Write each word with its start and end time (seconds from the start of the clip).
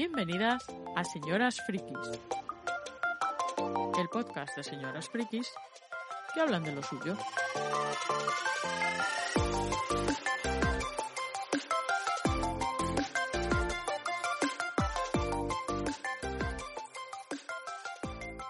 Bienvenidas 0.00 0.64
a 0.96 1.04
Señoras 1.04 1.60
Frikis, 1.66 1.98
el 4.00 4.08
podcast 4.08 4.56
de 4.56 4.64
señoras 4.64 5.10
frikis 5.10 5.46
que 6.32 6.40
hablan 6.40 6.64
de 6.64 6.72
lo 6.72 6.82
suyo. 6.82 7.18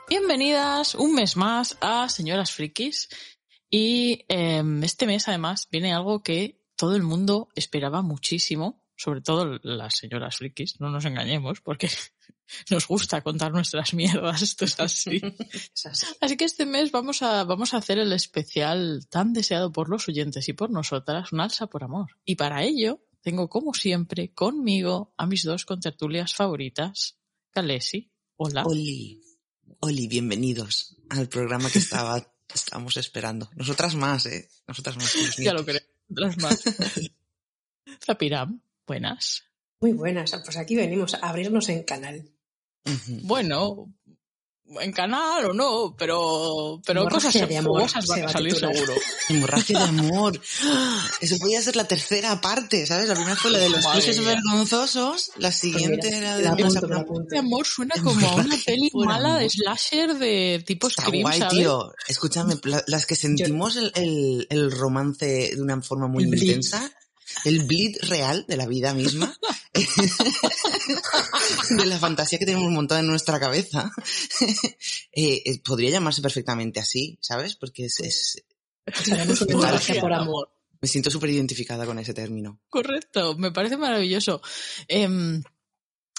Bienvenidas 0.08 0.94
un 0.94 1.14
mes 1.16 1.36
más 1.36 1.76
a 1.80 2.08
Señoras 2.08 2.52
Frikis 2.52 3.08
y 3.68 4.24
em, 4.28 4.84
este 4.84 5.04
mes 5.08 5.26
además 5.26 5.66
viene 5.68 5.92
algo 5.92 6.22
que 6.22 6.62
todo 6.76 6.94
el 6.94 7.02
mundo 7.02 7.48
esperaba 7.56 8.02
muchísimo, 8.02 8.79
sobre 9.00 9.22
todo 9.22 9.58
las 9.62 9.96
señoras 9.96 10.36
frikis, 10.36 10.78
no 10.78 10.90
nos 10.90 11.06
engañemos, 11.06 11.62
porque 11.62 11.88
nos 12.70 12.86
gusta 12.86 13.22
contar 13.22 13.50
nuestras 13.50 13.94
mierdas, 13.94 14.42
esto 14.42 14.64
es 14.66 14.78
así. 14.78 15.22
Así 16.20 16.36
que 16.36 16.44
este 16.44 16.66
mes 16.66 16.92
vamos 16.92 17.22
a, 17.22 17.44
vamos 17.44 17.72
a 17.72 17.78
hacer 17.78 17.98
el 17.98 18.12
especial 18.12 19.06
tan 19.08 19.32
deseado 19.32 19.72
por 19.72 19.88
los 19.88 20.06
oyentes 20.06 20.46
y 20.50 20.52
por 20.52 20.70
nosotras, 20.70 21.32
un 21.32 21.40
alza 21.40 21.66
por 21.66 21.82
amor. 21.82 22.18
Y 22.26 22.34
para 22.34 22.62
ello 22.62 23.00
tengo 23.22 23.48
como 23.48 23.72
siempre 23.72 24.34
conmigo 24.34 25.14
a 25.16 25.26
mis 25.26 25.44
dos 25.44 25.64
contertulias 25.64 26.34
favoritas, 26.34 27.16
Kalesi. 27.52 28.12
Hola. 28.36 28.64
Oli, 28.66 29.22
Oli, 29.80 30.08
bienvenidos 30.08 30.96
al 31.08 31.26
programa 31.30 31.70
que 31.70 31.78
estaba, 31.78 32.34
estábamos 32.54 32.98
esperando. 32.98 33.48
Nosotras 33.56 33.94
más, 33.94 34.26
eh. 34.26 34.46
Nosotras 34.68 34.98
más. 34.98 35.36
Ya 35.38 35.54
lo 35.54 35.64
creo. 35.64 35.80
Otras 36.10 36.36
más. 36.36 36.62
Zapiram, 38.04 38.60
buenas. 38.86 39.42
Muy 39.80 39.92
buenas, 39.92 40.30
pues 40.44 40.56
aquí 40.56 40.76
venimos 40.76 41.14
a 41.14 41.18
abrirnos 41.28 41.68
en 41.70 41.82
canal. 41.84 42.30
Bueno, 43.22 43.86
en 44.80 44.92
canal 44.92 45.44
o 45.46 45.52
no, 45.54 45.94
pero, 45.98 46.80
pero 46.86 47.08
cosas 47.08 47.32
de 47.34 47.56
amor, 47.56 47.80
van 47.80 47.88
se 47.88 47.98
a 47.98 48.20
va 48.22 48.26
a 48.28 48.32
salir 48.32 48.52
titular. 48.54 48.74
seguro. 48.74 48.94
Hemorragia 49.28 49.78
de 49.78 49.84
amor. 49.84 50.40
Eso 51.20 51.38
podía 51.38 51.60
ser 51.62 51.76
la 51.76 51.88
tercera 51.88 52.40
parte, 52.40 52.86
¿sabes? 52.86 53.08
La 53.08 53.14
primera 53.14 53.36
fue 53.36 53.50
la 53.52 53.58
de 53.58 53.70
los 53.70 53.86
cruces 53.86 54.22
vergonzosos, 54.24 55.30
la 55.36 55.50
siguiente 55.50 55.98
Pues 56.08 56.14
mira, 56.14 56.36
era 56.36 56.36
de 56.38 56.48
apunto. 56.48 57.22
Este 57.22 57.38
amor 57.38 57.66
suena 57.66 57.94
como 58.02 58.26
a 58.28 58.34
una 58.36 58.56
peli 58.64 58.90
mala 58.94 59.38
de 59.38 59.48
slasher 59.50 60.14
de 60.18 60.62
tipo 60.66 60.88
Está 60.88 61.02
Scream, 61.04 61.22
guay, 61.22 61.38
¿sabes? 61.38 61.54
tío. 61.58 61.92
Escúchame, 62.06 62.54
la- 62.64 62.84
las 62.86 63.06
que 63.06 63.16
sentimos 63.16 63.76
el, 63.76 63.92
el, 63.94 64.46
el 64.50 64.70
romance 64.70 65.52
de 65.56 65.60
una 65.62 65.80
forma 65.82 66.06
muy 66.06 66.24
intensa, 66.24 66.90
el 67.44 67.64
bleed 67.64 67.96
real 68.02 68.44
de 68.48 68.56
la 68.56 68.66
vida 68.66 68.92
misma, 68.94 69.36
de 71.70 71.86
la 71.86 71.98
fantasía 71.98 72.38
que 72.38 72.46
tenemos 72.46 72.70
montada 72.70 73.00
en 73.00 73.06
nuestra 73.06 73.38
cabeza, 73.40 73.90
eh, 75.12 75.42
eh, 75.44 75.60
podría 75.62 75.90
llamarse 75.90 76.22
perfectamente 76.22 76.80
así, 76.80 77.18
¿sabes? 77.20 77.56
Porque 77.56 77.86
es, 77.86 78.00
es- 78.00 78.44
hemorragia 79.48 80.00
por 80.00 80.12
amor. 80.12 80.52
me 80.80 80.88
siento 80.88 81.10
súper 81.10 81.30
identificada 81.30 81.86
con 81.86 81.98
ese 81.98 82.14
término. 82.14 82.60
Correcto, 82.68 83.36
me 83.36 83.52
parece 83.52 83.76
maravilloso. 83.76 84.40
Em, 84.88 85.42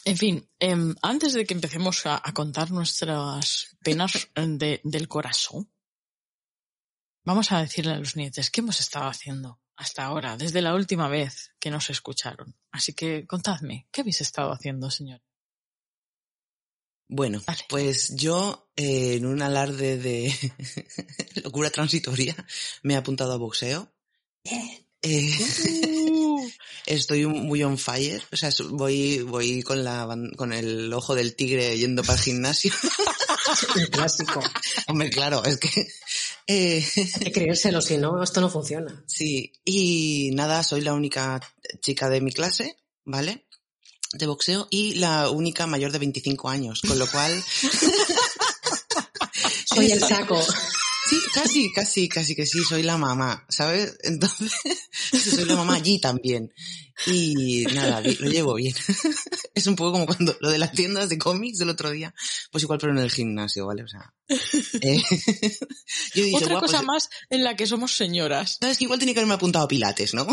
en 0.06 0.18
fin, 0.18 0.50
em, 0.60 0.96
antes 1.02 1.34
de 1.34 1.46
que 1.46 1.54
empecemos 1.54 2.06
a, 2.06 2.20
a 2.24 2.34
contar 2.34 2.72
nuestras 2.72 3.76
penas 3.84 4.30
de- 4.36 4.82
del 4.84 5.08
corazón, 5.08 5.70
vamos 7.24 7.52
a 7.52 7.62
decirle 7.62 7.94
a 7.94 8.00
los 8.00 8.16
nietes 8.16 8.50
qué 8.50 8.62
hemos 8.62 8.80
estado 8.80 9.08
haciendo 9.10 9.61
hasta 9.82 10.06
ahora, 10.06 10.38
desde 10.38 10.62
la 10.62 10.76
última 10.76 11.08
vez 11.08 11.52
que 11.60 11.72
nos 11.72 11.90
escucharon. 11.90 12.56
Así 12.72 12.94
que 12.94 13.26
contadme, 13.26 13.88
¿qué 13.92 14.02
habéis 14.02 14.22
estado 14.22 14.52
haciendo, 14.52 14.92
señor? 14.92 15.22
Bueno, 17.08 17.42
Vale. 17.46 17.66
pues 17.68 18.16
yo, 18.16 18.72
eh, 18.76 19.16
en 19.16 19.26
un 19.26 19.42
alarde 19.42 19.98
de 19.98 20.34
locura 21.44 21.72
transitoria, 21.72 22.36
me 22.84 22.94
he 22.94 22.98
apuntado 22.98 23.34
a 23.34 23.38
boxeo. 23.38 23.92
Eh, 24.44 24.86
Uh, 25.04 26.48
estoy 26.86 27.26
muy 27.26 27.64
on 27.64 27.80
fire, 27.80 28.22
o 28.32 28.38
sea, 28.38 28.52
voy, 28.70 29.24
voy 29.24 29.64
con 29.64 29.84
la, 29.84 30.08
con 30.38 30.54
el 30.54 30.94
ojo 30.94 31.16
del 31.16 31.36
tigre 31.36 31.76
yendo 31.76 32.04
para 32.04 32.20
el 32.20 32.24
gimnasio. 32.24 32.72
Clásico. 33.92 34.42
Hombre, 34.88 35.10
claro, 35.10 35.44
es 35.46 35.58
que, 35.58 35.88
eh, 36.48 36.86
Hay 36.96 37.26
que 37.26 37.32
creérselo, 37.32 37.82
si 37.82 37.98
no, 37.98 38.22
esto 38.24 38.42
no 38.42 38.50
funciona. 38.50 39.04
sí, 39.08 39.54
y 39.66 40.32
nada, 40.34 40.64
soy 40.64 40.82
la 40.82 40.94
única 40.94 41.40
chica 41.82 42.10
de 42.10 42.22
mi 42.22 42.32
clase, 42.32 42.78
¿vale? 43.06 43.46
De 44.14 44.26
boxeo 44.28 44.68
y 44.70 44.96
la 44.96 45.30
única 45.30 45.68
mayor 45.68 45.92
de 45.92 46.00
25 46.00 46.50
años, 46.50 46.82
con 46.86 47.00
lo 47.00 47.08
cual, 47.10 47.44
Soy 49.66 49.92
el 49.92 50.00
saco. 50.02 50.38
sí, 51.12 51.30
casi, 51.34 51.72
casi, 51.72 52.10
casi 52.10 52.36
que 52.36 52.46
sí, 52.46 52.60
soy 52.64 52.84
la 52.84 52.98
mamá, 52.98 53.46
¿sabes? 53.50 53.98
Entonces, 54.04 54.52
soy 55.12 55.46
la 55.46 55.56
mamá 55.56 55.76
allí 55.76 56.00
también. 56.00 56.54
Y 57.08 57.66
nada, 57.74 58.02
lo 58.02 58.30
llevo 58.30 58.54
bien. 58.56 58.76
Es 59.54 59.68
un 59.68 59.76
poco 59.76 59.92
como 59.92 60.06
cuando 60.06 60.36
lo 60.40 60.50
de 60.50 60.58
las 60.58 60.72
tiendas 60.72 61.10
de 61.10 61.18
cómics 61.18 61.58
del 61.58 61.70
otro 61.70 61.92
día, 61.92 62.14
pues 62.52 62.64
igual, 62.64 62.80
pero 62.80 62.94
en 62.94 63.00
el 63.00 63.12
gimnasio, 63.12 63.66
¿vale? 63.68 63.84
O 63.84 63.88
sea, 63.88 64.14
eh, 64.82 65.02
yo 66.16 66.24
dije, 66.24 66.38
Otra 66.38 66.50
"Guau, 66.50 66.62
cosa 66.62 66.78
pues, 66.78 66.88
más 66.88 67.10
en 67.30 67.44
la 67.44 67.56
que 67.56 67.68
somos 67.68 67.96
señoras. 67.96 68.58
¿Sabes 68.62 68.78
que 68.78 68.86
igual 68.86 69.00
tenía 69.00 69.14
que 69.14 69.20
haberme 69.20 69.34
apuntado 69.36 69.66
a 69.66 69.68
Pilates, 69.68 70.14
¿no? 70.14 70.26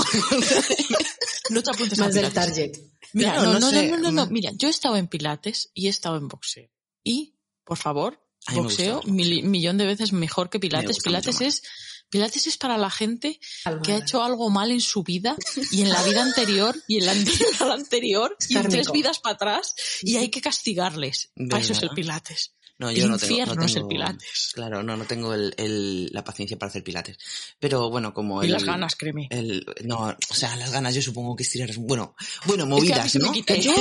No 1.50 1.62
te 1.62 1.70
apuntes 1.70 1.98
a 1.98 2.04
Más 2.04 2.14
del 2.14 2.28
Pilates. 2.30 2.54
target. 2.54 2.72
Mira, 3.12 3.32
Claro, 3.32 3.46
no, 3.46 3.52
no 3.54 3.60
no, 3.60 3.70
sé, 3.70 3.88
no, 3.88 3.96
no, 3.98 4.10
no, 4.12 4.26
mm. 4.26 4.32
mira, 4.32 4.50
yo 4.56 4.68
he 4.68 4.70
estado 4.70 4.96
en 4.96 5.08
pilates 5.08 5.70
y 5.74 5.86
he 5.86 5.90
estado 5.90 6.16
en 6.16 6.28
boxeo. 6.28 6.70
Y, 7.02 7.36
por 7.64 7.78
favor, 7.78 8.14
A 8.14 8.27
boxeo 8.56 8.94
gusta 8.96 9.08
el 9.08 9.14
mil- 9.14 9.42
millón 9.44 9.78
de 9.78 9.86
veces 9.86 10.12
mejor 10.12 10.50
que 10.50 10.58
pilates. 10.60 10.98
Pilates 11.02 11.40
es, 11.40 11.62
pilates 12.10 12.46
es 12.46 12.56
para 12.56 12.78
la 12.78 12.90
gente 12.90 13.38
que 13.84 13.92
ha 13.92 13.98
hecho 13.98 14.22
algo 14.22 14.48
mal 14.50 14.70
en 14.70 14.80
su 14.80 15.02
vida 15.02 15.36
y 15.72 15.82
en 15.82 15.90
la 15.90 16.02
vida 16.04 16.22
anterior 16.22 16.74
y 16.88 16.98
en 16.98 17.06
la 17.06 17.12
anterior 17.12 17.70
anterior 17.72 18.36
y 18.48 18.56
en 18.56 18.68
tres 18.68 18.90
vidas 18.92 19.18
para 19.18 19.34
atrás 19.34 19.74
y 20.02 20.16
hay 20.16 20.28
que 20.30 20.40
castigarles. 20.40 21.30
Para 21.50 21.62
eso 21.62 21.72
es 21.72 21.82
el 21.82 21.90
pilates. 21.90 22.54
No, 22.80 22.90
El 22.90 22.94
yo 22.96 23.08
no 23.08 23.18
tengo, 23.18 23.32
no 23.34 23.40
infierno 23.40 23.64
es 23.64 23.70
el 23.72 23.74
tengo- 23.78 23.88
pilates. 23.88 24.50
Claro, 24.54 24.84
no, 24.84 24.96
no 24.96 25.04
tengo 25.04 25.34
el, 25.34 25.52
el- 25.58 26.06
la 26.12 26.22
paciencia 26.22 26.56
para 26.56 26.70
hacer 26.70 26.84
pilates. 26.84 27.16
Pero 27.58 27.90
bueno, 27.90 28.14
como 28.14 28.40
Y 28.40 28.46
el, 28.46 28.52
las 28.52 28.62
ganas, 28.62 28.94
créeme. 28.94 29.26
el, 29.30 29.66
no, 29.84 30.16
o 30.30 30.34
sea, 30.34 30.54
las 30.54 30.70
ganas 30.70 30.94
yo 30.94 31.02
supongo 31.02 31.34
que 31.34 31.42
estirar, 31.42 31.70
bueno, 31.78 32.14
bueno, 32.46 32.62
Es 32.76 32.84
que 32.84 32.92
a 32.94 33.02
mí 33.02 33.10
movidas, 33.10 33.14
me 33.16 33.20
¿no? 33.20 33.34
Yo, 33.34 33.74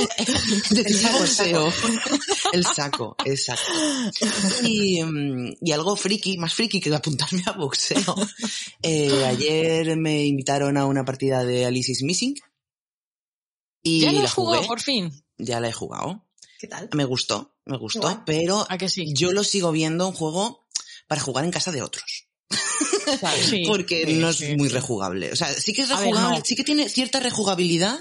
de 0.70 0.82
El 2.52 2.64
saco, 2.64 3.16
el 3.24 3.36
saco, 3.38 3.60
exacto. 3.60 4.66
Y, 4.66 5.02
mm, 5.02 5.56
y 5.60 5.72
algo 5.72 5.96
friki, 5.96 6.38
más 6.38 6.54
friki 6.54 6.80
que 6.80 6.94
apuntarme 6.94 7.42
a 7.46 7.52
boxeo. 7.52 8.14
Eh, 8.82 9.24
ayer 9.24 9.96
me 9.96 10.24
invitaron 10.26 10.76
a 10.76 10.86
una 10.86 11.04
partida 11.04 11.44
de 11.44 11.66
Alice 11.66 11.92
is 11.92 12.02
Missing. 12.02 12.34
Y 13.82 14.00
ya 14.00 14.12
la 14.12 14.28
jugado, 14.28 14.56
jugué, 14.56 14.66
por 14.68 14.80
fin. 14.80 15.24
ya 15.38 15.60
la 15.60 15.68
he 15.68 15.72
jugado. 15.72 16.24
¿Qué 16.58 16.66
tal? 16.66 16.88
Me 16.94 17.04
gustó, 17.04 17.54
me 17.66 17.76
gustó, 17.78 18.00
Guay. 18.00 18.16
pero 18.26 18.66
¿A 18.68 18.76
que 18.78 18.88
sí? 18.88 19.12
yo 19.14 19.32
lo 19.32 19.44
sigo 19.44 19.70
viendo 19.70 20.08
un 20.08 20.14
juego 20.14 20.66
para 21.06 21.20
jugar 21.20 21.44
en 21.44 21.50
casa 21.52 21.70
de 21.72 21.82
otros. 21.82 22.24
Sí. 23.48 23.64
porque 23.66 24.04
Sí, 24.04 24.12
no 24.14 24.28
es 24.28 24.36
sí, 24.36 24.54
muy 24.56 24.68
rejugable. 24.68 25.32
O 25.32 25.36
sea, 25.36 25.50
sí 25.54 25.72
que 25.72 25.82
es 25.82 25.88
ver, 25.88 25.98
rejugable, 25.98 26.38
no. 26.40 26.44
sí 26.44 26.54
que 26.54 26.62
tiene 26.64 26.88
cierta 26.90 27.20
rejugabilidad, 27.20 27.98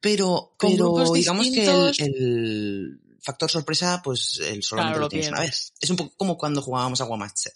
pero, 0.00 0.54
Con 0.56 0.70
pero 0.72 0.92
grupos 0.92 1.12
digamos 1.12 1.44
distintos. 1.46 1.96
que 1.96 2.04
el, 2.04 2.14
el 2.14 3.00
factor 3.24 3.50
sorpresa, 3.50 4.00
pues 4.04 4.38
el 4.40 4.62
solamente 4.62 4.92
Claro, 4.92 4.98
lo 5.00 5.04
lo 5.06 5.08
tienes 5.08 5.28
una 5.28 5.40
vez. 5.40 5.72
Es 5.80 5.90
un 5.90 5.96
poco 5.96 6.14
como 6.16 6.36
cuando 6.38 6.60
jugábamos 6.62 7.00
a 7.00 7.04
Guamache. 7.04 7.50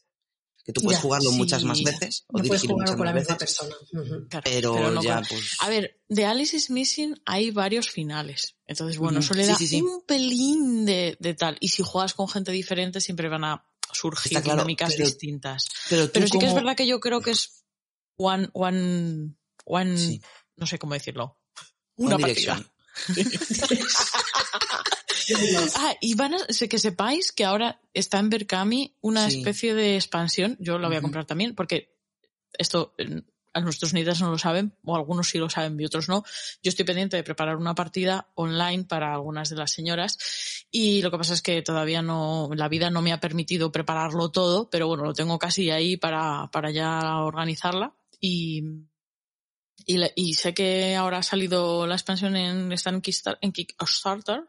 Que 0.64 0.72
tú 0.72 0.82
puedes 0.82 0.98
Ya, 0.98 1.02
jugarlo 1.02 1.30
sí. 1.30 1.36
muchas 1.38 1.64
más 1.64 1.82
veces, 1.82 2.24
o 2.28 2.36
No 2.36 2.42
dirigirlo 2.42 2.76
muchas 2.76 2.94
con 2.96 3.06
la 3.06 3.12
más 3.14 3.22
misma 3.22 3.36
veces. 3.36 3.56
persona. 3.58 3.74
Claro, 4.28 4.42
Pero, 4.44 4.90
no 4.90 5.02
ya, 5.02 5.14
con- 5.16 5.24
pues. 5.28 5.56
A 5.60 5.68
ver, 5.70 5.98
de 6.08 6.26
Alice 6.26 6.54
is 6.56 6.68
Missing 6.68 7.22
hay 7.24 7.50
varios 7.50 7.88
finales. 7.88 8.54
Entonces, 8.66 8.98
bueno, 8.98 9.18
Ujú. 9.20 9.24
eso 9.24 9.34
le 9.34 9.46
da 9.46 9.54
sí, 9.56 9.66
sí. 9.66 9.80
un 9.80 10.02
pelín 10.06 10.84
de, 10.84 11.16
de 11.20 11.32
tal. 11.34 11.56
Y 11.60 11.68
si 11.68 11.82
juegas 11.82 12.12
con 12.12 12.28
gente 12.28 12.52
diferente, 12.52 13.00
siempre 13.00 13.30
van 13.30 13.44
a 13.44 13.64
surgir 13.92 14.32
Está 14.32 14.42
claro, 14.42 14.56
dinámicas 14.58 14.92
pero- 14.92 15.06
distintas. 15.06 15.64
Pero, 15.88 16.04
sí 16.26 16.38
que 16.38 16.46
es 16.46 16.54
verdad 16.54 16.76
que 16.76 16.86
yo 16.86 17.00
creo 17.00 17.22
que 17.22 17.30
es 17.30 17.64
one, 18.16 18.50
one, 18.52 19.36
one, 19.64 19.96
Sí. 19.96 20.20
no 20.56 20.66
sé 20.66 20.78
cómo 20.78 20.92
decirlo. 20.92 21.38
One 21.96 22.14
Una 22.14 22.16
Direction. 22.18 22.62
partida. 23.06 23.28
Ah, 25.76 25.94
y 26.00 26.14
van 26.14 26.34
a, 26.34 26.38
que 26.46 26.78
sepáis 26.78 27.32
que 27.32 27.44
ahora 27.44 27.80
está 27.92 28.18
en 28.18 28.30
Berkami 28.30 28.94
una 29.00 29.28
Sí. 29.28 29.38
especie 29.38 29.74
de 29.74 29.96
expansión. 29.96 30.56
Yo 30.58 30.78
la 30.78 30.88
voy 30.88 30.96
a 30.96 31.02
comprar 31.02 31.26
también 31.26 31.54
porque 31.54 31.94
esto 32.56 32.94
a 33.54 33.60
nuestros 33.60 33.92
nietas 33.92 34.20
no 34.20 34.30
lo 34.30 34.38
saben, 34.38 34.72
o 34.84 34.94
algunos 34.94 35.28
sí 35.28 35.38
lo 35.38 35.50
saben 35.50 35.78
y 35.80 35.84
otros 35.84 36.08
no. 36.08 36.22
Yo 36.62 36.68
estoy 36.68 36.84
pendiente 36.84 37.16
de 37.16 37.24
preparar 37.24 37.56
una 37.56 37.74
partida 37.74 38.28
online 38.34 38.84
para 38.84 39.12
algunas 39.12 39.48
de 39.48 39.56
las 39.56 39.72
señoras 39.72 40.16
y 40.70 41.02
lo 41.02 41.10
que 41.10 41.18
pasa 41.18 41.34
es 41.34 41.42
que 41.42 41.60
todavía 41.62 42.02
no, 42.02 42.50
la 42.54 42.68
vida 42.68 42.90
no 42.90 43.02
me 43.02 43.12
ha 43.12 43.20
permitido 43.20 43.72
prepararlo 43.72 44.30
todo, 44.30 44.70
pero 44.70 44.86
bueno, 44.86 45.04
lo 45.04 45.14
tengo 45.14 45.38
casi 45.38 45.70
ahí 45.70 45.96
para, 45.96 46.50
para 46.52 46.70
ya 46.70 47.18
organizarla 47.18 47.94
y, 48.20 48.62
y, 49.86 49.98
la- 49.98 50.10
y 50.14 50.34
sé 50.34 50.54
que 50.54 50.94
ahora 50.96 51.18
ha 51.18 51.22
salido 51.22 51.86
la 51.86 51.94
expansión 51.94 52.36
en, 52.36 52.72
está 52.72 52.90
en 52.90 53.00
Kickstar- 53.02 53.38
en 53.40 53.52
Kickstarter 53.52 54.42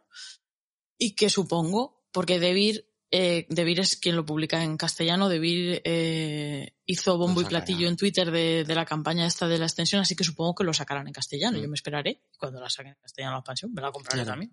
y 0.97 1.15
que 1.15 1.29
supongo, 1.29 2.03
porque 2.11 2.39
Debir, 2.39 2.85
eh, 3.11 3.45
Debir 3.49 3.79
es 3.79 3.95
quien 3.95 4.15
lo 4.15 4.25
publica 4.25 4.63
en 4.63 4.75
castellano, 4.77 5.29
Debir 5.29 5.81
eh, 5.85 6.75
hizo 6.85 7.17
bombo 7.17 7.41
y 7.41 7.45
platillo 7.45 7.87
en 7.87 7.95
Twitter 7.97 8.31
de, 8.31 8.63
de 8.65 8.75
la 8.75 8.85
campaña 8.85 9.25
esta 9.25 9.47
de 9.47 9.57
la 9.59 9.65
extensión, 9.65 10.01
así 10.01 10.15
que 10.15 10.23
supongo 10.23 10.55
que 10.55 10.63
lo 10.63 10.73
sacarán 10.73 11.07
en 11.07 11.13
castellano. 11.13 11.57
Mm. 11.57 11.61
Yo 11.61 11.69
me 11.69 11.75
esperaré 11.75 12.21
cuando 12.37 12.59
la 12.59 12.69
saquen 12.69 12.93
en 12.93 13.01
castellano 13.01 13.33
la 13.33 13.39
expansión, 13.39 13.73
me 13.73 13.81
la 13.81 13.91
compraré 13.91 14.23
Claro. 14.23 14.31
también. 14.31 14.51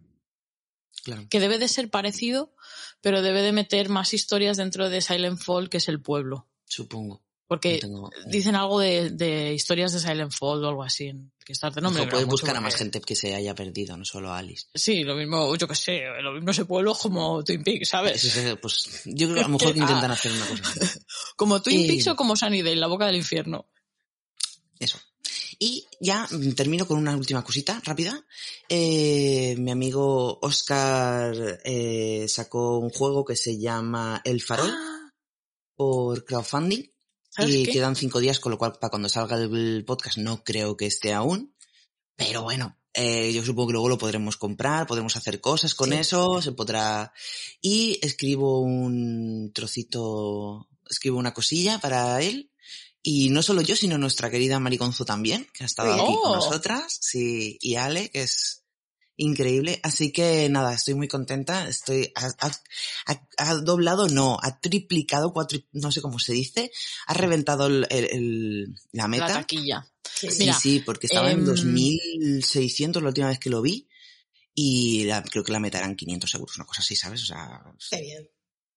Claro. 1.04 1.26
Que 1.28 1.40
debe 1.40 1.58
de 1.58 1.68
ser 1.68 1.90
parecido, 1.90 2.54
pero 3.02 3.20
debe 3.22 3.42
de 3.42 3.52
meter 3.52 3.88
más 3.90 4.14
historias 4.14 4.56
dentro 4.56 4.88
de 4.88 5.00
Silent 5.02 5.38
Fall, 5.38 5.68
que 5.68 5.76
es 5.76 5.88
el 5.88 6.00
pueblo. 6.00 6.48
Supongo. 6.64 7.22
Porque 7.48 7.74
No 7.74 7.78
tengo- 7.80 8.10
dicen 8.26 8.56
algo 8.56 8.80
de, 8.80 9.10
de 9.10 9.54
historias 9.54 9.92
de 9.92 10.00
Silent 10.00 10.32
Fall 10.32 10.64
o 10.64 10.68
algo 10.68 10.82
así 10.82 11.06
en 11.06 11.30
Kickstarter. 11.44 11.80
No 11.80 11.90
me 11.90 11.96
Ojo, 11.96 12.04
libra 12.06 12.12
puedes 12.16 12.26
buscar 12.28 12.56
a 12.56 12.60
más 12.60 12.74
gente 12.74 13.00
que 13.00 13.14
se 13.14 13.36
haya 13.36 13.54
perdido, 13.54 13.96
no 13.96 14.04
solo 14.04 14.32
a 14.32 14.38
Alice. 14.38 14.66
Sí, 14.74 15.04
lo 15.04 15.14
mismo, 15.14 15.54
yo 15.56 15.68
qué 15.68 15.76
sé, 15.76 16.00
lo 16.22 16.32
mismo 16.32 16.50
ese 16.50 16.64
pueblo 16.64 16.94
como 16.94 17.44
Twin 17.44 17.62
Peaks, 17.62 17.88
¿sabes? 17.90 18.56
Pues, 18.60 19.02
yo 19.04 19.28
creo 19.28 19.34
que 19.34 19.40
a 19.40 19.48
lo 19.48 19.50
mejor 19.50 19.72
que 19.74 19.78
Ah. 19.80 19.82
intentan 19.82 20.10
hacer 20.10 20.32
una 20.32 20.46
cosa 20.46 20.62
así. 20.84 20.98
Como 21.36 21.62
Twin 21.62 21.86
Peaks 21.86 22.08
o 22.08 22.16
como 22.16 22.34
Sunnydale, 22.34 22.74
la 22.76 22.88
boca 22.88 23.06
del 23.06 23.16
infierno. 23.16 23.68
Eso. 24.80 24.98
Y 25.58 25.86
ya 26.00 26.26
mm, 26.30 26.52
termino 26.52 26.86
con 26.86 26.98
una 26.98 27.16
última 27.16 27.44
cosita 27.44 27.80
rápida. 27.84 28.26
Eh, 28.68 29.54
mi 29.58 29.70
amigo 29.70 30.38
Oscar 30.42 31.60
eh, 31.64 32.26
sacó 32.28 32.78
un 32.78 32.90
juego 32.90 33.24
que 33.24 33.36
se 33.36 33.56
llama 33.58 34.20
El 34.24 34.42
Farol 34.42 34.70
Ah, 34.70 35.12
por 35.76 36.24
crowdfunding. 36.24 36.82
¿Sabes 37.36 37.54
Y 37.54 37.64
qué? 37.64 37.72
quedan 37.72 37.94
cinco 37.96 38.18
días, 38.20 38.40
con 38.40 38.50
lo 38.52 38.58
cual 38.58 38.72
para 38.80 38.90
cuando 38.90 39.08
salga 39.08 39.36
el 39.36 39.84
podcast 39.86 40.18
no 40.18 40.42
creo 40.42 40.76
que 40.76 40.86
esté 40.86 41.12
aún. 41.12 41.54
Pero 42.16 42.42
bueno, 42.42 42.78
eh, 42.94 43.30
yo 43.34 43.44
supongo 43.44 43.68
que 43.68 43.72
luego 43.74 43.90
lo 43.90 43.98
podremos 43.98 44.36
comprar, 44.38 44.86
podremos 44.86 45.16
hacer 45.16 45.40
cosas 45.40 45.74
con 45.74 45.90
Sí. 45.90 45.96
eso, 45.96 46.40
se 46.40 46.52
podrá... 46.52 47.12
Y 47.60 47.98
escribo 48.02 48.60
un 48.60 49.52
trocito, 49.54 50.68
escribo 50.88 51.18
una 51.18 51.34
cosilla 51.34 51.78
para 51.78 52.22
él. 52.22 52.50
Y 53.02 53.28
no 53.30 53.42
solo 53.42 53.60
yo, 53.60 53.76
sino 53.76 53.98
nuestra 53.98 54.30
querida 54.30 54.58
Mariconzo 54.58 55.04
también, 55.04 55.46
que 55.52 55.62
ha 55.62 55.66
estado 55.66 55.92
aquí 55.92 56.02
con 56.22 56.32
Oh. 56.32 56.34
nosotras. 56.36 56.96
Sí, 57.00 57.56
y 57.60 57.76
Ale, 57.76 58.08
que 58.10 58.22
es 58.22 58.64
increíble. 59.16 59.80
Así 59.82 60.12
que 60.12 60.48
nada, 60.48 60.74
estoy 60.74 60.94
muy 60.94 61.08
contenta. 61.08 61.68
Estoy, 61.68 62.12
ha, 62.14 62.26
ha- 62.26 62.60
ha- 63.06 63.28
ha 63.38 63.54
doblado, 63.54 64.08
no, 64.08 64.38
ha 64.42 64.60
triplicado, 64.60 65.32
cuatro, 65.32 65.58
no 65.72 65.90
sé 65.92 66.00
cómo 66.02 66.18
se 66.18 66.32
dice, 66.32 66.70
ha 67.06 67.14
reventado 67.14 67.66
el, 67.66 67.86
el- 67.90 68.04
el- 68.12 68.64
la 68.92 69.02
La 69.04 69.08
meta. 69.08 69.26
taquilla. 69.32 69.86
Sí, 70.14 70.30
Sí, 70.30 70.36
Mira, 70.40 70.54
sí, 70.54 70.80
porque 70.80 71.06
estaba 71.08 71.30
en 71.30 71.40
em, 71.40 71.44
2600 71.46 73.02
la 73.02 73.08
última 73.08 73.28
vez 73.28 73.38
que 73.38 73.50
lo 73.50 73.62
vi. 73.62 73.88
Y 74.54 75.04
la- 75.04 75.22
creo 75.22 75.44
que 75.44 75.52
la 75.52 75.60
meta 75.60 75.78
eran 75.78 75.96
500 75.96 76.34
euros, 76.34 76.56
una 76.56 76.64
cosa 76.64 76.80
así, 76.80 76.96
¿sabes? 76.96 77.22
O 77.22 77.26
sea, 77.26 77.62
Qué 77.90 78.00
bien. 78.00 78.30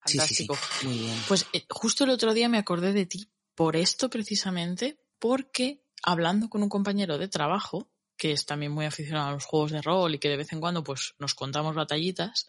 sí, 0.05 0.19
sí, 0.19 0.35
sí. 0.35 0.47
Fantástico. 0.47 0.57
Muy 0.83 0.97
bien. 0.99 1.15
Pues 1.27 1.45
eh, 1.53 1.65
justo 1.69 2.03
el 2.03 2.09
otro 2.09 2.33
día 2.33 2.49
me 2.49 2.57
acordé 2.57 2.91
de 2.91 3.05
ti 3.05 3.29
por 3.55 3.75
esto 3.77 4.09
precisamente, 4.09 4.99
porque 5.19 5.81
hablando 6.03 6.49
con 6.49 6.63
un 6.63 6.69
compañero 6.69 7.17
de 7.17 7.27
trabajo, 7.29 7.89
que 8.19 8.31
es 8.33 8.45
también 8.45 8.71
muy 8.71 8.85
aficionado 8.85 9.29
a 9.29 9.31
los 9.31 9.45
juegos 9.45 9.71
de 9.71 9.81
rol 9.81 10.13
y 10.13 10.19
que 10.19 10.29
de 10.29 10.37
vez 10.37 10.51
en 10.53 10.59
cuando 10.59 10.83
pues 10.83 11.15
nos 11.17 11.33
contamos 11.33 11.73
batallitas, 11.73 12.45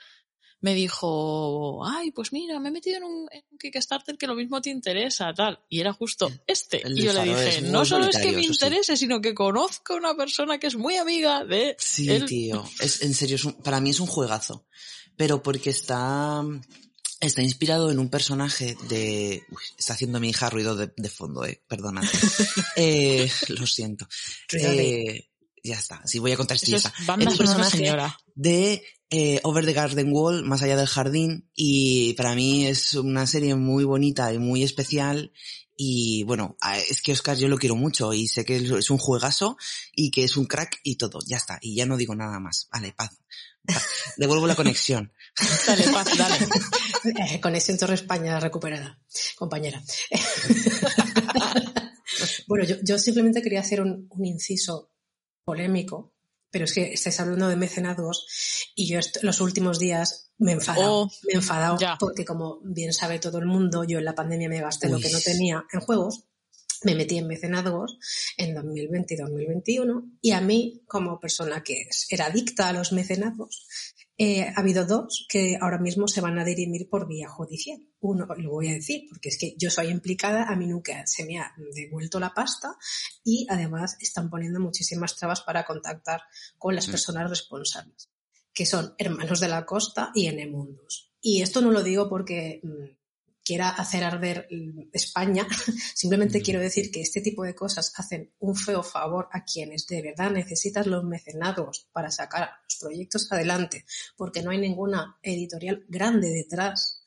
me 0.62 0.74
dijo, 0.74 1.82
ay, 1.86 2.10
pues 2.10 2.34
mira, 2.34 2.60
me 2.60 2.68
he 2.68 2.72
metido 2.72 2.98
en 2.98 3.04
un, 3.04 3.28
en 3.32 3.42
un 3.50 3.56
Kickstarter 3.58 4.18
que 4.18 4.26
lo 4.26 4.34
mismo 4.34 4.60
te 4.60 4.68
interesa, 4.68 5.32
tal. 5.34 5.58
Y 5.70 5.80
era 5.80 5.94
justo 5.94 6.30
este. 6.46 6.86
el 6.86 6.98
y 6.98 7.04
yo 7.04 7.14
le 7.14 7.22
dije, 7.24 7.62
no 7.62 7.86
solo 7.86 8.08
es 8.10 8.18
que 8.18 8.30
me 8.32 8.40
eso 8.42 8.52
sí". 8.52 8.64
interese, 8.64 8.96
sino 8.98 9.22
que 9.22 9.32
conozco 9.32 9.94
a 9.94 9.96
una 9.96 10.14
persona 10.14 10.58
que 10.58 10.66
es 10.66 10.76
muy 10.76 10.96
amiga 10.96 11.44
de 11.46 11.76
Sí, 11.78 12.10
él. 12.10 12.26
tío. 12.26 12.62
Es, 12.78 13.00
en 13.00 13.14
serio, 13.14 13.36
es 13.36 13.44
un- 13.46 13.54
para 13.62 13.80
mí 13.80 13.88
es 13.88 14.00
un 14.00 14.06
juegazo. 14.06 14.66
Pero 15.16 15.42
porque 15.42 15.70
está, 15.70 16.42
está 17.20 17.42
inspirado 17.42 17.90
en 17.90 17.98
un 17.98 18.10
personaje 18.10 18.76
de... 18.88 19.42
Uy, 19.50 19.62
está 19.78 19.94
haciendo 19.94 20.20
mi 20.20 20.28
hija 20.28 20.50
ruido 20.50 20.76
de, 20.76 20.92
de 20.94 21.08
fondo, 21.08 21.44
eh. 21.46 21.62
Perdónate. 21.68 22.08
eh, 22.76 23.30
lo 23.48 23.66
siento. 23.66 24.06
Eh, 24.52 25.29
ya 25.62 25.76
está. 25.78 26.00
Si 26.06 26.18
voy 26.18 26.32
a 26.32 26.36
contar 26.36 26.56
esto 26.56 26.66
Eso 26.66 26.72
ya 26.72 26.78
es 26.78 26.84
está. 26.86 27.04
banda 27.04 27.26
Es 27.26 27.32
un 27.32 27.36
sonora, 27.46 27.54
personaje 27.56 27.76
señora. 27.76 28.18
de 28.34 28.82
eh, 29.10 29.40
Over 29.42 29.66
the 29.66 29.72
Garden 29.72 30.12
Wall, 30.12 30.44
más 30.44 30.62
allá 30.62 30.76
del 30.76 30.86
jardín, 30.86 31.50
y 31.54 32.14
para 32.14 32.34
mí 32.34 32.66
es 32.66 32.94
una 32.94 33.26
serie 33.26 33.54
muy 33.56 33.84
bonita 33.84 34.32
y 34.32 34.38
muy 34.38 34.62
especial. 34.62 35.32
Y 35.82 36.24
bueno, 36.24 36.58
es 36.90 37.00
que 37.00 37.12
Oscar 37.12 37.38
yo 37.38 37.48
lo 37.48 37.56
quiero 37.56 37.74
mucho 37.74 38.12
y 38.12 38.28
sé 38.28 38.44
que 38.44 38.56
es 38.56 38.90
un 38.90 38.98
juegazo 38.98 39.56
y 39.94 40.10
que 40.10 40.24
es 40.24 40.36
un 40.36 40.44
crack 40.44 40.78
y 40.82 40.96
todo, 40.96 41.20
ya 41.26 41.38
está. 41.38 41.58
Y 41.62 41.74
ya 41.74 41.86
no 41.86 41.96
digo 41.96 42.14
nada 42.14 42.38
más. 42.38 42.68
Vale, 42.70 42.92
paz. 42.92 43.18
paz. 43.66 43.82
Devuelvo 44.18 44.46
la 44.46 44.56
conexión. 44.56 45.10
Dale, 45.66 45.84
paz, 45.84 46.18
dale. 46.18 46.36
Eh, 47.32 47.40
conexión 47.40 47.78
Torre 47.78 47.94
España 47.94 48.38
recuperada, 48.40 49.00
compañera. 49.36 49.82
bueno, 52.46 52.64
yo, 52.66 52.76
yo 52.82 52.98
simplemente 52.98 53.40
quería 53.42 53.60
hacer 53.60 53.80
un, 53.80 54.06
un 54.10 54.26
inciso 54.26 54.90
polémico, 55.44 56.14
pero 56.50 56.64
es 56.64 56.72
que 56.72 56.92
estáis 56.92 57.20
hablando 57.20 57.48
de 57.48 57.56
mecenazgos 57.56 58.26
y 58.74 58.88
yo 58.88 59.00
los 59.22 59.40
últimos 59.40 59.78
días 59.78 60.32
me 60.38 60.52
he 60.52 60.54
enfadado. 60.54 61.02
Oh, 61.02 61.10
me 61.26 61.34
he 61.34 61.36
enfadado 61.36 61.78
ya. 61.78 61.96
porque 61.98 62.24
como 62.24 62.60
bien 62.64 62.92
sabe 62.92 63.18
todo 63.18 63.38
el 63.38 63.46
mundo, 63.46 63.84
yo 63.84 63.98
en 63.98 64.04
la 64.04 64.14
pandemia 64.14 64.48
me 64.48 64.60
gasté 64.60 64.88
lo 64.88 64.98
que 64.98 65.10
no 65.10 65.20
tenía 65.20 65.64
en 65.72 65.80
juegos. 65.80 66.24
Me 66.82 66.94
metí 66.94 67.18
en 67.18 67.26
mecenazgos 67.26 67.98
en 68.38 68.54
2020 68.54 69.12
y 69.12 69.16
2021 69.18 70.12
y 70.22 70.30
a 70.30 70.40
mí, 70.40 70.82
como 70.86 71.20
persona 71.20 71.62
que 71.62 71.86
era 72.08 72.26
adicta 72.26 72.68
a 72.68 72.72
los 72.72 72.92
mecenazgos, 72.92 73.66
eh, 74.22 74.52
ha 74.54 74.60
habido 74.60 74.84
dos 74.84 75.24
que 75.30 75.56
ahora 75.58 75.78
mismo 75.78 76.06
se 76.06 76.20
van 76.20 76.38
a 76.38 76.44
dirimir 76.44 76.90
por 76.90 77.08
vía 77.08 77.30
judicial. 77.30 77.80
Uno, 78.00 78.26
lo 78.36 78.50
voy 78.50 78.68
a 78.68 78.74
decir, 78.74 79.04
porque 79.08 79.30
es 79.30 79.38
que 79.38 79.54
yo 79.56 79.70
soy 79.70 79.88
implicada, 79.88 80.44
a 80.44 80.56
mí 80.56 80.66
nunca 80.66 81.06
se 81.06 81.24
me 81.24 81.38
ha 81.38 81.54
devuelto 81.74 82.20
la 82.20 82.34
pasta 82.34 82.76
y 83.24 83.46
además 83.48 83.96
están 83.98 84.28
poniendo 84.28 84.60
muchísimas 84.60 85.16
trabas 85.16 85.40
para 85.40 85.64
contactar 85.64 86.20
con 86.58 86.74
las 86.74 86.86
Mm. 86.86 86.90
personas 86.90 87.30
responsables, 87.30 88.10
que 88.52 88.66
son 88.66 88.94
Hermanos 88.98 89.40
de 89.40 89.48
la 89.48 89.64
Costa 89.64 90.10
y 90.14 90.26
Enemundus. 90.26 91.14
Y 91.22 91.40
esto 91.40 91.62
no 91.62 91.70
lo 91.70 91.82
digo 91.82 92.10
porque 92.10 92.60
mm, 92.62 92.99
quiera 93.50 93.70
hacer 93.70 94.04
arder 94.04 94.46
mm, 94.48 94.90
España, 94.92 95.44
simplemente 95.94 96.40
quiero 96.40 96.60
decir 96.60 96.92
que 96.92 97.00
este 97.00 97.20
tipo 97.20 97.42
de 97.42 97.52
cosas 97.52 97.92
hacen 97.96 98.30
un 98.38 98.54
feo 98.54 98.84
favor 98.84 99.28
a 99.32 99.42
quienes 99.42 99.88
de 99.88 100.02
verdad 100.02 100.30
necesitan 100.30 100.88
los 100.88 101.02
mecenados 101.02 101.88
para 101.90 102.12
sacar 102.12 102.48
los 102.62 102.76
proyectos 102.76 103.26
adelante, 103.32 103.84
porque 104.16 104.44
no 104.44 104.52
hay 104.52 104.58
ninguna 104.58 105.18
editorial 105.20 105.84
grande 105.88 106.28
detrás. 106.28 106.99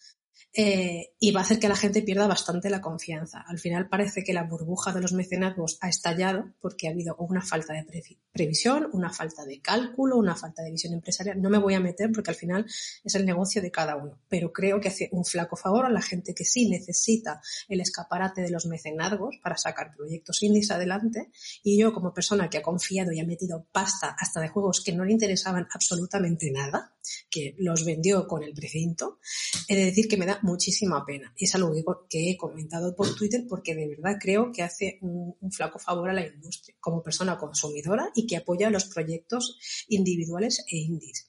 Eh, 0.55 1.13
y 1.19 1.31
va 1.31 1.39
a 1.39 1.43
hacer 1.43 1.57
que 1.59 1.67
la 1.67 1.75
gente 1.75 2.03
pierda 2.03 2.27
bastante 2.27 2.69
la 2.69 2.79
confianza. 2.81 3.43
Al 3.47 3.57
final 3.57 3.89
parece 3.89 4.23
que 4.23 4.33
la 4.33 4.43
burbuja 4.43 4.91
de 4.93 5.01
los 5.01 5.13
mecenazgos 5.13 5.79
ha 5.81 5.89
estallado 5.89 6.53
porque 6.61 6.87
ha 6.87 6.91
habido 6.91 7.15
una 7.17 7.41
falta 7.41 7.73
de 7.73 7.79
previ- 7.85 8.19
previsión, 8.31 8.87
una 8.93 9.11
falta 9.11 9.45
de 9.45 9.61
cálculo, 9.61 10.17
una 10.17 10.35
falta 10.35 10.61
de 10.61 10.71
visión 10.71 10.93
empresarial. 10.93 11.41
No 11.41 11.49
me 11.49 11.57
voy 11.57 11.73
a 11.73 11.79
meter 11.79 12.11
porque 12.11 12.29
al 12.29 12.35
final 12.35 12.65
es 13.03 13.15
el 13.15 13.25
negocio 13.25 13.61
de 13.61 13.71
cada 13.71 13.95
uno, 13.95 14.19
pero 14.29 14.53
creo 14.53 14.79
que 14.79 14.89
hace 14.89 15.09
un 15.11 15.25
flaco 15.25 15.55
favor 15.55 15.85
a 15.85 15.89
la 15.89 16.01
gente 16.01 16.35
que 16.35 16.45
sí 16.45 16.69
necesita 16.69 17.41
el 17.67 17.81
escaparate 17.81 18.41
de 18.41 18.51
los 18.51 18.67
mecenazgos 18.67 19.37
para 19.41 19.57
sacar 19.57 19.95
proyectos 19.95 20.43
indies 20.43 20.69
adelante 20.69 21.31
y 21.63 21.79
yo 21.79 21.93
como 21.93 22.13
persona 22.13 22.49
que 22.49 22.59
ha 22.59 22.61
confiado 22.61 23.11
y 23.11 23.19
ha 23.19 23.25
metido 23.25 23.65
pasta 23.71 24.15
hasta 24.19 24.39
de 24.39 24.49
juegos 24.49 24.83
que 24.83 24.93
no 24.93 25.03
le 25.03 25.13
interesaban 25.13 25.67
absolutamente 25.73 26.51
nada, 26.51 26.95
que 27.29 27.55
los 27.57 27.85
vendió 27.85 28.27
con 28.27 28.43
el 28.43 28.53
precinto, 28.53 29.19
he 29.67 29.75
de 29.75 29.85
decir 29.85 30.07
que 30.07 30.17
me 30.17 30.25
da 30.25 30.39
muchísima 30.43 31.03
pena. 31.05 31.33
Y 31.37 31.45
es 31.45 31.55
algo 31.55 31.73
que, 31.73 31.83
que 32.09 32.31
he 32.31 32.37
comentado 32.37 32.95
por 32.95 33.15
Twitter 33.15 33.45
porque 33.49 33.73
de 33.75 33.87
verdad 33.87 34.17
creo 34.21 34.51
que 34.51 34.61
hace 34.61 34.99
un, 35.01 35.35
un 35.39 35.51
flaco 35.51 35.79
favor 35.79 36.09
a 36.09 36.13
la 36.13 36.25
industria 36.27 36.75
como 36.79 37.01
persona 37.01 37.37
consumidora 37.37 38.11
y 38.15 38.27
que 38.27 38.37
apoya 38.37 38.69
los 38.69 38.85
proyectos 38.85 39.57
individuales 39.89 40.63
e 40.69 40.77
indies. 40.77 41.27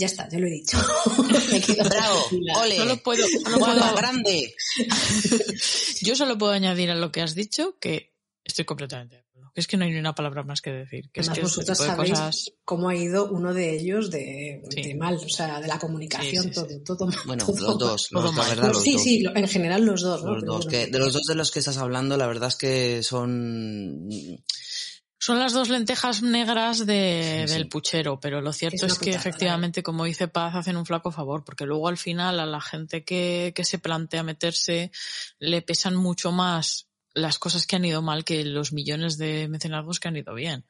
Ya 0.00 0.06
está, 0.06 0.28
ya 0.28 0.38
lo 0.38 0.46
he 0.46 0.50
dicho. 0.50 0.78
Me 1.50 1.60
quedo 1.60 1.88
¡Bravo! 1.88 2.18
¡Ole! 2.62 2.76
Solo 2.76 2.96
puedo, 3.02 3.26
solo 3.26 3.58
¡Guau, 3.58 3.76
puedo- 3.78 3.96
grande! 3.96 4.54
yo 6.02 6.14
solo 6.14 6.38
puedo 6.38 6.52
añadir 6.52 6.90
a 6.90 6.94
lo 6.94 7.10
que 7.10 7.22
has 7.22 7.34
dicho 7.34 7.78
que 7.80 8.14
estoy 8.44 8.64
completamente 8.64 9.24
es 9.60 9.66
que 9.66 9.76
no 9.76 9.84
hay 9.84 9.92
ni 9.92 9.98
una 9.98 10.14
palabra 10.14 10.42
más 10.42 10.60
que 10.60 10.70
decir. 10.70 11.10
Que 11.12 11.20
es 11.20 11.28
Además, 11.28 11.54
que 11.54 11.60
este 11.60 11.72
vosotros 11.72 11.78
tipo 11.78 11.90
de 11.90 11.96
sabéis 12.08 12.10
cosas... 12.12 12.52
cómo 12.64 12.88
ha 12.88 12.94
ido 12.96 13.30
uno 13.30 13.52
de 13.54 13.74
ellos 13.74 14.10
de, 14.10 14.62
Sí. 14.70 14.82
de 14.82 14.94
mal, 14.94 15.14
o 15.16 15.28
sea, 15.28 15.60
de 15.60 15.68
la 15.68 15.78
comunicación, 15.78 16.44
Sí, 16.44 16.48
sí, 16.50 16.54
todo, 16.54 16.68
sí. 16.68 16.80
todo 16.84 17.06
mal. 17.06 17.18
Bueno, 17.26 17.44
todo 17.46 17.60
los 17.60 17.78
dos, 17.78 18.08
todo 18.10 18.22
los, 18.22 18.36
la 18.36 18.44
verdad, 18.48 18.68
los 18.72 18.82
sí, 18.82 18.92
dos. 18.94 19.02
sí, 19.02 19.24
en 19.34 19.48
general 19.48 19.84
los 19.84 20.02
dos, 20.02 20.24
¿no? 20.24 20.34
Los 20.34 20.44
dos, 20.44 20.66
que, 20.66 20.86
de 20.86 20.98
los 20.98 21.12
dos 21.12 21.22
de 21.26 21.34
los 21.34 21.50
que 21.50 21.58
estás 21.58 21.78
hablando, 21.78 22.16
la 22.16 22.26
verdad 22.26 22.48
es 22.48 22.56
que 22.56 23.02
son... 23.02 24.08
Son 25.20 25.40
las 25.40 25.52
dos 25.52 25.68
lentejas 25.68 26.22
negras 26.22 26.86
de- 26.86 27.42
Sí, 27.42 27.48
sí. 27.48 27.54
del 27.54 27.68
puchero, 27.68 28.20
pero 28.20 28.40
lo 28.40 28.52
cierto 28.52 28.86
Es 28.86 28.92
es, 28.92 28.98
que 29.00 29.06
putada, 29.06 29.16
efectivamente, 29.18 29.82
como 29.82 30.04
dice 30.04 30.28
Paz, 30.28 30.54
hacen 30.54 30.76
un 30.76 30.86
flaco 30.86 31.10
favor, 31.10 31.42
porque 31.44 31.66
luego 31.66 31.88
al 31.88 31.98
final 31.98 32.38
a 32.38 32.46
la 32.46 32.60
gente 32.60 33.04
que, 33.04 33.52
que 33.54 33.64
se 33.64 33.80
plantea 33.80 34.22
meterse 34.22 34.92
le 35.40 35.60
pesan 35.62 35.96
mucho 35.96 36.30
más 36.30 36.87
las 37.18 37.38
cosas 37.38 37.66
que 37.66 37.76
han 37.76 37.84
ido 37.84 38.02
mal 38.02 38.24
que 38.24 38.44
los 38.44 38.72
millones 38.72 39.18
de 39.18 39.48
mecenazgos 39.48 40.00
que 40.00 40.08
han 40.08 40.16
ido 40.16 40.34
bien. 40.34 40.64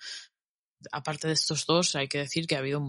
aparte 0.92 1.26
de 1.26 1.34
estos 1.34 1.66
dos, 1.66 1.96
hay 1.96 2.06
que 2.06 2.18
decir 2.18 2.46
que 2.46 2.54
ha 2.54 2.60
habido 2.60 2.80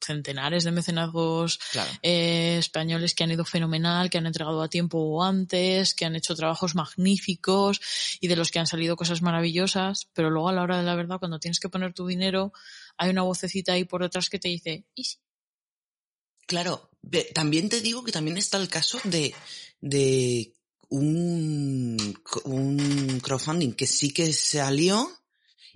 centenares 0.00 0.64
de 0.64 0.70
mecenazgos 0.72 1.58
Claro. 1.72 1.90
eh, 2.02 2.56
españoles 2.58 3.14
que 3.14 3.22
han 3.22 3.32
ido 3.32 3.44
fenomenal, 3.44 4.08
que 4.08 4.16
han 4.16 4.24
entregado 4.26 4.62
a 4.62 4.68
tiempo 4.70 4.96
o 4.98 5.22
antes, 5.22 5.92
que 5.94 6.06
han 6.06 6.16
hecho 6.16 6.34
trabajos 6.34 6.74
magníficos 6.74 7.80
y 8.18 8.28
de 8.28 8.36
los 8.36 8.50
que 8.50 8.60
han 8.60 8.66
salido 8.66 8.96
cosas 8.96 9.20
maravillosas, 9.20 10.08
pero 10.14 10.30
luego 10.30 10.48
a 10.48 10.54
la 10.54 10.62
hora 10.62 10.78
de 10.78 10.84
la 10.84 10.94
verdad, 10.94 11.18
cuando 11.18 11.38
tienes 11.38 11.60
que 11.60 11.68
poner 11.68 11.92
tu 11.92 12.06
dinero, 12.06 12.52
hay 12.96 13.10
una 13.10 13.22
vocecita 13.22 13.74
ahí 13.74 13.84
por 13.84 14.00
detrás 14.02 14.30
que 14.30 14.38
te 14.38 14.48
dice, 14.48 14.86
¿y 14.94 15.04
si? 15.04 15.18
Claro, 16.46 16.90
también 17.34 17.68
te 17.68 17.80
digo 17.82 18.04
que 18.04 18.12
también 18.12 18.36
está 18.38 18.56
el 18.58 18.68
caso 18.68 18.98
de, 19.04 19.34
de 19.82 20.54
un, 20.90 21.96
un 22.44 23.20
crowdfunding 23.20 23.72
que 23.72 23.86
sí 23.86 24.12
que 24.12 24.32
salió 24.32 25.10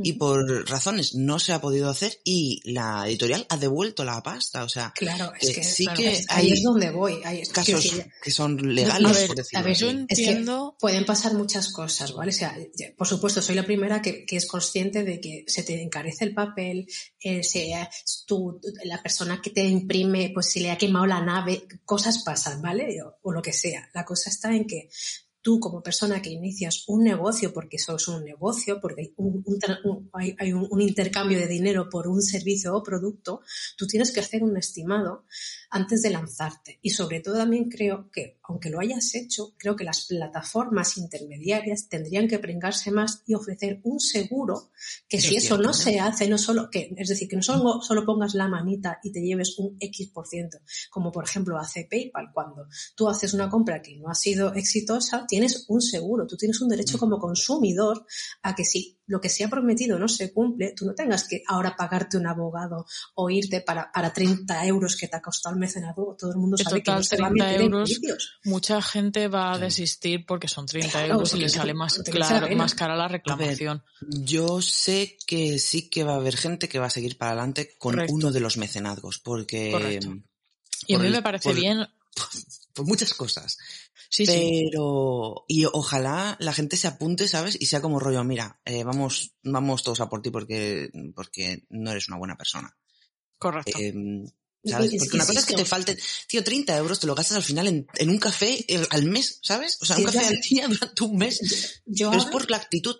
y 0.00 0.12
por 0.14 0.69
razones 0.69 1.14
no 1.14 1.38
se 1.38 1.52
ha 1.52 1.61
podido 1.61 1.88
hacer 1.90 2.19
y 2.25 2.61
la 2.71 3.07
editorial 3.09 3.47
ha 3.49 3.57
devuelto 3.57 4.05
la 4.05 4.23
pasta. 4.23 4.64
O 4.64 4.69
sea, 4.69 4.93
Claro, 4.95 5.33
es 5.40 5.55
que, 5.55 5.64
sí 5.64 5.85
claro, 5.85 6.00
que 6.00 6.12
es- 6.12 6.26
ahí 6.31 6.47
hay 6.47 6.52
es 6.52 6.62
donde 6.62 6.90
voy. 6.90 7.21
Ahí 7.25 7.40
es, 7.40 7.49
casos 7.49 7.85
que 8.23 8.31
son 8.31 8.59
a 8.59 8.62
legales, 8.62 9.12
ver, 9.17 9.26
por 9.26 9.37
decirlo 9.37 9.59
a 9.59 9.62
ver, 9.62 9.73
Es 9.73 9.81
que 9.81 9.95
entiendo, 10.25 10.76
pueden 10.78 11.05
pasar 11.05 11.35
muchas 11.35 11.73
cosas, 11.73 12.12
¿vale? 12.14 12.31
O 12.31 12.35
sea, 12.35 12.57
por 12.97 13.07
supuesto, 13.07 13.43
soy 13.43 13.55
la 13.57 13.64
primera 13.67 14.00
que, 14.00 14.25
que 14.25 14.37
es 14.37 14.47
consciente 14.47 15.02
de 15.05 15.21
que 15.21 15.45
se 15.49 15.62
te 15.62 15.81
encarece 15.83 16.25
el 16.25 16.35
papel, 16.35 16.87
eh, 17.21 17.43
sea 17.43 17.90
tú, 18.26 18.61
la 18.85 19.02
persona 19.02 19.40
que 19.43 19.50
te 19.50 19.64
imprime, 19.64 20.31
pues 20.33 20.47
si 20.47 20.61
le 20.61 20.71
ha 20.71 20.78
quemado 20.78 21.07
la 21.07 21.21
nave, 21.25 21.67
cosas 21.85 22.23
pasan, 22.25 22.62
¿vale? 22.62 23.02
O, 23.02 23.19
o 23.23 23.33
lo 23.33 23.43
que 23.43 23.52
sea. 23.52 23.88
La 23.95 24.05
cosa 24.05 24.31
está 24.31 24.55
en 24.55 24.67
que 24.67 24.88
tú 25.49 25.59
como 25.59 25.83
persona 25.83 26.21
que 26.21 26.28
inicias 26.28 26.85
un 26.88 27.05
negocio, 27.05 27.55
porque 27.55 27.76
eso 27.76 27.97
es 27.97 28.07
un 28.07 28.23
negocio, 28.23 28.83
porque 28.83 29.00
hay 29.00 29.14
un, 29.17 30.11
hay- 30.12 30.52
un 30.52 30.83
intercambio 30.83 31.38
de 31.38 31.47
dinero 31.47 31.88
por 31.88 32.07
un 32.07 32.21
servicio 32.21 32.75
o 32.76 32.83
producto, 32.83 33.40
tú 33.78 33.87
tienes 33.87 34.12
que 34.12 34.21
hacer 34.21 34.45
un 34.45 34.59
estimado 34.59 35.25
antes 35.71 36.02
de 36.02 36.11
lanzarte. 36.11 36.78
Y 36.83 36.90
sobre 36.90 37.21
todo 37.21 37.37
también 37.37 37.71
creo 37.71 38.11
que, 38.11 38.38
aunque 38.49 38.71
lo 38.71 38.81
hayas 38.81 39.14
hecho, 39.14 39.55
creo 39.57 39.76
que 39.76 39.85
las 39.85 40.07
plataformas 40.07 40.99
intermediarias 40.99 41.88
tendrían 41.88 42.28
que 42.28 42.38
pringarse 42.38 42.90
más 42.90 43.23
y 43.26 43.35
ofrecer 43.35 43.81
un 43.85 44.00
seguro 44.00 44.71
que 45.09 45.21
si 45.21 45.37
es 45.37 45.45
eso 45.45 45.59
no 45.59 45.71
¿eh? 45.71 45.75
se 45.75 46.00
hace, 46.00 46.28
no 46.28 46.38
solo 46.38 46.69
que, 46.71 46.93
es 46.97 47.09
decir, 47.09 47.28
que 47.28 47.37
no 47.37 47.43
solo, 47.43 47.81
solo 47.81 48.05
pongas 48.05 48.35
la 48.35 48.49
manita 48.49 48.99
y 49.02 49.12
te 49.12 49.21
lleves 49.21 49.59
un 49.59 49.76
X 49.78 50.09
por 50.09 50.26
ciento, 50.26 50.59
como 50.90 51.12
por 51.12 51.25
ejemplo 51.25 51.59
hace 51.59 51.87
PayPal, 51.90 52.31
cuando 52.33 52.67
tú 52.97 53.09
haces 53.09 53.35
una 53.35 53.49
compra 53.49 53.81
que 53.81 53.97
no 53.97 54.11
ha 54.11 54.14
sido 54.14 54.52
exitosa, 54.55 55.26
tienes 55.26 55.67
un 55.69 55.81
seguro, 55.81 56.26
tú 56.26 56.37
tienes 56.37 56.61
un 56.61 56.69
derecho 56.69 56.88
Mm. 56.97 57.00
como 57.00 57.19
consumidor 57.19 58.07
a 58.43 58.55
que 58.55 58.64
si 58.64 58.99
lo 59.07 59.21
que 59.21 59.28
se 59.28 59.45
ha 59.45 59.49
prometido 59.49 59.99
no 59.99 60.07
se 60.07 60.33
cumple, 60.33 60.75
tú 60.76 60.85
no 60.85 60.95
tengas 60.95 61.26
que 61.26 61.43
ahora 61.47 61.75
pagarte 61.76 62.19
un 62.19 62.26
abogado 62.26 62.85
o 63.14 63.31
irte 63.31 63.62
para, 63.62 63.90
para 63.90 64.12
30 64.12 64.67
euros 64.67 64.97
que 64.97 65.09
te 65.09 65.17
ha 65.17 65.23
costado 65.23 65.55
el 65.55 65.61
mecenazgo. 65.61 66.14
Todo 66.19 66.33
el 66.33 66.37
mundo 66.37 66.59
sabe 66.59 66.83
que 66.83 66.90
no 66.90 66.99
total, 66.99 67.05
se 67.05 67.23
va 67.23 67.28
a 67.28 67.31
30 67.31 67.45
meter 67.45 67.61
en 67.62 67.73
euros. 67.73 68.00
Mucha 68.45 68.80
gente 68.83 69.28
va 69.28 69.52
a 69.52 69.59
desistir 69.59 70.25
porque 70.26 70.49
son 70.49 70.66
30 70.66 70.90
Claro, 70.90 71.14
euros 71.14 71.35
y 71.35 71.38
le 71.38 71.49
sale 71.49 71.75
más, 71.75 71.99
claro, 72.04 72.49
cara 72.76 72.97
la 72.97 73.09
reclamación. 73.09 73.83
Yo 74.09 74.62
sé 74.62 75.16
que 75.26 75.59
sí 75.59 75.88
que 75.90 76.04
va 76.04 76.12
a 76.14 76.16
haber 76.16 76.37
gente 76.37 76.68
que 76.68 76.78
va 76.78 76.87
a 76.87 76.90
seguir 76.90 77.18
para 77.18 77.33
adelante 77.33 77.76
con 77.78 77.95
Correcto. 77.95 78.14
uno 78.14 78.33
de 78.33 78.40
los 78.40 78.57
mecenazgos, 78.57 79.18
porque... 79.18 79.71
Correcto. 79.73 80.16
Y 80.87 80.95
a 80.95 80.99
mí 80.99 81.07
el- 81.07 81.12
me 81.12 81.23
parece 81.23 81.49
por- 81.50 81.57
bien, 81.57 81.87
Por 82.75 82.87
muchas 82.87 83.12
cosas. 83.14 83.59
sí, 84.09 84.25
sí, 84.25 84.68
Pero, 84.71 85.45
y 85.49 85.64
ojalá 85.64 86.37
la 86.40 86.52
gente 86.52 86.76
se 86.76 86.87
apunte, 86.87 87.26
¿sabes? 87.26 87.57
Y 87.61 87.66
sea 87.66 87.80
como 87.80 87.99
rollo, 87.99 88.23
mira, 88.23 88.61
eh, 88.64 88.85
vamos, 88.85 89.33
vamos 89.42 89.83
todos 89.83 90.00
a 90.00 90.09
por 90.09 90.23
ti 90.23 90.30
porque, 90.30 90.90
porque 91.14 91.64
no 91.71 91.90
eres 91.90 92.09
una 92.09 92.18
buena 92.18 92.37
persona. 92.37 92.76
correcto. 93.38 93.76
Eh, 93.80 93.92
Porque 94.62 94.88
que 94.99 95.17
una 95.17 95.25
cosa 95.27 95.38
es 95.41 95.47
que 95.47 95.55
te 95.55 95.61
insisto, 95.61 95.65
falte, 95.77 95.99
tío, 96.27 96.43
30 96.45 96.77
euros 96.77 96.99
te 97.00 97.07
lo 97.07 97.15
gastas 97.15 97.37
al 97.37 97.43
final 97.43 97.69
en, 97.69 97.87
en 97.95 98.11
un 98.11 98.19
café 98.19 98.65
eh, 98.69 98.87
al 98.91 99.05
mes, 99.05 99.38
¿sabes? 99.43 99.79
O 99.81 99.87
sea, 99.87 99.97
un 99.97 100.05
café 100.05 100.19
al 100.27 100.41
día 100.41 100.67
durante 100.69 101.05
un 101.05 101.17
mes. 101.17 101.83
Yo 101.87 102.11
Pero 102.11 102.23
es 102.23 102.29
por 102.29 102.50
la 102.50 102.57
actitud 102.59 102.97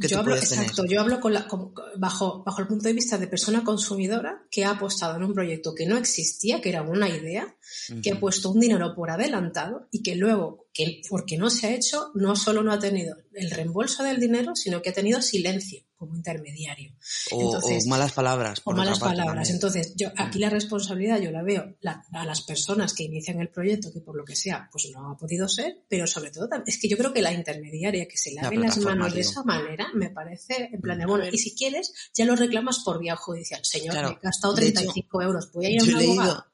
que 0.00 0.08
yo 0.08 0.16
tú 0.16 0.20
hablo, 0.20 0.32
puedes 0.32 0.48
tener. 0.48 0.64
exacto, 0.64 0.84
yo 0.86 1.00
hablo 1.00 1.20
con 1.20 1.32
la, 1.34 1.46
con- 1.46 1.72
bajo, 1.96 2.42
bajo 2.44 2.60
el 2.60 2.66
punto 2.66 2.84
de 2.88 2.92
vista 2.94 3.18
de 3.18 3.26
persona 3.28 3.62
consumidora 3.62 4.46
que 4.50 4.64
ha 4.64 4.70
apostado 4.70 5.16
en 5.16 5.22
un 5.24 5.34
proyecto 5.34 5.74
que 5.74 5.86
no 5.86 5.96
existía, 5.96 6.60
que 6.60 6.70
era 6.70 6.82
una 6.82 7.08
idea, 7.08 7.56
que 8.02 8.10
ha 8.12 8.18
puesto 8.18 8.50
un 8.50 8.60
dinero 8.60 8.94
por 8.94 9.10
adelantado 9.10 9.88
y 9.92 10.02
que 10.02 10.16
luego, 10.16 10.61
que 10.72 11.02
porque 11.10 11.36
no 11.36 11.50
se 11.50 11.66
ha 11.66 11.74
hecho, 11.74 12.10
no 12.14 12.34
solo 12.34 12.62
no 12.62 12.72
ha 12.72 12.78
tenido 12.78 13.16
el 13.34 13.50
reembolso 13.50 14.02
del 14.02 14.18
dinero, 14.18 14.54
sino 14.56 14.80
que 14.80 14.90
ha 14.90 14.92
tenido 14.94 15.20
silencio 15.20 15.82
como 15.96 16.16
intermediario. 16.16 16.94
O, 17.30 17.40
Entonces, 17.42 17.84
o 17.86 17.88
malas 17.90 18.12
palabras. 18.12 18.58
o 18.60 18.64
por 18.64 18.76
malas 18.76 18.96
otra 18.96 19.08
parte 19.08 19.18
palabras. 19.20 19.48
también. 19.48 19.54
Entonces, 19.54 19.94
yo 19.96 20.08
aquí 20.16 20.38
la 20.40 20.50
responsabilidad 20.50 21.20
yo 21.20 21.30
la 21.30 21.42
veo 21.42 21.76
la- 21.80 22.04
a 22.12 22.24
las 22.26 22.40
personas 22.42 22.92
que 22.94 23.04
inician 23.04 23.38
el 23.40 23.50
proyecto, 23.50 23.92
que 23.92 24.00
por 24.00 24.16
lo 24.16 24.24
que 24.24 24.34
sea, 24.34 24.68
pues 24.72 24.88
no 24.92 25.12
ha 25.12 25.16
podido 25.16 25.48
ser, 25.48 25.82
pero 25.88 26.06
sobre 26.08 26.30
todo 26.32 26.48
es 26.66 26.78
que 26.80 26.88
yo 26.88 26.96
creo 26.96 27.12
que 27.12 27.22
la 27.22 27.32
intermediaria 27.32 28.08
que 28.08 28.16
se 28.16 28.32
La 28.32 28.42
lave 28.42 28.56
las 28.56 28.74
plataforma, 28.74 28.96
manos 28.98 29.14
de 29.14 29.20
esa 29.20 29.44
manera 29.44 29.86
me 29.94 30.10
parece 30.10 30.70
en 30.72 30.80
plan 30.80 30.98
de 30.98 31.04
A 31.04 31.06
bueno, 31.06 31.24
y 31.30 31.38
si 31.38 31.54
quieres 31.54 31.92
ya 32.14 32.24
lo 32.24 32.34
reclamas 32.34 32.80
por 32.80 32.98
vía 32.98 33.14
judicial. 33.14 33.60
Señor, 33.64 33.92
Claro. 33.92 34.08
me 34.08 34.14
he 34.14 34.18
gastado 34.22 34.54
De 34.54 34.66
hecho, 34.68 34.80
35 34.80 35.22
euros, 35.22 35.52
voy 35.52 35.66
a 35.66 35.70
ir 35.70 35.80
a 35.80 35.84
un 35.84 35.94
abogado. 35.94 36.46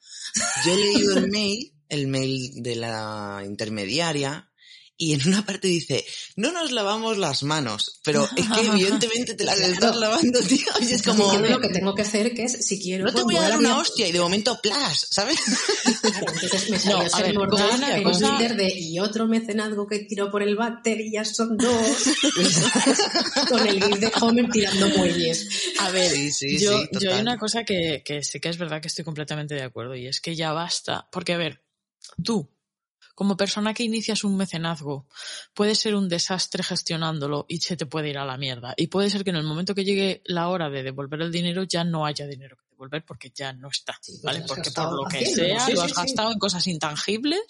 Yo 0.66 0.72
he 0.72 0.76
leído 0.76 1.16
el 1.18 1.30
mail, 1.30 1.72
el 1.88 2.06
mail 2.08 2.62
de 2.62 2.76
la 2.76 3.42
intermediaria, 3.44 4.44
y 5.00 5.14
en 5.14 5.28
una 5.28 5.46
parte 5.46 5.68
dice, 5.68 6.04
no 6.34 6.50
nos 6.50 6.72
lavamos 6.72 7.18
las 7.18 7.44
manos, 7.44 8.00
pero 8.02 8.28
es 8.36 8.48
que 8.48 8.60
evidentemente 8.66 9.34
te 9.34 9.44
las 9.44 9.60
estás 9.60 9.94
lavando, 9.94 10.40
tío, 10.40 10.66
y 10.80 10.92
es 10.92 11.02
como, 11.04 11.22
diciendo 11.26 11.50
lo 11.50 11.60
que 11.60 11.68
tengo 11.68 11.94
que 11.94 12.02
hacer, 12.02 12.34
que 12.34 12.42
es, 12.42 12.66
si 12.66 12.80
quiero, 12.82 13.04
no 13.04 13.10
te 13.10 13.22
pues 13.22 13.24
voy 13.26 13.36
a 13.36 13.48
dar 13.48 13.58
una 13.58 13.78
hostia, 13.78 14.08
y 14.08 14.12
de 14.12 14.18
momento, 14.18 14.60
plas, 14.60 15.06
¿sabes? 15.08 15.38
Claro, 16.02 16.26
entonces 16.42 16.70
me 16.70 16.78
salió 16.80 16.98
No, 16.98 17.04
a 17.04 17.08
ser 17.08 17.34
cosa- 17.34 17.96
en 17.96 18.06
un 18.08 18.18
Twitter 18.18 18.56
de 18.56 18.72
y 18.76 18.98
otro 18.98 19.28
mecenazgo 19.28 19.86
que 19.86 20.00
tiró 20.00 20.32
por 20.32 20.42
el 20.42 20.56
váter 20.56 21.00
y 21.00 21.12
ya 21.12 21.24
son 21.24 21.56
dos. 21.56 21.68
con 23.48 23.66
el 23.68 23.82
gif 23.82 23.98
de 24.00 24.12
Homer 24.20 24.48
tirando 24.50 24.88
muelles. 24.98 25.48
A 25.78 25.90
ver, 25.90 26.10
Sí, 26.10 26.32
sí, 26.32 26.58
yo, 26.58 26.76
sí, 26.80 26.88
yo 27.00 27.14
hay 27.14 27.20
una 27.20 27.38
cosa 27.38 27.62
que, 27.64 28.02
que 28.04 28.22
sí 28.24 28.40
que 28.40 28.48
es 28.48 28.58
verdad 28.58 28.80
que 28.82 28.88
estoy 28.88 29.04
completamente 29.04 29.54
de 29.54 29.62
acuerdo 29.62 29.94
y 29.94 30.06
es 30.08 30.20
que 30.20 30.34
ya 30.34 30.52
basta. 30.52 31.08
Porque, 31.12 31.34
a 31.34 31.38
ver, 31.38 31.62
tú, 32.22 32.50
como 33.14 33.36
persona 33.36 33.74
que 33.74 33.82
inicias 33.82 34.22
un 34.22 34.36
mecenazgo, 34.36 35.08
puedes 35.52 35.80
ser 35.80 35.96
un 35.96 36.08
desastre 36.08 36.62
gestionándolo 36.62 37.46
y 37.48 37.58
se 37.58 37.76
te 37.76 37.84
puede 37.84 38.10
ir 38.10 38.18
a 38.18 38.24
la 38.24 38.36
mierda. 38.36 38.74
Y 38.76 38.86
puede 38.86 39.10
ser 39.10 39.24
que 39.24 39.30
en 39.30 39.36
el 39.36 39.42
momento 39.42 39.74
que 39.74 39.84
llegue 39.84 40.22
la 40.24 40.48
hora 40.48 40.70
de 40.70 40.84
devolver 40.84 41.22
el 41.22 41.32
dinero 41.32 41.64
ya 41.64 41.82
no 41.82 42.06
haya 42.06 42.28
dinero 42.28 42.56
que 42.56 42.68
devolver 42.70 43.04
porque 43.04 43.32
ya 43.34 43.52
no 43.52 43.70
está. 43.70 43.98
Sí, 44.00 44.20
¿Vale? 44.22 44.44
Porque 44.46 44.70
por 44.70 44.92
lo 44.92 45.04
que 45.08 45.26
sea, 45.26 45.66
sí, 45.66 45.72
lo 45.72 45.82
has 45.82 45.90
sí. 45.90 45.96
gastado 45.96 46.30
en 46.30 46.38
cosas 46.38 46.64
intangibles 46.68 47.40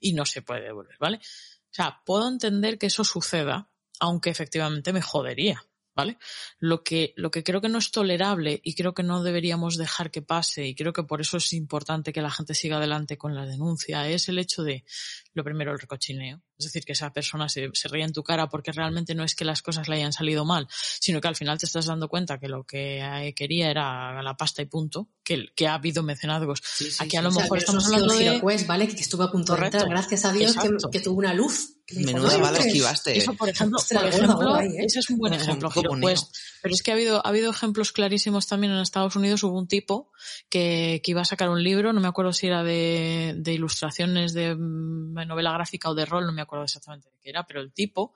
y 0.00 0.12
no 0.12 0.26
se 0.26 0.42
puede 0.42 0.62
devolver, 0.62 0.96
¿vale? 0.98 1.18
O 1.18 1.74
sea, 1.76 2.02
puedo 2.04 2.26
entender 2.28 2.76
que 2.76 2.86
eso 2.86 3.04
suceda, 3.04 3.70
aunque 4.00 4.30
efectivamente 4.30 4.92
me 4.92 5.02
jodería, 5.02 5.64
¿vale? 5.96 6.18
Lo 6.60 6.84
que, 6.84 7.14
lo 7.16 7.30
que 7.30 7.42
creo 7.42 7.60
que 7.60 7.70
no 7.70 7.78
es 7.78 7.90
tolerable 7.90 8.60
y 8.62 8.74
creo 8.74 8.94
que 8.94 9.02
no 9.02 9.22
deberíamos 9.22 9.78
dejar 9.78 10.10
que 10.10 10.22
pase 10.22 10.66
y 10.66 10.74
creo 10.74 10.92
que 10.92 11.02
por 11.02 11.22
eso 11.22 11.38
es 11.38 11.52
importante 11.54 12.12
que 12.12 12.22
la 12.22 12.30
gente 12.30 12.54
siga 12.54 12.76
adelante 12.76 13.16
con 13.16 13.34
la 13.34 13.46
denuncia 13.46 14.08
es 14.08 14.28
el 14.28 14.38
hecho 14.38 14.62
de, 14.62 14.84
lo 15.32 15.42
primero, 15.42 15.72
el 15.72 15.80
recochineo. 15.80 16.42
Es 16.58 16.64
decir, 16.66 16.84
que 16.84 16.92
esa 16.92 17.12
persona 17.12 17.48
se, 17.48 17.68
se 17.74 17.88
ríe 17.88 18.04
en 18.04 18.12
tu 18.12 18.22
cara 18.22 18.48
porque 18.48 18.72
realmente 18.72 19.14
no 19.14 19.24
es 19.24 19.34
que 19.34 19.44
las 19.44 19.62
cosas 19.62 19.88
le 19.88 19.96
hayan 19.96 20.12
salido 20.12 20.44
mal, 20.44 20.68
sino 20.70 21.20
que 21.20 21.28
al 21.28 21.36
final 21.36 21.58
te 21.58 21.66
estás 21.66 21.86
dando 21.86 22.08
cuenta 22.08 22.38
que 22.38 22.48
lo 22.48 22.64
que 22.64 23.00
eh, 23.00 23.34
quería 23.34 23.70
era 23.70 24.22
la 24.22 24.36
pasta 24.36 24.62
y 24.62 24.66
punto, 24.66 25.08
que, 25.22 25.46
que 25.54 25.66
ha 25.66 25.74
habido 25.74 26.02
mecenazgos. 26.02 26.62
Sí, 26.64 26.90
sí, 26.90 26.96
Aquí 27.00 27.16
a 27.16 27.20
sí, 27.20 27.24
lo 27.24 27.28
O 27.28 27.32
sea, 27.32 27.42
mejor 27.42 27.58
estamos 27.58 27.86
hablando 27.86 28.14
de... 28.14 28.24
Giroquest, 28.24 28.66
¿vale? 28.66 28.88
Que 28.88 29.00
estuvo 29.00 29.22
a 29.22 29.30
punto 29.30 29.54
Correcto. 29.54 29.78
de 29.78 29.82
entrar. 29.84 29.98
Gracias 29.98 30.24
a 30.24 30.32
Dios 30.32 30.56
que, 30.90 31.00
tuvo 31.00 31.18
una 31.18 31.34
luz. 31.34 31.72
Menuda 31.92 32.32
"No, 32.32 32.40
bala 32.40 32.56
pues, 32.56 32.66
esquivaste. 32.66 33.16
Eso, 33.16 33.34
por 33.34 33.48
ejemplo, 33.48 33.78
Ostras, 33.78 34.02
por 34.02 34.12
ejemplo 34.12 34.48
guay, 34.48 34.68
¿eh? 34.70 34.86
ese 34.86 34.98
es 34.98 35.10
un 35.10 35.18
buen 35.18 35.34
Un 35.34 35.40
ejemplo, 35.40 35.70
GiroQuest. 35.70 36.34
Pero 36.62 36.74
es 36.74 36.82
que 36.82 36.90
ha 36.90 36.94
habido, 36.94 37.24
ha 37.24 37.28
habido 37.28 37.50
ejemplos 37.50 37.92
clarísimos 37.92 38.48
también 38.48 38.72
en 38.72 38.80
Estados 38.80 39.14
Unidos. 39.14 39.44
Hubo 39.44 39.56
un 39.56 39.68
tipo 39.68 40.10
que, 40.48 41.00
que 41.04 41.12
iba 41.12 41.20
a 41.20 41.24
sacar 41.24 41.48
un 41.48 41.62
libro, 41.62 41.92
no 41.92 42.00
me 42.00 42.08
acuerdo 42.08 42.32
si 42.32 42.48
era 42.48 42.64
de, 42.64 43.34
de 43.38 43.52
ilustraciones 43.52 44.32
de 44.32 44.56
mm, 44.56 45.26
novela 45.28 45.52
gráfica 45.52 45.90
o 45.90 45.94
de 45.94 46.06
rol, 46.06 46.26
no 46.26 46.32
me 46.32 46.42
acuerdo 46.42 46.45
exactamente 46.64 47.10
de 47.10 47.18
qué 47.20 47.30
era, 47.30 47.46
pero 47.46 47.60
el 47.60 47.72
tipo 47.72 48.14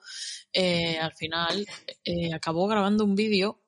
eh, 0.53 0.97
al 0.99 1.13
final 1.13 1.65
eh, 2.03 2.33
acabó 2.33 2.67
grabando 2.67 3.03
un 3.03 3.15
vídeo 3.15 3.59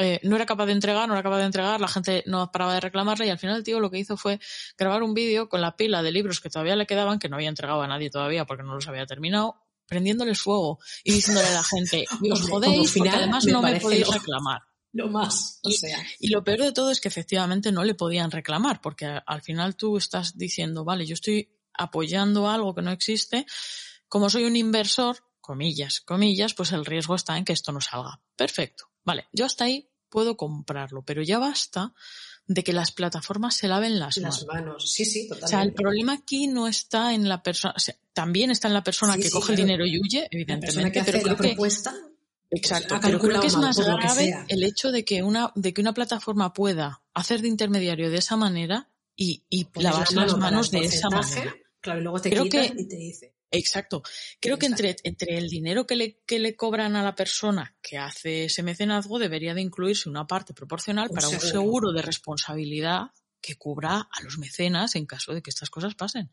eh, 0.00 0.20
no 0.22 0.36
era 0.36 0.46
capaz 0.46 0.66
de 0.66 0.72
entregar, 0.72 1.08
no 1.08 1.14
era 1.14 1.24
capaz 1.24 1.38
de 1.38 1.44
entregar, 1.46 1.80
la 1.80 1.88
gente 1.88 2.22
no 2.26 2.52
paraba 2.52 2.74
de 2.74 2.80
reclamarle 2.80 3.26
y 3.26 3.30
al 3.30 3.38
final 3.38 3.56
el 3.56 3.64
tío 3.64 3.80
lo 3.80 3.90
que 3.90 3.98
hizo 3.98 4.16
fue 4.16 4.38
grabar 4.76 5.02
un 5.02 5.12
vídeo 5.12 5.48
con 5.48 5.60
la 5.60 5.74
pila 5.74 6.04
de 6.04 6.12
libros 6.12 6.40
que 6.40 6.50
todavía 6.50 6.76
le 6.76 6.86
quedaban, 6.86 7.18
que 7.18 7.28
no 7.28 7.34
había 7.34 7.48
entregado 7.48 7.82
a 7.82 7.88
nadie 7.88 8.08
todavía 8.08 8.44
porque 8.44 8.62
no 8.62 8.74
los 8.76 8.86
había 8.86 9.06
terminado, 9.06 9.56
prendiéndoles 9.86 10.38
fuego 10.40 10.78
y 11.02 11.12
diciéndole 11.14 11.48
a 11.48 11.52
la 11.52 11.64
gente, 11.64 12.04
os 12.32 12.48
jodéis 12.48 12.76
porque 12.76 12.92
final 12.92 13.14
además 13.16 13.44
me 13.46 13.52
no 13.52 13.60
me 13.62 13.80
podéis 13.80 14.06
lo- 14.06 14.12
reclamar. 14.12 14.60
Lo 14.92 15.08
más. 15.08 15.60
O 15.64 15.70
sea, 15.70 15.98
Y 16.18 16.28
lo 16.28 16.42
peor 16.42 16.60
de 16.60 16.72
todo 16.72 16.90
es 16.90 17.00
que 17.00 17.08
efectivamente 17.08 17.70
no 17.72 17.84
le 17.84 17.94
podían 17.94 18.30
reclamar, 18.30 18.80
porque 18.80 19.04
al 19.26 19.42
final 19.42 19.76
tú 19.76 19.98
estás 19.98 20.38
diciendo, 20.38 20.82
vale, 20.82 21.04
yo 21.04 21.12
estoy 21.12 21.50
apoyando 21.78 22.48
algo 22.50 22.74
que 22.74 22.82
no 22.82 22.90
existe, 22.90 23.46
como 24.08 24.28
soy 24.28 24.44
un 24.44 24.56
inversor, 24.56 25.16
comillas, 25.40 26.00
comillas, 26.02 26.52
pues 26.54 26.72
el 26.72 26.84
riesgo 26.84 27.14
está 27.14 27.38
en 27.38 27.44
que 27.44 27.54
esto 27.54 27.72
no 27.72 27.80
salga. 27.80 28.20
Perfecto. 28.36 28.90
Vale, 29.04 29.28
yo 29.32 29.46
hasta 29.46 29.64
ahí 29.64 29.88
puedo 30.10 30.36
comprarlo, 30.36 31.02
pero 31.04 31.22
ya 31.22 31.38
basta 31.38 31.94
de 32.46 32.64
que 32.64 32.72
las 32.72 32.92
plataformas 32.92 33.54
se 33.56 33.68
laven 33.68 33.98
las, 33.98 34.16
Las 34.18 34.46
manos. 34.46 34.66
manos, 34.66 34.90
sí, 34.90 35.04
sí, 35.04 35.28
O 35.30 35.34
sea, 35.34 35.36
el 35.36 35.40
totalmente. 35.40 35.82
problema 35.82 36.12
aquí 36.14 36.46
no 36.46 36.66
está 36.66 37.12
en 37.14 37.28
la 37.28 37.42
persona, 37.42 37.74
o 37.76 37.80
sea, 37.80 37.94
también 38.14 38.50
está 38.50 38.68
en 38.68 38.74
la 38.74 38.82
persona 38.82 39.14
Sí, 39.14 39.20
que 39.20 39.28
sí, 39.28 39.32
coge 39.32 39.52
el 39.52 39.56
dinero 39.58 39.86
y 39.86 39.98
huye, 40.00 40.20
La 40.22 40.28
evidentemente, 40.30 40.92
que 41.00 41.04
pero 41.04 41.18
la 41.18 41.22
creo 41.24 41.36
que 41.36 41.48
propuesta, 41.48 41.94
Exacto, 42.50 42.94
ha 42.94 43.00
pero 43.00 43.18
creo 43.18 43.40
que 43.42 43.46
es 43.48 43.56
más 43.56 43.78
grave 43.78 44.44
el 44.48 44.64
hecho 44.64 44.90
de 44.90 45.04
que 45.04 45.22
una 45.22 45.52
de 45.54 45.74
que 45.74 45.82
una 45.82 45.92
plataforma 45.92 46.54
pueda 46.54 47.02
hacer 47.12 47.42
de 47.42 47.48
intermediario 47.48 48.10
de 48.10 48.16
esa 48.16 48.36
manera 48.36 48.88
y, 49.14 49.44
lavarse 49.74 50.14
la 50.14 50.22
las 50.22 50.32
mano 50.32 50.42
manos 50.44 50.70
de 50.70 50.78
esa 50.80 51.10
manera. 51.10 51.54
Claro, 51.80 52.00
y 52.00 52.02
luego 52.02 52.20
te 52.20 52.30
Creo 52.30 52.44
quitan 52.44 52.76
que- 52.76 52.82
y 52.82 52.88
te 52.88 52.96
dice. 52.96 53.34
Exacto. 53.50 54.02
Creo 54.40 54.58
que 54.58 54.66
entre, 54.66 54.96
entre 55.04 55.38
el 55.38 55.48
dinero 55.48 55.86
que 55.86 55.96
le, 55.96 56.20
que 56.26 56.38
le 56.38 56.54
cobran 56.54 56.96
a 56.96 57.02
la 57.02 57.14
persona 57.14 57.76
que 57.80 57.96
hace 57.96 58.44
ese 58.44 58.62
mecenazgo 58.62 59.18
debería 59.18 59.54
de 59.54 59.62
incluirse 59.62 60.08
una 60.10 60.26
parte 60.26 60.52
proporcional 60.52 61.08
Un 61.08 61.14
para 61.14 61.28
un 61.28 61.40
seguro. 61.40 61.50
seguro 61.50 61.92
de 61.92 62.02
responsabilidad 62.02 63.06
que 63.40 63.56
cubra 63.56 64.06
a 64.12 64.22
los 64.22 64.36
mecenas 64.36 64.96
en 64.96 65.06
caso 65.06 65.32
de 65.32 65.40
que 65.40 65.48
estas 65.48 65.70
cosas 65.70 65.94
pasen. 65.94 66.30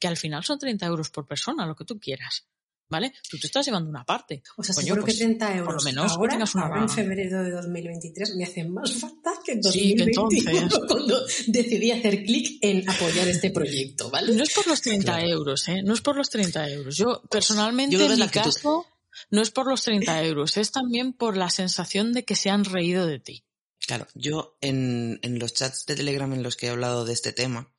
Que 0.00 0.08
al 0.08 0.16
final 0.16 0.42
son 0.42 0.58
30 0.58 0.86
euros 0.86 1.10
por 1.10 1.26
persona, 1.26 1.66
lo 1.66 1.76
que 1.76 1.84
tú 1.84 2.00
quieras. 2.00 2.48
¿Vale? 2.88 3.12
Tú 3.28 3.36
te 3.38 3.48
estás 3.48 3.66
llevando 3.66 3.90
una 3.90 4.04
parte. 4.04 4.42
O 4.56 4.62
sea, 4.62 4.72
Coño, 4.74 4.84
seguro 4.86 5.02
pues, 5.02 5.14
que 5.14 5.24
30 5.24 5.46
por 5.48 5.56
euros 5.56 5.84
lo 5.84 5.90
menos 5.90 6.06
que 6.12 6.12
ahora, 6.18 6.30
tengas 6.32 6.54
una- 6.54 6.64
ahora 6.66 6.82
en 6.82 6.88
febrero 6.88 7.42
de 7.42 7.50
2023 7.50 8.36
me 8.36 8.44
hacen 8.44 8.72
más 8.72 8.92
falta 8.92 9.32
que 9.44 9.52
en 9.52 9.62
Sí, 9.64 9.94
que 9.96 10.04
2021 10.04 10.58
entonces. 10.60 10.80
cuando 10.88 11.26
decidí 11.48 11.90
hacer 11.90 12.22
clic 12.24 12.58
en 12.62 12.88
apoyar 12.88 13.26
este 13.26 13.50
proyecto, 13.50 14.08
¿vale? 14.10 14.34
No 14.36 14.42
es 14.44 14.54
por 14.54 14.68
los 14.68 14.80
30 14.82 15.04
Claro. 15.16 15.28
euros, 15.28 15.66
¿eh? 15.68 15.82
No 15.82 15.94
es 15.94 16.00
por 16.00 16.16
los 16.16 16.30
30 16.30 16.68
euros. 16.70 16.96
Yo, 16.96 17.22
personalmente, 17.28 17.96
Yo 17.96 18.04
en 18.06 18.12
mi 18.12 18.18
la 18.18 18.30
caso, 18.30 18.86
no 19.30 19.42
es 19.42 19.50
por 19.50 19.66
los 19.66 19.82
30 19.82 20.22
euros. 20.24 20.56
Es 20.56 20.70
también 20.70 21.12
por 21.12 21.36
la 21.36 21.50
sensación 21.50 22.12
de 22.12 22.24
que 22.24 22.36
se 22.36 22.50
han 22.50 22.64
reído 22.64 23.06
de 23.06 23.18
ti. 23.18 23.44
Claro, 23.84 24.06
yo 24.14 24.58
en, 24.60 25.18
en 25.22 25.38
los 25.40 25.54
chats 25.54 25.86
de 25.86 25.96
Telegram 25.96 26.32
en 26.32 26.42
los 26.44 26.54
que 26.56 26.66
he 26.66 26.70
hablado 26.70 27.04
de 27.04 27.12
este 27.14 27.32
tema, 27.32 27.72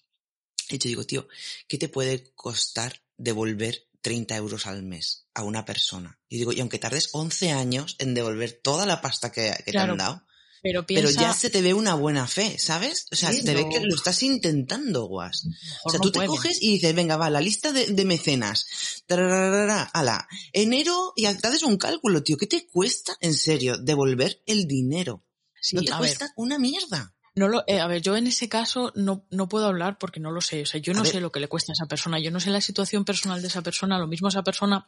he 0.70 0.74
dicho, 0.74 0.90
digo, 0.90 1.06
tío, 1.06 1.28
¿qué 1.70 1.78
te 1.78 1.88
puede 1.88 2.34
costar 2.34 3.02
devolver 3.18 3.87
30 4.08 4.38
euros 4.38 4.68
al 4.68 4.84
mes 4.84 5.28
a 5.34 5.44
una 5.44 5.66
persona? 5.66 6.18
Y 6.30 6.38
digo, 6.38 6.54
y 6.54 6.62
aunque 6.62 6.80
tardes 6.80 7.10
11 7.12 7.52
años 7.52 7.98
en 8.00 8.14
devolver 8.14 8.62
toda 8.64 8.86
la 8.86 9.02
pasta 9.02 9.34
que, 9.34 9.54
que 9.66 9.74
te 9.74 9.78
han 9.78 9.98
dado, 9.98 10.24
Pero 10.64 10.86
pero 10.88 11.02
piensa, 11.10 11.22
ya 11.22 11.34
se 11.34 11.50
te 11.50 11.62
ve 11.62 11.74
una 11.74 11.94
buena 11.94 12.26
fe, 12.26 12.58
¿sabes? 12.58 13.08
O 13.12 13.18
sea, 13.18 13.34
Sí, 13.34 13.40
se 13.40 13.44
te 13.44 13.54
ve 13.54 13.68
que 13.70 13.82
lo 13.82 13.94
estás 13.94 14.24
intentando, 14.24 15.08
guas. 15.08 15.44
O 15.84 15.90
sea, 15.90 15.98
no 15.98 16.04
tú 16.04 16.12
te 16.12 16.26
coges 16.26 16.62
y 16.62 16.72
dices, 16.72 16.96
venga, 16.96 17.18
va, 17.18 17.30
la 17.30 17.42
lista 17.42 17.74
de, 17.74 17.88
de 17.88 18.06
mecenas. 18.06 18.66
Ala, 19.10 20.26
enero, 20.54 21.12
y 21.18 21.26
haces 21.26 21.64
un 21.64 21.76
cálculo, 21.78 22.24
tío. 22.24 22.38
¿Qué 22.38 22.48
te 22.48 22.66
cuesta, 22.66 23.18
en 23.20 23.34
serio, 23.34 23.78
devolver 23.78 24.42
el 24.46 24.68
dinero? 24.68 25.26
Sí, 25.62 25.76
no 25.76 25.82
te 25.82 25.92
ver, 25.92 26.00
cuesta 26.00 26.32
una 26.38 26.58
mierda. 26.58 27.14
No 27.38 27.48
lo, 27.48 27.64
eh, 27.68 27.80
a 27.80 27.86
ver, 27.86 28.02
yo 28.02 28.18
en 28.18 28.26
ese 28.26 28.50
caso 28.50 28.92
no, 28.96 29.28
no 29.30 29.48
puedo 29.48 29.68
hablar 29.68 30.00
porque 30.00 30.20
no 30.20 30.32
lo 30.32 30.42
sé. 30.42 30.64
O 30.64 30.66
sea, 30.66 30.82
yo 30.82 30.94
no 30.94 31.06
sé 31.06 31.22
lo 31.22 31.32
que 31.32 31.40
le 31.40 31.48
cuesta 31.48 31.72
a 31.72 31.76
esa 31.76 31.86
persona. 31.86 32.18
Yo 32.20 32.32
no 32.32 32.40
sé 32.40 32.50
la 32.50 32.62
situación 32.62 33.06
personal 33.06 33.44
de 33.44 33.48
esa 33.48 33.62
persona. 33.62 34.00
Lo 34.00 34.08
mismo 34.08 34.30
esa 34.30 34.44
persona. 34.44 34.88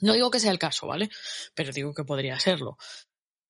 No 0.00 0.12
digo 0.12 0.30
que 0.30 0.38
sea 0.38 0.50
el 0.50 0.58
caso, 0.58 0.86
¿vale? 0.86 1.08
Pero 1.54 1.72
digo 1.72 1.94
que 1.94 2.04
podría 2.04 2.38
serlo. 2.38 2.76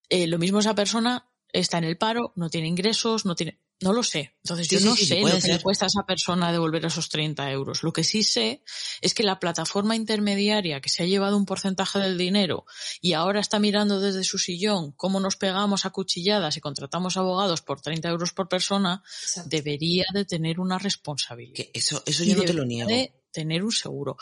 Eh, 0.07 0.25
lo 0.25 0.39
mismo 0.39 0.59
esa 0.59 0.73
persona 0.73 1.28
está 1.53 1.77
en 1.77 1.83
el 1.85 1.97
paro, 1.97 2.33
no 2.35 2.49
tiene 2.49 2.67
ingresos, 2.67 3.25
no 3.25 3.35
tiene. 3.35 3.59
No 3.81 3.93
lo 3.93 4.03
sé. 4.03 4.35
Entonces 4.43 4.67
Sí, 4.67 4.75
yo 4.75 4.79
sí, 4.81 4.85
no 4.85 4.95
sí, 4.95 5.01
sí, 5.03 5.07
sé 5.07 5.21
puede 5.21 5.35
lo 5.35 5.41
que 5.41 5.47
le 5.47 5.61
cuesta 5.61 5.85
a 5.85 5.87
esa 5.87 6.05
persona 6.05 6.51
devolver 6.51 6.83
esos 6.83 7.07
30 7.07 7.49
euros. 7.51 7.81
Lo 7.81 7.93
que 7.93 8.03
sí 8.03 8.23
sé 8.23 8.61
es 8.99 9.13
que 9.13 9.23
la 9.23 9.39
plataforma 9.39 9.95
intermediaria 9.95 10.81
que 10.81 10.89
se 10.89 11.03
ha 11.03 11.05
llevado 11.05 11.37
un 11.37 11.45
porcentaje 11.45 11.97
del 11.99 12.17
dinero 12.17 12.65
y 12.99 13.13
ahora 13.13 13.39
está 13.39 13.57
mirando 13.57 14.01
desde 14.01 14.25
su 14.25 14.37
sillón 14.37 14.91
cómo 14.91 15.21
nos 15.21 15.37
pegamos 15.37 15.85
a 15.85 15.91
cuchilladas 15.91 16.57
y 16.57 16.59
contratamos 16.59 17.15
abogados 17.15 17.61
por 17.61 17.79
30 17.79 18.09
euros 18.09 18.33
por 18.33 18.49
persona, 18.49 19.01
Exacto. 19.21 19.49
debería 19.49 20.03
de 20.13 20.25
tener 20.25 20.59
una 20.59 20.77
responsabilidad. 20.77 21.55
Que 21.55 21.71
eso, 21.73 22.03
eso 22.05 22.25
Y 22.25 22.31
yo 22.31 22.35
no 22.35 22.43
te 22.43 22.53
lo 22.53 22.65
niego. 22.65 22.89
de 22.89 23.13
tener 23.31 23.63
un 23.63 23.71
seguro. 23.71 24.17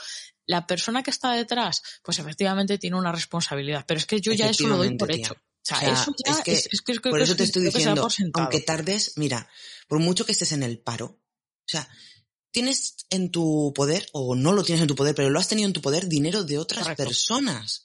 La 0.46 0.68
persona 0.68 1.02
que 1.02 1.10
está 1.10 1.34
detrás, 1.34 1.82
pues 2.04 2.20
efectivamente 2.20 2.78
tiene 2.78 2.96
una 2.96 3.12
responsabilidad, 3.12 3.86
pero 3.88 3.98
es 3.98 4.06
que 4.06 4.22
yo 4.22 4.34
ya 4.34 4.50
eso 4.52 4.68
lo 4.68 4.78
doy 4.78 4.96
por 4.98 5.12
hecho. 5.12 5.36
Sea, 5.68 5.78
O 5.78 5.80
sea, 5.82 5.94
eso 5.94 6.16
ya 6.26 6.32
es 6.32 6.42
que 6.44 6.52
es, 6.54 6.70
es 6.72 6.82
que 6.82 6.94
Por 7.00 7.18
que 7.18 7.24
eso 7.24 7.32
es- 7.34 7.38
te 7.38 7.44
estoy 7.44 7.64
diciendo, 7.64 8.02
por 8.02 8.42
aunque 8.42 8.62
tardes, 8.62 9.14
mira, 9.18 9.50
por 9.88 10.00
mucho 10.00 10.26
que 10.26 10.32
estés 10.32 10.52
en 10.54 10.64
el 10.64 10.80
paro, 10.80 11.06
o 11.06 11.68
sea, 11.70 11.88
tienes 12.52 12.96
en 13.10 13.30
tu 13.32 13.74
poder, 13.76 14.08
o 14.14 14.36
no 14.36 14.54
lo 14.54 14.64
tienes 14.64 14.82
en 14.82 14.88
tu 14.88 14.96
poder, 14.96 15.14
pero 15.16 15.30
lo 15.30 15.40
has 15.40 15.48
tenido 15.50 15.68
en 15.68 15.74
tu 15.74 15.82
poder, 15.82 16.08
dinero 16.08 16.44
de 16.44 16.58
otras 16.58 16.84
Correcto. 16.84 17.04
personas. 17.04 17.84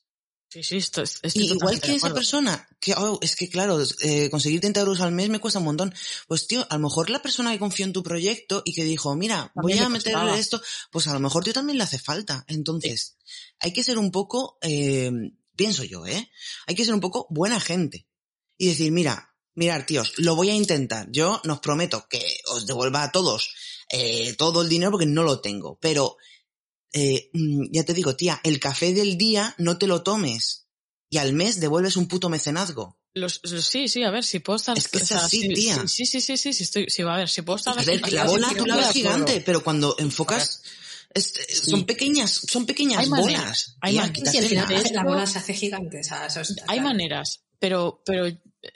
Sí, 0.48 0.62
sí, 0.62 0.76
esto, 0.76 1.02
es- 1.02 1.18
estoy 1.22 1.44
Y 1.44 1.52
igual 1.52 1.80
que 1.80 1.94
esa 1.94 2.12
persona, 2.12 2.68
que 2.78 2.92
oh, 2.94 3.18
es 3.22 3.36
que 3.36 3.48
claro, 3.48 3.82
eh, 4.02 4.28
conseguir 4.28 4.60
30 4.60 4.80
euros 4.80 5.00
al 5.00 5.10
mes 5.10 5.30
me 5.30 5.40
cuesta 5.40 5.58
un 5.58 5.64
montón. 5.64 5.94
Pues 6.28 6.46
tío, 6.46 6.66
a 6.68 6.74
lo 6.76 6.80
mejor 6.82 7.08
la 7.08 7.22
persona 7.22 7.52
que 7.52 7.58
confió 7.58 7.86
en 7.86 7.94
tu 7.94 8.02
proyecto 8.02 8.60
y 8.66 8.74
que 8.74 8.84
dijo, 8.84 9.16
mira, 9.16 9.50
voy 9.54 9.72
También 9.72 9.78
le 9.78 9.84
a 9.86 9.88
meterle 9.88 10.38
esto, 10.38 10.60
pues 10.90 11.06
a 11.08 11.14
lo 11.14 11.20
mejor 11.20 11.42
tío 11.42 11.54
también 11.54 11.78
le 11.78 11.84
hace 11.84 11.98
falta. 11.98 12.44
Entonces, 12.48 13.16
hay 13.60 13.72
que 13.72 13.82
ser 13.82 13.96
un 13.96 14.10
poco, 14.10 14.58
eh, 14.60 15.10
pienso 15.56 15.84
yo, 15.84 16.06
¿eh? 16.06 16.30
Hay 16.66 16.74
que 16.74 16.84
ser 16.84 16.94
un 16.94 17.00
poco 17.00 17.26
buena 17.30 17.60
gente. 17.60 18.06
Y 18.58 18.68
decir, 18.68 18.92
mira, 18.92 19.34
mirar, 19.54 19.86
tíos, 19.86 20.12
lo 20.18 20.36
voy 20.36 20.50
a 20.50 20.54
intentar. 20.54 21.08
Yo 21.10 21.40
nos 21.44 21.60
prometo 21.60 22.06
que 22.08 22.22
os 22.46 22.66
devuelva 22.66 23.02
a 23.02 23.12
todos 23.12 23.50
eh, 23.90 24.34
todo 24.38 24.62
el 24.62 24.68
dinero 24.68 24.92
porque 24.92 25.06
no 25.06 25.22
lo 25.22 25.40
tengo. 25.40 25.78
Pero, 25.80 26.16
eh, 26.92 27.30
mm, 27.32 27.66
ya 27.72 27.84
te 27.84 27.94
digo, 27.94 28.16
tía, 28.16 28.40
el 28.44 28.60
café 28.60 28.92
del 28.94 29.16
día 29.18 29.54
no 29.58 29.78
te 29.78 29.86
lo 29.86 30.02
tomes. 30.02 30.66
Y 31.10 31.18
al 31.18 31.32
mes 31.32 31.60
devuelves 31.60 31.96
un 31.96 32.08
puto 32.08 32.28
mecenazgo. 32.28 32.98
Los- 33.14 33.40
los- 33.42 33.66
sí, 33.66 33.88
sí, 33.88 34.02
a 34.02 34.10
ver, 34.10 34.24
si 34.24 34.38
puedo 34.38 34.56
estar... 34.56 34.78
Es 34.78 34.88
que 34.88 34.96
es 34.98 35.02
o 35.04 35.06
sea, 35.06 35.24
así, 35.26 35.42
sí, 35.42 35.48
tía. 35.52 35.86
Sí, 35.86 36.06
sí, 36.06 36.20
sí, 36.22 36.36
sí, 36.38 36.52
sí, 36.54 36.62
estoy, 36.64 36.86
sí, 36.88 37.02
a 37.02 37.16
ver, 37.16 37.28
si 37.28 37.42
puedo 37.42 37.58
estar... 37.58 37.78
A 37.78 37.82
ver, 37.82 38.10
la 38.12 38.24
bola 38.24 38.48
tú 38.56 38.64
la 38.64 38.76
ves 38.76 38.90
gigante, 38.92 39.42
pero 39.44 39.62
cuando 39.62 39.94
enfocas, 39.98 40.62
es- 41.14 41.32
son 41.68 41.84
pequeñas, 41.84 42.30
son 42.50 42.66
pequeñas 42.66 43.00
Hay 43.00 43.08
bolas. 43.08 43.24
maneras, 43.26 43.76
hay 43.80 43.96
maneras. 43.96 44.34
Al 44.36 44.44
final 44.48 44.68
de 44.68 44.76
hace- 44.76 44.94
la 44.94 45.00
hecho, 45.00 45.08
bola 45.08 45.26
se 45.26 45.38
hace 45.38 45.54
gigante. 45.54 46.00
o 46.00 46.04
sea, 46.04 46.26
eso 46.26 46.40
está 46.40 46.62
Hay 46.68 46.78
claro. 46.78 46.82
maneras, 46.88 47.44
pero, 47.58 48.02
pero 48.04 48.26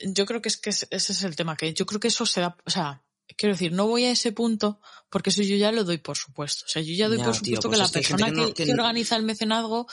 yo 0.07 0.27
creo 0.27 0.40
que 0.42 0.49
es 0.49 0.57
que 0.57 0.70
es- 0.70 0.87
ese 0.90 1.12
es 1.12 1.22
el 1.22 1.37
tema, 1.37 1.57
que 1.57 1.72
yo 1.75 1.87
creo 1.87 2.01
que 2.01 2.09
eso 2.09 2.27
se 2.27 2.40
da, 2.40 2.57
o 2.64 2.70
sea, 2.70 3.03
quiero 3.37 3.55
decir, 3.55 3.72
no 3.72 3.87
voy 3.88 4.05
a 4.05 4.11
ese 4.12 4.33
punto 4.33 4.81
porque 5.11 5.31
eso 5.31 5.42
yo 5.42 5.57
ya 5.57 5.72
lo 5.72 5.85
doy 5.85 5.99
por 5.99 6.16
supuesto. 6.16 6.64
O 6.66 6.68
sea, 6.68 6.81
yo 6.83 6.94
ya 6.94 7.09
doy 7.09 7.18
Ya, 7.18 7.25
por 7.25 7.33
tío, 7.35 7.57
supuesto 7.57 7.68
pues 7.68 7.79
que 7.79 7.83
la 7.83 7.88
que 7.88 7.92
persona 7.92 8.27
que 8.27 8.33
no- 8.33 8.55
que, 8.55 8.72
organiza 8.72 9.16
el 9.16 9.22
mecenazgo 9.25 9.87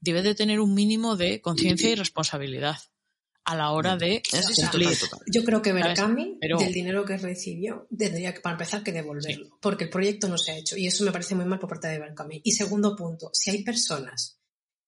debe 0.00 0.22
de 0.22 0.34
tener 0.34 0.60
un 0.60 0.72
mínimo 0.74 1.16
de 1.16 1.40
conciencia 1.40 1.90
y 1.90 1.94
responsabilidad 1.96 2.78
a 3.46 3.54
la 3.56 3.70
hora 3.70 3.96
de 3.96 4.22
sí, 4.24 4.36
cumplir. 4.62 4.88
total, 4.88 4.98
total. 5.10 5.20
Yo 5.32 5.44
creo 5.44 5.62
que. 5.62 5.72
Berkami, 5.72 6.36
Pero- 6.40 6.58
del 6.58 6.72
dinero 6.72 7.04
que 7.04 7.16
recibió, 7.16 7.86
tendría 7.96 8.34
que, 8.34 8.40
para 8.40 8.54
empezar, 8.54 8.82
que 8.82 8.92
devolverlo. 8.92 9.58
Porque 9.60 9.84
el 9.84 9.90
proyecto 9.90 10.28
no 10.28 10.36
se 10.36 10.52
ha 10.52 10.56
hecho. 10.58 10.76
Y 10.76 10.86
eso 10.86 11.04
me 11.04 11.12
parece 11.12 11.34
muy 11.34 11.44
mal 11.44 11.58
por 11.58 11.68
parte 11.70 11.88
de 11.88 11.98
Berkami. 11.98 12.40
Y 12.44 12.52
segundo 12.52 12.94
punto, 12.96 13.30
si 13.32 13.50
hay 13.50 13.62
personas 13.62 14.40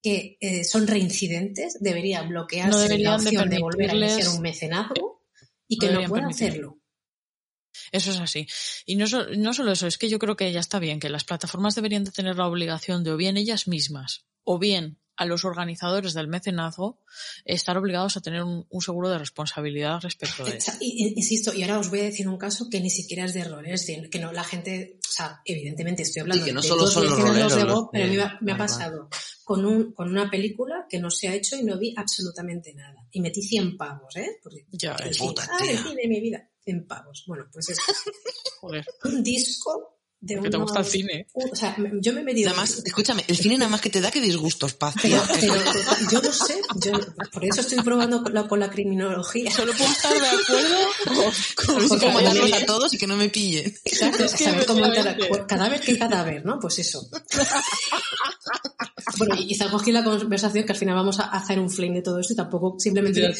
que 0.03 0.37
eh, 0.41 0.65
son 0.65 0.87
reincidentes, 0.87 1.79
debería 1.81 2.23
bloquearse 2.23 2.71
No 2.71 2.77
la 2.79 2.83
deberían 2.85 3.21
de 3.21 3.27
opción 3.29 3.49
de, 3.51 3.59
volver 3.61 3.91
a 3.91 3.95
iniciar 3.95 4.29
un 4.29 4.43
mecenazgo 4.43 5.25
y 5.69 5.77
no 5.77 5.81
que 5.81 5.87
no, 5.87 5.91
deberían 5.93 6.11
pueda 6.11 6.23
permitirlo. 6.29 6.69
hacerlo. 6.69 6.83
Eso 7.93 8.11
es 8.11 8.19
así. 8.19 8.47
Y 8.87 8.97
no, 8.97 9.07
so- 9.07 9.27
no 9.37 9.55
solo 9.55 9.73
eso, 9.73 9.87
es 9.87 9.99
que 9.99 10.09
yo 10.09 10.19
creo 10.19 10.37
que 10.37 10.51
ya 10.53 10.61
está 10.61 10.79
bien, 10.79 11.01
que 11.01 11.09
las 11.09 11.25
plataformas 11.25 11.75
deberían 11.75 12.05
de 12.05 12.11
tener 12.11 12.37
la 12.37 12.47
obligación 12.49 13.05
de 13.05 13.13
o 13.13 13.17
bien 13.17 13.37
ellas 13.37 13.69
mismas 13.69 14.27
o 14.45 14.59
bien 14.59 14.99
a 15.19 15.27
los 15.27 15.45
organizadores 15.45 16.15
del 16.15 16.29
mecenazgo 16.29 17.01
estar 17.45 17.77
obligados 17.77 18.17
a 18.17 18.21
tener 18.21 18.43
un, 18.43 18.67
un 18.71 18.81
seguro 18.81 19.11
de 19.11 19.19
responsabilidad 19.19 20.01
respecto 20.01 20.45
de 20.45 20.57
eso. 20.57 20.73
insisto, 20.81 21.53
y 21.53 21.63
ahora 21.63 21.79
os 21.81 21.91
voy 21.91 22.01
a 22.01 22.05
decir 22.05 22.29
un 22.29 22.39
caso 22.39 22.69
que 22.71 22.81
ni 22.81 22.89
siquiera 22.89 23.25
es 23.25 23.35
de 23.35 23.41
errores, 23.41 23.85
que 24.11 24.19
no 24.19 24.33
la 24.33 24.45
gente, 24.45 24.99
o 25.07 25.11
sea, 25.13 25.41
evidentemente 25.45 26.03
estoy 26.03 26.21
hablando 26.23 26.45
Sí, 26.45 26.49
que 26.51 26.55
no 26.55 26.63
de 26.63 26.69
solo 26.69 26.83
dos 26.85 26.93
son 26.95 27.05
los 27.07 27.17
de 27.57 27.65
los 27.65 27.89
pero 27.93 28.05
a 28.05 28.07
mí 28.07 28.13
que- 28.13 28.17
me, 28.17 28.23
ha- 28.23 28.39
me 28.41 28.53
ha 28.53 28.57
pasado 28.57 29.09
con, 29.45 29.65
un, 29.65 29.93
con 29.93 30.09
una 30.09 30.31
película 30.31 30.87
que 30.89 30.99
no 30.99 31.11
se 31.11 31.29
ha 31.29 31.35
hecho 31.35 31.57
y 31.57 31.63
no 31.65 31.79
vi 31.79 31.95
absolutamente 31.97 32.73
nada. 32.75 33.07
Y 33.11 33.21
metí 33.21 33.43
100 33.43 33.77
pavos, 33.77 34.15
¿eh? 34.17 34.39
Porque, 34.43 34.67
Ya 34.71 34.97
cine, 34.99 35.17
Puta, 35.19 35.49
ah, 35.51 35.57
el 35.63 35.69
tía. 35.71 35.83
cine 35.83 36.03
de 36.03 36.09
mi 36.09 36.21
vida, 36.21 36.49
100 36.65 36.87
pavos. 36.87 37.25
Bueno, 37.27 37.47
pues 37.53 37.71
es 37.71 37.79
Joder, 38.61 38.85
un 39.05 39.23
disco 39.23 39.98
de 40.21 40.41
que 40.41 40.51
te 40.51 40.57
gusta 40.57 40.81
el 40.81 40.85
cine. 40.87 41.27
o 41.33 41.57
sea, 41.57 41.77
yo 42.01 42.13
me 42.13 42.21
he 42.21 42.25
medido... 42.25 42.51
Nada 42.51 42.63
más, 42.63 42.83
escúchame, 42.85 43.25
el 43.27 43.37
cine 43.37 43.59
nada 43.59 43.71
más 43.71 43.81
que 43.81 43.91
te 43.91 44.01
da 44.01 44.11
que 44.11 44.21
disgustos, 44.21 44.75
paz, 44.75 44.95
Pero, 45.03 45.21
yo 46.11 46.23
no 46.23 46.33
sé, 46.33 46.61
yo, 46.77 46.93
por 47.33 47.45
eso 47.45 47.61
estoy 47.61 47.83
probando 47.83 48.23
con 48.23 48.35
la, 48.35 48.47
con 48.47 48.61
la 48.61 48.71
criminología. 48.71 49.51
Solo 49.51 49.73
puedo 49.73 49.91
estar 49.91 50.13
de 50.13 50.29
acuerdo 50.29 50.77
con, 51.67 51.89
con, 51.99 52.15
matarlos 52.15 52.53
a 52.53 52.67
todos 52.67 52.95
y 52.95 52.99
que 52.99 53.07
no 53.07 53.17
me 53.17 53.29
pillen. 53.29 53.75
Exacto, 53.85 54.25
Es 54.25 54.35
que 54.35 54.45
saber 54.45 54.67
cómo 54.67 54.83
cadáver 55.47 55.81
que 55.81 55.99
cadáver, 55.99 56.45
¿no? 56.45 56.59
Pues 56.61 56.79
eso. 56.79 57.09
Bueno, 59.19 59.35
y 59.37 59.49
y 59.49 59.53
estamos 59.53 59.81
aquí 59.81 59.91
en 59.91 59.95
la 59.95 60.05
conversación 60.05 60.67
que 60.67 60.73
al 60.73 60.79
final 60.79 60.95
vamos 60.95 61.19
a 61.21 61.25
hacer 61.25 61.59
un 61.59 61.71
flame 61.71 61.95
de 61.95 62.03
todo 62.03 62.21
esto 62.21 62.35
y 62.35 62.37
tampoco 62.37 62.77
simplemente 62.79 63.35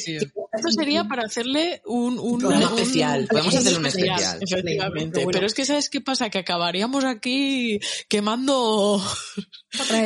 esto 0.53 0.71
sería 0.71 1.05
para 1.05 1.25
hacerle 1.25 1.83
un, 1.87 2.19
un, 2.19 2.45
Un 2.45 2.63
especial, 2.63 3.27
podemos 3.29 3.55
hacer 3.55 3.79
un 3.79 3.87
especial. 3.87 4.39
Efectivamente. 4.41 5.11
Pero 5.13 5.25
bueno. 5.25 5.31
Pero 5.33 5.47
es 5.47 5.55
que, 5.55 5.65
¿sabes 5.65 5.91
qué 5.91 6.01
pasa? 6.01 6.31
Que 6.31 6.39
acabaríamos 6.39 7.05
aquí 7.05 7.81
quemando 8.09 9.03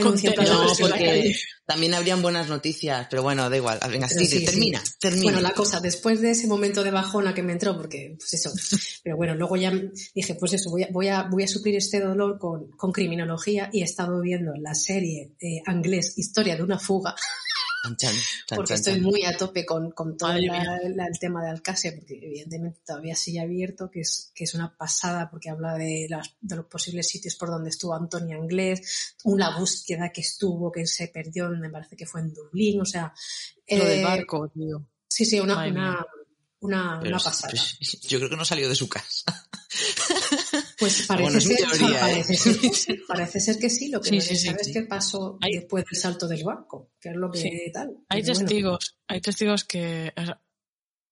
No, 0.03 0.75
porque 0.81 1.37
también 1.65 1.95
habrían 1.95 2.21
buenas 2.21 2.49
noticias, 2.49 3.07
pero 3.09 3.23
bueno, 3.23 3.49
da 3.49 3.57
igual. 3.57 3.79
Venga, 3.89 4.09
sí, 4.09 4.27
sí. 4.27 4.45
termina, 4.45 4.83
termina. 4.99 5.25
Bueno, 5.25 5.41
la 5.41 5.53
cosa, 5.53 5.81
después 5.81 6.21
de 6.21 6.33
ese 6.33 6.49
momento 6.49 6.83
de 6.83 6.91
bajona 6.91 7.33
que 7.33 7.43
me 7.43 7.53
entró, 7.53 7.77
porque, 7.77 8.17
pues 8.19 8.35
eso, 8.35 8.51
pero 9.05 9.17
bueno, 9.17 9.35
luego 9.35 9.57
ya 9.57 9.73
dije, 10.15 10.35
pues 10.35 10.55
eso, 10.55 10.71
voy 10.71 10.83
a, 10.83 10.89
voy 10.91 11.09
a, 11.09 11.23
voy 11.23 11.45
a 11.45 11.49
suplir 11.49 11.77
este 11.77 12.01
dolor 12.01 12.39
con, 12.39 12.71
con 12.73 12.93
criminología 12.93 13.71
y 13.73 13.83
he 13.83 13.85
estado 13.85 14.21
viendo 14.21 14.53
la 14.61 14.75
serie 14.75 15.33
eh, 15.41 15.63
inglés 15.71 16.15
Historia 16.17 16.57
de 16.57 16.63
una 16.63 16.79
fuga, 16.79 17.15
Chan, 17.83 17.97
chan, 17.97 18.15
chan, 18.47 18.57
porque 18.57 18.75
estoy 18.75 18.95
chan. 18.95 19.03
muy 19.03 19.25
a 19.25 19.37
tope 19.37 19.67
con, 19.67 19.91
con 19.91 20.17
todo 20.17 20.33
la- 20.35 20.79
la- 20.95 21.07
el 21.07 21.19
tema 21.19 21.43
de 21.43 21.51
Alcácer, 21.51 21.97
porque 21.99 22.15
evidentemente 22.23 22.81
todavía 22.87 23.17
sigue 23.17 23.41
abierto, 23.41 23.91
que 23.91 24.01
es, 24.03 24.31
que 24.35 24.45
es 24.45 24.55
una 24.55 24.77
pasada, 24.77 25.29
porque 25.31 25.51
habla 25.51 25.75
de, 25.75 26.07
las, 26.09 26.35
de 26.41 26.57
los 26.57 26.67
posibles 26.67 27.09
sitios 27.09 27.35
por 27.35 27.49
donde 27.51 27.71
estuvo 27.71 27.95
Antonia 27.95 28.37
Inglés, 28.37 29.17
una 29.25 29.59
búsqueda 29.59 30.11
que 30.13 30.21
estuvo, 30.21 30.71
que 30.71 30.87
se 30.87 31.09
perdió, 31.09 31.49
me 31.51 31.71
parece 31.71 31.97
que 31.97 32.07
fue 32.07 32.21
en 32.21 32.33
Dublín, 32.33 32.81
o 32.81 32.85
sea... 32.87 33.13
lo 33.69 33.85
del 33.85 34.01
eh, 34.01 34.05
barco, 34.05 34.49
tío. 34.49 34.87
Sí, 35.09 35.25
sí, 35.25 35.41
una, 35.41 35.67
una, 35.67 36.07
una, 36.61 37.01
pasada. 37.19 37.51
pues, 37.51 38.01
yo 38.03 38.19
creo 38.19 38.31
que 38.31 38.37
no 38.37 38.45
salió 38.45 38.69
de 38.69 38.77
su 38.77 38.89
casa. 38.89 39.25
Pues 40.79 41.07
parece, 41.07 41.31
Bueno, 41.31 41.41
ser, 41.41 41.57
teoría, 41.57 41.97
¿eh? 41.97 42.01
parece, 42.01 42.35
ser 42.35 42.59
que 42.61 42.69
sí, 42.71 42.95
parece 43.09 43.41
ser 43.41 43.59
que 43.59 43.71
sí, 43.71 43.89
lo 43.89 44.01
que 44.01 44.09
Sí, 44.11 44.15
no 44.17 44.21
se 44.23 44.37
sí, 44.37 44.47
sabe 44.47 44.59
es 44.63 44.71
qué 44.73 44.83
pasó 44.83 45.39
Hay- 45.41 45.53
después 45.55 45.85
del 45.91 46.01
salto 46.01 46.29
del 46.29 46.45
barco, 46.45 46.91
que 47.01 47.11
es 47.11 47.17
lo 47.17 47.31
que 47.31 47.71
tal. 47.73 47.97
Hay 48.09 48.23
Pero 48.23 48.35
bueno. 48.35 48.49
testigos, 48.49 48.97
hay 49.09 49.21
testigos 49.21 49.65
que... 49.65 50.13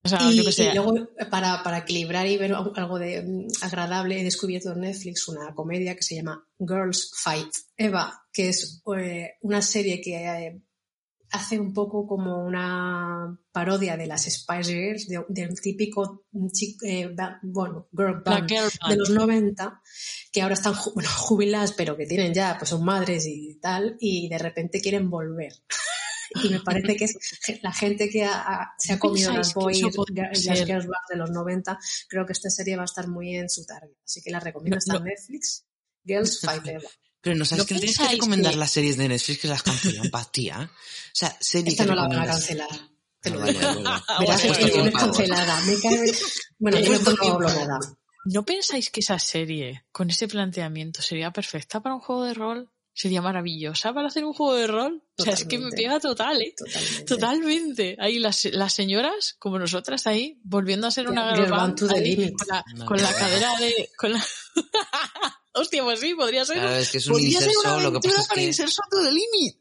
O 0.02 0.08
sea, 0.08 0.18
Y, 0.30 0.36
yo 0.36 0.44
que 0.50 0.62
y 0.62 0.74
luego, 0.74 0.94
para, 1.30 1.62
para 1.62 1.78
equilibrar 1.78 2.26
y 2.26 2.38
ver 2.38 2.54
algo 2.54 2.98
de 2.98 3.22
mm, 3.22 3.48
agradable, 3.62 4.18
he 4.20 4.24
descubierto 4.24 4.72
en 4.72 4.80
Netflix 4.80 5.28
una 5.28 5.54
comedia 5.54 5.94
que 5.94 6.02
se 6.02 6.16
llama 6.16 6.42
Girls 6.58 7.10
Fight 7.14 7.50
Eva, 7.76 8.24
que 8.32 8.48
es 8.48 8.82
eh, 8.98 9.32
una 9.42 9.60
serie 9.60 10.00
que 10.00 10.14
eh, 10.16 10.62
hace 11.32 11.58
un 11.60 11.72
poco 11.72 12.06
como 12.06 12.44
una 12.44 13.38
parodia 13.52 13.96
de 13.96 14.06
las 14.06 14.24
Spice 14.24 14.72
Girls, 14.72 15.08
de- 15.08 15.24
del 15.28 15.60
típico 15.60 16.24
chico, 16.52 16.84
eh, 16.86 17.14
bueno, 17.42 17.88
girl 17.96 18.22
band 18.24 18.48
girl 18.48 18.68
de 18.88 18.96
los 18.96 19.10
90 19.10 19.80
que 20.32 20.42
ahora 20.42 20.54
están 20.54 20.74
bueno, 20.94 21.08
jubiladas 21.10 21.72
pero 21.72 21.96
que 21.96 22.06
tienen 22.06 22.34
ya 22.34 22.56
pues 22.58 22.70
son 22.70 22.84
madres 22.84 23.26
y 23.26 23.58
tal 23.60 23.96
y 24.00 24.28
de 24.28 24.38
repente 24.38 24.80
quieren 24.80 25.08
volver. 25.10 25.52
Y 26.44 26.48
me 26.48 26.60
parece 26.60 26.94
que 26.96 27.04
es 27.06 27.16
la 27.62 27.72
gente 27.72 28.08
que 28.08 28.24
ha- 28.24 28.72
se 28.78 28.92
ha 28.92 28.96
¿No 28.96 29.00
comido 29.00 29.32
las 29.32 29.52
boys 29.52 29.82
las 29.82 30.64
girls 30.64 30.86
band 30.86 31.04
de 31.10 31.16
los 31.16 31.30
90 31.32 31.76
creo 32.08 32.24
que 32.24 32.32
esta 32.32 32.50
serie 32.50 32.76
va 32.76 32.82
a 32.82 32.84
estar 32.84 33.08
muy 33.08 33.34
en 33.36 33.48
su 33.50 33.64
target 33.66 33.96
así 34.04 34.22
que 34.22 34.30
la 34.30 34.38
recomiendo 34.38 34.76
No, 34.76 34.78
está 34.78 34.92
en 34.96 35.00
no. 35.00 35.04
Netflix 35.06 35.64
Girls 36.04 36.40
Fight 36.44 36.66
Eva 36.68 36.88
Pero 37.22 37.36
no 37.36 37.44
sabes 37.44 37.64
¿No 37.64 37.66
que 37.68 37.74
no 37.74 37.80
tienes 37.80 37.98
que 37.98 38.08
recomendar 38.08 38.52
que- 38.52 38.58
las 38.58 38.70
series 38.70 38.96
de 38.96 39.08
Netflix 39.08 39.40
que 39.40 39.48
las 39.48 39.62
cancelan 39.62 40.10
para 40.10 40.24
tía. 40.30 40.70
O 40.72 41.10
sea, 41.12 41.36
serie 41.40 41.68
esta 41.70 41.84
que 41.84 41.90
no 41.90 41.96
la 41.96 42.08
van 42.08 42.18
a 42.20 42.26
cancelar 42.26 42.68
te 43.20 43.28
Ah, 43.28 43.32
lo 43.34 43.46
digo 43.46 43.82
verás 44.20 44.44
es 44.44 44.72
bueno. 44.74 44.98
cancelada 44.98 45.60
me 45.66 45.78
cae 45.78 46.12
bueno 46.58 46.78
Eh, 46.78 46.88
bueno, 46.88 47.12
no 47.22 47.32
hablo 47.34 47.48
nada 47.50 47.78
¿No 48.24 48.44
pensáis 48.44 48.90
que 48.90 49.00
esa 49.00 49.18
serie, 49.18 49.84
con 49.92 50.08
ese 50.10 50.28
planteamiento, 50.28 51.00
sería 51.02 51.30
perfecta 51.30 51.80
para 51.82 51.94
un 51.94 52.00
juego 52.00 52.24
de 52.24 52.34
rol? 52.34 52.70
¿Sería 52.92 53.22
maravillosa 53.22 53.94
para 53.94 54.08
hacer 54.08 54.24
un 54.24 54.32
juego 54.34 54.54
de 54.56 54.66
rol? 54.66 55.02
O 55.16 55.22
sea, 55.22 55.32
es 55.34 55.44
que 55.44 55.58
me 55.58 55.64
Totalmente. 55.70 55.76
pega 55.82 56.00
total, 56.00 56.42
¿eh? 56.42 56.54
totalmente 56.56 57.04
Totalmente. 57.04 57.96
Ahí 57.98 58.18
las, 58.18 58.44
las 58.46 58.72
señoras, 58.74 59.36
como 59.38 59.58
nosotras, 59.58 60.06
ahí, 60.06 60.38
volviendo 60.44 60.86
a 60.86 60.90
ser 60.90 61.08
una 61.08 61.30
Girl 61.30 61.44
girl 61.46 61.50
band 61.50 61.62
band, 61.62 61.78
to 61.78 61.86
the 61.88 61.94
ahí, 61.94 62.16
limit. 62.16 62.34
con 62.36 62.48
la, 62.48 62.64
No, 62.74 62.86
con 62.86 62.96
la 63.00 63.10
no. 63.10 63.16
cadera 63.16 63.58
de... 63.60 63.90
Con 63.96 64.12
la... 64.12 64.24
Hostia, 65.52 65.82
pues 65.82 65.98
sí, 66.00 66.14
podría 66.14 66.44
ser. 66.44 66.56
Claro, 66.58 66.76
es 66.76 66.90
que 66.90 66.98
es 66.98 67.06
un 67.06 67.12
podría 67.14 67.38
ser 67.40 67.48
una 67.48 67.54
inserso, 67.56 67.80
lo 67.80 67.80
que 67.80 67.86
aventura 67.88 68.12
pasa 68.14 68.22
es 68.22 68.28
para 68.28 68.40
que... 68.40 68.46
Inserso 68.46 68.82
to 68.90 68.96
the 69.02 69.10
limit. 69.12 69.56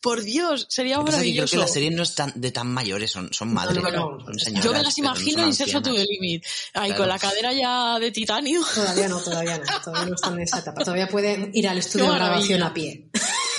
Por 0.00 0.22
Dios, 0.22 0.66
sería 0.70 0.94
es 0.94 0.98
que 0.98 1.04
creo 1.04 1.12
maravilloso. 1.12 1.50
que 1.52 1.60
las 1.60 1.72
series 1.72 1.92
no 1.92 2.02
están 2.02 2.32
de 2.34 2.50
tan 2.50 2.68
mayores, 2.72 3.10
son, 3.10 3.32
son 3.32 3.52
madres, 3.52 3.82
no, 3.82 3.90
no. 3.90 4.38
señoras. 4.38 4.64
Yo 4.64 4.72
me 4.72 4.82
las 4.82 4.98
no 4.98 5.04
imagino 5.04 5.42
en 5.42 5.48
Inserso 5.48 5.82
to 5.82 5.92
the 5.94 6.04
limit. 6.04 6.44
Ahí 6.74 6.88
Claro. 6.90 6.96
con 7.02 7.08
la 7.08 7.18
cadera 7.18 7.52
ya 7.52 7.98
de 7.98 8.10
titanio. 8.10 8.62
Todavía 8.74 9.08
no, 9.08 9.20
todavía 9.20 9.58
no, 9.58 9.64
todavía 9.82 10.06
no 10.06 10.14
están 10.14 10.34
en 10.34 10.40
esa 10.40 10.58
etapa. 10.60 10.80
Todavía 10.84 11.08
pueden 11.08 11.50
ir 11.54 11.68
al 11.68 11.78
estudio 11.78 12.06
de 12.10 12.14
grabación 12.14 12.62
a 12.62 12.72
pie. 12.74 13.10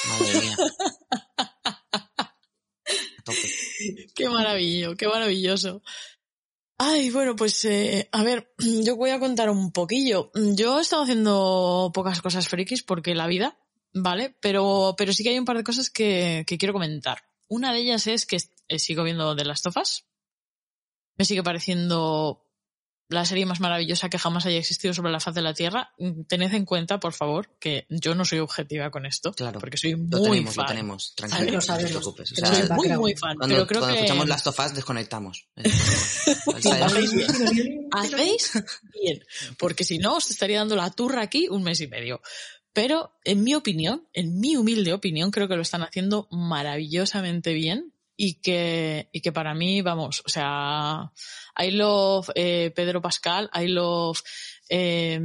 Madre 0.08 0.42
mía. 0.42 0.58
Qué 4.16 4.30
maravilloso, 4.30 4.96
qué 4.96 5.08
maravilloso. 5.08 5.82
Ay, 6.78 7.10
bueno, 7.10 7.36
pues 7.36 7.64
eh, 7.66 8.10
a 8.12 8.24
ver, 8.24 8.54
yo 8.60 8.96
voy 8.96 9.10
a 9.12 9.20
contar 9.20 9.50
un 9.50 9.72
poquillo. 9.72 10.32
Yo 10.36 10.78
he 10.78 10.82
estado 10.82 11.04
haciendo 11.04 11.92
pocas 11.94 12.22
cosas 12.22 12.48
frikis 12.50 12.84
porque 12.84 13.16
la 13.16 13.28
vida, 13.28 13.58
¿vale? 13.96 14.36
Pero, 14.42 14.94
pero 14.98 15.12
sí 15.14 15.24
que 15.24 15.30
hay 15.32 15.40
un 15.40 15.46
par 15.46 15.58
de 15.58 15.64
cosas 15.64 15.90
que, 15.90 16.44
que 16.46 16.58
quiero 16.60 16.74
comentar. 16.74 17.24
Una 17.48 17.74
de 17.74 17.80
ellas 17.80 18.06
es 18.08 18.26
que 18.28 18.38
eh, 18.68 18.78
sigo 18.80 19.04
viendo 19.04 19.36
The 19.36 19.46
Last 19.46 19.66
of 19.68 19.78
Us. 19.78 20.06
Me 21.18 21.26
sigue 21.26 21.42
pareciendo 21.44 22.42
la 23.08 23.24
serie 23.24 23.46
más 23.46 23.60
maravillosa 23.60 24.10
que 24.10 24.18
jamás 24.18 24.48
haya 24.48 24.58
existido 24.58 24.92
sobre 24.96 25.12
la 25.12 25.20
faz 25.20 25.36
de 25.36 25.44
la 25.44 25.54
Tierra. 25.54 25.92
Mm, 26.00 26.24
Tened 26.24 26.52
en 26.56 26.66
cuenta, 26.66 27.00
por 27.00 27.14
favor, 27.14 27.56
que 27.60 27.86
yo 27.88 28.16
no 28.16 28.26
soy 28.26 28.40
objetiva 28.40 28.90
con 28.90 29.06
esto. 29.06 29.32
Claro. 29.34 29.60
Porque 29.60 29.78
soy 29.78 29.92
Lo 29.92 29.98
muy 30.18 30.24
tenemos, 30.40 30.56
lo 30.58 30.64
fan. 30.64 30.66
tenemos. 30.68 31.10
Lo 31.22 31.28
Tranquilo, 31.28 31.52
no 31.54 31.60
te 31.60 31.66
sabemos. 31.66 31.92
preocupes. 31.92 32.32
O 32.32 32.36
sea, 32.36 32.54
Soy 32.56 32.70
muy, 32.76 32.90
muy 32.98 33.16
fan. 33.16 33.38
cuando 33.38 33.56
pero 33.56 33.68
creo 33.68 33.82
cuando 33.82 33.96
que... 33.96 34.02
escuchamos 34.06 34.28
Last 34.28 34.48
of 34.48 34.60
Us, 34.60 34.74
desconectamos. 34.74 35.48
Hacéis 35.56 37.12
bien. 37.14 37.88
Hacéis 37.92 38.52
bien, 38.94 39.24
porque 39.60 39.84
si 39.84 40.00
no 40.00 40.16
os 40.18 40.30
estaría 40.32 40.58
dando 40.60 40.76
la 40.76 40.90
turra 40.92 41.22
aquí 41.22 41.48
un 41.50 41.64
mes 41.64 41.80
y 41.82 41.88
medio. 41.88 42.22
Pero 42.76 43.14
en 43.24 43.42
mi 43.42 43.56
opinión, 43.56 44.06
en 44.12 44.38
mi 44.38 44.58
humilde 44.58 44.92
opinión, 44.92 45.32
creo 45.32 45.48
que 45.48 45.56
lo 45.56 45.62
están 45.62 45.82
haciendo 45.82 46.28
maravillosamente 46.30 47.54
bien 47.54 47.94
y 48.18 48.42
que, 48.42 49.08
y 49.14 49.22
que 49.22 49.32
para 49.32 49.54
mí, 49.54 49.82
vamos, 49.82 50.22
o 50.26 50.30
sea, 50.30 51.10
I 51.58 51.72
love 51.72 52.30
eh, 52.36 52.74
Pedro 52.76 53.02
Pascal, 53.02 53.50
I 53.54 53.70
love, 53.70 54.20
eh, 54.68 55.18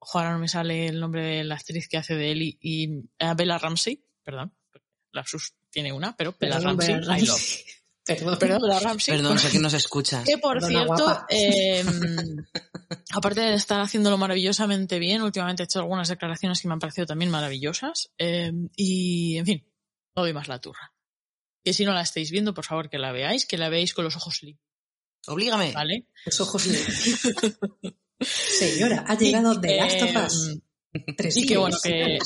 ojo, 0.00 0.18
ahora 0.18 0.32
no 0.32 0.40
me 0.40 0.48
sale 0.48 0.88
el 0.88 0.98
nombre 0.98 1.22
de 1.22 1.44
la 1.44 1.54
actriz 1.54 1.88
que 1.88 1.96
hace 1.96 2.16
de 2.16 2.32
Ellie 2.32 2.58
y 2.60 3.04
eh, 3.20 3.34
Bella 3.36 3.56
Ramsey, 3.56 4.04
perdón, 4.24 4.52
la 5.12 5.24
sus 5.24 5.54
tiene 5.70 5.92
una, 5.92 6.16
pero 6.16 6.34
Bella 6.40 6.58
Ramsey, 6.58 6.96
Bella 6.96 7.18
I 7.18 7.24
love. 7.24 7.40
Perdón. 8.04 8.38
Perdón, 8.40 8.62
Bella 8.62 8.80
Ramsey. 8.80 9.16
Perdón, 9.16 9.38
sé 9.38 9.50
que 9.50 9.58
nos 9.58 9.72
escuchas. 9.74 10.24
Que 10.24 10.38
por 10.38 10.60
Perdona, 10.60 10.84
cierto, 10.84 11.26
eh, 11.30 11.84
aparte 13.14 13.40
de 13.40 13.54
estar 13.54 13.80
haciéndolo 13.80 14.18
maravillosamente 14.18 14.98
bien, 14.98 15.22
últimamente 15.22 15.62
he 15.62 15.64
hecho 15.64 15.78
algunas 15.78 16.08
declaraciones 16.08 16.60
que 16.60 16.68
me 16.68 16.74
han 16.74 16.80
parecido 16.80 17.06
también 17.06 17.30
maravillosas. 17.30 18.10
eh, 18.18 18.52
y, 18.76 19.38
en 19.38 19.46
fin, 19.46 19.66
no 20.14 20.22
doy 20.22 20.32
más 20.32 20.48
la 20.48 20.60
turra. 20.60 20.92
Que 21.64 21.72
si 21.72 21.84
no 21.84 21.94
la 21.94 22.02
estáis 22.02 22.30
viendo, 22.30 22.52
por 22.52 22.64
favor 22.66 22.90
que 22.90 22.98
la 22.98 23.10
veáis, 23.12 23.46
que 23.46 23.56
la 23.56 23.70
veáis 23.70 23.94
con 23.94 24.04
los 24.04 24.16
ojos 24.16 24.42
limpios, 24.42 24.68
Oblígame. 25.26 25.72
¿vale? 25.72 26.06
Los 26.26 26.40
ojos 26.40 26.66
negros. 26.66 27.18
Señora, 28.20 29.04
ha 29.08 29.16
llegado 29.16 29.54
de 29.54 29.76
Last 29.76 30.02
of 30.02 30.26
Us. 30.26 30.58
Tres 31.16 31.36
y 31.36 31.46
que 31.46 31.56
bueno, 31.56 31.76
que, 31.82 32.18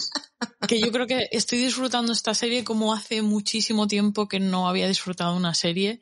que 0.69 0.81
yo 0.81 0.93
creo 0.93 1.07
que 1.07 1.29
estoy 1.33 1.59
disfrutando 1.59 2.13
esta 2.13 2.35
serie 2.35 2.65
como 2.65 2.93
hace 2.93 3.23
muchísimo 3.23 3.87
tiempo 3.87 4.29
que 4.29 4.41
no 4.41 4.69
había 4.69 4.89
disfrutado 4.89 5.35
una 5.37 5.55
serie 5.55 6.01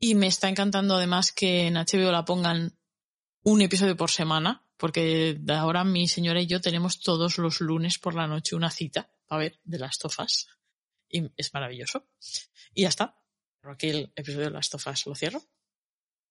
y 0.00 0.14
me 0.14 0.26
está 0.26 0.48
encantando 0.48 0.96
además 0.96 1.32
que 1.32 1.68
en 1.68 1.74
HBO 1.74 2.10
la 2.10 2.24
pongan 2.24 2.76
un 3.42 3.62
episodio 3.62 3.96
por 3.96 4.10
semana 4.10 4.66
porque 4.76 5.36
de 5.38 5.52
ahora 5.54 5.84
mi 5.84 6.08
señora 6.08 6.40
y 6.40 6.46
yo 6.46 6.60
tenemos 6.60 7.00
todos 7.00 7.38
los 7.38 7.60
lunes 7.60 7.98
por 7.98 8.14
la 8.14 8.26
noche 8.26 8.56
una 8.56 8.70
cita 8.70 9.10
para 9.26 9.40
ver 9.40 9.60
de 9.62 9.78
las 9.78 9.98
tofas 9.98 10.48
y 11.08 11.30
es 11.36 11.54
maravilloso 11.54 12.08
y 12.74 12.82
ya 12.82 12.88
está. 12.88 13.16
Aquí 13.62 13.88
el 13.88 14.12
episodio 14.16 14.46
de 14.46 14.50
las 14.50 14.68
tofas 14.68 15.06
lo 15.06 15.14
cierro. 15.14 15.42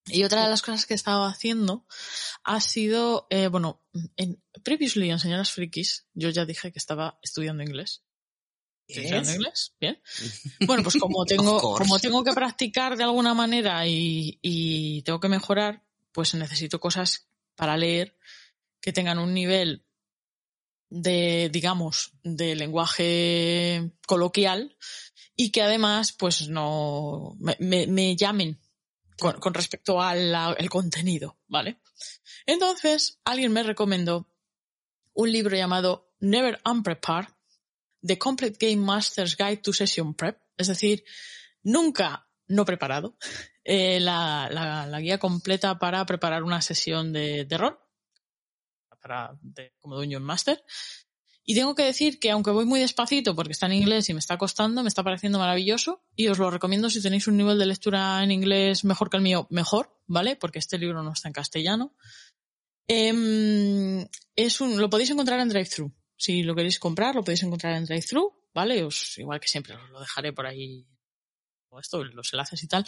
Y 0.05 0.23
otra 0.23 0.43
de 0.43 0.49
las 0.49 0.61
cosas 0.61 0.85
que 0.85 0.93
he 0.93 0.95
estado 0.95 1.23
haciendo 1.25 1.85
ha 2.43 2.59
sido, 2.59 3.25
eh, 3.29 3.47
bueno, 3.47 3.81
en 4.17 4.41
Previously 4.63 5.09
en 5.09 5.19
Señoras 5.19 5.51
Frikis, 5.51 6.05
yo 6.13 6.29
ya 6.29 6.45
dije 6.45 6.71
que 6.71 6.79
estaba 6.79 7.19
estudiando 7.21 7.63
inglés. 7.63 8.03
¿Estoy 8.87 9.03
estudiando 9.05 9.33
inglés? 9.35 9.73
Bien. 9.79 10.01
Bueno, 10.67 10.83
pues 10.83 10.97
como 10.97 11.23
tengo, 11.25 11.57
como 11.77 11.99
tengo 11.99 12.23
que 12.23 12.33
practicar 12.33 12.97
de 12.97 13.03
alguna 13.05 13.33
manera 13.33 13.87
y, 13.87 14.39
y 14.41 15.01
tengo 15.03 15.19
que 15.21 15.29
mejorar, 15.29 15.83
pues 16.11 16.33
necesito 16.35 16.79
cosas 16.81 17.27
para 17.55 17.77
leer 17.77 18.17
que 18.81 18.91
tengan 18.91 19.19
un 19.19 19.33
nivel 19.33 19.85
de, 20.89 21.49
digamos, 21.51 22.11
de 22.23 22.55
lenguaje 22.55 23.91
coloquial 24.05 24.75
y 25.35 25.49
que 25.51 25.61
además, 25.61 26.11
pues 26.11 26.49
no, 26.49 27.35
me, 27.39 27.55
me- 27.59 27.87
me 27.87 28.15
llamen 28.15 28.59
con, 29.19 29.54
respecto 29.54 30.02
al 30.02 30.69
contenido, 30.69 31.38
¿vale? 31.47 31.80
Entonces, 32.45 33.19
alguien 33.23 33.52
me 33.54 33.63
recomendó 33.63 34.28
un 35.13 35.32
libro 35.32 35.56
llamado 35.56 36.13
Never 36.19 36.60
Unprepared, 36.65 37.30
The 38.02 38.17
Complete 38.17 38.58
Game 38.60 38.84
Master's 38.84 39.38
Guide 39.38 39.58
to 39.58 39.73
Session 39.73 40.13
Prep, 40.13 40.41
es 40.58 40.67
decir, 40.67 41.04
nunca 41.62 42.28
no 42.47 42.65
preparado, 42.65 43.17
eh, 43.63 43.99
la, 43.99 44.49
la- 44.52 44.86
la 44.88 44.99
guía 44.99 45.17
completa 45.19 45.80
para 45.80 46.06
preparar 46.06 46.43
una 46.43 46.62
sesión 46.62 47.13
de, 47.13 47.45
de 47.45 47.58
rol, 47.58 47.80
para, 49.02 49.38
de- 49.41 49.73
como 49.80 49.95
Dungeon 49.95 50.23
Master. 50.23 50.63
Y 51.45 51.56
tengo 51.56 51.75
que 51.75 51.84
decir 51.84 52.19
que 52.19 52.32
aunque 52.32 52.51
voy 52.51 52.65
muy 52.65 52.79
despacito 52.79 53.36
porque 53.36 53.51
está 53.51 53.65
en 53.65 53.73
inglés 53.73 54.08
y 54.08 54.13
me 54.13 54.19
está 54.19 54.38
costando, 54.38 54.82
me 54.82 54.88
está 54.88 55.03
pareciendo 55.03 55.39
maravilloso 55.39 56.01
y 56.15 56.27
os 56.27 56.38
lo 56.38 56.49
recomiendo 56.49 56.89
si 56.89 57.01
tenéis 57.01 57.27
un 57.27 57.36
nivel 57.36 57.60
de 57.60 57.65
lectura 57.65 58.23
en 58.23 58.32
inglés 58.32 58.86
mejor 58.86 59.10
que 59.10 59.17
el 59.17 59.23
mío, 59.23 59.47
mejor, 59.49 59.99
¿vale? 60.08 60.38
Porque 60.38 60.60
este 60.60 60.77
libro 60.77 61.03
no 61.03 61.12
está 61.12 61.27
en 61.27 61.34
castellano. 61.34 61.95
Em, 62.88 64.08
es 64.36 64.62
un, 64.62 64.79
lo 64.79 64.89
podéis 64.89 65.10
encontrar 65.10 65.39
en 65.41 65.49
DriveThru. 65.49 65.93
Si 66.15 66.43
lo 66.43 66.56
queréis 66.56 66.79
comprar, 66.79 67.15
lo 67.15 67.23
podéis 67.23 67.43
encontrar 67.43 67.75
en 67.75 67.86
DriveThru, 67.86 68.49
¿vale? 68.53 68.84
Os, 68.84 69.17
igual 69.17 69.41
que 69.41 69.49
siempre, 69.49 69.75
os 69.75 69.89
lo 69.89 69.99
dejaré 69.99 70.32
por 70.32 70.45
ahí, 70.45 70.88
o 71.69 71.79
esto, 71.79 72.03
los 72.06 72.32
enlaces 72.32 72.63
y 72.63 72.67
tal. 72.67 72.86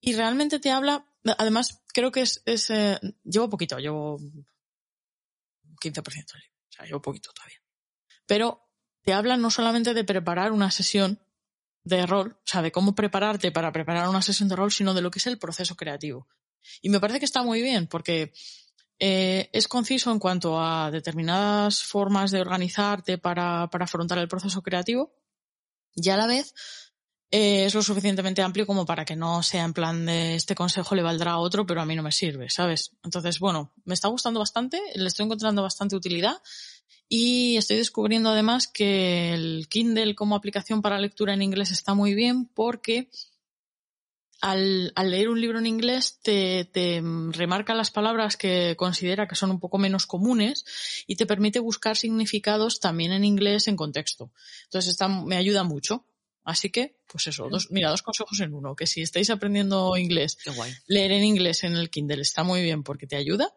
Y 0.00 0.14
realmente 0.14 0.58
te 0.58 0.70
habla, 0.70 1.06
además, 1.38 1.82
creo 1.94 2.10
que 2.10 2.22
es, 2.22 2.42
es 2.44 2.70
eh, 2.70 2.98
llevo 3.22 3.48
poquito, 3.48 3.78
llevo 3.78 4.16
un 4.16 4.46
15% 5.80 6.02
del 6.02 6.40
libro, 6.40 6.56
o 6.68 6.72
sea, 6.72 6.84
llevo 6.84 7.02
poquito 7.02 7.32
todavía. 7.32 7.58
Pero 8.28 8.70
te 9.02 9.12
habla 9.12 9.36
no 9.36 9.50
solamente 9.50 9.94
de 9.94 10.04
preparar 10.04 10.52
una 10.52 10.70
sesión 10.70 11.18
de 11.82 12.06
rol, 12.06 12.36
o 12.38 12.42
sea, 12.44 12.62
de 12.62 12.70
cómo 12.70 12.94
prepararte 12.94 13.50
para 13.50 13.72
preparar 13.72 14.08
una 14.08 14.22
sesión 14.22 14.48
de 14.48 14.54
rol, 14.54 14.70
sino 14.70 14.94
de 14.94 15.00
lo 15.00 15.10
que 15.10 15.18
es 15.18 15.26
el 15.26 15.38
proceso 15.38 15.74
creativo. 15.74 16.28
Y 16.82 16.90
me 16.90 17.00
parece 17.00 17.18
que 17.18 17.24
está 17.24 17.42
muy 17.42 17.62
bien, 17.62 17.86
porque 17.86 18.32
eh, 18.98 19.48
es 19.52 19.66
conciso 19.66 20.12
en 20.12 20.18
cuanto 20.18 20.60
a 20.60 20.90
determinadas 20.90 21.82
formas 21.82 22.30
de 22.30 22.40
organizarte 22.40 23.16
para, 23.16 23.68
para 23.70 23.86
afrontar 23.86 24.18
el 24.18 24.28
proceso 24.28 24.60
creativo 24.60 25.14
y 25.94 26.10
a 26.10 26.16
la 26.16 26.26
vez 26.26 26.54
eh, 27.30 27.66
es 27.66 27.74
lo 27.74 27.82
suficientemente 27.82 28.42
amplio 28.42 28.66
como 28.66 28.86
para 28.86 29.04
que 29.04 29.14
no 29.14 29.42
sea 29.42 29.64
en 29.64 29.72
plan 29.72 30.06
de 30.06 30.34
este 30.34 30.54
consejo 30.54 30.94
le 30.94 31.02
valdrá 31.02 31.32
a 31.32 31.38
otro, 31.38 31.66
pero 31.66 31.80
a 31.80 31.84
mí 31.84 31.94
no 31.94 32.02
me 32.02 32.12
sirve, 32.12 32.48
¿sabes? 32.50 32.92
Entonces, 33.04 33.38
bueno, 33.38 33.72
me 33.84 33.94
está 33.94 34.08
gustando 34.08 34.40
bastante, 34.40 34.80
le 34.94 35.06
estoy 35.06 35.26
encontrando 35.26 35.62
bastante 35.62 35.94
utilidad 35.94 36.36
y 37.08 37.56
estoy 37.56 37.78
descubriendo 37.78 38.30
además 38.30 38.68
que 38.68 39.32
el 39.32 39.66
Kindle 39.68 40.14
como 40.14 40.36
aplicación 40.36 40.82
para 40.82 41.00
lectura 41.00 41.34
en 41.34 41.42
inglés 41.42 41.70
está 41.70 41.94
muy 41.94 42.14
bien 42.14 42.46
porque 42.46 43.08
al, 44.40 44.92
al 44.94 45.10
leer 45.10 45.30
un 45.30 45.40
libro 45.40 45.58
en 45.58 45.66
inglés 45.66 46.20
te, 46.22 46.64
te 46.66 47.02
remarca 47.30 47.74
las 47.74 47.90
palabras 47.90 48.36
que 48.36 48.76
considera 48.76 49.26
que 49.26 49.34
son 49.34 49.50
un 49.50 49.58
poco 49.58 49.78
menos 49.78 50.06
comunes 50.06 50.64
y 51.06 51.16
te 51.16 51.26
permite 51.26 51.60
buscar 51.60 51.96
significados 51.96 52.78
también 52.78 53.12
en 53.12 53.24
inglés 53.24 53.68
en 53.68 53.76
contexto. 53.76 54.30
Entonces 54.64 54.92
está, 54.92 55.08
me 55.08 55.36
ayuda 55.36 55.64
mucho. 55.64 56.04
Así 56.44 56.70
que, 56.70 56.96
pues 57.06 57.26
eso, 57.26 57.48
dos, 57.50 57.70
mira, 57.70 57.90
dos 57.90 58.00
consejos 58.00 58.40
en 58.40 58.54
uno, 58.54 58.74
que 58.74 58.86
si 58.86 59.02
estáis 59.02 59.28
aprendiendo 59.28 59.98
inglés, 59.98 60.38
leer 60.86 61.12
en 61.12 61.24
inglés 61.24 61.62
en 61.64 61.74
el 61.74 61.90
Kindle 61.90 62.22
está 62.22 62.42
muy 62.42 62.62
bien 62.62 62.82
porque 62.84 63.06
te 63.06 63.16
ayuda 63.16 63.54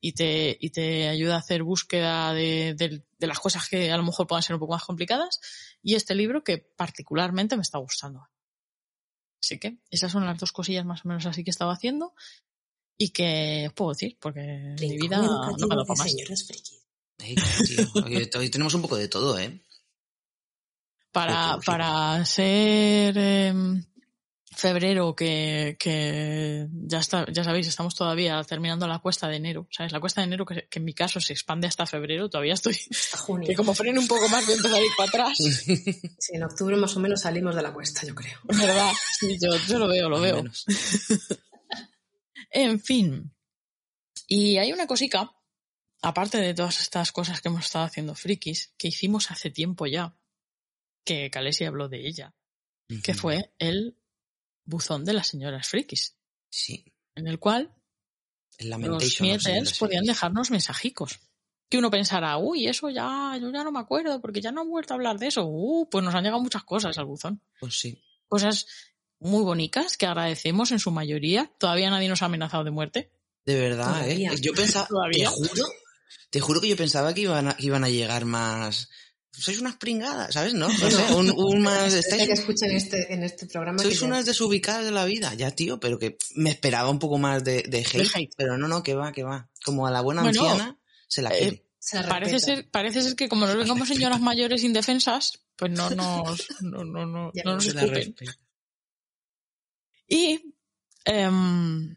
y 0.00 0.12
te, 0.12 0.56
y 0.60 0.70
te 0.70 1.08
ayuda 1.08 1.36
a 1.36 1.38
hacer 1.38 1.62
búsqueda 1.62 2.32
de, 2.34 2.74
de- 2.74 3.04
de 3.18 3.26
las 3.26 3.38
cosas 3.40 3.68
que 3.68 3.90
a 3.90 3.96
lo 3.96 4.02
mejor 4.02 4.26
puedan 4.26 4.42
ser 4.42 4.54
un 4.54 4.60
poco 4.60 4.72
más 4.74 4.84
complicadas. 4.84 5.40
Y 5.82 5.94
este 5.94 6.14
libro 6.14 6.42
que 6.44 6.58
particularmente 6.58 7.56
me 7.56 7.62
está 7.62 7.78
gustando. 7.78 8.28
Así 9.42 9.58
que 9.58 9.78
esas 9.90 10.10
son 10.12 10.24
las 10.26 10.38
dos 10.38 10.52
cosillas 10.52 10.84
más 10.84 11.04
o 11.04 11.08
menos 11.08 11.26
así 11.26 11.42
que 11.44 11.50
estaba 11.50 11.72
haciendo 11.72 12.14
y 12.96 13.10
que 13.10 13.64
os 13.68 13.72
puedo 13.74 13.90
decir 13.92 14.16
porque 14.20 14.40
mi 14.40 14.76
Rincón 14.76 14.98
vida 14.98 15.16
no 15.18 15.22
me 15.22 15.28
ha 15.28 15.76
dado 15.76 15.82
de 15.82 15.86
para 15.86 15.98
más. 15.98 16.10
señoras 16.10 16.44
frikis. 16.46 16.82
Ey, 17.18 17.34
tío, 17.66 17.88
hoy, 18.04 18.30
hoy 18.38 18.50
tenemos 18.50 18.74
un 18.74 18.82
poco 18.82 18.96
de 18.96 19.08
todo, 19.08 19.38
¿eh? 19.38 19.60
Para, 21.12 21.58
para 21.64 22.24
ser 22.24 23.16
em, 23.18 23.84
febrero 24.54 25.14
que, 25.16 25.76
que 25.78 26.66
ya 26.72 26.98
está, 26.98 27.26
ya 27.32 27.42
sabéis, 27.44 27.66
estamos 27.68 27.94
todavía 27.94 28.42
terminando 28.44 28.86
la 28.86 28.98
cuesta 28.98 29.28
de 29.28 29.36
enero, 29.36 29.66
¿sabes? 29.70 29.92
La 29.92 30.00
cuesta 30.00 30.20
de 30.20 30.26
enero 30.26 30.44
que, 30.46 30.68
que 30.68 30.78
en 30.78 30.84
mi 30.84 30.94
caso 30.94 31.20
se 31.20 31.32
expande 31.32 31.66
hasta 31.66 31.86
febrero, 31.86 32.28
todavía 32.30 32.54
estoy, 32.54 32.76
Hasta 32.90 33.16
junio. 33.18 33.48
que 33.48 33.54
como 33.54 33.74
frene 33.74 33.98
un 33.98 34.06
poco 34.08 34.28
más 34.28 34.46
de 34.46 34.54
empezar 34.54 34.80
a 34.80 34.84
ir 34.84 34.90
para 34.96 35.08
atrás. 35.08 35.38
Sí, 35.38 36.34
en 36.34 36.42
octubre 36.44 36.76
más 36.76 36.96
o 36.96 37.00
menos 37.00 37.22
salimos 37.22 37.54
de 37.56 37.62
la 37.62 37.72
cuesta, 37.72 38.06
yo 38.06 38.14
creo. 38.14 38.38
Es 38.48 38.58
verdad, 38.58 38.92
sí, 39.18 39.38
yo, 39.40 39.50
yo 39.68 39.78
lo 39.78 39.88
veo, 39.88 40.08
lo 40.08 40.16
Más 40.18 40.22
veo. 40.24 40.36
menos. 40.36 40.64
En 42.50 42.80
fin. 42.80 43.32
Y 44.26 44.58
hay 44.58 44.72
una 44.72 44.86
cosica, 44.86 45.30
aparte 46.02 46.38
de 46.38 46.54
todas 46.54 46.80
estas 46.80 47.12
cosas 47.12 47.40
que 47.40 47.48
hemos 47.48 47.64
estado 47.64 47.84
haciendo 47.86 48.14
frikis, 48.14 48.74
que 48.76 48.88
hicimos 48.88 49.30
hace 49.30 49.50
tiempo 49.50 49.86
ya, 49.86 50.16
que 51.04 51.30
Calesi 51.30 51.64
habló 51.64 51.88
de 51.88 52.06
ella, 52.06 52.34
que 53.02 53.14
fue 53.14 53.52
el 53.58 53.98
buzón 54.64 55.04
de 55.04 55.12
las 55.12 55.28
señoras 55.28 55.68
frikis, 55.68 56.16
Sí. 56.50 56.84
en 57.14 57.26
el 57.26 57.38
cual 57.38 57.74
los 58.60 59.14
Señoras 59.14 59.78
podían 59.78 60.04
dejarnos 60.04 60.50
mensajicos. 60.50 61.20
Que 61.68 61.78
uno 61.78 61.90
pensará, 61.90 62.36
uy, 62.36 62.66
eso 62.68 62.90
ya, 62.90 63.36
yo 63.40 63.50
ya 63.50 63.64
no 63.64 63.72
me 63.72 63.80
acuerdo, 63.80 64.20
porque 64.20 64.42
ya 64.42 64.52
no 64.52 64.60
han 64.60 64.68
vuelto 64.68 64.92
a 64.92 64.96
hablar 64.96 65.18
de 65.18 65.28
eso. 65.28 65.46
Uh, 65.46 65.88
pues 65.88 66.04
nos 66.04 66.14
han 66.14 66.22
llegado 66.22 66.42
muchas 66.42 66.64
cosas 66.64 66.98
al 66.98 67.06
buzón. 67.06 67.40
Pues 67.58 67.78
sí. 67.80 67.98
Cosas 68.28 68.66
muy 69.18 69.42
bonitas 69.42 69.96
que 69.96 70.04
agradecemos 70.06 70.70
en 70.70 70.78
su 70.78 70.90
mayoría. 70.90 71.50
Todavía 71.58 71.88
nadie 71.88 72.08
nos 72.08 72.20
ha 72.20 72.26
amenazado 72.26 72.62
de 72.64 72.70
muerte. 72.72 73.10
De 73.46 73.58
verdad, 73.58 73.86
Todavía. 73.86 74.32
¿eh? 74.32 74.40
Yo 74.40 74.52
pensaba, 74.52 74.86
te 75.12 75.24
juro, 75.24 75.64
te 76.30 76.40
juro 76.40 76.60
que 76.60 76.68
yo 76.68 76.76
pensaba 76.76 77.14
que 77.14 77.22
iban 77.22 77.48
a, 77.48 77.56
que 77.56 77.66
iban 77.66 77.84
a 77.84 77.88
llegar 77.88 78.26
más... 78.26 78.90
Sois 79.32 79.58
unas 79.60 79.76
pringadas, 79.76 80.34
¿sabes? 80.34 80.52
No, 80.54 80.68
no 80.68 80.90
sé, 80.90 81.14
un, 81.14 81.30
un 81.34 81.62
más... 81.62 81.92
Estáis, 81.94 82.26
que 82.26 82.32
escuchen 82.34 82.70
este, 82.72 83.12
en 83.14 83.22
este 83.24 83.46
programa. 83.46 83.78
sois 83.78 83.94
que 83.94 84.00
ya- 84.02 84.06
unas 84.06 84.26
desubicadas 84.26 84.84
de 84.84 84.90
la 84.90 85.04
vida, 85.06 85.32
ya, 85.34 85.50
tío, 85.50 85.80
pero 85.80 85.98
que 85.98 86.18
me 86.34 86.50
esperaba 86.50 86.90
un 86.90 86.98
poco 86.98 87.16
más 87.18 87.42
de, 87.42 87.62
de 87.62 87.78
hate, 87.78 88.10
hate. 88.14 88.34
pero 88.36 88.58
no, 88.58 88.68
no, 88.68 88.82
que 88.82 88.94
va, 88.94 89.10
que 89.12 89.22
va. 89.22 89.48
Como 89.64 89.86
a 89.86 89.90
la 89.90 90.02
buena 90.02 90.22
Bueno, 90.22 90.42
anciana 90.42 90.78
se 91.08 91.22
la 91.22 91.30
eh, 91.34 91.38
quiere. 91.38 91.66
se 91.78 92.02
la 92.02 92.08
Parece 92.08 92.40
ser, 92.40 92.70
parece 92.70 93.00
ser 93.02 93.16
que 93.16 93.28
como 93.30 93.46
nos 93.46 93.56
vengamos 93.56 93.88
señoras 93.88 94.20
mayores 94.20 94.64
indefensas, 94.64 95.42
pues 95.56 95.72
no 95.72 95.88
nos, 95.90 96.46
no, 96.60 96.84
no, 96.84 97.06
no, 97.06 97.30
Ya 97.34 97.42
no 97.44 97.54
nos 97.54 97.66
escupen. 97.66 97.88
respeta. 97.94 98.32
Y, 100.08 100.54
em, 101.06 101.96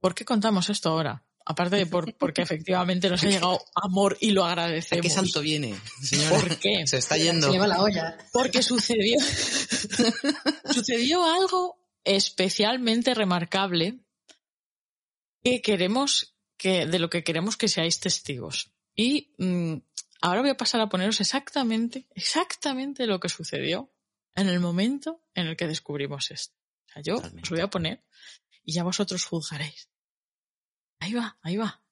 ¿por 0.00 0.14
qué 0.14 0.24
contamos 0.24 0.70
esto 0.70 0.90
ahora? 0.90 1.24
Aparte 1.46 1.76
de 1.76 1.86
por, 1.86 2.14
porque 2.14 2.40
efectivamente 2.42 3.10
nos 3.10 3.22
ha 3.22 3.28
llegado 3.28 3.62
amor 3.74 4.16
y 4.20 4.30
lo 4.30 4.44
¿A 4.44 4.52
agradecemos. 4.52 5.02
qué 5.02 5.10
santo 5.10 5.40
viene, 5.42 5.74
señora? 6.02 6.30
¿Por 6.30 6.58
qué? 6.58 6.86
Se 6.86 6.96
está 6.96 7.16
Se 7.16 7.24
yendo. 7.24 7.52
lleva 7.52 7.66
la 7.66 7.82
olla. 7.82 8.16
Porque 8.32 8.62
sucedió, 8.62 9.18
sucedió 10.72 11.24
algo 11.24 11.78
especialmente 12.04 13.14
remarcable 13.14 13.98
que 15.42 15.60
queremos 15.60 16.34
que, 16.56 16.86
de 16.86 16.98
lo 16.98 17.10
que 17.10 17.22
queremos 17.24 17.56
que 17.58 17.68
seáis 17.68 18.00
testigos. 18.00 18.72
Y 18.96 19.34
mm, 19.38 19.74
ahora 20.22 20.40
voy 20.40 20.50
a 20.50 20.56
pasar 20.56 20.80
a 20.80 20.88
poneros 20.88 21.20
exactamente, 21.20 22.06
exactamente 22.14 23.06
lo 23.06 23.20
que 23.20 23.28
sucedió 23.28 23.92
en 24.34 24.48
el 24.48 24.60
momento 24.60 25.20
en 25.34 25.46
el 25.48 25.56
que 25.56 25.66
descubrimos 25.66 26.30
esto. 26.30 26.54
O 26.88 26.92
sea, 26.92 27.02
yo 27.02 27.16
Totalmente. 27.16 27.42
os 27.46 27.50
voy 27.50 27.60
a 27.60 27.68
poner 27.68 28.02
y 28.64 28.72
ya 28.72 28.82
vosotros 28.82 29.26
juzgaréis. 29.26 29.90
Ahí 31.04 31.12
va, 31.12 31.36
ahí 31.42 31.58
va. 31.58 31.82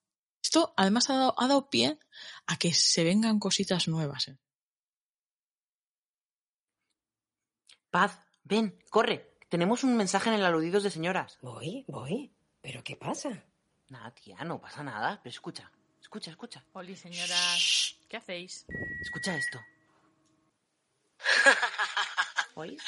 Esto 0.42 0.72
además 0.75 1.11
ha 1.11 1.14
dado, 1.14 1.35
ha 1.37 1.46
dado 1.46 1.68
pie 1.68 1.98
a 2.46 2.57
que 2.57 2.72
se 2.72 3.05
vengan 3.05 3.38
cositas 3.38 3.87
nuevas. 3.87 4.29
¿eh? 4.29 4.38
Paz, 7.90 8.18
ven, 8.42 8.83
corre. 8.88 9.37
Tenemos 9.51 9.85
un 9.85 9.98
mensaje 9.98 10.31
en 10.31 10.37
el 10.37 10.44
aludidos 10.46 10.83
de 10.83 10.90
señoras. 10.90 11.38
Voy, 11.42 11.85
voy. 11.88 12.35
¿Pero 12.62 12.83
qué 12.83 12.96
pasa? 12.96 13.44
Nada, 13.90 14.14
tía, 14.14 14.42
no 14.44 14.59
pasa 14.59 14.83
nada. 14.83 15.20
Pero 15.22 15.31
escucha, 15.35 15.70
escucha, 16.01 16.31
escucha. 16.31 16.64
Hola, 16.72 16.96
señoras. 16.96 17.98
¿Qué 18.09 18.16
hacéis? 18.16 18.64
Escucha 19.03 19.37
esto. 19.37 19.61
¿Oís? 22.55 22.83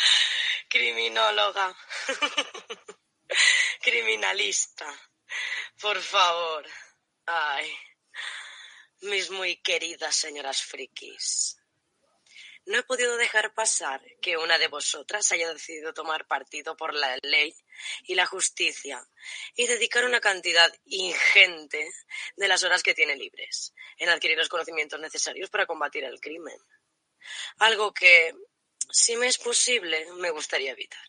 Criminóloga. 0.71 1.77
Criminalista. 3.83 4.87
Por 5.81 6.01
favor. 6.01 6.67
Ay. 7.27 7.73
Mis 9.03 9.31
muy 9.31 9.61
queridas 9.63 10.17
señoras 10.17 10.63
frikis. 10.63 11.57
No 12.67 12.79
he 12.79 12.83
podido 12.83 13.19
dejar 13.19 13.53
pasar 13.53 14.03
que 14.23 14.39
una 14.39 14.57
de 14.57 14.69
vosotras 14.69 15.31
haya 15.33 15.53
decidido 15.53 15.93
tomar 15.93 16.27
partido 16.27 16.75
por 16.77 16.95
la 16.95 17.19
ley 17.23 17.55
y 18.05 18.15
la 18.15 18.25
justicia 18.25 19.07
y 19.55 19.67
dedicar 19.67 20.07
una 20.07 20.21
cantidad 20.21 20.73
ingente 20.87 21.93
de 22.37 22.49
las 22.49 22.63
horas 22.65 22.83
que 22.83 22.95
tiene 22.95 23.17
libres 23.17 23.75
en 23.99 24.09
adquirir 24.09 24.39
los 24.39 24.49
conocimientos 24.49 24.99
necesarios 24.99 25.51
para 25.51 25.67
combatir 25.67 26.05
el 26.05 26.21
crimen. 26.21 26.57
Algo 27.59 27.93
que, 27.93 28.35
si 28.91 29.17
me 29.17 29.27
es 29.27 29.37
posible, 29.37 30.11
me 30.15 30.31
gustaría 30.31 30.73
evitar. 30.73 31.07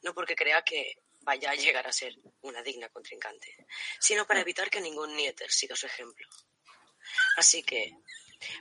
No 0.00 0.14
porque 0.14 0.36
crea 0.36 0.62
que 0.62 0.94
vaya 1.20 1.50
a 1.50 1.54
llegar 1.54 1.86
a 1.86 1.92
ser 1.92 2.14
una 2.42 2.62
digna 2.62 2.88
contrincante, 2.88 3.66
sino 3.98 4.26
para 4.26 4.40
evitar 4.40 4.70
que 4.70 4.80
ningún 4.80 5.14
nieter 5.16 5.50
siga 5.50 5.76
su 5.76 5.86
ejemplo. 5.86 6.26
Así 7.36 7.62
que, 7.62 7.92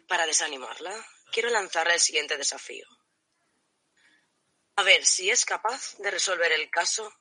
para 0.07 0.25
desanimarla, 0.25 0.93
quiero 1.31 1.49
lanzarle 1.49 1.93
el 1.93 1.99
siguiente 1.99 2.37
desafío. 2.37 2.85
A 4.75 4.83
ver 4.83 5.05
si 5.05 5.29
es 5.29 5.45
capaz 5.45 5.97
de 5.97 6.11
resolver 6.11 6.51
el 6.51 6.69
caso 6.69 7.13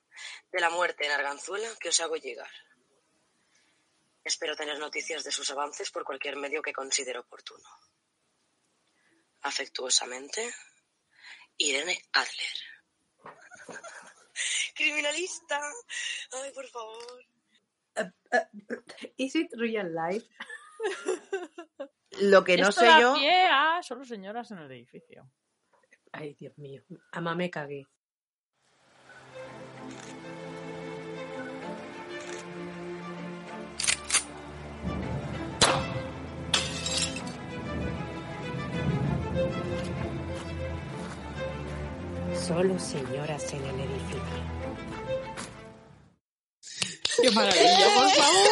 de 0.52 0.60
la 0.60 0.70
muerte 0.70 1.06
en 1.06 1.12
Arganzuela 1.12 1.68
que 1.80 1.88
os 1.88 2.00
hago 2.00 2.16
llegar. 2.16 2.50
Espero 4.24 4.56
tener 4.56 4.78
noticias 4.78 5.24
de 5.24 5.32
sus 5.32 5.50
avances 5.50 5.90
por 5.90 6.04
cualquier 6.04 6.36
medio 6.36 6.62
que 6.62 6.72
considere 6.72 7.18
oportuno. 7.18 7.68
Afectuosamente, 9.42 10.54
Irene 11.56 12.02
Adler. 12.12 12.58
Criminalista. 14.74 15.60
Ay, 16.32 16.52
por 16.54 16.66
favor. 16.66 17.24
¿Is 19.16 19.34
it 19.34 19.52
real 19.56 19.92
life? 19.92 20.26
Lo 22.20 22.44
que 22.44 22.56
no 22.56 22.68
Esto 22.68 22.80
sé 22.80 22.86
da 22.86 23.00
yo. 23.00 23.14
pie 23.14 23.46
a 23.50 23.82
solo 23.82 24.04
señoras 24.04 24.50
en 24.52 24.58
el 24.58 24.70
edificio. 24.70 25.30
Ay, 26.12 26.34
Dios 26.34 26.56
mío. 26.58 26.82
Ama 27.12 27.34
me 27.34 27.50
cagué. 27.50 27.86
Solo 42.48 42.78
señoras 42.78 43.52
en 43.52 43.62
el 43.64 43.80
edificio. 43.80 44.22
¡Qué 47.22 47.30
maravilla, 47.30 47.94
por 47.94 48.10
favor! 48.14 48.48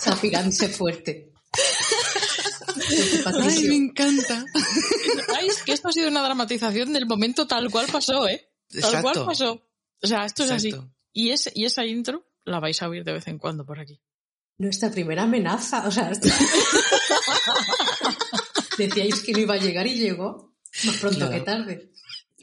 Zafirán, 0.00 0.52
fuerte. 0.52 1.32
Ay, 3.40 3.64
me 3.68 3.76
encanta. 3.76 4.44
Sepáis 5.14 5.62
que 5.62 5.72
esto 5.72 5.88
ha 5.88 5.92
sido 5.92 6.08
una 6.08 6.22
dramatización 6.22 6.92
del 6.92 7.06
momento 7.06 7.46
tal 7.46 7.70
cual 7.70 7.86
pasó, 7.90 8.26
¿eh? 8.28 8.50
Tal 8.80 9.00
cual 9.02 9.24
pasó. 9.24 9.62
O 10.02 10.06
sea, 10.06 10.24
esto 10.24 10.44
es 10.44 10.50
así. 10.50 10.74
Y, 11.12 11.30
ese, 11.30 11.52
y 11.54 11.64
esa 11.66 11.84
intro 11.86 12.26
la 12.44 12.58
vais 12.60 12.82
a 12.82 12.88
oír 12.88 13.04
de 13.04 13.12
vez 13.12 13.28
en 13.28 13.38
cuando 13.38 13.64
por 13.64 13.78
aquí. 13.78 14.00
Nuestra 14.58 14.90
primera 14.90 15.22
amenaza. 15.22 15.86
O 15.86 15.90
sea, 15.92 16.10
esto- 16.10 16.28
decíais 18.76 19.20
que 19.22 19.32
no 19.32 19.38
iba 19.38 19.54
a 19.54 19.58
llegar 19.58 19.86
y 19.86 19.94
llegó. 19.94 20.52
Más 20.84 20.96
pronto 20.96 21.18
Claro. 21.18 21.32
que 21.32 21.40
tarde. 21.42 21.92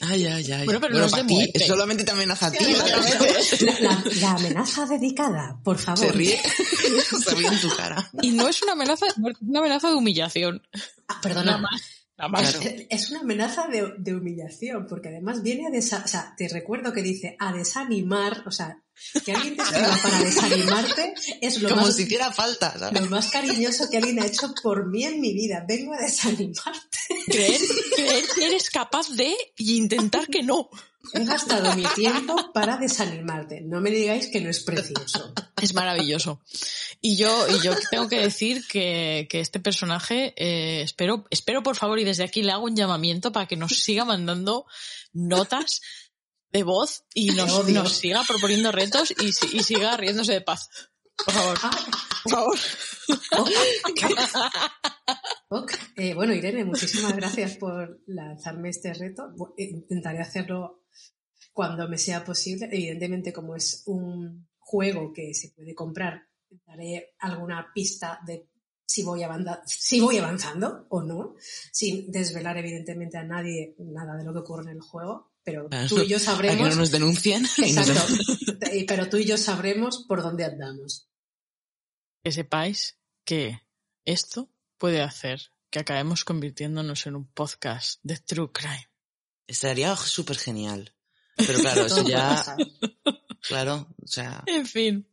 Ay, 0.02 0.26
ay, 0.26 0.52
ay. 0.52 0.66
Bueno, 0.66 0.82
pero 0.82 0.96
no 0.96 1.06
es 1.06 1.12
para 1.12 1.24
de 1.24 1.28
ti, 1.30 1.34
muerte. 1.36 1.68
solamente 1.68 2.04
te 2.04 2.12
amenaza 2.12 2.48
a 2.48 2.52
ti. 2.52 2.58
La, 3.62 3.80
la- 3.80 4.04
la 4.20 4.32
amenaza 4.32 4.86
dedicada, 4.88 5.60
por 5.64 5.78
favor. 5.78 6.00
Se 6.06 6.12
ríe, 6.12 6.40
se 7.24 7.36
ríe 7.36 7.48
en 7.48 7.60
tu 7.62 7.70
cara. 7.76 8.10
Y 8.22 8.32
no 8.32 8.48
es 8.48 8.62
una 8.64 8.72
amenaza, 8.74 9.06
no 9.18 9.30
es 9.30 9.38
una 9.42 9.60
amenaza 9.60 9.90
de 9.90 9.96
humillación. 9.96 10.62
Ah, 11.08 11.20
perdona. 11.22 11.46
Nada 11.52 11.58
más. 11.60 11.82
Nada 12.18 12.30
más. 12.30 12.52
Claro. 12.56 12.76
Es 12.90 13.10
una 13.12 13.20
amenaza 13.22 13.68
de, 13.68 13.94
de 13.98 14.16
humillación, 14.16 14.86
porque 14.88 15.10
además 15.10 15.42
viene 15.44 15.68
a 15.68 15.70
desa- 15.70 16.04
o 16.04 16.08
sea, 16.08 16.34
te 16.38 16.48
recuerdo 16.50 16.94
que 16.94 17.02
dice 17.04 17.36
a 17.40 17.52
desanimar, 17.54 18.44
o 18.46 18.52
sea, 18.52 18.82
que 19.26 19.34
alguien 19.34 19.56
te 19.56 19.64
escriba 19.64 20.00
para 20.02 20.20
desanimarte 20.20 21.14
es 21.42 21.62
lo 21.62 21.70
Como 21.70 21.82
más, 21.84 21.96
si 21.96 22.04
hiciera 22.04 22.32
falta, 22.32 22.78
¿sabes? 22.78 23.02
lo 23.02 23.10
más 23.10 23.30
cariñoso 23.30 23.90
que 23.90 23.98
alguien 23.98 24.22
ha 24.22 24.26
hecho 24.26 24.54
por 24.62 24.88
mí 24.88 25.04
en 25.04 25.20
mi 25.20 25.34
vida. 25.34 25.66
Vengo 25.68 25.94
a 25.94 25.98
desanimarte. 25.98 26.98
Creer, 27.28 27.62
creer 27.96 28.26
que 28.36 28.46
eres 28.46 28.70
capaz 28.70 29.10
de 29.10 29.36
y 29.58 29.78
intentar 29.78 30.28
que 30.28 30.44
no. 30.44 30.70
He 31.14 31.26
gastado 31.26 31.76
mi 31.76 31.84
tiempo 31.96 32.36
para 32.54 32.78
desanimarte. 32.78 33.62
No 33.62 33.82
me 33.82 33.90
digáis 33.90 34.28
que 34.28 34.40
no 34.40 34.50
es 34.50 34.60
precioso. 34.62 35.34
Es 35.62 35.74
maravilloso. 35.74 36.42
Y 37.02 37.16
yo, 37.16 37.48
y 37.50 37.60
yo 37.62 37.74
tengo 37.90 38.08
que 38.08 38.20
decir 38.20 38.66
que, 38.68 39.28
que 39.30 39.40
este 39.40 39.60
personaje, 39.60 40.34
eh, 40.38 40.84
espero, 40.84 41.26
espero 41.32 41.64
por 41.64 41.76
favor, 41.76 42.00
y 42.00 42.04
desde 42.04 42.24
aquí 42.24 42.44
le 42.44 42.52
hago 42.52 42.66
un 42.66 42.76
llamamiento 42.76 43.32
para 43.32 43.48
que 43.48 43.58
nos 43.58 43.80
siga 43.80 44.06
mandando 44.06 44.68
notas 45.12 45.82
de 46.52 46.64
voz 46.64 47.06
y 47.14 47.30
nos, 47.32 47.92
siga 47.94 48.24
proponiendo 48.28 48.72
retos 48.72 49.12
y, 49.12 49.28
y 49.58 49.64
siga 49.64 49.96
riéndose 49.98 50.34
de 50.34 50.42
paz. 50.42 50.70
Por 51.26 51.34
favor, 51.34 51.58
Ah, 51.64 51.78
por 52.24 52.32
favor. 52.32 52.58
ok. 55.50 55.72
Eh, 55.98 56.14
bueno, 56.14 56.34
Irene, 56.34 56.66
muchísimas 56.66 57.16
gracias 57.16 57.58
por 57.58 58.02
lanzarme 58.08 58.70
este 58.70 58.94
reto. 58.94 59.34
Eh, 59.58 59.70
Intentaré 59.72 60.20
hacerlo 60.20 60.84
cuando 61.54 61.88
me 61.88 61.98
sea 61.98 62.24
posible. 62.24 62.70
Evidentemente, 62.72 63.34
como 63.34 63.56
es 63.56 63.84
un 63.88 64.48
juego 64.60 65.12
que 65.14 65.34
se 65.34 65.50
puede 65.50 65.76
comprar, 65.76 66.28
daré 66.66 67.14
alguna 67.20 67.72
pista 67.74 68.20
de 68.26 68.48
si 68.86 69.04
voy, 69.04 69.24
avanza- 69.24 69.62
si 69.66 70.00
voy 70.02 70.18
avanzando 70.18 70.86
o 70.90 71.02
no, 71.02 71.36
sin 71.72 72.12
desvelar 72.12 72.58
evidentemente 72.58 73.18
a 73.18 73.24
nadie 73.24 73.74
nada 73.80 74.18
de 74.18 74.26
lo 74.26 74.34
que 74.34 74.40
ocurre 74.40 74.64
en 74.64 74.78
el 74.78 74.82
juego, 74.82 75.31
pero 75.44 75.70
tú 75.88 76.02
y 76.02 76.08
yo 76.08 76.18
Para 76.18 76.20
que 76.20 76.20
sabremos. 76.20 76.70
no 76.70 76.76
nos 76.76 76.92
nos 76.92 77.60
Exacto. 77.60 78.14
Pero 78.88 79.10
tú 79.10 79.18
y 79.18 79.26
yo 79.26 79.38
sabremos 79.38 80.06
por 80.08 80.22
dónde 80.22 80.46
andamos. 80.46 81.10
Que 82.24 82.32
sepáis 82.32 83.00
que 83.26 83.62
esto 84.06 84.50
puede 84.78 85.02
hacer 85.02 85.52
que 85.70 85.80
acabemos 85.80 86.26
convirtiéndonos 86.26 87.08
en 87.08 87.16
un 87.16 87.28
podcast 87.28 88.00
de 88.04 88.18
True 88.18 88.52
Crime. 88.52 88.90
Estaría 89.48 89.96
súper 89.96 90.38
genial. 90.38 90.94
Pero 91.36 91.60
claro, 91.60 91.86
eso 91.86 92.08
ya, 92.08 92.56
claro, 93.42 93.88
o 94.04 94.08
sea, 94.08 94.44
En 94.46 94.68
fin. 94.68 95.08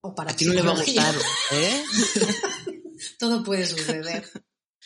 O 0.00 0.14
para 0.14 0.32
a 0.32 0.36
ti 0.36 0.44
no 0.44 0.54
le 0.54 0.62
va 0.62 0.72
a 0.72 0.76
gustar, 0.76 1.14
¿eh? 1.52 1.84
Todo 3.18 3.42
puede 3.42 3.66
suceder. 3.66 4.30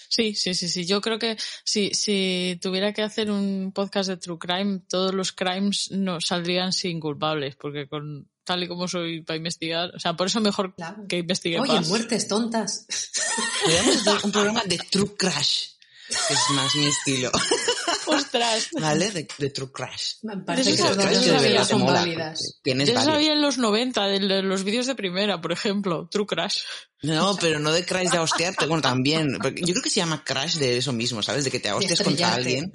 Sí, 0.09 0.35
sí, 0.35 0.55
sí, 0.55 0.69
sí. 0.69 0.87
Yo 0.87 1.01
creo 1.01 1.19
que 1.19 1.37
si, 1.65 1.91
si 1.95 2.59
tuviera 2.63 2.93
que 2.93 3.03
hacer 3.03 3.31
un 3.31 3.73
podcast 3.75 4.09
de 4.09 4.17
True 4.17 4.39
Crime, 4.39 4.81
todos 4.89 5.15
los 5.15 5.33
crimes 5.33 5.91
no 5.91 6.21
saldrían 6.21 6.73
sin 6.73 6.99
culpables, 6.99 7.57
porque 7.57 7.87
con 7.89 8.29
tal 8.45 8.63
y 8.63 8.69
como 8.69 8.89
soy 8.89 9.21
para 9.23 9.37
investigar, 9.37 9.91
o 9.95 10.01
sea, 10.01 10.15
por 10.15 10.29
eso 10.29 10.41
mejor 10.41 10.75
Claro. 10.75 11.05
que 11.07 11.19
investigue 11.19 11.61
Oye, 11.61 11.75
más. 11.75 11.89
muertes 11.89 12.27
tontas. 12.29 12.87
Podríamos 13.63 13.97
hacer 14.07 14.25
un 14.25 14.33
programa 14.33 14.63
de 14.65 14.79
True 14.91 15.15
Crash, 15.19 15.65
que 16.09 16.33
es 16.35 16.41
más 16.55 16.75
mi 16.75 16.87
estilo, 16.87 17.31
Ostras. 18.09 18.69
¿vale? 18.81 19.11
De, 19.11 19.29
de 19.39 19.51
True 19.51 19.71
Crash. 19.73 20.15
Me 20.23 20.37
parece 20.39 20.71
De 20.71 20.77
que 20.77 20.83
eso 20.83 20.95
las 20.95 21.07
sab- 21.07 21.11
dos 21.13 21.21
de 21.25 21.31
verdad 21.31 21.41
teorías 21.43 21.67
te 21.69 21.73
son 21.75 21.81
mola, 21.83 22.01
válidas. 22.01 22.61
Yo 22.65 23.01
sabía 23.03 23.33
en 23.33 23.41
los 23.43 23.59
90, 23.59 24.07
de 24.07 24.43
los 24.43 24.65
vídeos 24.65 24.87
de 24.87 24.95
primera, 24.95 25.41
por 25.41 25.53
ejemplo, 25.53 26.09
True 26.11 26.27
Crash. 26.27 26.59
No, 27.03 27.37
pero 27.41 27.61
no 27.61 27.71
de 27.71 27.85
crash 27.85 28.11
de 28.11 28.19
hostiarte, 28.19 28.67
bueno, 28.67 28.83
también. 28.83 29.33
Yo 29.33 29.73
creo 29.73 29.83
que 29.83 29.91
se 29.91 30.01
llama 30.01 30.25
crash 30.25 30.57
de 30.57 30.79
eso 30.79 30.93
mismo, 30.93 31.23
¿sabes? 31.23 31.45
De 31.45 31.51
que 31.53 31.61
te 31.61 31.71
hostias 31.71 32.03
contra 32.03 32.35
alguien. 32.35 32.73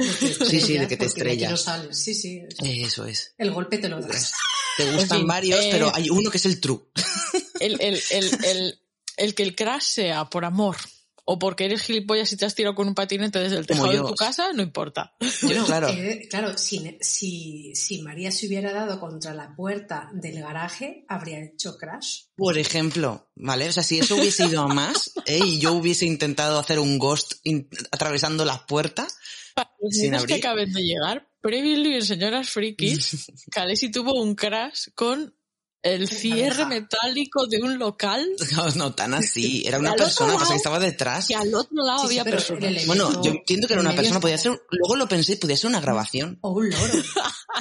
Sí, 0.50 0.62
sí, 0.62 0.78
de 0.78 0.88
que 0.88 0.96
te 0.96 1.04
no 1.04 1.08
estrellas. 1.10 1.62
sales. 1.62 2.02
Sí, 2.02 2.14
sí. 2.16 2.42
Eso 2.64 3.06
es. 3.06 3.34
El 3.38 3.52
golpe 3.52 3.80
te 3.80 3.90
lo 3.90 4.00
das. 4.00 4.32
Te 4.78 4.92
gustan 4.94 5.20
fin, 5.20 5.28
varios, 5.28 5.60
eh, 5.60 5.70
pero 5.72 5.92
hay 5.94 6.10
uno 6.10 6.32
que 6.32 6.38
es 6.38 6.46
el 6.46 6.62
true. 6.62 6.80
El, 7.60 7.80
el, 7.82 8.02
el, 8.12 8.46
el, 8.46 8.80
el 9.18 9.36
que 9.36 9.44
el 9.44 9.56
crash 9.56 9.84
sea 9.84 10.26
por 10.26 10.46
amor 10.46 10.78
o 11.26 11.40
porque 11.40 11.66
eres 11.66 11.82
gilipollas 11.84 12.32
y 12.34 12.38
te 12.38 12.46
has 12.46 12.54
tirado 12.56 12.76
con 12.76 12.88
un 12.88 12.96
patinete 12.96 13.40
desde 13.40 13.58
el 13.58 13.66
tejado 13.66 13.92
de 13.92 14.00
tu 14.00 14.14
casa, 14.16 14.52
no 14.54 14.62
importa. 14.62 15.16
Bueno, 15.44 15.66
claro. 15.66 15.88
eh, 15.90 16.28
claro, 16.30 16.58
si, 16.58 16.98
si, 17.00 17.74
si 17.76 18.02
María 18.02 18.30
se 18.32 18.48
hubiera 18.48 18.74
dado 18.74 19.00
contra 19.00 19.34
la 19.34 19.56
puerta 19.56 20.10
del 20.14 20.42
garaje, 20.42 21.06
habría 21.08 21.40
hecho 21.44 21.78
crash. 21.78 22.24
Por 22.36 22.58
ejemplo, 22.58 23.30
¿vale? 23.36 23.70
O 23.70 23.72
sea, 23.72 23.84
si 23.84 24.00
eso 24.00 24.16
hubiese 24.16 24.46
ido 24.48 24.62
a 24.64 24.68
más, 24.68 25.14
¿eh? 25.26 25.40
y 25.46 25.60
yo 25.60 25.74
hubiese 25.74 26.06
intentado 26.06 26.60
hacer 26.60 26.80
un 26.80 27.00
ghost 27.00 27.34
in- 27.44 27.70
atravesando 27.92 28.44
la 28.44 28.66
puerta, 28.66 29.08
Para 29.56 29.72
los 29.82 29.94
Sin 29.94 30.12
niños 30.12 30.26
que 30.26 30.34
abrir. 30.34 30.46
acaben 30.46 30.74
de 30.74 30.82
llegar, 30.82 31.30
previously 31.42 31.94
en 31.96 32.06
Señoras 32.06 32.50
Frikis, 32.50 33.28
Kalesi 33.52 33.92
tuvo 33.92 34.22
un 34.22 34.36
crash 34.36 34.88
con 34.96 35.34
el 35.84 36.08
cierre 36.10 36.66
metálico 36.66 37.46
de 37.48 37.62
un 37.62 37.78
local 37.78 38.28
no, 38.56 38.70
no 38.72 38.96
tan 38.96 39.14
así, 39.14 39.64
era 39.68 39.78
Y 39.78 39.82
una 39.82 39.94
persona, 39.96 40.34
pasa 40.36 40.52
que 40.54 40.58
estaba 40.58 40.80
detrás. 40.80 41.28
que 41.28 41.36
al 41.36 41.54
otro 41.54 41.84
lado 41.86 42.00
Sí, 42.08 42.18
había 42.18 42.24
personas. 42.32 42.86
Bueno, 42.88 43.22
yo 43.22 43.32
entiendo 43.32 43.68
que 43.68 43.74
era 43.74 43.82
una 43.82 43.96
persona, 43.96 44.20
podía 44.20 44.38
ser, 44.38 44.60
luego 44.72 44.96
lo 44.96 45.08
pensé, 45.08 45.38
podía 45.38 45.58
ser 45.58 45.70
una 45.70 45.82
grabación 45.82 46.40
O 46.42 46.52
un 46.52 46.70
loro. 46.70 46.94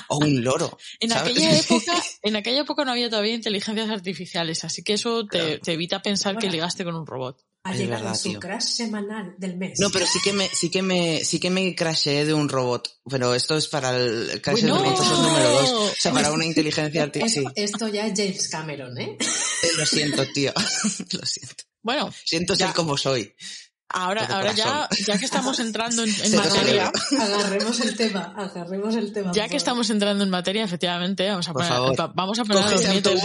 o 0.09 0.17
un 0.19 0.43
loro. 0.45 0.79
En 1.01 1.11
¿sabes? 1.11 1.33
aquella 1.33 1.59
época, 1.59 1.93
en 2.23 2.37
aquella 2.37 2.61
época 2.63 2.85
no 2.85 2.93
había 2.93 3.11
todavía 3.11 3.35
inteligencias 3.35 3.91
artificiales, 3.91 4.65
así 4.65 4.83
que 4.83 4.95
eso 4.95 5.27
te, 5.27 5.39
Claro. 5.39 5.61
te 5.61 5.73
evita 5.73 6.01
pensar 6.03 6.39
que 6.39 6.49
ligaste 6.49 6.85
con 6.85 6.95
un 6.95 7.07
robot. 7.07 7.39
Ha 7.65 7.73
Es 7.75 7.79
llegado 7.79 8.03
verdad, 8.05 8.19
su 8.19 8.29
tío. 8.31 8.41
crash 8.41 8.63
semanal 8.65 9.35
del 9.39 9.57
mes. 9.57 9.79
No, 9.79 9.89
pero 9.91 10.05
sí 10.05 10.19
que 10.25 10.33
me, 10.33 10.49
sí 10.49 10.69
que 10.69 10.83
me, 10.83 11.25
sí 11.25 11.39
que 11.39 11.49
me 11.49 11.75
crasheé 11.77 12.25
de 12.25 12.35
un 12.35 12.49
robot. 12.49 12.89
Pero 13.09 13.35
esto 13.37 13.57
es 13.57 13.69
para 13.69 13.97
el 13.97 14.41
crash 14.43 14.63
Bueno. 14.63 14.79
de 14.79 14.83
robots, 14.89 15.01
eso 15.01 15.13
es 15.15 15.21
número 15.21 15.49
dos. 15.51 15.71
O 15.71 15.93
sea, 15.97 16.13
para 16.13 16.33
una 16.33 16.45
inteligencia 16.45 17.05
artificial. 17.05 17.53
Esto 17.55 17.87
ya 17.87 18.07
es 18.07 18.15
James 18.17 18.49
Cameron, 18.49 18.99
¿eh? 18.99 19.17
Sí. 19.21 19.69
Lo 19.79 19.87
siento, 19.87 20.25
tío. 20.35 20.53
Lo 21.13 21.25
siento. 21.27 21.65
Bueno, 21.83 22.13
Siento 22.25 22.55
Ya. 22.55 22.67
ser 22.67 22.75
como 22.75 22.97
soy. 22.97 23.33
ahora, 23.91 24.25
ahora 24.27 24.53
ya, 24.55 24.89
ya 25.07 25.17
que 25.19 25.25
estamos 25.25 25.61
entrando 25.61 26.03
en, 26.03 26.11
materia. 26.37 26.91
Agarremos 27.21 27.79
el 27.81 27.97
tema, 27.97 28.35
agarremos 28.37 28.97
el 28.97 29.13
tema. 29.13 29.31
ya 29.33 29.49
que 29.49 29.57
estamos 29.57 29.89
entrando 29.91 30.25
en 30.25 30.31
materia, 30.31 30.65
efectivamente, 30.65 31.29
vamos 31.29 31.49
a 31.49 31.53
Por 31.53 31.63
poner, 31.63 31.77
favor. 31.77 32.01
va- 32.01 32.13
vamos 32.15 32.39
a 32.41 32.45
poner 32.45 32.71
los 32.71 32.89
nietos 32.89 33.21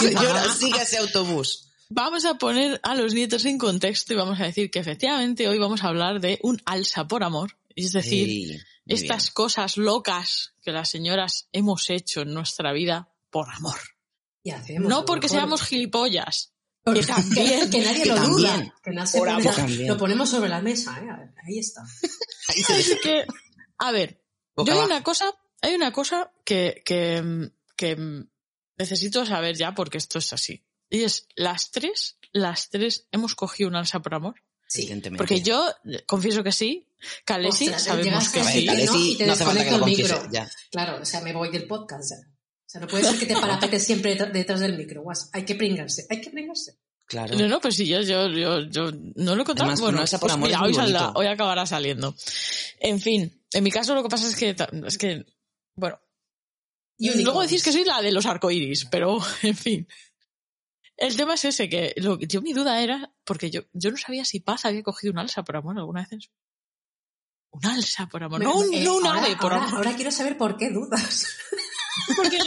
Señora, 0.00 0.44
siga 0.54 0.82
ese 0.82 0.96
autobús. 0.98 1.66
Vamos 1.92 2.24
a 2.24 2.38
poner 2.38 2.80
a 2.84 2.94
los 2.94 3.14
nietos 3.14 3.44
en 3.46 3.58
contexto 3.58 4.12
y 4.12 4.16
vamos 4.16 4.40
a 4.40 4.44
decir 4.44 4.70
que 4.70 4.78
efectivamente 4.78 5.48
hoy 5.48 5.58
vamos 5.58 5.82
a 5.82 5.88
hablar 5.88 6.20
de 6.20 6.38
un 6.42 6.60
alza 6.64 7.08
por 7.08 7.22
amor, 7.24 7.58
es 7.76 7.92
decir, 7.92 8.60
Sí. 8.60 8.60
Estas 8.86 9.30
cosas 9.30 9.76
locas 9.76 10.54
que 10.62 10.72
las 10.72 10.88
señoras 10.88 11.48
hemos 11.52 11.90
hecho 11.90 12.22
en 12.22 12.32
nuestra 12.34 12.72
vida 12.72 13.12
por 13.30 13.48
amor. 13.50 13.76
Y 14.42 14.50
hacemos 14.50 14.88
No 14.88 15.04
porque 15.04 15.26
mejor. 15.26 15.38
seamos 15.38 15.62
gilipollas. 15.62 16.52
Porque- 16.82 17.00
que 17.00 17.06
también, 17.06 17.70
que 17.70 17.80
nadie 17.84 18.02
que 18.02 18.08
lo 18.08 18.14
también. 18.16 18.32
duda. 18.36 18.74
Que 18.82 18.90
no 18.90 19.06
se 19.06 19.18
Por 19.18 19.28
pone- 19.28 19.42
amor. 19.42 19.54
También. 19.54 19.86
lo 19.88 19.96
ponemos 19.96 20.28
sobre 20.30 20.48
la 20.48 20.60
mesa, 20.62 20.98
¿eh? 20.98 21.08
Ahí 21.46 21.58
está. 21.58 21.82
Ahí 22.48 22.62
se 22.62 22.74
deja. 22.74 23.00
que, 23.00 23.26
a 23.78 23.92
ver, 23.92 24.24
Boca 24.56 24.72
yo 24.72 24.80
hay 24.80 24.86
una 24.86 25.02
cosa, 25.04 25.26
hay 25.62 25.74
una 25.74 25.92
cosa 25.92 26.32
que, 26.44 26.82
que, 26.84 27.50
que 27.76 28.24
necesito 28.78 29.24
saber 29.26 29.56
ya 29.56 29.72
porque 29.74 29.98
esto 29.98 30.18
es 30.18 30.32
así. 30.32 30.64
Y 30.90 31.04
es, 31.04 31.28
las 31.36 31.70
tres, 31.70 32.18
las 32.32 32.68
tres 32.70 33.06
hemos 33.12 33.34
cogido 33.34 33.68
un 33.70 33.76
alza 33.76 34.00
por 34.00 34.14
amor. 34.14 34.34
Sí. 34.66 34.82
Evidentemente. 34.82 35.18
Porque 35.18 35.40
yo 35.40 35.64
confieso 36.06 36.42
que 36.44 36.52
sí, 36.52 36.86
Calesi 37.24 37.64
Ostras, 37.64 37.84
sabemos 37.84 38.32
llegaste 38.32 38.38
que 38.38 38.44
ver, 38.44 38.80
sí. 38.80 38.86
no 38.86 38.96
y 39.04 39.16
te 39.16 39.26
no 39.26 39.36
desconecto 39.36 39.74
el 39.74 39.80
confiese, 39.80 40.12
micro. 40.14 40.28
ya. 40.32 40.50
Claro, 40.70 41.02
o 41.02 41.04
sea, 41.04 41.20
me 41.22 41.32
voy 41.32 41.50
del 41.50 41.66
podcast 41.66 42.10
ya. 42.10 42.16
O 42.28 42.68
sea, 42.72 42.80
no 42.82 42.86
puede 42.86 43.04
ser 43.04 43.18
que 43.18 43.26
te 43.26 43.34
parapetes 43.40 43.84
siempre 43.84 44.14
detrás, 44.14 44.60
del 44.60 44.76
micro. 44.76 45.02
guas. 45.02 45.28
Hay 45.32 45.44
que 45.44 45.54
pringarse, 45.56 46.06
hay 46.10 46.20
que 46.20 46.30
pringarse. 46.30 46.78
Claro. 47.06 47.36
No, 47.36 47.48
no, 47.48 47.60
pues 47.60 47.74
sí, 47.74 47.86
yo, 47.86 48.00
yo, 48.02 48.28
yo, 48.28 48.60
yo 48.68 48.92
no 49.16 49.34
lo 49.34 49.42
he 49.42 49.44
contado. 49.44 49.68
Además, 49.68 49.80
bueno, 49.80 49.98
por 50.04 50.20
pues 50.20 50.32
amor 50.32 50.48
mira, 50.48 50.62
hoy, 50.62 50.72
saldrá- 50.74 51.00
bonito. 51.06 51.18
hoy 51.18 51.26
acabará 51.26 51.66
saliendo. 51.66 52.14
En 52.78 53.00
fin, 53.00 53.42
en 53.52 53.64
mi 53.64 53.72
caso 53.72 53.94
lo 53.96 54.04
que 54.04 54.08
pasa 54.08 54.28
es 54.28 54.36
que, 54.36 54.54
es 54.86 54.98
que, 54.98 55.26
bueno, 55.74 55.98
Unicorns. 56.98 57.24
luego 57.24 57.42
decís 57.42 57.64
que 57.64 57.72
soy 57.72 57.84
la 57.84 58.00
de 58.02 58.12
los 58.12 58.26
arcoiris, 58.26 58.84
pero, 58.84 59.18
en 59.42 59.56
fin. 59.56 59.88
El 61.00 61.16
tema 61.16 61.34
es 61.34 61.44
ese, 61.46 61.68
que 61.68 61.94
lo, 61.96 62.18
que- 62.18 62.26
yo 62.26 62.42
mi 62.42 62.52
duda 62.52 62.80
era, 62.82 63.10
porque 63.24 63.50
yo, 63.50 63.62
yo 63.72 63.90
no 63.90 63.96
sabía 63.96 64.24
si 64.24 64.40
Paz 64.40 64.64
había 64.66 64.82
cogido 64.82 65.12
un 65.12 65.18
alza 65.18 65.42
por 65.42 65.56
amor 65.56 65.78
alguna 65.78 66.02
vez 66.02 66.12
en 66.12 66.20
su- 66.20 66.30
Un 67.52 67.66
alza 67.66 68.06
por 68.06 68.22
amor, 68.22 68.40
no, 68.42 68.62
Eh, 68.64 68.84
no 68.84 68.96
un 68.96 69.06
ahora- 69.06 69.20
ave 69.24 69.36
por 69.36 69.52
ahora- 69.52 69.64
amor. 69.64 69.78
Ahora 69.78 69.96
quiero 69.96 70.12
saber 70.12 70.36
por 70.38 70.56
qué 70.56 70.70
dudas. 70.70 71.26
Porque, 72.16 72.38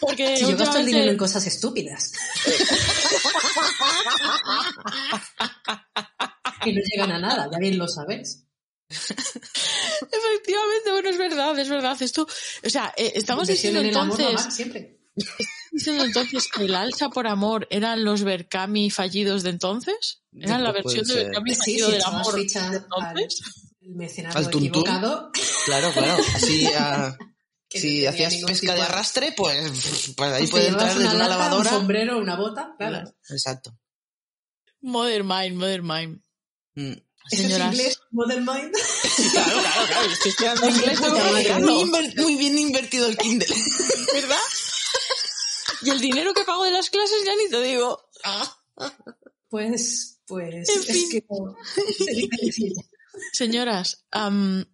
porque 0.00 0.36
Si 0.38 0.50
yo 0.50 0.56
gasto 0.56 0.78
el 0.78 0.86
dinero 0.86 1.10
en 1.10 1.18
cosas 1.18 1.46
estúpidas. 1.46 2.12
que 6.62 6.72
no 6.72 6.80
llegan 6.80 7.12
a 7.12 7.18
nada, 7.18 7.48
ya 7.52 7.58
bien 7.58 7.76
lo 7.78 7.86
sabes. 7.88 8.46
Efectivamente, 8.88 10.90
bueno, 10.92 11.08
es 11.10 11.18
verdad, 11.18 11.58
es 11.58 11.68
verdad. 11.68 12.00
Esto, 12.00 12.26
o 12.64 12.70
sea, 12.70 12.94
eh, 12.96 13.12
estamos 13.16 13.48
diciendo 13.48 13.80
en 13.80 13.86
el 13.86 13.96
amor, 13.96 14.18
entonces, 14.20 14.44
mamá, 14.44 14.50
siempre. 14.54 15.00
Diciendo 15.74 16.04
entonces 16.04 16.48
que 16.48 16.64
el 16.64 16.74
alza 16.74 17.10
por 17.10 17.26
amor 17.26 17.66
eran 17.70 18.04
los 18.04 18.22
Berkami 18.24 18.90
fallidos 18.90 19.42
de 19.42 19.50
entonces. 19.50 20.22
Eran 20.32 20.62
la 20.64 20.72
versión 20.72 21.04
de. 21.04 21.14
Berkami 21.24 21.50
Sí, 21.54 21.60
fallido 21.60 21.86
si 21.86 21.92
del 21.92 22.00
echabas 22.00 22.28
amor. 22.28 22.40
ficha 22.40 22.60
de 22.60 22.66
al 22.76 22.82
entonces. 22.84 23.40
el 23.82 23.94
mecenado 23.94 24.38
Al 24.38 24.44
tuntún. 24.50 24.68
equivocado. 24.68 25.30
Claro, 25.66 25.92
claro. 25.92 26.22
Así, 26.34 26.66
ah, 26.78 27.16
si 27.68 28.06
hacías 28.06 28.36
pesca 28.46 28.74
de 28.74 28.82
arrastre, 28.82 29.32
pues, 29.36 29.70
pues 30.16 30.32
ahí 30.32 30.40
Pues 30.42 30.50
puede 30.50 30.68
entrar 30.68 30.94
desde 30.96 31.14
una 31.14 31.28
lavadora. 31.28 31.70
Un 31.70 31.76
sombrero, 31.78 32.18
una 32.18 32.36
bota, 32.36 32.74
claro. 32.78 33.12
Exacto. 33.28 33.76
Mother 34.80 35.24
Mind, 35.24 35.56
Mother 35.56 35.82
Mind. 35.82 36.20
Mm. 36.74 36.92
Eso 37.30 37.42
Señoras. 37.42 37.72
es 37.72 37.78
inglés, 37.78 37.98
Modern 38.10 38.44
Mind. 38.44 38.72
Claro, 39.32 39.60
claro, 39.60 39.86
claro. 39.86 40.10
Estoy 40.10 40.30
estudiando 40.30 40.68
inglés. 40.68 41.00
Muy, 41.60 42.12
muy 42.16 42.36
bien 42.36 42.58
invertido 42.58 43.06
el 43.06 43.16
Kindle. 43.16 43.46
¿Verdad? 44.12 44.36
Y 45.84 45.90
el 45.90 46.00
dinero 46.00 46.32
que 46.34 46.44
pago 46.44 46.64
de 46.64 46.70
las 46.72 46.90
clases 46.90 47.16
ya 47.24 47.32
ni 47.36 47.48
te 47.50 47.60
digo. 47.62 48.00
Pues, 49.48 50.20
pues, 50.26 50.52
En 50.68 50.80
es 50.80 50.86
fin. 50.86 51.10
que 51.10 51.24
no. 51.28 51.54
Señoras, 53.32 54.04
am, 54.10 54.64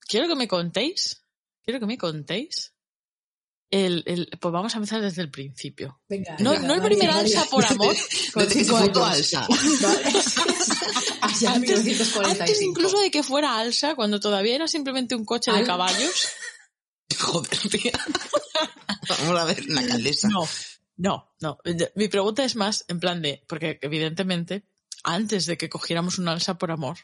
quiero 0.00 0.28
que 0.28 0.34
me 0.36 0.48
contéis, 0.48 1.22
quiero 1.62 1.80
que 1.80 1.86
me 1.86 1.98
contéis, 1.98 2.72
el, 3.70 4.02
el, 4.06 4.28
pues 4.40 4.52
vamos 4.52 4.74
a 4.74 4.78
empezar 4.78 5.00
desde 5.02 5.22
el 5.22 5.30
principio. 5.30 6.00
Venga, 6.08 6.36
No, 6.40 6.50
venga, 6.52 6.66
no 6.66 6.74
el 6.74 6.82
primer 6.82 7.08
María. 7.08 7.20
alza 7.20 7.44
por 7.50 7.64
amor, 7.66 7.94
Con 8.32 8.44
Desde 8.48 8.58
que 8.60 8.64
se 8.64 8.70
cinco. 8.82 9.00
Vale. 9.00 9.22
Allá 11.20 11.54
en 11.54 11.62
Antes- 11.62 11.84
1945. 11.84 12.40
antes 12.42 12.62
incluso 12.62 12.98
de 13.00 13.10
que 13.10 13.22
fuera 13.22 13.58
Alsa, 13.58 13.94
cuando 13.94 14.18
todavía 14.20 14.54
era 14.56 14.66
simplemente 14.68 15.14
un 15.14 15.24
coche 15.24 15.52
de 15.52 15.58
Al- 15.58 15.66
caballos. 15.66 16.28
Joder, 17.18 17.58
tía. 17.70 17.92
Vamos 19.08 19.40
a 19.40 19.44
ver, 19.44 19.64
la 19.68 19.86
calesa. 19.86 20.28
No, 20.28 20.46
no, 20.96 21.34
no. 21.40 21.58
Mi 21.96 22.08
pregunta 22.08 22.44
es 22.44 22.56
más 22.56 22.84
en 22.88 23.00
plan 23.00 23.20
de, 23.22 23.42
porque 23.48 23.78
evidentemente, 23.82 24.64
antes 25.04 25.46
de 25.46 25.56
que 25.58 25.68
cogiéramos 25.68 26.18
un 26.18 26.28
alza 26.28 26.58
por 26.58 26.70
amor, 26.70 26.98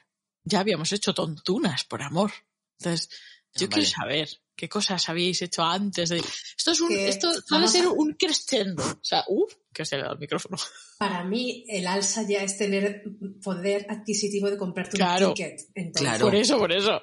ya 0.45 0.61
habíamos 0.61 0.93
hecho 0.93 1.15
tontunas 1.15 1.85
por 1.85 2.03
amor. 2.03 2.31
Entonces, 2.79 3.09
yo 3.55 3.67
Ah, 3.67 3.71
quiero 3.73 3.89
saber 3.89 4.29
qué 4.55 4.69
cosas 4.69 5.09
habíais 5.09 5.41
hecho 5.43 5.63
antes 5.65 6.11
de. 6.11 6.19
Esto 6.19 6.71
es 6.73 6.81
un, 6.81 6.93
esto 6.93 7.33
vamos 7.51 7.73
ser 7.73 7.87
a- 7.87 7.91
un 7.91 8.13
crescendo. 8.15 8.83
O 8.85 8.99
sea, 9.05 9.25
uff, 9.29 9.55
que 9.73 9.85
se 9.87 9.97
le 9.97 10.03
da 10.05 10.13
el 10.13 10.19
micrófono. 10.19 10.59
Para 10.99 11.25
mí, 11.25 11.65
el 11.69 11.87
alza 11.87 12.23
ya 12.29 12.43
es 12.43 12.57
tener 12.59 13.03
poder 13.43 13.87
adquisitivo 13.89 14.51
de 14.51 14.59
comprarte 14.59 14.97
Claro. 14.99 15.29
un 15.29 15.35
ticket. 15.35 15.61
Entonces, 15.75 16.03
Claro. 16.03 16.27
Por 16.27 16.35
eso, 16.35 16.59
por 16.59 16.73
eso. 16.73 17.03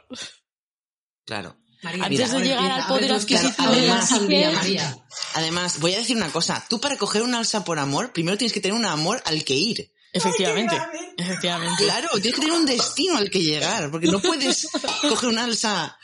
Claro. 1.26 1.58
María, 1.84 2.06
Antes 2.06 2.32
de 2.32 2.40
llegar 2.40 2.72
al 2.72 2.88
poder 2.88 3.12
adquisitivo 3.12 3.72
de 3.72 3.88
la. 3.88 4.54
María. 4.54 4.98
Además, 5.36 5.80
voy 5.80 5.94
a 5.94 5.98
decir 5.98 6.16
una 6.16 6.30
cosa. 6.30 6.66
Tú 6.70 6.80
para 6.80 6.98
coger 6.98 7.22
un 7.24 7.36
alza 7.36 7.64
por 7.64 7.78
amor, 7.78 8.14
primero 8.14 8.38
tienes 8.38 8.54
que 8.54 8.62
tener 8.62 8.78
un 8.78 8.86
amor 8.86 9.22
al 9.26 9.44
que 9.44 9.56
ir. 9.56 9.93
Efectivamente. 10.14 10.76
Efectivamente. 11.18 11.84
Claro, 11.84 12.10
tienes 12.14 12.36
que 12.36 12.42
tener 12.42 12.52
un 12.56 12.66
destino 12.66 13.18
al 13.18 13.30
que 13.30 13.42
llegar, 13.42 13.90
porque 13.92 14.08
no 14.08 14.22
puedes 14.22 14.68
coger 15.10 15.30
un 15.30 15.40
alza 15.40 15.98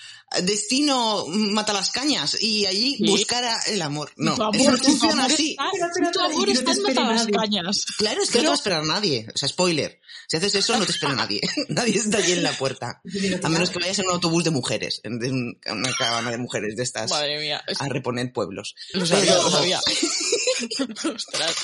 destino 0.44 1.26
mata 1.28 1.74
las 1.74 1.90
cañas 1.90 2.38
y 2.40 2.66
allí 2.68 2.98
Sí. 2.98 3.06
buscar 3.08 3.44
a- 3.44 3.64
el 3.68 3.82
amor. 3.82 4.12
No, 4.16 4.36
Tu 4.36 4.44
amor- 4.44 4.56
eso 4.58 4.72
no 4.72 4.78
funciona 4.78 5.24
amor 5.26 5.32
así. 5.34 5.52
está- 5.52 6.12
tu 6.12 6.20
amor 6.20 6.48
no 6.94 7.12
las 7.14 7.26
cañas. 7.28 7.86
Claro, 7.98 8.22
es 8.22 8.30
que 8.30 8.38
no 8.38 8.42
te 8.44 8.48
va 8.50 8.54
a 8.54 8.58
esperar 8.58 8.84
nadie. 8.86 9.28
O 9.34 9.38
sea, 9.38 9.50
spoiler. 9.50 10.00
Si 10.28 10.38
haces 10.38 10.54
eso, 10.54 10.78
no 10.78 10.86
te 10.86 10.92
espera 10.92 11.16
nadie. 11.16 11.42
nadie 11.70 11.96
está 11.98 12.20
allí 12.20 12.34
en 12.34 12.44
la 12.44 12.52
puerta. 12.54 13.02
A 13.44 13.50
menos 13.50 13.72
que 13.72 13.80
vayas 13.80 13.98
en 13.98 14.06
un 14.06 14.12
autobús 14.14 14.44
de 14.44 14.52
mujeres, 14.52 15.02
en 15.04 15.18
de 15.18 15.32
un- 15.32 15.60
una 15.68 15.92
caravana 15.98 16.30
de 16.30 16.38
mujeres 16.38 16.76
de 16.76 16.84
estas, 16.84 17.10
Madre 17.10 17.40
mía. 17.40 17.64
es- 17.68 17.82
a 17.82 17.90
reponer 17.90 18.32
pueblos. 18.32 18.76
Lo 18.94 19.08
sabía, 19.08 19.32
Pero- 19.32 19.44
lo 19.44 19.50
sabía. 19.50 19.80
Ostras. 21.14 21.56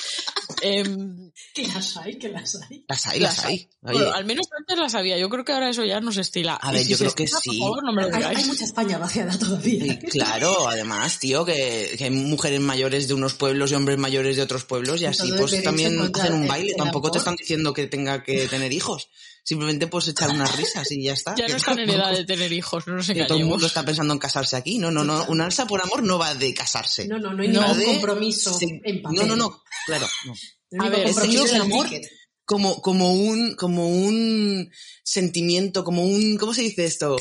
Em, 0.62 1.30
Que 1.54 1.66
las 1.68 1.96
hay, 1.96 2.18
que 2.18 2.28
las 2.28 2.56
hay. 2.62 2.84
Las 2.88 3.06
hay, 3.06 3.20
las 3.20 3.36
Las 3.36 3.44
hay. 3.46 3.68
Bueno, 3.82 4.12
al 4.12 4.24
menos 4.24 4.46
antes 4.58 4.78
la 4.78 4.88
sabía. 4.88 5.18
Yo 5.18 5.28
creo 5.28 5.44
que 5.44 5.52
ahora 5.52 5.70
eso 5.70 5.84
ya 5.84 6.00
no 6.00 6.12
se 6.12 6.22
estila. 6.22 6.54
A 6.54 6.72
ver, 6.72 6.82
si 6.84 6.90
yo 6.90 6.98
creo 6.98 7.14
que 7.14 7.26
sí. 7.26 7.34
Por 7.44 7.58
favor, 7.58 7.84
no 7.84 7.92
me 7.92 8.02
lo 8.02 8.08
Hay, 8.08 8.14
digáis. 8.16 8.38
hay 8.38 8.44
mucha 8.44 8.64
España 8.64 8.98
vaciada 8.98 9.38
todavía. 9.38 9.84
Sí, 9.84 9.98
claro, 10.10 10.68
además, 10.68 11.18
tío, 11.18 11.44
que, 11.44 11.94
que 11.96 12.04
hay 12.04 12.10
mujeres 12.10 12.60
mayores 12.60 13.08
de 13.08 13.14
unos 13.14 13.34
pueblos 13.34 13.70
y 13.70 13.74
hombres 13.74 13.98
mayores 13.98 14.36
de 14.36 14.42
otros 14.42 14.64
pueblos 14.64 15.00
y 15.00 15.06
así 15.06 15.28
todo 15.28 15.38
pues 15.40 15.62
también 15.62 15.98
hacen 16.14 16.32
un 16.34 16.48
baile. 16.48 16.70
el 16.70 16.76
Tampoco 16.76 17.10
te 17.10 17.18
están 17.18 17.36
diciendo 17.36 17.72
que 17.72 17.86
tenga 17.86 18.22
que 18.22 18.48
tener 18.48 18.72
hijos. 18.72 19.08
Simplemente 19.48 19.86
pues 19.86 20.08
echar 20.08 20.30
unas 20.30 20.56
risas 20.56 20.90
y 20.90 21.04
ya 21.04 21.12
está. 21.12 21.34
Ya 21.36 21.46
no 21.46 21.56
están 21.56 21.78
en 21.78 21.88
edad 21.90 22.12
de 22.12 22.24
tener 22.24 22.52
hijos, 22.52 22.84
no 22.88 22.94
nos 22.96 23.06
que 23.06 23.12
todo 23.12 23.22
el 23.22 23.26
engañemos. 23.28 23.48
mundo 23.50 23.66
está 23.68 23.84
pensando 23.84 24.12
en 24.12 24.18
casarse 24.18 24.56
aquí. 24.56 24.78
No, 24.78 24.90
no, 24.90 25.04
no. 25.04 25.24
Un 25.28 25.40
alza 25.40 25.66
por 25.68 25.80
amor 25.80 26.02
no 26.02 26.18
va 26.18 26.34
de 26.34 26.52
casarse. 26.52 27.06
No, 27.06 27.18
no, 27.20 27.32
no 27.32 27.42
hay 27.42 27.48
No, 27.50 27.60
ningún 27.62 27.78
de- 27.78 27.84
compromiso 27.86 28.58
en 28.60 29.02
papel. 29.02 29.16
No, 29.18 29.24
no, 29.26 29.36
no. 29.36 29.62
Claro, 29.86 30.08
no. 30.24 30.84
A 30.84 30.88
ver, 30.88 31.04
compromiso 31.04 31.44
es 31.44 31.50
en 31.50 31.56
el 31.56 31.62
el 31.62 31.72
amor 31.72 31.88
ticket. 31.88 32.10
Como, 32.44 32.80
como 32.82 33.12
un, 33.14 33.54
como 33.54 33.88
un 33.88 34.68
sentimiento, 35.04 35.84
como 35.84 36.02
un, 36.04 36.36
¿cómo 36.38 36.52
se 36.52 36.62
dice 36.62 36.84
esto? 36.84 37.16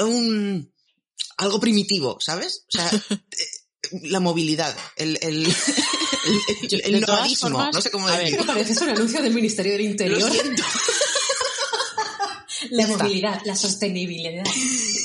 Un, 0.00 0.72
algo 1.36 1.60
primitivo, 1.60 2.18
¿sabes? 2.20 2.64
O 2.68 2.76
sea, 2.78 2.90
eh, 3.10 3.98
la 4.08 4.18
movilidad, 4.20 4.76
el, 4.96 5.18
el, 5.22 5.46
el, 5.46 5.52
el, 6.70 6.94
el 6.96 7.00
nomadismo, 7.00 7.48
formas, 7.48 7.74
no 7.74 7.80
sé 7.80 7.90
cómo 7.90 8.08
a 8.08 8.16
ver, 8.16 8.24
decirlo. 8.26 8.46
Parece 8.46 8.82
un 8.84 8.90
anuncio 8.90 9.22
del 9.22 9.34
Ministerio 9.34 9.72
del 9.72 9.82
Lo 9.84 9.90
Interior. 9.90 10.30
siento. 10.32 10.62
La 12.70 12.82
está. 12.84 13.04
movilidad, 13.04 13.40
la 13.44 13.56
sostenibilidad, 13.56 14.44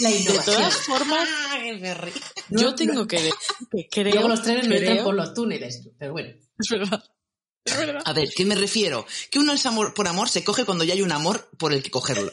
la 0.02 0.10
De 0.10 0.16
innovación. 0.18 0.56
todas 0.56 0.76
formas, 0.78 1.30
yo 2.50 2.76
tengo 2.76 3.08
que 3.08 3.18
decir 3.18 3.34
que 3.72 3.88
creo... 3.90 4.14
Luego 4.14 4.30
los 4.30 4.42
trenes 4.44 4.68
no 4.68 4.76
entran 4.76 5.04
por 5.04 5.16
los 5.16 5.34
túneles, 5.34 5.90
pero 5.98 6.14
bueno. 6.14 6.30
Es 6.60 6.70
verdad. 6.70 7.04
Es 7.66 7.78
verdad. 7.78 8.02
A 8.04 8.12
ver, 8.12 8.28
¿qué 8.36 8.44
me 8.44 8.56
refiero? 8.56 9.06
Que 9.32 9.40
un 9.40 9.50
alza 9.50 9.70
amor 9.70 9.94
por 9.94 10.06
amor 10.10 10.28
se 10.28 10.44
coge 10.44 10.66
cuando 10.66 10.84
ya 10.84 10.96
hay 10.96 11.02
un 11.02 11.14
amor 11.14 11.50
por 11.58 11.72
el 11.72 11.82
que 11.82 11.92
cogerlo. 11.92 12.30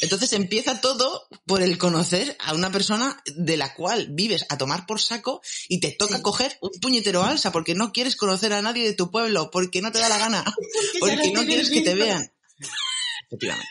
Entonces 0.00 0.32
empieza 0.32 0.80
todo 0.80 1.26
por 1.44 1.60
el 1.60 1.76
conocer 1.76 2.36
a 2.38 2.54
una 2.54 2.70
persona 2.70 3.20
de 3.34 3.56
la 3.56 3.74
cual 3.74 4.08
vives 4.12 4.46
a 4.50 4.56
tomar 4.56 4.86
por 4.86 5.00
saco 5.00 5.42
y 5.68 5.80
te 5.80 5.90
toca 5.90 6.18
Sí. 6.18 6.22
coger 6.22 6.56
un 6.60 6.70
puñetero 6.80 7.24
alza 7.24 7.50
porque 7.50 7.74
no 7.74 7.92
quieres 7.92 8.14
conocer 8.14 8.52
a 8.52 8.62
nadie 8.62 8.84
de 8.86 8.94
tu 8.94 9.10
pueblo, 9.10 9.50
porque 9.50 9.82
no 9.82 9.90
te 9.90 9.98
da 9.98 10.08
la 10.08 10.18
gana, 10.18 10.44
porque 11.00 11.32
no 11.32 11.44
quieres 11.44 11.68
que 11.70 11.80
te 11.80 11.96
vean. 11.96 12.32
Efectivamente. 13.26 13.68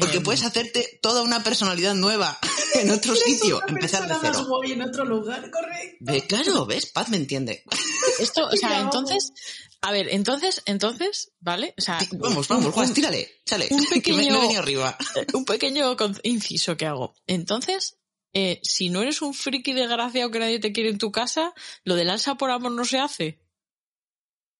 Porque 0.00 0.20
puedes 0.20 0.44
hacerte 0.44 0.98
toda 1.02 1.22
una 1.22 1.42
personalidad 1.42 1.94
nueva 1.94 2.38
en 2.74 2.90
otro 2.90 3.16
sitio, 3.16 3.60
empezar 3.66 4.02
de 4.02 4.14
más 4.14 4.18
cero. 4.22 4.44
guay 4.48 4.72
en 4.72 4.82
otro 4.82 5.04
lugar, 5.04 5.50
correcto. 5.50 6.26
Claro, 6.28 6.66
¿ves? 6.66 6.86
Paz 6.86 7.08
me 7.08 7.16
entiende. 7.16 7.64
Esto, 8.20 8.46
o 8.46 8.56
sea, 8.56 8.80
entonces, 8.80 9.32
a 9.80 9.90
ver, 9.90 10.08
entonces, 10.10 10.62
entonces, 10.66 11.32
¿vale? 11.40 11.74
O 11.76 11.80
sea, 11.82 11.98
Vamos, 12.12 12.48
un- 12.50 12.56
vamos, 12.58 12.74
Juan, 12.74 12.94
tírale, 12.94 13.28
chale, 13.44 13.66
un 13.70 13.84
que 14.02 14.12
me, 14.12 14.24
pequeño- 14.24 14.58
arriba. 14.58 14.96
un 15.34 15.44
pequeño 15.44 15.96
inciso 16.22 16.76
que 16.76 16.86
hago. 16.86 17.14
Entonces, 17.26 17.98
eh, 18.34 18.60
si 18.62 18.88
no 18.88 19.02
eres 19.02 19.20
un 19.20 19.34
friki 19.34 19.72
desgraciado 19.72 20.30
que 20.30 20.38
nadie 20.38 20.60
te 20.60 20.72
quiere 20.72 20.90
en 20.90 20.98
tu 20.98 21.10
casa, 21.10 21.52
lo 21.84 21.96
del 21.96 22.08
alza 22.10 22.36
por 22.36 22.50
amor 22.50 22.70
no 22.72 22.84
se 22.84 22.98
hace. 23.00 23.40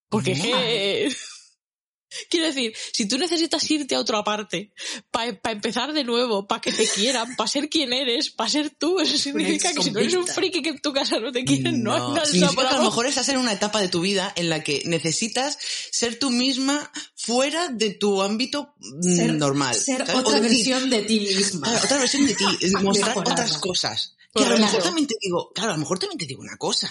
Porque 0.08 0.34
que... 0.34 1.14
Quiero 2.30 2.46
decir, 2.46 2.74
si 2.92 3.06
tú 3.06 3.18
necesitas 3.18 3.68
irte 3.70 3.94
a 3.94 4.00
otra 4.00 4.22
parte, 4.24 4.72
para 5.10 5.38
empezar 5.52 5.92
de 5.92 6.04
nuevo, 6.04 6.46
para 6.46 6.60
que 6.60 6.72
te 6.72 6.86
quieran, 6.86 7.36
para 7.36 7.48
ser 7.48 7.68
quien 7.68 7.92
eres, 7.92 8.30
para 8.30 8.50
ser 8.50 8.70
tú, 8.70 8.98
eso 9.00 9.18
significa 9.18 9.72
que 9.72 9.82
si 9.82 9.90
no 9.90 10.00
eres 10.00 10.14
un 10.14 10.26
friki 10.26 10.62
que 10.62 10.70
en 10.70 10.80
tu 10.80 10.92
casa 10.92 11.18
no 11.20 11.32
te 11.32 11.44
quieren, 11.44 11.82
no, 11.82 12.24
significa 12.24 12.68
que 12.68 12.74
a 12.74 12.78
lo 12.78 12.84
mejor 12.84 13.06
estás 13.06 13.28
en 13.28 13.38
una 13.38 13.52
etapa 13.52 13.80
de 13.80 13.88
tu 13.88 14.00
vida 14.00 14.32
en 14.36 14.48
la 14.48 14.62
que 14.62 14.82
necesitas 14.86 15.58
ser 15.90 16.18
tú 16.18 16.30
misma 16.30 16.90
fuera 17.14 17.68
de 17.68 17.90
tu 17.90 18.22
ámbito 18.22 18.74
mm, 18.78 19.16
Ser- 19.16 19.34
normal. 19.34 19.74
Ser 19.74 19.98
¿sabes? 20.06 20.14
O 20.14 20.18
otra 20.18 20.40
decir, 20.40 20.74
versión 20.74 20.90
de 20.90 21.02
ti 21.02 21.20
misma. 21.20 21.72
Otra 21.84 21.98
versión 21.98 22.26
de 22.26 22.34
ti, 22.34 22.44
mostrar 22.82 23.16
otras 23.18 23.58
cosas. 23.58 24.16
A 24.34 24.48
lo 24.48 24.58
mejor 24.58 24.82
también 24.82 25.06
te 25.06 25.14
digo, 25.20 25.52
claro, 25.54 25.70
a 25.70 25.74
lo 25.74 25.80
mejor 25.80 25.98
también 25.98 26.18
te 26.18 26.26
digo 26.26 26.40
una 26.40 26.56
cosa. 26.56 26.90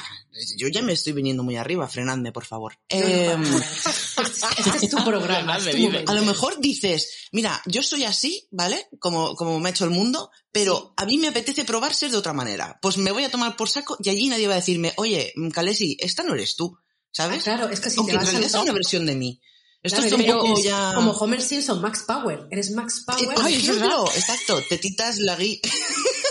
Yo 0.57 0.67
ya 0.67 0.83
me 0.83 0.93
estoy 0.93 1.13
viniendo 1.13 1.43
muy 1.43 1.55
arriba, 1.55 1.87
frenadme, 1.87 2.31
por 2.31 2.45
favor. 2.45 2.77
Em, 2.87 3.43
Este 4.57 4.85
es 4.85 4.91
tu 4.91 5.03
programa. 5.03 5.57
es 5.57 5.65
tu 5.65 6.11
a 6.11 6.13
lo 6.13 6.21
mejor 6.23 6.59
dices, 6.59 7.27
mira, 7.31 7.59
yo 7.65 7.81
soy 7.81 8.03
así, 8.03 8.47
¿vale? 8.51 8.87
Como, 8.99 9.35
como 9.35 9.59
me 9.59 9.69
ha 9.69 9.71
hecho 9.71 9.85
el 9.85 9.91
mundo, 9.91 10.29
pero 10.51 10.93
a 10.97 11.05
mí 11.05 11.17
me 11.17 11.29
apetece 11.29 11.65
probar 11.65 11.95
ser 11.95 12.11
de 12.11 12.17
otra 12.17 12.33
manera. 12.33 12.77
Pues 12.81 12.97
me 12.97 13.11
voy 13.11 13.23
a 13.23 13.31
tomar 13.31 13.55
por 13.55 13.69
saco 13.69 13.97
y 14.03 14.09
allí 14.09 14.29
nadie 14.29 14.47
va 14.47 14.53
a 14.53 14.57
decirme, 14.57 14.93
oye, 14.97 15.33
mm, 15.35 15.49
Kalesi, 15.49 15.97
esta 15.99 16.21
no 16.23 16.35
eres 16.35 16.55
tú, 16.55 16.77
¿sabes? 17.11 17.43
Claro, 17.43 17.69
es 17.69 17.79
que 17.79 17.89
si 17.89 17.97
Aunque 17.97 18.11
te 18.11 18.17
en 18.17 18.19
vas 18.19 18.27
a 18.27 18.31
realidad 18.33 18.55
es 18.55 18.63
una 18.63 18.73
versión 18.73 19.05
de 19.07 19.15
mí. 19.15 19.41
Esto 19.81 19.99
Claro, 19.99 20.15
está 20.15 20.33
un 20.33 20.39
poco 20.39 20.61
ya... 20.61 20.91
Como 20.93 21.11
Homer 21.13 21.41
Simpson, 21.41 21.81
Max 21.81 22.03
Power. 22.05 22.47
Eres 22.51 22.69
Max 22.69 22.99
Eh, 22.99 23.03
Power. 23.25 23.37
Ay, 23.41 23.55
es 23.55 23.63
ejemplo, 23.69 24.05
exacto, 24.13 24.61
tetitas 24.69 25.17
la 25.17 25.35
gui... 25.35 25.59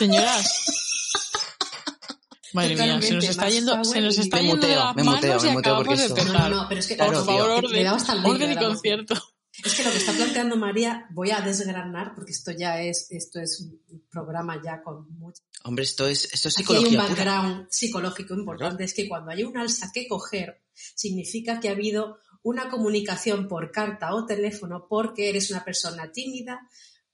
Señoras. 0.00 0.48
Madre 2.54 2.74
mía, 2.74 3.00
se 3.02 3.12
nos 3.12 3.24
está 3.28 3.50
yendo, 3.50 3.84
se 3.84 4.00
nos 4.00 4.16
está 4.18 4.38
Me 4.38 4.42
yendo 4.44 4.66
de 4.66 4.72
muteo, 4.72 4.84
las 4.86 4.96
me 4.96 5.02
muteo, 5.04 5.28
manos 5.28 5.44
y 5.44 5.46
me 5.46 5.52
muteo 5.52 5.72
acabamos 5.74 5.86
porque 5.86 6.00
de 6.00 6.06
esto- 6.06 6.16
No, 6.16 6.22
empezar. 6.30 6.50
no, 6.50 6.56
no, 6.62 6.68
pero 6.68 6.80
es 6.80 6.86
que 6.86 6.96
Claro, 6.96 7.12
Por 7.12 7.24
favor, 7.26 7.50
orden, 7.50 7.86
orden 8.24 8.52
y 8.52 8.56
concierto. 8.56 9.14
Es 9.62 9.74
que 9.74 9.84
lo 9.84 9.90
que 9.90 9.98
está 9.98 10.12
planteando 10.14 10.56
María, 10.56 11.06
voy 11.10 11.30
a 11.32 11.40
desgranar 11.42 12.14
porque 12.14 12.32
esto 12.32 12.50
ya 12.50 12.80
es, 12.80 13.08
esto 13.10 13.40
es 13.40 13.60
un 13.60 14.02
programa 14.10 14.58
ya 14.64 14.82
con 14.82 15.06
mucho. 15.18 15.42
Hombre, 15.64 15.84
esto 15.84 16.08
es, 16.08 16.32
esto 16.32 16.48
es 16.48 16.58
Aquí 16.58 16.72
hay 16.72 16.78
un 16.78 16.84
psicología 16.90 17.14
pura. 17.14 17.24
background 17.34 17.66
psicológico 17.70 18.34
importante, 18.34 18.84
es 18.84 18.94
que 18.94 19.06
cuando 19.06 19.32
hay 19.32 19.42
un 19.44 19.58
alza 19.58 19.90
que 19.92 20.08
coger, 20.08 20.62
significa 20.72 21.60
que 21.60 21.68
ha 21.68 21.72
habido 21.72 22.16
una 22.42 22.70
comunicación 22.70 23.48
por 23.48 23.70
carta 23.70 24.14
o 24.14 24.24
teléfono 24.24 24.86
porque 24.88 25.28
eres 25.28 25.50
una 25.50 25.62
persona 25.62 26.10
tímida 26.10 26.58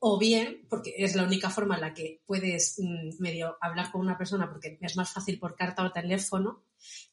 o 0.08 0.18
bien 0.18 0.64
porque 0.70 0.94
es 0.98 1.16
la 1.16 1.24
única 1.24 1.50
forma 1.50 1.74
en 1.74 1.80
la 1.80 1.92
que 1.92 2.22
puedes 2.26 2.76
mm, 2.78 3.20
medio 3.20 3.56
hablar 3.60 3.90
con 3.90 4.00
una 4.00 4.16
persona 4.16 4.48
porque 4.48 4.78
es 4.80 4.96
más 4.96 5.12
fácil 5.12 5.40
por 5.40 5.56
carta 5.56 5.82
o 5.82 5.90
teléfono 5.90 6.62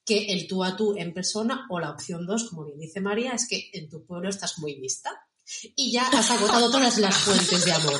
que 0.05 0.27
el 0.27 0.47
tú 0.47 0.63
a 0.63 0.77
tú 0.77 0.95
en 0.95 1.11
persona 1.11 1.65
o 1.71 1.79
la 1.79 1.89
opción 1.89 2.27
dos, 2.27 2.49
como 2.49 2.65
bien 2.65 2.77
dice 2.77 3.01
María, 3.01 3.31
es 3.31 3.47
que 3.47 3.71
en 3.73 3.89
tu 3.89 4.05
pueblo 4.05 4.29
estás 4.29 4.59
muy 4.59 4.75
vista 4.75 5.09
y 5.75 5.91
ya 5.91 6.07
has 6.07 6.29
agotado 6.29 6.69
todas 6.69 6.99
las 6.99 7.17
fuentes 7.17 7.65
de 7.65 7.71
amor. 7.73 7.99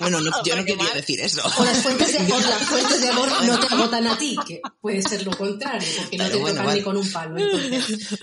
Bueno, 0.00 0.20
no, 0.20 0.30
yo 0.44 0.56
no 0.56 0.64
quería 0.64 0.92
decir 0.92 1.20
eso. 1.20 1.42
O 1.58 1.64
las 1.64 1.82
fuentes 1.82 2.12
de, 2.12 2.32
o 2.32 2.40
las 2.40 2.62
fuentes 2.62 3.00
de 3.00 3.08
amor 3.08 3.28
no 3.44 3.60
te 3.60 3.74
agotan 3.74 4.06
a 4.08 4.18
ti, 4.18 4.36
que 4.46 4.60
puede 4.80 5.02
ser 5.02 5.24
lo 5.24 5.36
contrario, 5.36 5.88
porque 5.96 6.18
no 6.18 6.28
te 6.28 6.36
bueno, 6.36 6.48
tocan 6.48 6.66
vale. 6.66 6.78
ni 6.78 6.84
con 6.84 6.96
un 6.96 7.12
palo. 7.12 7.38
Entonces, 7.38 8.18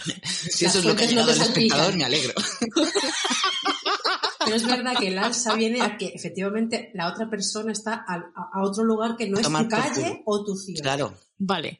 Si 0.51 0.65
eso 0.65 0.79
es 0.79 0.85
lo 0.85 0.95
que 0.95 1.03
ha 1.03 1.05
no 1.05 1.11
llegado 1.11 1.33
te 1.33 1.39
al 1.39 1.47
espectador, 1.47 1.95
me 1.95 2.03
alegro. 2.03 2.33
pero 4.43 4.55
es 4.55 4.65
verdad 4.65 4.93
que 4.99 5.07
el 5.07 5.17
alza 5.17 5.55
viene 5.55 5.81
a 5.81 5.97
que 5.97 6.07
efectivamente 6.07 6.91
la 6.93 7.07
otra 7.11 7.29
persona 7.29 7.71
está 7.71 8.05
a, 8.07 8.15
a 8.53 8.63
otro 8.63 8.83
lugar 8.83 9.15
que 9.17 9.27
no 9.29 9.39
es 9.39 9.47
tu 9.47 9.67
calle 9.67 10.21
o 10.25 10.43
tu 10.43 10.55
ciudad. 10.55 10.81
Claro. 10.83 11.17
Vale. 11.37 11.79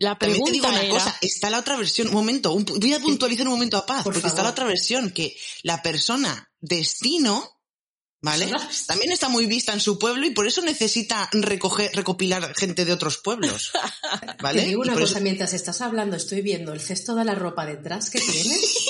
La 0.00 0.16
También 0.16 0.44
te 0.44 0.52
digo 0.52 0.62
pregunta 0.68 0.68
una 0.68 0.82
era... 0.82 1.04
cosa, 1.04 1.18
está 1.22 1.50
la 1.50 1.58
otra 1.58 1.76
versión, 1.76 2.06
un 2.08 2.14
momento, 2.14 2.52
un- 2.52 2.64
voy 2.64 2.92
a 2.94 3.00
puntualizar 3.00 3.46
un 3.48 3.54
momento 3.54 3.76
a 3.76 3.84
paz, 3.84 4.04
Por 4.04 4.12
porque 4.12 4.28
está 4.28 4.36
favor. 4.42 4.44
la 4.44 4.50
otra 4.52 4.64
versión, 4.66 5.10
que 5.10 5.36
la 5.64 5.82
persona 5.82 6.52
destino, 6.60 7.60
¿vale? 8.22 8.48
También 8.86 9.10
está 9.10 9.28
muy 9.28 9.46
vista 9.46 9.72
en 9.72 9.80
su 9.80 9.98
pueblo 9.98 10.24
y 10.24 10.30
por 10.30 10.46
eso 10.46 10.62
necesita 10.62 11.28
recoger, 11.32 11.90
recopilar 11.94 12.54
gente 12.56 12.84
de 12.84 12.92
otros 12.92 13.18
pueblos, 13.18 13.72
¿vale? 14.40 14.60
Te 14.62 14.68
digo 14.68 14.82
una 14.82 14.94
cosa, 14.94 15.14
eso- 15.14 15.20
mientras 15.20 15.52
estás 15.52 15.80
hablando, 15.80 16.16
estoy 16.16 16.42
viendo 16.42 16.72
el 16.72 16.80
cesto 16.80 17.16
de 17.16 17.24
la 17.24 17.34
ropa 17.34 17.66
detrás 17.66 18.08
que 18.10 18.20
tienes. 18.20 18.76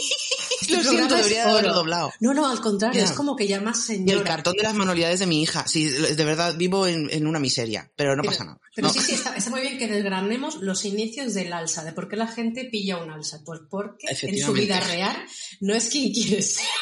Este 0.60 0.76
Lo 0.76 0.82
siento, 0.82 1.16
debería 1.16 1.44
haberlo 1.44 1.70
oro. 1.70 1.78
doblado. 1.78 2.12
No, 2.20 2.34
no, 2.34 2.48
al 2.48 2.60
contrario, 2.60 3.02
es 3.04 3.12
como 3.12 3.36
que 3.36 3.46
ya 3.46 3.60
más 3.60 3.88
Y 3.88 3.92
el 3.92 3.98
señora. 3.98 4.24
cartón 4.24 4.54
de 4.56 4.62
las 4.62 4.74
manualidades 4.74 5.20
de 5.20 5.26
mi 5.26 5.42
hija. 5.42 5.66
Sí, 5.68 5.84
de 5.88 6.24
verdad, 6.24 6.54
vivo 6.56 6.86
en, 6.86 7.08
en 7.10 7.26
una 7.26 7.38
miseria, 7.38 7.90
pero 7.96 8.16
no 8.16 8.22
Pero- 8.22 8.32
pasa 8.32 8.44
nada. 8.44 8.60
Pero 8.74 8.88
No. 8.88 8.94
sí, 8.94 9.00
sí, 9.00 9.12
está, 9.14 9.34
está 9.36 9.50
muy 9.50 9.60
bien 9.60 9.76
que 9.78 9.88
desgranemos 9.88 10.56
los 10.56 10.84
inicios 10.84 11.34
del 11.34 11.52
alza, 11.52 11.84
de 11.84 11.92
por 11.92 12.08
qué 12.08 12.16
la 12.16 12.28
gente 12.28 12.64
pilla 12.64 12.98
un 12.98 13.10
alza. 13.10 13.40
Pues 13.44 13.60
porque 13.70 14.06
en 14.22 14.38
su 14.40 14.52
vida 14.52 14.78
real 14.80 15.16
no 15.60 15.74
es 15.74 15.88
quien 15.88 16.12
quiere 16.12 16.42
ser. 16.42 16.64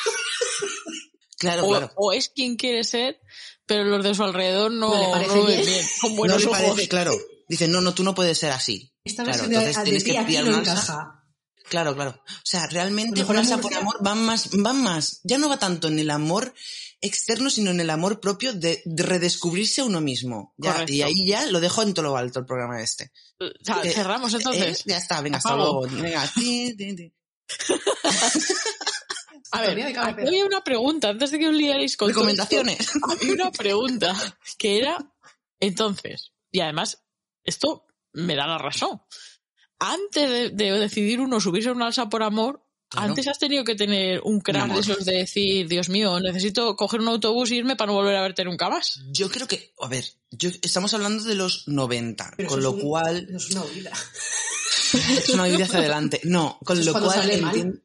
Claro, 1.38 1.66
o, 1.66 1.68
claro. 1.68 1.92
o 1.96 2.12
es 2.14 2.30
quien 2.30 2.56
quiere 2.56 2.82
ser, 2.82 3.20
pero 3.66 3.84
los 3.84 4.02
de 4.02 4.14
su 4.14 4.24
alrededor 4.24 4.72
no, 4.72 4.88
No 4.88 4.98
le 5.02 5.08
parece 5.12 5.36
no 5.36 5.44
bien. 5.46 5.66
bien, 5.66 5.86
con 6.00 6.16
No 6.16 6.24
le 6.38 6.46
ojos. 6.46 6.58
parece, 6.58 6.88
claro. 6.88 7.12
Dicen, 7.46 7.70
no, 7.70 7.82
no, 7.82 7.92
tú 7.92 8.02
no 8.02 8.14
puedes 8.14 8.38
ser 8.38 8.52
así. 8.52 8.90
Esta 9.04 9.22
Claro, 9.22 9.40
de, 9.40 9.44
entonces 9.54 9.76
de 9.76 9.82
tienes 9.84 10.04
que 10.04 10.10
ti 10.12 10.16
aquí 10.16 10.26
pillar 10.28 10.44
no 10.46 10.50
un 10.58 10.66
alza. 10.66 11.15
Claro, 11.68 11.94
claro. 11.94 12.20
O 12.26 12.40
sea, 12.44 12.66
realmente 12.68 13.24
la 13.24 13.40
alza 13.40 13.60
por 13.60 13.74
amor 13.74 13.96
va 14.04 14.14
más, 14.14 14.50
va 14.50 14.72
más, 14.72 15.20
ya 15.24 15.38
no 15.38 15.48
va 15.48 15.58
tanto 15.58 15.88
en 15.88 15.98
el 15.98 16.10
amor 16.10 16.54
externo, 17.00 17.50
sino 17.50 17.70
en 17.70 17.80
el 17.80 17.90
amor 17.90 18.20
propio 18.20 18.52
de, 18.52 18.82
de 18.84 19.02
redescubrirse 19.02 19.82
uno 19.82 20.00
mismo. 20.00 20.54
Ya, 20.56 20.84
y 20.86 21.02
ahí 21.02 21.26
ya 21.26 21.46
lo 21.46 21.60
dejo 21.60 21.82
en 21.82 21.94
todo 21.94 22.06
lo 22.06 22.16
alto 22.16 22.40
el 22.40 22.46
programa 22.46 22.80
este. 22.80 23.12
Sea, 23.62 23.82
Eh, 23.82 23.90
cerramos 23.90 24.32
entonces. 24.34 24.80
Eh, 24.80 24.82
ya 24.86 24.98
está, 24.98 25.20
venga, 25.20 25.38
hasta 25.38 25.56
luego. 25.56 25.86
Venga, 25.88 26.26
ti, 26.34 26.74
ti, 26.76 26.96
ti. 26.96 27.12
A 29.52 29.60
ver, 29.60 29.96
había 29.96 30.44
una 30.44 30.62
pregunta, 30.62 31.08
antes 31.08 31.30
de 31.30 31.38
que 31.38 31.48
os 31.48 31.54
liarais 31.54 31.96
con 31.96 32.08
Recomendaciones. 32.08 32.90
había 33.10 33.32
una 33.32 33.50
pregunta 33.52 34.14
que 34.58 34.78
era, 34.78 34.98
entonces, 35.60 36.32
y 36.50 36.60
además, 36.60 37.02
esto 37.44 37.86
me 38.12 38.34
da 38.34 38.46
la 38.46 38.58
razón. 38.58 39.00
Antes 39.78 40.30
de, 40.30 40.50
de 40.50 40.72
decidir 40.80 41.20
uno 41.20 41.40
subirse 41.40 41.68
a 41.68 41.72
una 41.72 41.86
alza 41.86 42.08
por 42.08 42.22
amor, 42.22 42.62
Claro. 42.88 43.08
antes 43.08 43.26
has 43.26 43.38
tenido 43.40 43.64
que 43.64 43.74
tener 43.74 44.20
un 44.22 44.40
crash 44.40 44.62
amor. 44.62 44.76
de 44.76 44.92
esos 44.92 45.04
de 45.04 45.14
decir, 45.14 45.66
Dios 45.68 45.88
mío, 45.88 46.20
necesito 46.20 46.76
coger 46.76 47.00
un 47.00 47.08
autobús 47.08 47.50
e 47.50 47.56
irme 47.56 47.74
para 47.74 47.88
no 47.90 47.94
volver 47.98 48.14
a 48.14 48.22
verte 48.22 48.44
nunca 48.44 48.68
más. 48.70 49.00
Yo 49.10 49.28
creo 49.28 49.48
que, 49.48 49.72
a 49.80 49.88
ver, 49.88 50.04
yo, 50.30 50.50
estamos 50.62 50.94
hablando 50.94 51.24
de 51.24 51.34
los 51.34 51.66
90, 51.66 52.32
Pero 52.36 52.48
con 52.48 52.62
lo 52.62 52.68
es 52.70 52.74
un- 52.76 52.80
cual 52.82 53.26
eso 53.28 53.36
es 53.48 53.50
una 53.50 53.64
huida. 53.64 53.92
es 55.18 55.28
una 55.30 55.44
vida 55.46 55.64
hacia 55.64 55.78
adelante. 55.80 56.20
No, 56.22 56.58
con 56.64 56.78
Eso 56.78 56.92
lo 56.92 57.04
cual 57.04 57.82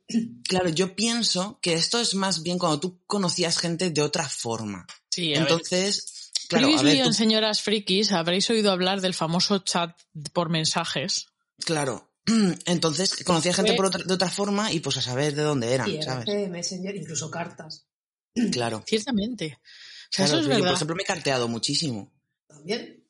claro, 0.47 0.69
yo 0.69 0.95
pienso 0.95 1.57
que 1.63 1.73
esto 1.73 1.99
es 1.99 2.13
más 2.13 2.43
bien 2.43 2.59
cuando 2.59 2.79
tú 2.79 3.01
conocías 3.07 3.57
gente 3.57 3.89
de 3.89 4.01
otra 4.03 4.29
forma. 4.29 4.85
Sí, 5.09 5.33
a 5.33 5.39
ver. 5.39 5.51
Entonces, 5.51 6.31
claro, 6.47 6.77
a 6.77 6.81
ver, 6.83 7.03
tú- 7.05 7.13
Señoras 7.13 7.61
Frikis 7.63 8.11
habréis 8.11 8.47
oído 8.51 8.71
hablar 8.71 9.01
del 9.01 9.15
famoso 9.15 9.57
chat 9.59 9.99
por 10.31 10.49
mensajes. 10.49 11.25
Claro. 11.65 12.09
Entonces, 12.65 13.23
conocías 13.23 13.55
gente 13.55 13.73
por 13.73 13.85
otra, 13.87 14.03
de 14.03 14.13
otra 14.13 14.29
forma 14.29 14.71
y 14.71 14.79
pues 14.79 14.97
a 14.97 15.01
saber 15.01 15.35
de 15.35 15.41
dónde 15.41 15.73
eran, 15.73 16.01
¿sabes? 16.03 16.49
Messenger, 16.49 16.95
incluso 16.95 17.29
cartas. 17.29 17.87
Claro. 18.51 18.83
Ciertamente. 18.87 19.57
O 19.57 20.13
sea, 20.13 20.25
Claro, 20.25 20.41
eso 20.41 20.51
es 20.51 20.57
yo, 20.57 20.63
por 20.63 20.73
ejemplo, 20.73 20.95
me 20.95 21.03
he 21.03 21.05
carteado 21.05 21.47
muchísimo. 21.47 22.13
También. 22.47 23.01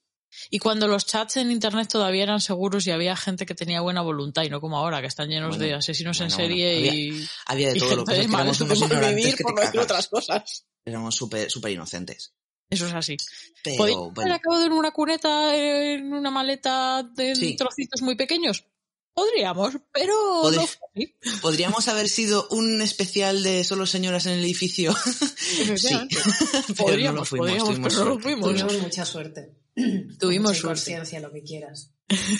Y 0.49 0.59
cuando 0.59 0.87
los 0.87 1.05
chats 1.05 1.37
en 1.37 1.51
internet 1.51 1.89
todavía 1.89 2.23
eran 2.23 2.39
seguros 2.39 2.87
y 2.87 2.91
había 2.91 3.15
gente 3.15 3.45
que 3.45 3.53
tenía 3.53 3.81
buena 3.81 4.01
voluntad 4.01 4.43
y 4.43 4.49
no 4.49 4.61
como 4.61 4.77
ahora, 4.77 5.01
que 5.01 5.07
están 5.07 5.29
llenos 5.29 5.57
Bueno, 5.57 5.65
de 5.65 5.73
asesinos 5.73 6.21
en 6.21 6.31
serie 6.31 6.79
bueno, 6.79 6.95
y, 6.95 7.27
Había 7.47 7.71
de 7.71 7.77
y 7.77 7.79
todo 7.79 7.95
lo 7.97 8.05
que 8.05 8.15
éramos 8.15 8.61
unos 8.61 8.81
ignorantes 8.81 9.15
vivir, 9.15 9.35
que 9.35 9.43
por 9.43 9.53
te 9.53 9.55
no 9.55 9.61
decir 9.61 9.79
cagas. 9.81 9.91
otras 9.91 10.07
cosas. 10.07 10.65
Éramos 10.85 11.15
súper 11.15 11.49
súper 11.51 11.71
inocentes. 11.71 12.33
Eso 12.71 12.87
es 12.87 12.93
así. 12.93 13.17
Pero 13.63 13.77
¿Podéis 13.77 13.97
haber 13.97 14.11
bueno, 14.15 14.33
acabado 14.33 14.65
en 14.65 14.71
una 14.71 14.91
cuneta, 14.91 15.55
en 15.55 16.11
una 16.13 16.31
maleta 16.31 17.03
de 17.03 17.35
Sí. 17.35 17.55
trocitos 17.55 18.01
muy 18.01 18.15
pequeños? 18.15 18.65
Podríamos, 19.13 19.75
pero 19.91 20.13
Podri- 20.41 20.55
no 20.55 20.67
fue 20.67 20.79
así. 20.95 21.15
podríamos 21.41 21.87
haber 21.89 22.07
sido 22.07 22.47
un 22.49 22.81
especial 22.81 23.43
de 23.43 23.65
solo 23.65 23.85
señoras 23.85 24.25
en 24.25 24.33
el 24.33 24.43
edificio. 24.45 24.93
sí. 25.05 25.61
Efectivamente. 25.63 26.15
Pero 26.67 26.75
Podríamos, 26.77 27.13
no 27.13 27.19
lo 27.19 27.25
fuimos, 27.25 27.47
podríamos, 27.47 27.69
tuvimos 27.69 27.93
pero 27.93 28.05
no 28.05 28.09
lo 28.09 28.21
suerte. 28.21 28.23
fuimos. 28.23 28.49
Tuvimos 28.49 28.81
mucha 28.81 29.05
suerte. 29.05 29.55
Tuvimos 29.75 30.51
Mucha 30.51 30.61
suerte. 30.61 30.91
inconsciencia, 30.91 31.19
lo 31.19 31.31
que 31.33 31.43
quieras. 31.43 31.91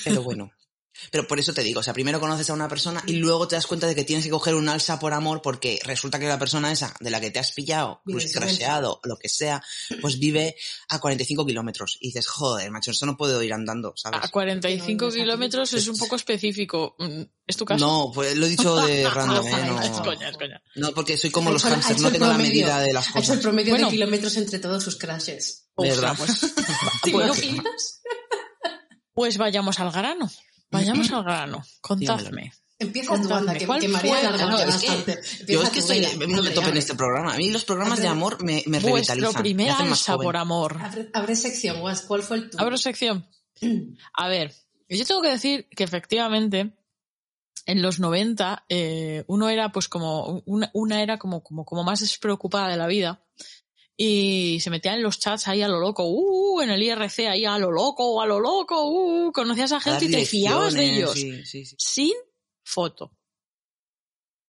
Pero 0.05 0.23
bueno. 0.23 0.51
Pero 1.09 1.27
por 1.27 1.39
eso 1.39 1.53
te 1.53 1.63
digo, 1.63 1.79
o 1.79 1.83
sea, 1.83 1.93
primero 1.93 2.19
conoces 2.19 2.49
a 2.49 2.53
una 2.53 2.67
persona 2.67 3.01
y 3.07 3.13
luego 3.13 3.47
te 3.47 3.55
das 3.55 3.65
cuenta 3.65 3.87
de 3.87 3.95
que 3.95 4.03
tienes 4.03 4.25
que 4.25 4.31
coger 4.31 4.55
un 4.55 4.69
alza 4.69 4.99
por 4.99 5.13
amor 5.13 5.41
porque 5.41 5.79
resulta 5.83 6.19
que 6.19 6.27
la 6.27 6.37
persona 6.37 6.71
esa 6.71 6.93
de 6.99 7.09
la 7.09 7.19
que 7.19 7.31
te 7.31 7.39
has 7.39 7.51
pillado, 7.53 8.01
pues 8.05 8.31
crasheado, 8.33 8.99
lo 9.03 9.17
que 9.17 9.29
sea, 9.29 9.63
pues 10.01 10.19
vive 10.19 10.55
a 10.89 10.99
45 10.99 11.45
kilómetros. 11.45 11.97
Y 11.99 12.07
dices, 12.09 12.27
joder, 12.27 12.69
macho, 12.71 12.91
esto 12.91 13.05
no 13.05 13.17
puedo 13.17 13.41
ir 13.41 13.53
andando, 13.53 13.93
¿sabes? 13.95 14.19
A 14.23 14.27
45 14.27 14.91
No, 14.93 15.01
no 15.01 15.07
es 15.09 15.15
kilómetros 15.15 15.73
es 15.73 15.87
un 15.87 15.97
poco 15.97 16.15
específico. 16.15 16.95
Mm, 16.99 17.21
¿Es 17.47 17.57
tu 17.57 17.65
caso? 17.65 17.85
No, 17.85 18.11
pues 18.13 18.35
lo 18.35 18.45
he 18.45 18.49
dicho 18.49 18.75
de 18.77 19.09
random, 19.09 19.47
¿eh? 19.47 19.65
No, 19.67 19.81
Es 19.81 19.89
coña, 20.01 20.29
es 20.29 20.37
coña. 20.37 20.61
no, 20.75 20.91
porque 20.91 21.17
soy 21.17 21.31
como 21.31 21.51
los 21.51 21.63
hamsters, 21.63 22.01
no 22.01 22.11
tengo 22.11 22.27
la 22.27 22.37
medida 22.37 22.79
de 22.79 22.93
las 22.93 23.07
Ha 23.07 23.19
hecho 23.19 23.33
el 23.33 23.39
cosas. 23.39 23.39
promedio 23.43 23.71
Bueno. 23.73 23.87
de 23.87 23.91
kilómetros 23.91 24.37
entre 24.37 24.59
todos 24.59 24.83
sus 24.83 24.95
crashes. 24.97 25.67
¿Verdad? 25.77 26.15
Pues, 26.17 26.39
¿Te 27.03 27.11
Bueno, 27.11 27.33
imaginas? 27.33 28.01
pues 29.13 29.37
vayamos 29.37 29.79
al 29.79 29.91
grano. 29.91 30.29
Vayamos 30.71 31.11
al 31.11 31.23
grano. 31.23 31.63
Contadme. 31.81 32.53
Empieza 32.79 33.21
tú, 33.21 33.31
anda, 33.31 33.53
que, 33.53 33.67
¿cuál 33.67 33.79
que 33.79 33.87
María 33.87 34.11
fue? 34.15 34.19
alarga 34.27 34.45
No, 34.47 34.57
es 34.57 34.77
que- 34.77 34.87
bastante. 34.87 35.19
Yo 35.47 35.61
es 35.61 35.69
que 35.69 35.79
estoy 35.79 35.99
muy 36.17 36.33
abre, 36.39 36.49
tope 36.49 36.69
en 36.69 36.77
este 36.77 36.95
programa. 36.95 37.35
A 37.35 37.37
mí 37.37 37.51
los 37.51 37.63
programas 37.63 37.99
Abre. 37.99 38.03
de 38.03 38.07
amor 38.07 38.43
me, 38.43 38.63
me 38.65 38.79
Vuestro 38.79 38.95
revitalizan. 38.95 39.33
me 39.35 39.39
primer 39.41 39.71
alza 39.71 40.17
por 40.17 40.35
amor. 40.35 40.77
Abre, 40.81 41.09
abre 41.13 41.35
sección, 41.35 41.79
Guas. 41.79 42.01
¿Cuál 42.01 42.23
fue 42.23 42.37
el 42.37 42.49
tuyo? 42.49 42.63
Abro 42.63 42.77
sección. 42.77 43.27
A 44.13 44.27
ver, 44.29 44.55
yo 44.89 45.05
tengo 45.05 45.21
que 45.21 45.29
decir 45.29 45.67
que 45.75 45.83
efectivamente 45.83 46.73
en 47.67 47.81
los 47.83 47.99
90 47.99 48.65
eh, 48.69 49.25
uno 49.27 49.49
era 49.49 49.71
pues 49.71 49.87
como 49.87 50.41
una, 50.47 50.71
una 50.73 51.03
era 51.03 51.19
como, 51.19 51.43
como, 51.43 51.63
como 51.65 51.83
más 51.83 51.99
despreocupada 51.99 52.69
de 52.69 52.77
la 52.77 52.87
vida 52.87 53.23
y 53.97 54.59
se 54.61 54.69
metía 54.69 54.95
en 54.95 55.03
los 55.03 55.19
chats 55.19 55.47
ahí 55.47 55.61
a 55.61 55.67
lo 55.67 55.79
loco, 55.79 56.05
uh, 56.05 56.61
en 56.61 56.71
el 56.71 56.81
IRC 56.81 57.27
ahí 57.27 57.45
a 57.45 57.57
lo 57.59 57.71
loco, 57.71 58.21
a 58.21 58.25
lo 58.25 58.39
loco, 58.39 58.89
uh, 58.89 59.31
conocías 59.31 59.71
a 59.71 59.79
gente 59.79 60.05
y 60.05 60.11
te 60.11 60.25
fiabas 60.25 60.73
de 60.73 60.85
ellos 60.85 61.13
direcciones, 61.13 61.49
sí, 61.49 61.65
sí, 61.65 61.75
sí. 61.75 61.75
sin 61.77 62.13
foto. 62.63 63.11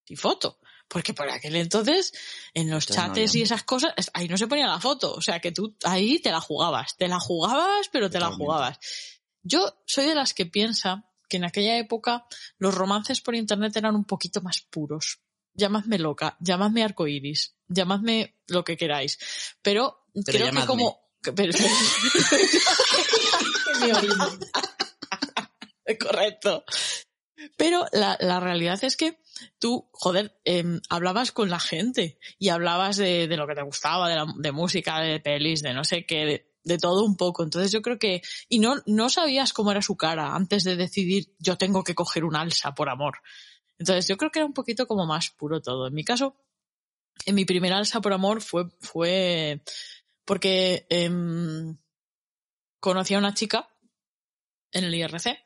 Sin 0.07 0.17
foto. 0.17 0.59
Porque 0.89 1.15
por 1.15 1.29
aquel 1.31 1.57
entonces, 1.57 2.13
en 2.53 2.69
los 2.69 2.85
Entonces 2.85 2.97
no 2.97 3.03
chates 3.03 3.31
había. 3.31 3.41
y 3.41 3.45
esas 3.45 3.63
cosas, 3.63 3.95
ahí 4.13 4.29
no 4.29 4.37
se 4.37 4.47
ponía 4.47 4.67
la 4.67 4.79
foto. 4.79 5.15
O 5.15 5.23
sea 5.23 5.41
que 5.41 5.51
tú 5.51 5.75
ahí 5.85 6.19
te 6.19 6.31
la 6.31 6.41
jugabas. 6.41 6.99
Te 6.99 7.09
la 7.09 7.19
jugabas, 7.19 7.89
pero 7.91 8.11
te 8.11 8.21
la 8.21 8.31
jugabas. 8.31 8.79
Yo 9.43 9.83
soy 9.87 10.05
de 10.05 10.15
las 10.15 10.35
que 10.35 10.45
piensa 10.45 11.09
que 11.31 11.39
en 11.39 11.45
aquella 11.45 11.79
época 11.79 12.27
los 12.59 12.75
romances 12.75 13.23
por 13.23 13.35
internet 13.35 13.75
eran 13.77 13.97
un 13.97 14.05
poquito 14.05 14.43
más 14.43 14.61
puros. 14.61 15.21
Llamadme 15.55 15.99
loca, 15.99 16.37
llamadme 16.41 16.83
arcoiris, 16.83 17.55
llamadme 17.69 18.37
lo 18.49 18.65
que 18.65 18.77
queráis. 18.77 19.19
Pero, 19.63 20.07
creo 20.25 20.47
que 20.47 20.67
como. 20.67 21.01
pero-. 21.37 21.53
Correcto. 26.01 26.65
Pero 27.57 27.87
la, 27.93 28.17
la 28.21 28.39
realidad 28.41 28.79
es 28.85 28.97
que 28.97 29.19
tú, 29.59 29.89
joder, 29.93 30.39
em, 30.45 30.81
hablabas 30.89 31.33
con 31.33 31.51
la 31.51 31.59
gente 31.59 32.19
y 32.39 32.51
hablabas 32.51 32.97
de, 32.97 33.27
de 33.27 33.37
lo 33.37 33.47
que 33.49 33.55
te 33.55 33.63
gustaba, 33.63 34.09
de, 34.09 34.15
la- 34.17 34.33
de 34.37 34.53
música, 34.53 35.01
de 35.01 35.19
pelis, 35.19 35.63
de 35.63 35.75
no 35.75 35.83
sé 35.85 36.07
qué, 36.07 36.25
de, 36.25 36.53
de 36.63 36.79
todo 36.79 37.05
un 37.05 37.17
poco. 37.17 37.43
Entonces 37.43 37.73
yo 37.73 37.83
creo 37.83 37.99
que... 37.99 38.23
Y 38.49 38.61
no, 38.61 38.77
no 38.87 39.11
sabías 39.11 39.53
cómo 39.53 39.73
era 39.73 39.83
su 39.83 39.97
cara 39.97 40.35
antes 40.37 40.63
de 40.63 40.77
decidir 40.77 41.35
yo 41.41 41.59
tengo 41.59 41.83
que 41.83 41.97
coger 41.97 42.25
un 42.25 42.37
alza 42.37 42.75
por 42.77 42.89
amor. 42.89 43.19
Entonces 43.79 44.07
yo 44.09 44.17
creo 44.17 44.31
que 44.31 44.39
era 44.39 44.47
un 44.47 44.53
poquito 44.55 44.87
como 44.87 45.07
más 45.07 45.31
puro 45.31 45.61
todo. 45.61 45.87
En 45.89 45.95
mi 45.95 46.05
caso, 46.05 46.37
en 47.27 47.35
mi 47.35 47.45
primer 47.45 47.73
alza 47.73 48.01
por 48.01 48.13
amor 48.13 48.41
fue, 48.41 48.69
fue 48.81 49.61
porque 50.25 50.87
em, 50.89 51.77
conocí 52.81 53.15
a 53.15 53.19
una 53.19 53.35
chica 53.35 53.69
en 54.73 54.85
el 54.85 54.95
IRC. 54.95 55.39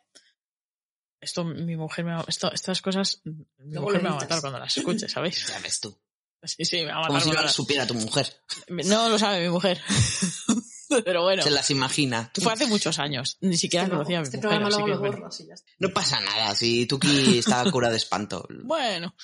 Esto, 1.20 1.44
mi 1.44 1.76
mujer 1.76 2.04
me 2.04 2.14
va, 2.14 2.24
esto, 2.28 2.52
estas 2.52 2.82
cosas, 2.82 3.22
mi 3.24 3.78
mujer 3.80 4.02
me 4.02 4.10
va 4.10 4.16
a 4.16 4.20
matar 4.20 4.40
cuando 4.40 4.58
las 4.58 4.76
escuche, 4.76 5.08
¿sabéis? 5.08 5.46
Ya 5.48 5.58
ves 5.60 5.80
tú. 5.80 5.96
Sí, 6.42 6.64
sí, 6.64 6.76
me 6.84 6.92
va 6.92 6.98
a 6.98 7.06
Como 7.06 7.14
matar. 7.14 7.22
si 7.22 7.28
no 7.30 7.34
lo 7.36 7.42
las- 7.42 7.52
supiera 7.54 7.86
tu 7.86 7.94
mujer. 7.94 8.32
No 8.68 9.08
lo 9.08 9.18
sabe 9.18 9.40
mi 9.42 9.48
mujer. 9.48 9.80
Pero 11.04 11.22
bueno, 11.22 11.42
Se 11.42 11.50
las 11.50 11.70
imagina. 11.70 12.30
fue 12.40 12.52
hace 12.52 12.66
muchos 12.66 12.98
años. 12.98 13.38
Ni 13.40 13.56
siquiera 13.56 13.84
Este, 13.84 13.94
conocía 13.96 14.18
a 14.18 14.20
mi 14.20 14.24
este 14.24 14.36
mujer. 14.38 14.48
programa 14.50 14.68
luego 14.70 14.84
que 15.02 15.18
lo 15.20 15.30
ya 15.30 15.54
está. 15.54 15.70
No 15.78 15.88
pasa 15.90 16.20
nada, 16.20 16.54
si 16.54 16.86
Tuki 16.86 17.38
está 17.38 17.70
cura 17.70 17.90
de 17.90 17.96
espanto. 17.96 18.46
Bueno, 18.64 19.14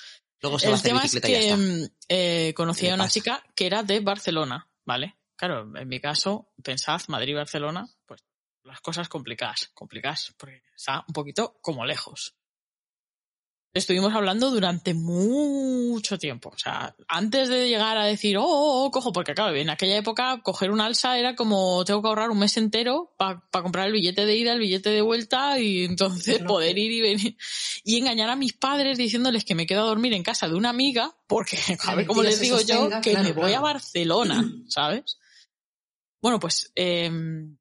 Luego 0.41 0.59
se 0.59 0.67
va 0.67 0.73
a 0.73 0.75
el 0.75 0.79
hacer 0.79 0.89
tema 0.91 0.99
es 0.99 1.03
bicicleta 1.13 1.29
y 1.29 1.31
ya 1.31 1.39
que 1.39 1.45
está. 1.49 1.57
mm, 1.57 1.89
eh, 2.09 2.53
conocí 2.55 2.81
¿Qué 2.81 2.91
a 2.91 2.95
una 2.95 3.03
pasa? 3.05 3.13
chica 3.13 3.43
que 3.55 3.65
era 3.65 3.81
de 3.83 3.99
Barcelona, 4.01 4.69
¿vale? 4.85 5.15
Claro, 5.37 5.61
en 5.77 5.87
mi 5.87 5.99
caso, 6.01 6.53
pensad 6.61 7.01
Madrid-Barcelona, 7.07 7.87
pues 8.05 8.21
las 8.63 8.81
cosas 8.81 9.07
complicadas, 9.09 9.71
complicadas, 9.73 10.33
porque 10.37 10.63
está 10.75 11.03
un 11.07 11.13
poquito 11.13 11.57
como 11.61 11.85
lejos. 11.85 12.35
Estuvimos 13.75 14.13
hablando 14.13 14.51
durante 14.51 14.93
mucho 14.93 16.19
tiempo. 16.19 16.49
O 16.53 16.57
sea, 16.59 16.95
antes 17.07 17.49
de 17.49 17.67
llegar 17.67 17.97
a 17.97 18.05
decir, 18.05 18.37
oh, 18.37 18.43
oh, 18.45 18.85
oh, 18.85 18.91
cojo, 18.91 19.11
porque 19.11 19.33
claro, 19.33 19.55
en 19.55 19.71
aquella 19.71 19.97
época 19.97 20.41
coger 20.43 20.69
un 20.69 20.79
alza 20.79 21.17
era 21.17 21.35
como 21.35 21.83
tengo 21.83 22.03
que 22.03 22.07
ahorrar 22.07 22.29
un 22.29 22.37
mes 22.37 22.55
entero 22.57 23.15
para 23.17 23.41
comprar 23.49 23.87
el 23.87 23.93
billete 23.93 24.27
de 24.27 24.37
ida, 24.37 24.53
el 24.53 24.59
billete 24.59 24.91
de 24.91 25.01
vuelta 25.01 25.59
y 25.59 25.85
entonces 25.85 26.41
No, 26.41 26.47
poder 26.47 26.77
ir 26.77 26.91
y 26.91 27.01
venir. 27.01 27.37
Y 27.83 27.97
engañar 27.97 28.29
a 28.29 28.35
mis 28.35 28.53
padres 28.53 28.99
diciéndoles 28.99 29.43
que 29.43 29.55
me 29.55 29.65
quedo 29.65 29.81
a 29.81 29.87
dormir 29.87 30.13
en 30.13 30.21
casa 30.21 30.47
de 30.47 30.53
una 30.53 30.69
amiga, 30.69 31.17
porque 31.25 31.57
a 31.83 31.95
ver 31.95 32.05
cómo 32.05 32.21
les 32.21 32.39
digo 32.39 32.61
yo 32.61 32.89
que 33.01 33.11
claro, 33.11 33.23
me 33.23 33.33
voy 33.33 33.53
a. 33.53 33.59
Barcelona, 33.59 34.43
¿sabes? 34.67 35.17
Bueno, 36.21 36.39
pues 36.39 36.71
em, 36.75 37.57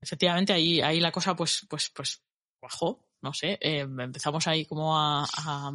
efectivamente 0.00 0.52
ahí, 0.52 0.80
ahí 0.80 1.00
la 1.00 1.10
cosa 1.10 1.34
pues, 1.34 1.66
pues, 1.68 1.90
pues 1.90 2.22
bajó, 2.62 3.04
no 3.24 3.32
sé, 3.32 3.58
em, 3.60 3.98
empezamos 4.00 4.46
ahí 4.46 4.66
como 4.66 4.96
a, 4.96 5.24
a, 5.24 5.72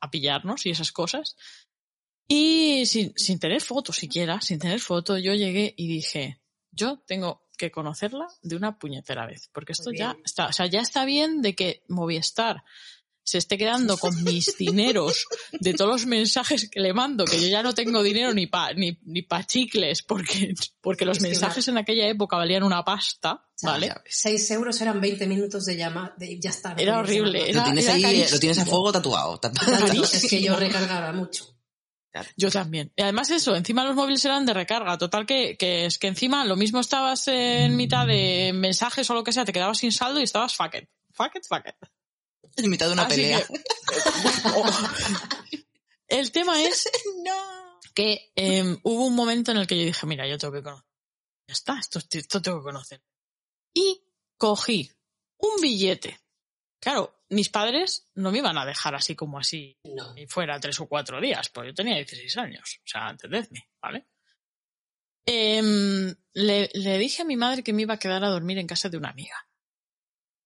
a 0.00 0.10
pillarnos 0.10 0.66
y 0.66 0.70
esas 0.70 0.90
cosas. 0.90 1.36
Y 2.26 2.84
sin, 2.86 3.12
sin 3.16 3.38
tener 3.38 3.60
foto 3.60 3.92
siquiera, 3.92 4.40
sin 4.40 4.58
tener 4.58 4.80
foto, 4.80 5.16
yo 5.18 5.34
llegué 5.34 5.74
y 5.76 5.86
dije, 5.86 6.40
yo 6.72 6.98
tengo 7.06 7.46
que 7.56 7.70
conocerla 7.70 8.26
de 8.42 8.56
una 8.56 8.78
puñetera 8.78 9.26
vez, 9.26 9.48
porque 9.52 9.72
esto 9.72 9.90
ya 9.92 10.16
está, 10.24 10.46
o 10.46 10.52
sea, 10.52 10.66
ya 10.66 10.80
está 10.80 11.04
bien 11.04 11.42
de 11.42 11.54
que 11.54 11.82
Movistar 11.88 12.64
se 13.28 13.36
esté 13.36 13.58
quedando 13.58 13.98
con 13.98 14.24
mis 14.24 14.56
dineros 14.58 15.26
de 15.52 15.74
todos 15.74 15.90
los 15.90 16.06
mensajes 16.06 16.70
que 16.70 16.80
le 16.80 16.94
mando, 16.94 17.26
que 17.26 17.38
yo 17.38 17.48
ya 17.48 17.62
no 17.62 17.74
tengo 17.74 18.02
dinero 18.02 18.32
ni 18.32 18.46
pa, 18.46 18.72
ni, 18.72 18.98
ni 19.04 19.20
pa 19.20 19.44
chicles, 19.44 20.02
porque, 20.02 20.54
porque 20.80 21.04
los 21.04 21.18
Es 21.18 21.22
que 21.22 21.28
mensajes 21.28 21.68
en 21.68 21.76
aquella 21.76 22.08
época 22.08 22.38
valían 22.38 22.62
una 22.62 22.82
pasta, 22.84 23.44
¿vale? 23.62 23.88
Ya 23.88 24.00
ves. 24.02 24.16
6 24.16 24.50
euros 24.52 24.80
eran 24.80 24.98
20 24.98 25.26
minutos 25.26 25.66
de 25.66 25.76
llamada. 25.76 26.14
De, 26.16 26.40
ya 26.40 26.48
está. 26.48 26.74
Era 26.78 26.98
horrible. 27.00 27.52
Lo 27.52 27.64
tienes 27.64 27.84
era 27.84 27.94
ahí, 27.94 28.02
carísimo. 28.02 28.30
lo 28.30 28.40
tienes 28.40 28.58
a 28.58 28.64
fuego 28.64 28.92
tatuado. 28.92 29.38
tatuado. 29.38 29.76
Claro, 29.86 30.04
es 30.04 30.26
que 30.26 30.40
yo 30.40 30.56
recargaba 30.56 31.12
mucho. 31.12 31.54
Yo 32.36 32.50
también. 32.50 32.92
Y 32.96 33.02
además 33.02 33.30
eso, 33.30 33.54
encima 33.54 33.84
los 33.84 33.94
móviles 33.94 34.24
eran 34.24 34.46
de 34.46 34.54
recarga. 34.54 34.96
Total 34.96 35.26
que, 35.26 35.56
que 35.56 35.84
es 35.84 35.98
que 35.98 36.08
encima 36.08 36.44
lo 36.46 36.56
mismo 36.56 36.80
estabas 36.80 37.28
en 37.28 37.76
mitad 37.76 38.06
de 38.06 38.52
mensajes 38.54 39.08
o 39.10 39.14
lo 39.14 39.22
que 39.22 39.32
sea, 39.32 39.44
te 39.44 39.52
quedabas 39.52 39.78
sin 39.78 39.92
saldo 39.92 40.18
y 40.18 40.24
estabas 40.24 40.56
fuck 40.56 40.74
it. 40.74 40.88
Fuck 41.12 41.36
it, 41.36 41.46
fuck 41.46 41.66
it. 41.66 41.88
En 42.58 42.70
mitad 42.70 42.86
de 42.86 42.92
una 42.92 43.02
Así 43.04 43.16
pelea. 43.16 43.46
que- 43.46 43.54
el 46.08 46.32
tema 46.32 46.62
es 46.62 46.88
que 47.94 48.32
eh, 48.36 48.76
hubo 48.82 49.06
un 49.06 49.14
momento 49.14 49.50
en 49.52 49.58
el 49.58 49.66
que 49.66 49.78
yo 49.78 49.84
dije, 49.84 50.06
mira, 50.06 50.26
yo 50.28 50.38
tengo 50.38 50.52
que 50.54 50.62
conocer. 50.62 50.84
Ya 51.46 51.52
está, 51.52 51.78
esto, 51.78 51.98
esto 52.10 52.42
tengo 52.42 52.58
que 52.58 52.64
conocer. 52.64 53.02
Y 53.74 54.02
cogí 54.36 54.90
un 55.38 55.60
billete. 55.60 56.20
Claro, 56.80 57.22
mis 57.30 57.48
padres 57.48 58.08
no 58.14 58.30
me 58.30 58.38
iban 58.38 58.56
a 58.58 58.64
dejar 58.66 58.94
así 58.94 59.16
como 59.16 59.38
así 59.38 59.78
No. 59.84 60.16
y 60.16 60.26
fuera 60.26 60.60
tres 60.60 60.78
o 60.80 60.86
cuatro 60.86 61.20
días, 61.20 61.48
pues 61.48 61.68
yo 61.68 61.74
tenía 61.74 61.96
16 61.96 62.36
años, 62.36 62.80
o 62.84 62.86
sea, 62.88 63.10
entendedme, 63.10 63.68
¿vale? 63.82 64.06
Em, 65.26 66.14
le, 66.34 66.70
le 66.72 66.98
dije 66.98 67.22
a 67.22 67.24
mi 67.24 67.36
madre 67.36 67.62
que 67.62 67.72
me 67.72 67.82
iba 67.82 67.94
a 67.94 67.98
quedar 67.98 68.22
a 68.24 68.28
dormir 68.30 68.58
en 68.58 68.66
casa 68.66 68.88
de 68.88 68.96
una 68.96 69.10
amiga. 69.10 69.48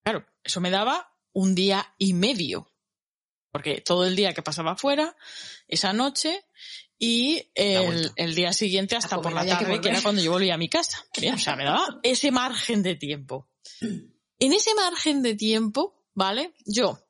Claro, 0.03 0.27
eso 0.43 0.61
me 0.61 0.71
daba 0.71 1.12
un 1.33 1.55
día 1.55 1.95
y 1.99 2.15
medio, 2.15 2.71
porque 3.51 3.81
todo 3.81 4.07
el 4.07 4.17
día 4.17 4.33
que 4.33 4.43
pasaba 4.43 4.73
afuera, 4.73 5.17
esa 5.69 5.93
noche, 5.93 6.45
y 6.99 7.51
el, 7.55 8.13
el 8.15 8.35
día 8.35 8.53
siguiente 8.53 8.95
hasta 8.95 9.17
A 9.17 9.21
por 9.21 9.33
la 9.33 9.43
que 9.43 9.49
tarde, 9.49 9.65
que, 9.65 9.71
volver. 9.73 9.93
era 9.93 10.03
cuando 10.03 10.23
yo 10.23 10.31
volvía 10.31 10.55
a 10.55 10.59
mi 10.59 10.69
casa. 10.69 11.05
Bien, 11.19 11.35
o 11.35 11.39
sea, 11.39 11.57
me 11.57 11.65
daba 11.65 11.85
ese 12.03 12.31
margen 12.31 12.83
de 12.83 12.95
tiempo. 12.95 13.51
En 13.81 14.53
ese 14.53 14.75
margen 14.75 15.23
de 15.23 15.35
tiempo, 15.35 16.07
¿vale? 16.15 16.55
Yo 16.65 17.05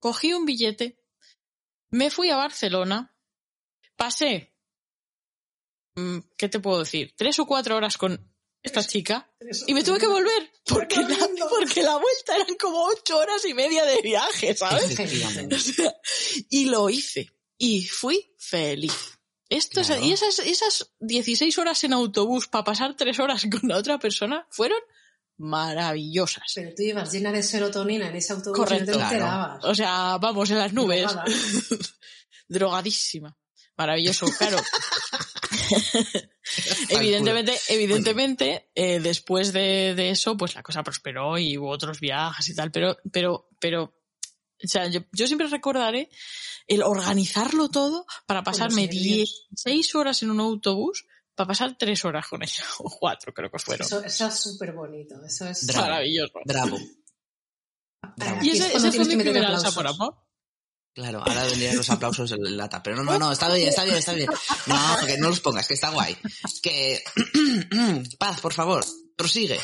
cogí 0.00 0.32
un 0.32 0.44
billete, 0.44 1.00
me 1.90 2.10
fui 2.10 2.30
a 2.30 2.36
Barcelona, 2.36 3.16
pasé, 3.96 4.54
mm, 5.94 6.18
¿qué 6.36 6.48
te 6.48 6.60
puedo 6.60 6.80
decir? 6.80 7.14
Tres 7.16 7.38
o 7.38 7.46
cuatro 7.46 7.76
horas 7.76 7.96
con 7.96 8.32
esta 8.62 8.82
chica 8.84 9.30
y 9.66 9.72
me 9.74 9.82
tuve 9.84 9.98
que 9.98 10.06
volver 10.08 10.50
porque 10.66 10.96
la, 11.02 11.16
porque 11.48 11.82
la 11.82 11.96
vuelta 11.96 12.34
eran 12.36 12.56
como 12.60 12.84
ocho 12.86 13.16
horas 13.18 13.44
y 13.44 13.54
media 13.54 13.84
de 13.84 14.00
viaje, 14.02 14.54
¿sabes? 14.54 14.90
Efectivamente. 14.90 15.56
O 15.56 15.58
sea, 15.58 15.94
y 16.50 16.64
lo 16.66 16.90
hice 16.90 17.30
y 17.56 17.86
fui 17.86 18.34
feliz. 18.38 19.18
Esto 19.48 19.80
Claro. 19.82 20.04
y 20.04 20.12
esas, 20.12 20.40
esas 20.40 20.92
16 21.00 21.56
horas 21.58 21.82
en 21.84 21.94
autobús 21.94 22.48
para 22.48 22.64
pasar 22.64 22.94
tres 22.96 23.18
horas 23.18 23.46
con 23.50 23.68
la 23.68 23.78
otra 23.78 23.98
persona 23.98 24.46
fueron 24.50 24.78
maravillosas. 25.38 26.52
Pero 26.54 26.74
tú 26.76 26.82
ibas 26.82 27.12
llena 27.12 27.32
de 27.32 27.42
serotonina 27.42 28.08
en 28.08 28.16
ese 28.16 28.32
autobús 28.34 28.58
y 28.58 28.60
Correcto. 28.60 28.84
no 28.86 28.92
te 28.92 28.98
Claro. 28.98 29.14
enterabas. 29.14 29.64
O 29.64 29.74
sea, 29.74 30.18
vamos, 30.18 30.50
en 30.50 30.58
las 30.58 30.72
nubes. 30.72 31.02
Drogada. 31.02 31.24
Drogadísima. 32.48 33.36
Maravilloso, 33.76 34.26
claro. 34.36 34.58
Evidentemente, 36.88 37.52
evidentemente, 37.68 38.70
eh, 38.74 39.00
después 39.00 39.52
de, 39.52 39.94
de 39.94 40.10
eso, 40.10 40.36
pues 40.36 40.54
la 40.54 40.62
cosa 40.62 40.82
prosperó 40.82 41.38
y 41.38 41.58
hubo 41.58 41.70
otros 41.70 42.00
viajes 42.00 42.48
y 42.48 42.54
tal, 42.54 42.70
pero, 42.70 42.96
pero, 43.12 43.48
pero, 43.60 43.84
o 43.84 44.68
sea, 44.68 44.88
yo, 44.88 45.00
yo 45.12 45.26
siempre 45.26 45.46
recordaré 45.48 46.08
el 46.66 46.82
organizarlo 46.82 47.68
todo 47.68 48.06
para 48.26 48.42
pasarme 48.42 48.86
nervios. 48.86 49.46
16 49.50 49.94
horas 49.94 50.22
en 50.22 50.30
un 50.30 50.40
autobús 50.40 51.06
para 51.34 51.48
pasar 51.48 51.76
3 51.78 52.04
horas 52.04 52.26
con 52.26 52.42
ella, 52.42 52.64
o 52.78 52.90
4 52.90 53.32
creo 53.32 53.50
que 53.50 53.58
fueron. 53.58 53.86
Eso, 53.86 54.04
eso 54.04 54.26
es 54.26 54.40
súper 54.40 54.72
bonito. 54.72 55.22
Eso 55.24 55.46
es. 55.48 55.66
Bravo. 55.66 55.86
Maravilloso. 55.86 56.32
Bravo. 56.44 56.78
Y 58.42 58.50
es 58.50 58.60
ese, 58.60 58.76
ese 58.76 58.92
fue 58.92 59.04
mi 59.04 59.22
primer 59.22 59.44
alza 59.44 59.70
por 59.72 59.86
amor. 59.86 60.27
Claro, 60.98 61.22
ahora 61.24 61.44
vendrían 61.44 61.76
los 61.76 61.88
aplausos 61.90 62.32
en 62.32 62.56
lata. 62.56 62.82
Pero 62.82 62.96
no, 62.96 63.04
no, 63.04 63.18
no, 63.20 63.30
está 63.32 63.52
bien, 63.54 63.68
está 63.68 63.84
bien, 63.84 63.96
está 63.98 64.14
bien. 64.14 64.28
No, 64.66 65.06
que 65.06 65.16
no 65.16 65.28
los 65.28 65.38
pongas, 65.38 65.68
que 65.68 65.74
está 65.74 65.90
guay. 65.90 66.16
Que. 66.60 67.00
Paz, 68.18 68.40
por 68.40 68.52
favor, 68.52 68.84
prosigue. 69.14 69.60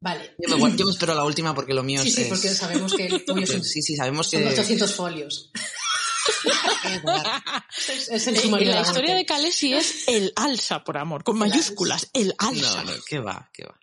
Vale. 0.00 0.34
Yo 0.38 0.48
me, 0.54 0.60
guardo- 0.60 0.76
yo 0.76 0.86
me 0.86 0.90
espero 0.90 1.14
la 1.14 1.24
última 1.24 1.54
porque 1.54 1.72
lo 1.72 1.84
mío 1.84 2.02
Sí, 2.02 2.08
es. 2.08 2.14
sí, 2.16 2.24
porque 2.28 2.48
sabemos 2.48 2.92
que 2.94 3.06
el 3.06 3.24
tuyo 3.24 3.46
son, 3.46 3.62
Sí, 3.62 3.80
sí, 3.80 3.94
sabemos 3.94 4.28
son 4.28 4.40
que. 4.42 4.48
800 4.48 4.92
folios. 4.94 5.52
Es, 7.88 8.08
es 8.08 8.26
el 8.26 8.36
sumario 8.36 8.70
la 8.72 8.80
historia 8.80 9.14
de 9.14 9.24
Calesi 9.26 9.72
es 9.74 10.08
el 10.08 10.32
alza 10.36 10.82
por 10.82 10.98
amor, 10.98 11.22
con 11.24 11.38
mayúsculas, 11.38 12.08
el 12.12 12.34
alza. 12.38 12.82
No, 12.84 12.92
no, 12.92 13.02
que 13.06 13.18
va, 13.20 13.50
que 13.52 13.64
va. 13.64 13.78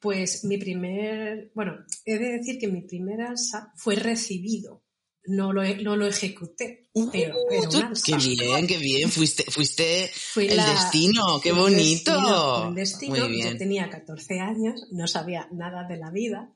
Pues 0.00 0.44
mi 0.44 0.56
primer, 0.58 1.50
bueno, 1.54 1.72
he 2.04 2.18
de 2.18 2.38
decir 2.38 2.58
que 2.58 2.68
mi 2.68 2.82
primer 2.82 3.20
alza 3.22 3.72
fue 3.76 3.96
recibido. 3.96 4.82
No 5.28 5.52
lo, 5.52 5.62
e- 5.62 5.82
no 5.82 5.96
lo 5.96 6.06
ejecuté, 6.06 6.88
Uh, 6.92 7.10
pero, 7.10 7.34
pero 7.48 7.68
tú-. 7.68 7.82
Qué 8.04 8.16
bien, 8.16 8.66
qué 8.66 8.78
bien. 8.78 9.10
Fuiste, 9.10 9.44
fuiste 9.50 10.10
el 10.36 10.56
la- 10.56 10.70
destino, 10.70 11.40
qué 11.42 11.50
el 11.50 11.54
bonito. 11.56 12.12
destino, 12.12 12.56
fue 12.60 12.68
el 12.68 12.74
destino. 12.74 13.28
Muy 13.28 13.42
Yo 13.42 13.56
tenía 13.58 13.90
14 13.90 14.40
años, 14.40 14.86
no 14.92 15.06
sabía 15.06 15.48
nada 15.52 15.84
de 15.88 15.96
la 15.98 16.10
vida, 16.10 16.52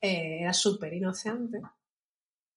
eh, 0.00 0.38
era 0.40 0.52
súper 0.54 0.94
inocente. 0.94 1.58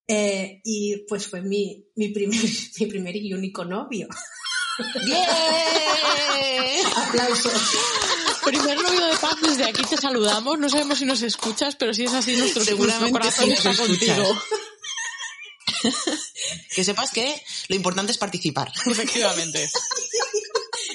Eh, 0.08 0.62
y 0.64 0.98
pues 1.10 1.28
fue 1.28 1.42
mi, 1.42 1.88
mi, 1.96 2.10
primer, 2.10 2.40
mi 2.80 2.86
primer 2.86 3.16
y 3.16 3.34
único 3.34 3.66
novio. 3.66 4.08
¡Bien! 5.04 5.26
Aplausos. 6.96 7.54
Primer 8.44 8.78
novio 8.82 9.06
de 9.08 9.18
paz, 9.18 9.36
desde 9.42 9.64
aquí 9.66 9.82
te 9.90 9.98
saludamos. 9.98 10.60
No 10.60 10.70
sabemos 10.70 11.00
si 11.00 11.06
nos 11.06 11.22
escuchas, 11.24 11.76
pero 11.76 11.94
si 11.94 12.04
es 12.04 12.14
así, 12.14 12.36
nuestro, 12.38 12.64
Seguramente 12.64 13.12
corazón 13.12 13.46
sí 13.48 13.52
está 13.54 13.72
escuchas. 13.72 13.88
contigo. 14.20 14.42
Que 16.76 16.84
sepas 16.84 17.12
que 17.12 17.42
lo 17.70 17.76
importante 17.76 18.12
es 18.12 18.18
participar. 18.18 18.72
Efectivamente. 18.86 19.70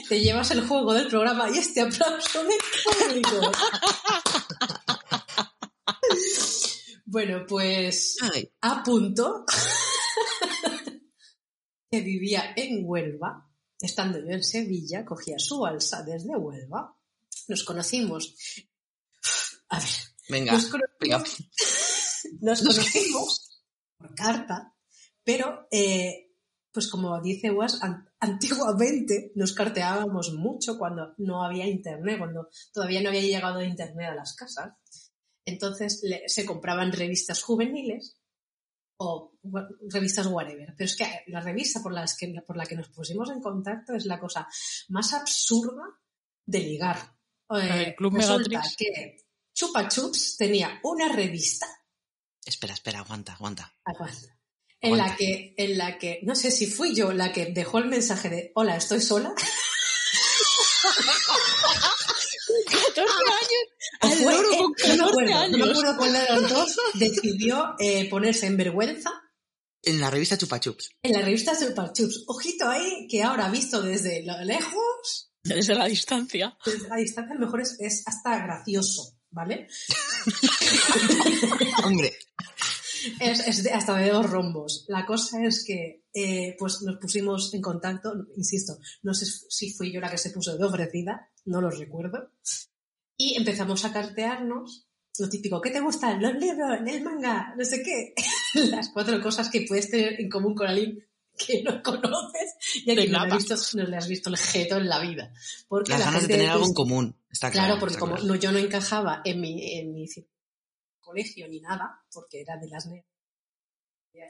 Te 0.09 0.20
llevas 0.20 0.51
el 0.51 0.66
juego 0.66 0.93
del 0.93 1.09
programa 1.09 1.49
y 1.51 1.59
este 1.59 1.80
aplauso 1.80 2.45
del 2.45 2.59
público. 2.84 3.53
Bueno, 7.07 7.45
pues 7.45 8.16
Ay, 8.20 8.53
a 8.61 8.84
punto 8.84 9.45
que 11.91 12.01
vivía 12.03 12.53
en 12.55 12.82
Huelva, 12.84 13.51
estando 13.80 14.20
yo 14.20 14.30
en 14.30 14.45
Sevilla, 14.45 15.05
cogía 15.05 15.36
su 15.38 15.66
alza 15.66 16.05
desde 16.05 16.36
Huelva. 16.36 16.97
Nos 17.49 17.64
conocimos. 17.64 18.36
A 19.70 19.80
ver, 19.80 19.88
venga, 20.28 20.53
nos 20.53 20.66
conocimos, 20.66 20.99
venga. 21.01 21.24
nos 22.43 22.62
conocimos 22.62 23.61
por 23.99 24.14
carta, 24.14 24.72
pero 25.25 25.66
eh, 25.71 26.33
pues 26.73 26.89
como 26.89 27.21
dice 27.21 27.51
Was, 27.51 27.83
an- 27.83 28.09
antiguamente 28.21 29.33
nos 29.35 29.53
carteábamos 29.53 30.33
mucho 30.35 30.79
cuando 30.79 31.14
no 31.18 31.45
había 31.45 31.66
internet, 31.66 32.18
cuando 32.18 32.49
todavía 32.73 33.03
no 33.03 33.09
había 33.09 33.23
llegado 33.23 33.62
internet 33.62 34.11
a 34.11 34.14
las 34.14 34.35
casas. 34.35 34.73
Entonces 35.45 36.01
le- 36.03 36.29
se 36.29 36.45
compraban 36.45 36.93
revistas 36.93 37.43
juveniles 37.43 38.18
o 38.99 39.33
bueno, 39.43 39.68
revistas 39.89 40.27
whatever. 40.27 40.75
Pero 40.77 40.85
es 40.85 40.97
que 40.97 41.07
la 41.29 41.41
revista 41.41 41.81
por, 41.83 41.93
las 41.93 42.16
que, 42.16 42.33
por 42.47 42.57
la 42.57 42.66
que 42.66 42.77
nos 42.77 42.89
pusimos 42.91 43.31
en 43.31 43.41
contacto 43.41 43.95
es 43.95 44.05
la 44.07 44.21
cosa 44.21 44.47
más 44.89 45.12
absurda 45.14 45.83
de 46.47 46.59
ligar. 46.61 46.99
Eh, 47.51 47.85
El 47.89 47.95
Club 47.97 48.14
resulta 48.16 48.49
Megatrix. 48.49 48.77
que 48.77 49.16
Chupa 49.53 49.89
Chups 49.89 50.37
tenía 50.37 50.79
una 50.85 51.09
revista 51.12 51.66
Espera, 52.45 52.73
espera, 52.75 53.01
aguanta, 53.01 53.35
aguanta. 53.35 53.75
Aguanta. 53.85 54.39
En 54.83 54.97
la 54.97 55.14
que, 55.14 55.55
en 55.59 55.76
la 55.78 55.99
que, 55.99 56.20
no 56.22 56.35
sé 56.35 56.51
si 56.51 56.66
fui 56.66 56.95
yo 56.95 57.12
la 57.12 57.33
que 57.33 57.47
dejó 57.47 57.78
el 57.78 57.87
mensaje 57.87 58.28
de 58.31 58.53
hola, 58.55 58.76
estoy 58.76 59.01
sola. 59.01 59.33
14 62.70 63.01
años. 63.01 63.64
O 64.03 64.07
Al 64.07 64.12
fue, 64.18 64.33
loro 64.33 64.51
con 64.51 64.97
no 64.97 65.12
me 65.12 65.26
14 65.26 65.33
acuerdo, 65.33 65.49
no 65.51 65.59
me 65.59 65.64
años. 65.64 65.70
acuerdo 65.78 65.97
cuál 65.97 66.12
de 66.12 66.26
los 66.41 66.51
dos 66.51 66.76
decidió 66.95 67.74
eh, 67.78 68.09
ponerse 68.09 68.47
en 68.47 68.57
vergüenza 68.57 69.11
En 69.83 70.01
la 70.01 70.11
revista 70.11 70.37
Chupa 70.39 70.59
Chups. 70.61 70.91
en 71.03 71.12
la 71.12 71.20
revista 71.22 71.55
Super 71.55 71.93
Chups. 71.93 72.24
Ojito 72.26 72.68
ahí, 72.68 73.07
que 73.09 73.22
ahora 73.22 73.49
visto 73.51 73.83
desde 73.83 74.24
lo 74.24 74.39
lejos, 74.45 75.31
Desde 75.43 75.74
la 75.74 75.87
distancia. 75.87 76.57
desde 76.64 76.89
la 76.89 76.97
distancia, 76.97 77.33
a 77.35 77.39
lo 77.39 77.45
mejor 77.47 77.61
es, 77.62 77.76
es 77.81 78.03
hasta 78.07 78.39
gracioso, 78.45 79.18
¿vale? 79.31 79.68
Hombre, 81.85 82.18
Es, 83.20 83.46
es 83.46 83.64
de- 83.64 83.72
hasta 83.72 83.96
de 83.96 84.11
dos 84.11 84.28
rombos. 84.30 84.84
La 84.88 85.07
cosa 85.07 85.44
es 85.44 85.64
que 85.64 86.05
eh, 86.12 86.57
pues 86.59 86.82
nos 86.82 86.96
pusimos 86.96 87.53
en 87.55 87.62
contacto, 87.62 88.12
insisto, 88.36 88.78
no 89.03 89.14
sé 89.14 89.26
si 89.48 89.72
fui 89.72 89.92
yo 89.92 90.01
la 90.01 90.11
que 90.11 90.18
se 90.18 90.30
puso 90.30 90.57
de 90.57 90.64
ofrecida, 90.64 91.30
no 91.44 91.61
lo 91.61 91.70
recuerdo, 91.70 92.32
y 93.16 93.36
empezamos 93.36 93.84
a 93.84 93.92
cartearnos. 93.92 94.86
Lo 95.18 95.28
típico, 95.28 95.61
¿qué 95.61 95.70
te 95.70 95.80
gustan? 95.80 96.22
Los 96.22 96.34
libros, 96.34 96.78
el 96.86 97.03
manga, 97.03 97.55
no 97.57 97.64
sé 97.64 97.82
qué. 97.82 98.14
Las 98.70 98.88
cuatro 98.90 99.20
cosas 99.20 99.51
que 99.51 99.66
puedes 99.68 99.90
tener 99.90 100.18
en 100.20 100.30
común 100.30 100.55
con 100.55 100.66
alguien 100.68 101.05
que 101.36 101.62
no 101.62 101.82
conoces 101.82 102.55
y 102.86 102.90
a 102.90 102.94
De 102.94 103.01
quien 103.03 103.12
no 103.12 103.36
visto, 103.36 103.55
no 103.74 103.84
le 103.84 103.96
has 103.96 104.09
visto 104.09 104.30
el 104.30 104.36
jeto 104.36 104.76
en 104.78 104.88
la 104.88 105.01
vida. 105.01 105.32
Porque 105.68 105.90
las 105.90 106.01
la 106.01 106.07
ganas 106.07 106.22
de 106.22 106.28
gente 106.28 106.36
tener 106.38 106.51
algo 106.53 106.66
en 106.66 106.74
común. 106.74 107.16
Está 107.30 107.51
claro. 107.51 107.66
Claro, 107.66 107.80
porque 107.80 107.94
está 107.94 108.01
como 108.01 108.14
claro. 108.14 108.28
no, 108.28 108.34
yo 108.36 108.53
no 108.53 108.59
encajaba 108.59 109.20
en 109.24 109.40
mi, 109.40 109.78
en 109.78 109.92
mi 109.92 110.07
colegio 111.11 111.48
ni 111.48 111.61
nada, 111.61 112.02
porque 112.12 112.40
era 112.40 112.56
de 112.56 112.68
las 112.68 112.86
ne- 112.86 113.04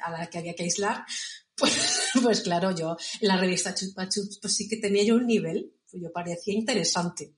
a 0.05 0.11
la 0.11 0.29
que 0.31 0.39
había 0.39 0.55
que 0.55 0.63
aislar, 0.65 1.05
pues, 1.57 2.11
pues 2.23 2.41
claro, 2.43 2.71
yo 2.73 2.97
en 3.21 3.29
la 3.29 3.37
revista 3.37 3.75
Chupa 3.75 4.09
Chups 4.09 4.39
pues 4.41 4.55
sí 4.55 4.69
que 4.69 4.77
tenía 4.77 5.05
yo 5.05 5.15
un 5.17 5.27
nivel, 5.27 5.75
pues 5.91 6.03
yo 6.03 6.11
parecía 6.13 6.55
interesante. 6.55 7.35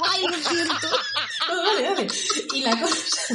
Ay, 0.00 0.22
lo 0.26 0.36
siento. 0.36 0.88
No, 1.48 1.62
vale, 1.62 1.88
vale. 1.90 2.06
Y 2.54 2.60
la 2.62 2.80
cosa, 2.80 3.34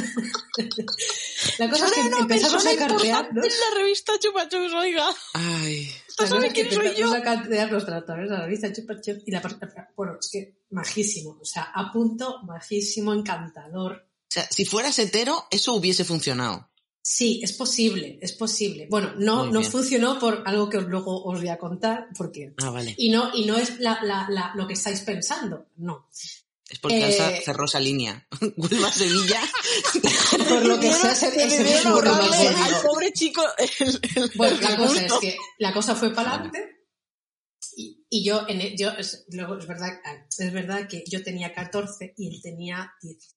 la 1.58 1.70
cosa 1.70 1.86
es 1.86 1.92
que 1.92 2.00
empezamos 2.00 2.66
a 2.66 2.76
cartear, 2.76 3.24
importante 3.26 3.48
en 3.48 3.60
la 3.60 3.78
revista 3.78 4.12
Chupa 4.18 4.48
Chups, 4.48 4.72
oiga. 4.74 5.06
Ay, 5.34 5.86
La 5.86 6.14
cosa 6.16 6.28
sabe 6.28 6.46
es 6.48 6.52
que 6.54 6.60
quién 6.68 6.74
soy 6.74 6.86
empezamos 6.88 7.12
yo? 7.12 7.18
a 7.18 7.22
cartear 7.22 7.72
los 7.72 7.84
tratadores 7.84 8.30
de 8.30 8.36
la 8.36 8.44
revista 8.44 8.72
Chupa 8.72 8.94
Chups 9.00 9.22
y 9.26 9.30
la 9.30 9.40
bueno, 9.96 10.16
es 10.18 10.28
que 10.32 10.58
majísimo, 10.70 11.38
o 11.40 11.44
sea, 11.44 11.64
a 11.74 11.92
punto, 11.92 12.40
majísimo, 12.44 13.12
encantador. 13.12 14.08
O 14.24 14.32
sea, 14.34 14.48
si 14.50 14.64
fueras 14.64 14.98
hetero, 14.98 15.46
eso 15.50 15.74
hubiese 15.74 16.04
funcionado. 16.04 16.70
Sí, 17.06 17.40
es 17.44 17.52
posible, 17.52 18.18
es 18.22 18.32
posible. 18.32 18.86
Bueno, 18.90 19.12
no, 19.18 19.46
no 19.50 19.62
funcionó 19.62 20.18
por 20.18 20.42
algo 20.46 20.70
que 20.70 20.78
os- 20.78 20.86
luego 20.86 21.22
os 21.24 21.38
voy 21.38 21.48
a 21.50 21.58
contar, 21.58 22.08
porque... 22.16 22.54
Ah, 22.62 22.70
vale. 22.70 22.94
Y 22.96 23.10
no, 23.10 23.30
y 23.34 23.44
no 23.44 23.58
es 23.58 23.78
la, 23.78 24.02
la, 24.02 24.26
la- 24.30 24.52
lo 24.54 24.66
que 24.66 24.72
estáis 24.72 25.00
pensando, 25.02 25.66
no. 25.76 26.08
Es 26.66 26.78
porque 26.78 27.06
Eh, 27.10 27.42
cerró 27.44 27.66
esa 27.66 27.78
línea. 27.78 28.26
Huelva 28.56 28.90
Sevilla. 28.90 29.38
Por 30.48 30.64
lo 30.64 30.80
que 30.80 30.90
sea, 30.92 31.12
ese 31.12 31.30
Debieron 31.30 31.62
mismo 31.64 31.90
ahorrarle 31.90 32.26
romántico. 32.50 32.64
al 32.76 32.82
pobre 32.82 33.12
chico 33.12 33.42
el, 33.58 34.00
el- 34.16 34.30
Bueno, 34.34 34.56
el 34.56 34.62
la 34.62 34.76
cosa 34.78 35.04
es 35.06 35.12
que 35.20 35.36
la 35.58 35.72
cosa 35.74 35.94
fue 35.94 36.14
para 36.14 36.30
adelante 36.36 36.86
y, 37.76 38.06
y 38.08 38.24
yo, 38.24 38.46
en 38.48 38.62
el- 38.62 38.76
yo 38.78 38.90
es, 38.92 39.26
luego 39.28 39.58
es 39.58 39.66
verdad, 39.66 39.90
es 40.38 40.52
verdad 40.54 40.88
que 40.88 41.04
yo 41.06 41.22
tenía 41.22 41.52
14 41.52 42.14
y 42.16 42.34
él 42.34 42.40
tenía 42.42 42.90
10. 43.02 43.36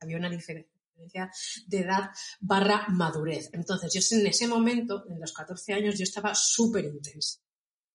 Había 0.00 0.18
una 0.18 0.30
diferencia 0.30 1.30
de 1.66 1.78
edad 1.78 2.10
barra 2.40 2.86
madurez. 2.88 3.50
Entonces, 3.52 3.92
yo 3.92 4.16
en 4.16 4.26
ese 4.26 4.48
momento, 4.48 5.04
en 5.08 5.20
los 5.20 5.32
14 5.32 5.74
años, 5.74 5.98
yo 5.98 6.04
estaba 6.04 6.34
súper 6.34 6.84
intensa. 6.84 7.40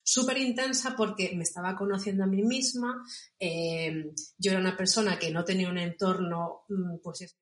Súper 0.03 0.37
intensa 0.37 0.95
porque 0.95 1.31
me 1.35 1.43
estaba 1.43 1.75
conociendo 1.75 2.23
a 2.23 2.27
mí 2.27 2.43
misma. 2.43 3.03
eh, 3.39 4.11
yo 4.37 4.51
era 4.51 4.59
una 4.59 4.75
persona 4.75 5.17
que 5.17 5.31
no 5.31 5.43
tenía 5.43 5.69
un 5.69 5.77
entorno, 5.77 6.63
mm, 6.69 6.97
pues, 7.03 7.37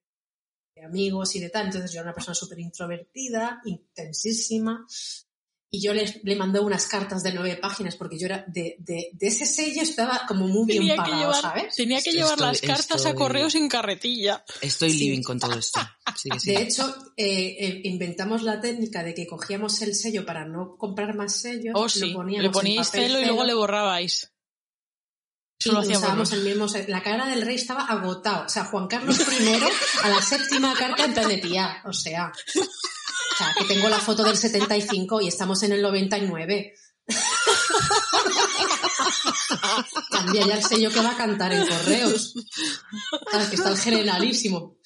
de 0.74 0.84
amigos 0.84 1.36
y 1.36 1.40
de 1.40 1.50
tal. 1.50 1.66
Entonces, 1.66 1.92
yo 1.92 2.00
era 2.00 2.08
una 2.08 2.14
persona 2.14 2.34
súper 2.34 2.58
introvertida, 2.60 3.60
intensísima. 3.64 4.86
Y 5.72 5.80
yo 5.80 5.94
le, 5.94 6.20
le 6.24 6.34
mandé 6.36 6.58
unas 6.58 6.86
cartas 6.86 7.22
de 7.22 7.32
nueve 7.32 7.56
páginas 7.56 7.94
porque 7.94 8.18
yo 8.18 8.26
era 8.26 8.44
de, 8.48 8.74
de, 8.80 9.10
de 9.12 9.26
ese 9.28 9.46
sello 9.46 9.82
estaba 9.82 10.22
como 10.26 10.48
muy 10.48 10.66
bien 10.66 10.80
Tenía 10.80 10.96
pagado, 10.96 11.18
llevar, 11.20 11.40
¿sabes? 11.42 11.76
tenía 11.76 12.02
que 12.02 12.10
Estoy- 12.10 12.22
llevar 12.24 12.40
las 12.40 12.60
cartas 12.60 12.90
a 13.06 13.10
estoy- 13.10 13.14
correo 13.14 13.48
sin 13.50 13.68
carretilla. 13.68 14.44
Estoy 14.60 14.90
Sí. 14.92 14.98
living 14.98 15.22
con 15.22 15.38
todo 15.38 15.56
esto. 15.56 15.78
Sí 16.16 16.28
que 16.28 16.40
sí. 16.40 16.50
De 16.50 16.62
hecho, 16.62 16.92
eh, 17.16 17.56
eh, 17.60 17.80
inventamos 17.84 18.42
la 18.42 18.60
técnica 18.60 19.04
de 19.04 19.14
que 19.14 19.28
cogíamos 19.28 19.80
el 19.82 19.94
sello 19.94 20.26
para 20.26 20.44
no 20.44 20.76
comprar 20.76 21.14
más 21.14 21.36
sellos, 21.36 21.72
Oh, 21.76 21.88
sí. 21.88 22.00
lo 22.10 22.14
poníamos 22.16 22.42
Le 22.42 22.46
en 22.46 22.52
poníais 22.52 22.90
celo 22.90 23.20
y 23.20 23.24
luego 23.26 23.44
le 23.44 23.54
borrabais. 23.54 24.32
y 25.60 25.68
Eso 25.68 25.72
lo 25.72 25.80
hacíamos. 25.80 26.02
usábamos 26.02 26.32
el 26.32 26.42
mismo. 26.42 26.66
La 26.88 27.02
cara 27.02 27.26
del 27.28 27.42
rey 27.42 27.54
estaba 27.54 27.84
agotado. 27.84 28.46
O 28.46 28.48
sea, 28.48 28.64
Juan 28.64 28.88
Carlos 28.88 29.20
I 29.20 29.54
a 30.02 30.08
la 30.08 30.20
séptima 30.22 30.74
carta 30.74 31.04
en 31.04 31.14
plan 31.14 31.28
de 31.28 31.38
tía. 31.38 31.82
O 31.84 31.92
sea, 31.92 32.32
sea, 33.40 33.54
que 33.56 33.64
tengo 33.64 33.88
la 33.88 33.98
foto 33.98 34.22
del 34.22 34.36
75 34.36 35.20
y 35.20 35.28
estamos 35.28 35.62
en 35.62 35.72
el 35.72 35.82
99. 35.82 36.74
Cambia 40.10 40.46
ya 40.46 40.54
el 40.54 40.64
sello 40.64 40.90
que 40.90 41.00
va 41.00 41.10
a 41.10 41.16
cantar 41.16 41.52
en 41.52 41.66
correos. 41.66 42.34
Sabes 43.30 43.48
que 43.48 43.56
está 43.56 43.70
el 43.70 43.78
generalísimo. 43.78 44.76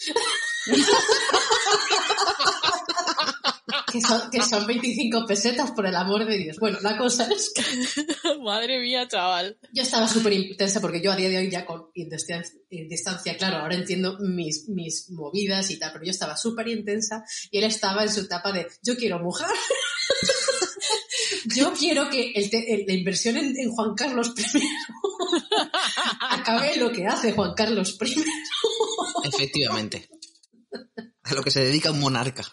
Que, 3.94 4.00
son, 4.00 4.30
que 4.30 4.42
son 4.42 4.66
25 4.68 5.24
pesetas, 5.26 5.70
por 5.70 5.86
el 5.86 5.94
amor 5.94 6.26
de 6.26 6.36
Dios. 6.36 6.58
Bueno, 6.58 6.78
la 6.82 6.96
cosa 6.98 7.28
es 7.32 7.52
que 7.54 7.62
Madre 8.42 8.80
mía, 8.80 9.06
chaval. 9.06 9.56
yo 9.72 9.82
estaba 9.82 10.08
súper 10.08 10.32
intensa 10.32 10.80
porque 10.80 11.00
yo 11.00 11.12
a 11.12 11.16
día 11.16 11.28
de 11.28 11.38
hoy 11.38 11.50
ya 11.50 11.64
con 11.64 11.86
distancia, 11.94 12.52
distancia, 12.68 13.36
claro, 13.36 13.58
ahora 13.58 13.76
entiendo 13.76 14.18
mis, 14.20 14.68
mis 14.68 15.08
movidas 15.10 15.70
y 15.70 15.78
tal, 15.78 15.92
pero 15.92 16.04
yo 16.04 16.10
estaba 16.10 16.36
súper 16.36 16.68
intensa 16.68 17.24
y 17.50 17.58
él 17.58 17.64
estaba 17.64 18.02
en 18.02 18.10
su 18.12 18.20
etapa 18.22 18.52
de 18.52 18.66
yo 18.82 18.96
quiero 18.96 19.20
mujer. 19.20 19.46
yo 21.56 21.72
quiero 21.72 22.10
que 22.10 22.32
el 22.34 22.50
te- 22.50 22.74
el- 22.74 22.84
la 22.86 22.92
inversión 22.94 23.36
en, 23.36 23.56
en 23.58 23.70
Juan 23.70 23.94
Carlos 23.94 24.32
I 24.36 24.60
acabe 26.30 26.76
lo 26.76 26.90
que 26.92 27.06
hace 27.06 27.32
Juan 27.32 27.54
Carlos 27.54 27.96
I. 28.02 28.24
Efectivamente. 29.28 30.08
A 31.24 31.34
lo 31.34 31.42
que 31.42 31.50
se 31.50 31.60
dedica 31.64 31.90
un 31.90 32.00
monarca. 32.00 32.44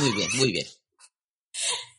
Muy 0.00 0.12
bien, 0.12 0.30
muy 0.36 0.52
bien. 0.52 0.66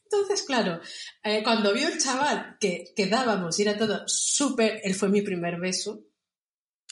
Entonces, 0.03 0.43
claro, 0.43 0.80
eh, 1.24 1.43
cuando 1.43 1.74
vio 1.74 1.88
el 1.89 2.01
chaval 2.01 2.57
que 2.59 2.93
quedábamos 2.95 3.59
y 3.59 3.63
era 3.63 3.78
todo 3.78 4.03
súper, 4.07 4.80
él 4.84 4.95
fue 4.95 5.09
mi 5.09 5.22
primer 5.22 5.59
beso, 5.59 6.03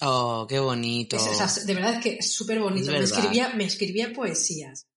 Oh, 0.01 0.45
qué 0.49 0.59
bonito. 0.59 1.15
Es- 1.15 1.25
o 1.27 1.33
sea, 1.47 1.63
de 1.63 1.73
verdad 1.73 2.01
que 2.01 2.15
es 2.15 2.33
súper 2.33 2.59
bonito. 2.59 2.91
Es 2.91 2.97
Me 2.97 3.03
escribía, 3.05 3.49
me 3.55 3.63
escribía 3.63 4.11
poesías. 4.11 4.87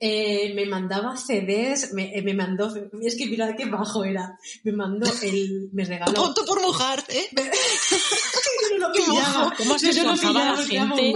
Eh, 0.00 0.52
me 0.54 0.64
mandaba 0.66 1.16
CDs, 1.16 1.92
me, 1.92 2.16
eh, 2.16 2.22
me 2.22 2.32
mandó, 2.34 2.72
es 3.02 3.16
que 3.16 3.26
mirad 3.26 3.50
qué 3.56 3.66
bajo 3.66 4.04
era. 4.04 4.38
Me 4.64 4.72
mandó 4.72 5.06
el, 5.22 5.68
me 5.72 5.84
regaló. 5.84 6.12
Tonto 6.12 6.44
por 6.46 6.60
mojar, 6.62 7.04
¿eh? 7.08 7.26
Yo 7.32 8.78
no 8.78 8.88
lo 8.88 8.92
pillaba. 8.92 9.52
¿Cómo 9.56 9.78
se 9.78 9.86
no 9.86 9.90
esforzaba 9.92 10.44
la 10.52 10.56
gente? 10.56 11.14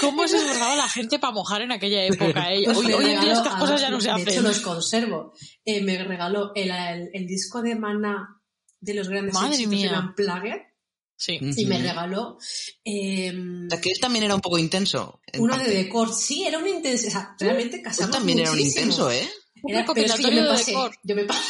¿Cómo 0.00 0.28
se 0.28 0.36
esforzaba 0.36 0.76
la 0.76 0.88
gente 0.88 1.18
para 1.18 1.32
mojar 1.32 1.62
en 1.62 1.72
aquella 1.72 2.04
época? 2.04 2.52
eh? 2.52 2.62
Pues 2.64 2.76
hoy, 2.78 2.92
hoy 2.92 3.10
en 3.12 3.20
día 3.20 3.32
estas 3.32 3.54
cosas 3.56 3.80
ya 3.80 3.90
no 3.90 4.00
se 4.00 4.08
De 4.12 4.20
hecho, 4.22 4.30
hacen. 4.30 4.44
los 4.44 4.60
conservo. 4.60 5.32
Eh, 5.64 5.82
me 5.82 6.02
regaló 6.04 6.52
el, 6.54 6.70
el, 6.70 7.10
el 7.12 7.26
disco 7.26 7.62
de 7.62 7.74
Mana 7.76 8.40
de 8.80 8.94
los 8.94 9.08
grandes 9.08 9.34
Madre 9.34 9.50
éxitos 9.54 9.72
mía. 9.72 9.90
de 9.92 9.98
Unplugged 9.98 10.60
Sí. 11.24 11.38
y 11.40 11.66
me 11.66 11.78
regaló 11.78 12.36
eh, 12.84 13.32
O 13.66 13.70
sea, 13.70 13.80
que 13.80 13.90
él 13.90 14.00
también 14.00 14.24
era 14.24 14.34
un 14.34 14.40
poco 14.40 14.58
intenso. 14.58 15.20
en 15.32 15.40
uno 15.42 15.54
parte. 15.54 15.70
de 15.70 15.76
Decor. 15.84 16.12
Sí, 16.12 16.44
era 16.46 16.58
un 16.58 16.66
intenso. 16.66 17.06
O 17.06 17.10
sea, 17.10 17.36
realmente 17.38 17.76
Él 17.76 17.82
casamos 17.82 18.10
también 18.16 18.40
era 18.40 18.50
un 18.50 18.58
intenso, 18.58 19.08
¿eh? 19.10 19.28
Un 19.62 19.70
Era, 19.72 19.84
pero 19.86 20.04
es 20.06 20.12
que 20.14 20.22
yo 20.22 20.28
recopilatorio 20.28 20.42
me 20.42 20.48
de 20.48 20.48
pasé, 20.48 20.70
Decor. 20.72 20.96
yo 21.04 21.14
me 21.14 21.24
pasé. 21.24 21.40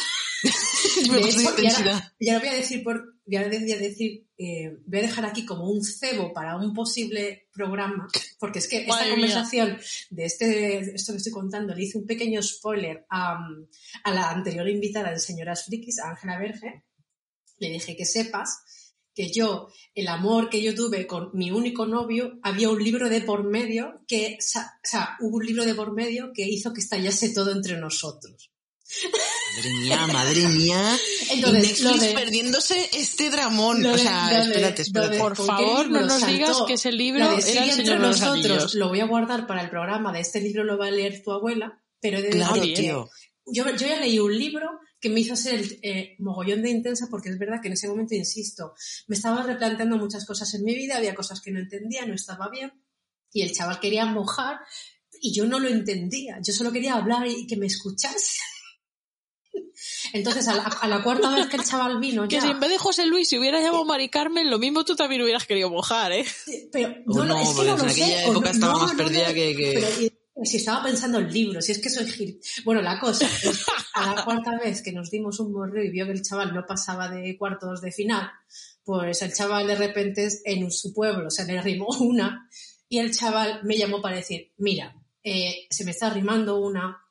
Me 1.09 1.15
De 1.17 1.21
pasé 1.21 1.37
de 1.37 1.43
intensidad. 1.43 2.13
y 2.19 2.29
ahora 2.29 2.39
voy 2.41 2.49
a 2.49 2.57
decir, 2.57 2.83
por, 2.83 3.15
voy 3.25 3.35
a 3.37 3.47
decir, 3.47 4.27
eh, 4.37 4.77
voy 4.85 4.99
a 4.99 5.01
dejar 5.03 5.25
aquí 5.25 5.45
como 5.45 5.69
un 5.71 5.81
cebo 5.83 6.33
para 6.33 6.57
un 6.57 6.73
posible 6.73 7.47
programa, 7.53 8.07
porque 8.39 8.59
es 8.59 8.67
que 8.67 8.79
esta 8.81 8.89
Madre 8.93 9.05
mía. 9.05 9.15
conversación 9.15 9.77
de 10.09 10.25
este, 10.25 10.45
de 10.47 10.77
esto 10.95 11.13
que 11.13 11.17
estoy 11.17 11.31
contando, 11.31 11.73
le 11.73 11.83
hice 11.83 11.97
un 11.97 12.05
pequeño 12.05 12.43
spoiler 12.43 13.05
a, 13.09 13.39
a 14.03 14.11
la 14.11 14.29
anterior 14.31 14.67
invitada 14.69 15.11
en 15.13 15.19
Señoras 15.21 15.63
Frikis, 15.65 15.99
a 15.99 16.09
Ángela 16.09 16.37
Verge, 16.37 16.83
le 17.59 17.69
dije 17.69 17.95
que 17.95 18.05
sepas 18.05 18.59
que 19.15 19.31
yo, 19.31 19.67
el 19.93 20.07
amor 20.07 20.49
que 20.49 20.61
yo 20.61 20.73
tuve 20.73 21.05
con 21.07 21.29
mi 21.33 21.51
único 21.51 21.85
novio, 21.85 22.39
había 22.41 22.69
un 22.69 22.83
libro 22.83 23.09
de 23.09 23.21
por 23.21 23.43
medio 23.43 24.01
que, 24.07 24.37
o 24.39 24.41
sea, 24.83 25.17
hubo 25.21 25.37
un 25.37 25.45
libro 25.45 25.65
de 25.65 25.75
por 25.75 25.93
medio 25.93 26.31
que 26.33 26.43
hizo 26.47 26.73
que 26.73 26.81
estallase 26.81 27.29
todo 27.29 27.51
entre 27.51 27.77
nosotros. 27.77 28.49
Madre 29.57 29.73
mía, 29.79 30.07
madre 30.07 30.47
mía. 30.49 30.99
Entonces, 31.31 31.79
y 31.79 31.83
Netflix 31.83 32.01
de- 32.01 32.13
perdiéndose 32.13 32.89
este 32.93 33.29
dramón. 33.29 33.83
O 33.85 33.97
sea, 33.97 34.29
de- 34.29 34.41
espérate, 34.49 34.81
espérate. 34.83 35.13
de 35.15 35.19
Por 35.19 35.35
favor, 35.35 35.89
no 35.89 36.01
nos 36.01 36.19
saltó. 36.19 36.33
digas 36.35 36.57
que 36.67 36.73
ese 36.73 36.91
libro 36.91 37.23
era 37.23 37.33
el 37.35 37.39
entre 37.69 37.73
Señor 37.75 38.01
de 38.01 38.07
los 38.07 38.19
nosotros 38.21 38.75
lo 38.75 38.89
voy 38.89 38.99
a 38.99 39.05
guardar 39.05 39.47
para 39.47 39.61
el 39.63 39.69
programa 39.69 40.11
de 40.13 40.19
este 40.19 40.41
libro 40.41 40.63
lo 40.63 40.77
va 40.77 40.87
a 40.87 40.91
leer 40.91 41.21
tu 41.23 41.31
abuela, 41.31 41.81
pero 42.01 42.21
de 42.21 42.29
Claro, 42.29 42.61
tío. 42.61 43.09
yo, 43.45 43.65
yo 43.75 43.75
ya 43.87 43.99
leí 43.99 44.19
un 44.19 44.37
libro 44.37 44.69
que 45.03 45.09
me 45.09 45.19
hizo 45.19 45.35
ser 45.35 45.55
el 45.55 45.79
eh, 45.83 46.15
mogollón 46.19 46.61
de 46.61 46.69
intensa 46.69 47.07
porque 47.11 47.27
es 47.27 47.37
verdad 47.37 47.59
que 47.61 47.67
en 47.67 47.73
ese 47.73 47.89
momento, 47.89 48.15
insisto, 48.15 48.73
me 49.07 49.17
estaba 49.17 49.43
replanteando 49.43 49.97
muchas 49.97 50.25
cosas 50.25 50.53
en 50.53 50.63
mi 50.63 50.73
vida, 50.73 50.95
había 50.95 51.13
cosas 51.13 51.41
que 51.41 51.51
no 51.51 51.59
entendía, 51.59 52.05
no 52.05 52.13
estaba 52.13 52.47
bien 52.49 52.71
y 53.33 53.41
el 53.41 53.51
chaval 53.51 53.81
quería 53.81 54.05
mojar 54.05 54.59
y 55.21 55.33
yo 55.33 55.45
no 55.45 55.59
lo 55.59 55.67
entendía, 55.67 56.39
yo 56.41 56.53
solo 56.53 56.71
quería 56.71 56.93
hablar 56.95 57.27
y 57.27 57.45
que 57.47 57.57
me 57.57 57.65
escuchase. 57.65 58.39
Entonces, 60.13 60.47
a 60.47 60.55
la, 60.55 60.63
a 60.63 60.87
la 60.87 61.03
cuarta 61.03 61.29
vez 61.35 61.47
que 61.47 61.57
el 61.57 61.63
chaval 61.65 61.99
vino 61.99 62.27
Que 62.27 62.35
ya, 62.37 62.41
si 62.41 62.49
en 62.51 62.59
vez 62.59 62.69
de 62.69 62.77
José 62.77 63.05
Luis 63.05 63.27
se 63.27 63.37
hubiera 63.39 63.59
llamado 63.59 63.83
Mari 63.85 64.07
Carmen, 64.09 64.49
lo 64.49 64.57
mismo 64.59 64.85
tú 64.85 64.95
también 64.95 65.21
hubieras 65.21 65.45
querido 65.45 65.69
mojar, 65.69 66.11
¿eh? 66.13 66.25
pero 66.71 66.95
O 67.07 67.17
no, 67.19 67.25
no, 67.25 67.35
no, 67.35 67.41
es 67.41 67.49
que 67.49 67.65
no 67.65 67.77
lo 67.77 67.83
en 67.83 67.89
sé, 67.89 68.23
época 68.23 68.39
no- 68.47 68.51
estaba 68.55 68.73
no, 68.73 68.79
más 68.79 68.91
no, 68.93 68.97
perdida 68.97 69.27
no, 69.27 69.33
que- 69.33 69.55
que- 69.55 69.71
pero, 69.73 70.01
y- 70.01 70.13
si 70.43 70.57
estaba 70.57 70.83
pensando 70.83 71.19
en 71.19 71.31
libros, 71.31 71.65
si 71.65 71.73
es 71.73 71.79
que 71.79 71.89
soy 71.89 72.05
gil... 72.07 72.39
Bueno, 72.65 72.81
la 72.81 72.99
cosa 72.99 73.27
a 73.93 74.15
la 74.15 74.25
cuarta 74.25 74.57
vez 74.57 74.81
que 74.81 74.91
nos 74.91 75.11
dimos 75.11 75.39
un 75.39 75.53
morreo 75.53 75.83
y 75.83 75.91
vio 75.91 76.05
que 76.05 76.13
el 76.13 76.23
chaval 76.23 76.53
no 76.53 76.65
pasaba 76.65 77.09
de 77.09 77.37
cuartos 77.37 77.81
de 77.81 77.91
final, 77.91 78.29
pues 78.83 79.21
el 79.21 79.33
chaval 79.33 79.67
de 79.67 79.75
repente 79.75 80.27
en 80.45 80.71
su 80.71 80.93
pueblo 80.93 81.29
se 81.29 81.45
le 81.45 81.57
arrimó 81.57 81.87
una 81.99 82.49
y 82.89 82.99
el 82.99 83.15
chaval 83.15 83.61
me 83.63 83.77
llamó 83.77 84.01
para 84.01 84.17
decir, 84.17 84.51
mira, 84.57 84.95
eh, 85.23 85.67
se 85.69 85.85
me 85.85 85.91
está 85.91 86.07
arrimando 86.07 86.59
una, 86.59 87.01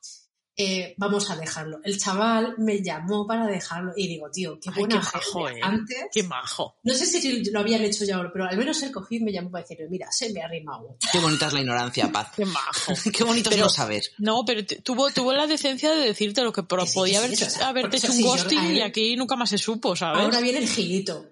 eh, 0.55 0.93
vamos 0.97 1.29
a 1.31 1.35
dejarlo. 1.35 1.79
El 1.83 1.99
chaval 1.99 2.55
me 2.59 2.81
llamó 2.83 3.25
para 3.25 3.47
dejarlo 3.47 3.91
y 3.95 4.07
digo, 4.07 4.29
tío, 4.31 4.59
qué 4.59 4.69
Ay, 4.69 4.79
buena 4.81 4.99
qué 4.99 5.05
majo, 5.17 5.45
gente. 5.47 5.59
eh. 5.59 5.61
Antes, 5.63 5.97
Qué 6.13 6.23
majo. 6.23 6.75
no 6.83 6.93
sé 6.93 7.05
si 7.07 7.43
lo 7.51 7.59
habían 7.61 7.81
hecho 7.83 8.05
ya, 8.05 8.21
pero 8.31 8.45
al 8.45 8.55
menos 8.57 8.83
cogió 8.93 9.17
y 9.17 9.21
me 9.23 9.31
llamó 9.31 9.49
para 9.51 9.63
decir, 9.63 9.79
mira, 9.89 10.11
se 10.11 10.31
me 10.31 10.41
ha 10.41 10.45
arrimado. 10.45 10.95
Qué 11.11 11.19
bonita 11.19 11.47
es 11.47 11.53
la 11.53 11.59
ignorancia, 11.61 12.11
Paz. 12.11 12.27
Qué 12.35 12.45
majo. 12.45 12.93
Qué 13.13 13.23
bonito 13.23 13.49
es 13.49 13.57
no 13.57 13.69
saber. 13.69 14.03
No, 14.19 14.43
pero 14.45 14.61
tuvo, 14.83 15.09
tuvo 15.11 15.33
la 15.33 15.47
decencia 15.47 15.91
de 15.91 16.05
decirte 16.07 16.41
lo 16.43 16.53
que 16.53 16.63
pero 16.63 16.83
Que 16.83 16.87
sí, 16.89 16.93
podía 16.95 17.19
haber, 17.19 17.35
sí, 17.35 17.43
o 17.43 17.49
sea, 17.49 17.67
haberte 17.69 17.97
hecho 17.97 18.11
un 18.11 18.21
ghosting 18.21 18.59
él- 18.59 18.77
y 18.77 18.81
aquí 18.81 19.15
nunca 19.15 19.35
más 19.35 19.49
se 19.49 19.57
supo, 19.57 19.95
¿sabes? 19.95 20.21
Ahora 20.21 20.39
viene 20.39 20.59
el 20.59 20.67
gilito. 20.69 21.29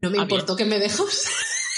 No 0.00 0.10
me 0.10 0.18
Ah, 0.18 0.22
importó 0.22 0.56
que 0.56 0.64
me 0.64 0.78
dejas. 0.78 1.26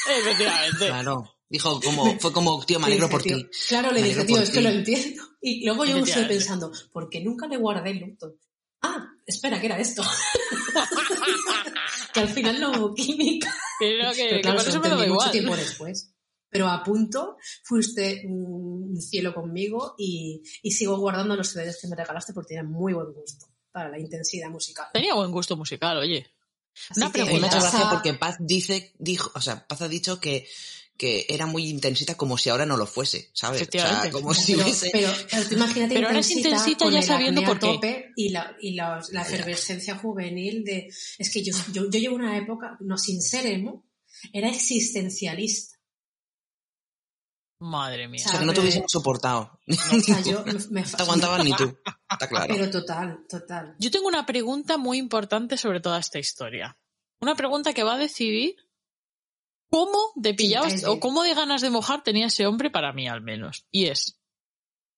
Efectivamente. 0.09 0.87
Claro. 0.87 1.35
Dijo, 1.49 1.81
como, 1.81 2.05
fue 2.21 2.33
como, 2.33 2.65
tío, 2.65 2.79
me 2.79 2.87
alegro 2.87 3.07
Le 3.07 3.11
por 3.11 3.23
ti. 3.23 3.47
Claro, 3.69 3.91
le 3.93 4.03
dije, 4.03 4.25
tío, 4.25 4.39
es 4.41 4.51
que 4.51 4.61
lo 4.61 4.69
entiendo. 4.71 5.23
Y 5.41 5.65
luego 5.65 5.85
yo 5.85 5.99
estoy 5.99 6.25
pensando, 6.25 6.73
¿por 6.93 7.09
qué 7.09 7.21
nunca 7.21 7.47
le 7.47 7.57
guardé 7.57 7.91
el 7.91 7.99
luto? 7.99 8.35
Ah, 8.83 9.07
espera, 9.27 9.61
que 9.61 9.67
era 9.67 9.79
esto. 9.79 10.03
que 12.15 12.21
al 12.21 12.29
final 12.29 12.61
no 12.61 12.71
hubo 12.73 12.95
química. 12.95 13.55
Pero 13.79 14.11
que, 14.13 14.25
Pero 14.25 14.37
que 14.37 14.41
claro, 14.43 14.57
por 14.57 14.65
se 14.65 14.71
eso 14.71 14.79
lo 14.79 14.83
me 14.83 14.89
da 14.89 14.95
entendí 14.95 15.13
mucho 15.13 15.25
igual. 15.27 15.33
tiempo 15.33 15.57
después. 15.57 16.15
Pero 16.51 16.69
a 16.69 16.83
punto 16.83 17.37
fuiste 17.65 18.23
un 18.27 18.97
cielo 19.01 19.35
conmigo 19.35 19.95
y, 19.99 20.43
y 20.63 20.71
sigo 20.71 20.97
guardando 20.99 21.37
los 21.37 21.49
CDs 21.49 21.79
que 21.81 21.89
me 21.89 21.97
regalaste 21.97 22.33
porque 22.33 22.55
tienen 22.55 22.71
muy 22.71 22.95
buen 22.95 23.13
gusto 23.13 23.47
para 23.71 23.91
la 23.91 23.99
intensidad 23.99 24.49
musical. 24.49 24.87
Tenía 24.93 25.15
buen 25.15 25.31
gusto 25.31 25.57
musical, 25.57 25.99
oye. 25.99 26.27
Así 26.91 27.01
Una 27.01 27.13
que 27.13 27.25
pregunta. 27.25 27.49
hecho 27.49 27.59
esa- 27.59 27.71
gracia 27.71 27.91
porque 27.91 28.15
Paz 28.15 28.37
dice, 28.41 28.95
dijo, 28.99 29.31
o 29.35 29.41
sea, 29.43 29.67
Paz 29.67 29.83
ha 29.83 29.89
dicho 29.89 30.21
que, 30.21 30.49
que 30.99 31.25
era 31.29 31.47
muy 31.47 31.69
intensita 31.69 32.17
como 32.17 32.37
si 32.37 32.51
ahora 32.51 32.67
no 32.67 32.77
lo 32.77 32.85
fuese, 32.85 33.31
¿sabes? 33.33 33.63
O 33.63 33.71
sea, 33.71 34.11
como 34.11 34.35
si 34.35 34.53
pero, 34.53 34.65
hubiese... 34.65 34.91
pero, 34.93 35.13
pero 35.31 35.49
tú 35.49 35.55
imagínate 35.55 35.95
Pero 35.95 36.09
ahora 36.09 36.19
es 36.19 36.31
intensita 36.33 36.85
con 36.85 36.93
ya 36.93 36.99
el 36.99 37.05
sabiendo 37.05 37.43
por 37.45 37.61
qué. 37.61 37.67
tope 37.67 38.13
y 38.17 38.31
la, 38.31 38.57
y 38.61 38.75
la, 38.75 39.01
la 39.13 39.23
efervescencia 39.23 39.97
juvenil 39.97 40.65
de 40.65 40.89
es 41.19 41.33
que 41.33 41.45
yo, 41.45 41.55
yo, 41.73 41.89
yo 41.89 42.01
llevo 42.01 42.17
una 42.17 42.37
época 42.37 42.77
no 42.81 42.99
sin 42.99 43.23
ser 43.23 43.47
emo 43.47 43.87
era 44.33 44.49
existencialista 44.49 45.79
Madre 47.61 48.07
mía. 48.07 48.23
O 48.25 48.29
sea, 48.31 48.39
que 48.39 48.47
no 48.47 48.53
te 48.53 48.61
hubiésemos 48.61 48.91
soportado. 48.91 49.59
o 49.67 50.01
sea 50.01 50.21
yo 50.21 50.45
me, 50.71 50.83
te 50.83 51.03
aguantaban 51.03 51.45
ni 51.45 51.53
tú. 51.55 51.77
Está 52.11 52.29
claro. 52.29 52.55
pero 52.57 52.71
total 52.71 53.25
total 53.29 53.75
Yo 53.79 53.91
tengo 53.91 54.07
una 54.07 54.27
pregunta 54.27 54.79
muy 54.79 54.99
importante 54.99 55.57
sobre 55.57 55.81
toda 55.81 55.99
esta 55.99 56.19
historia. 56.19 56.79
Una 57.21 57.35
pregunta 57.35 57.73
que 57.73 57.83
va 57.83 57.95
a 57.95 57.99
decidir 57.99 58.57
cómo 59.71 59.99
de 60.17 60.35
pillados 60.35 60.73
es 60.73 60.85
o 60.85 60.95
de- 60.95 61.01
cómo 61.01 61.23
de 61.23 61.35
ganas 61.35 61.61
de 61.63 61.71
mojar 61.71 62.03
tenía 62.03 62.27
ese 62.27 62.47
hombre 62.47 62.71
para 62.71 62.93
mí 62.93 63.09
al 63.09 63.21
menos. 63.23 63.67
Y 63.71 63.87
es, 63.87 64.19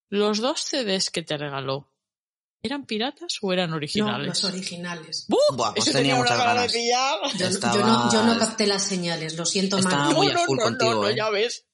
los 0.08 0.38
dos 0.40 0.60
CDs 0.62 1.10
que 1.10 1.22
te 1.22 1.36
regaló, 1.36 1.86
¿Eran 2.62 2.84
piratas 2.84 3.38
o 3.40 3.54
eran 3.54 3.70
No, 3.70 3.76
originales? 3.76 4.26
los 4.28 4.44
originales. 4.44 5.24
¡Buh! 5.30 5.38
Buah, 5.56 5.72
pues 5.72 5.86
Ese 5.88 5.96
tenía 5.96 6.12
una 6.16 6.24
muchas 6.24 6.38
de 6.38 6.44
ganas. 6.44 6.72
pillar. 6.74 7.18
Yo, 7.38 7.48
yo 7.78 7.86
no, 7.86 8.12
yo 8.12 8.22
no 8.22 8.38
capté 8.38 8.66
las 8.66 8.84
señales, 8.86 9.34
lo 9.38 9.46
siento, 9.46 9.78
Estaba 9.78 10.04
mana. 10.04 10.14
muy 10.14 10.26
No, 10.26 10.32
a 10.32 10.34
no, 10.34 10.44
full 10.44 10.58
no, 10.58 10.62
contigo, 10.64 10.90
no, 10.96 11.00
no, 11.04 11.08
¿eh? 11.08 11.16
ya 11.16 11.30
ves. 11.30 11.64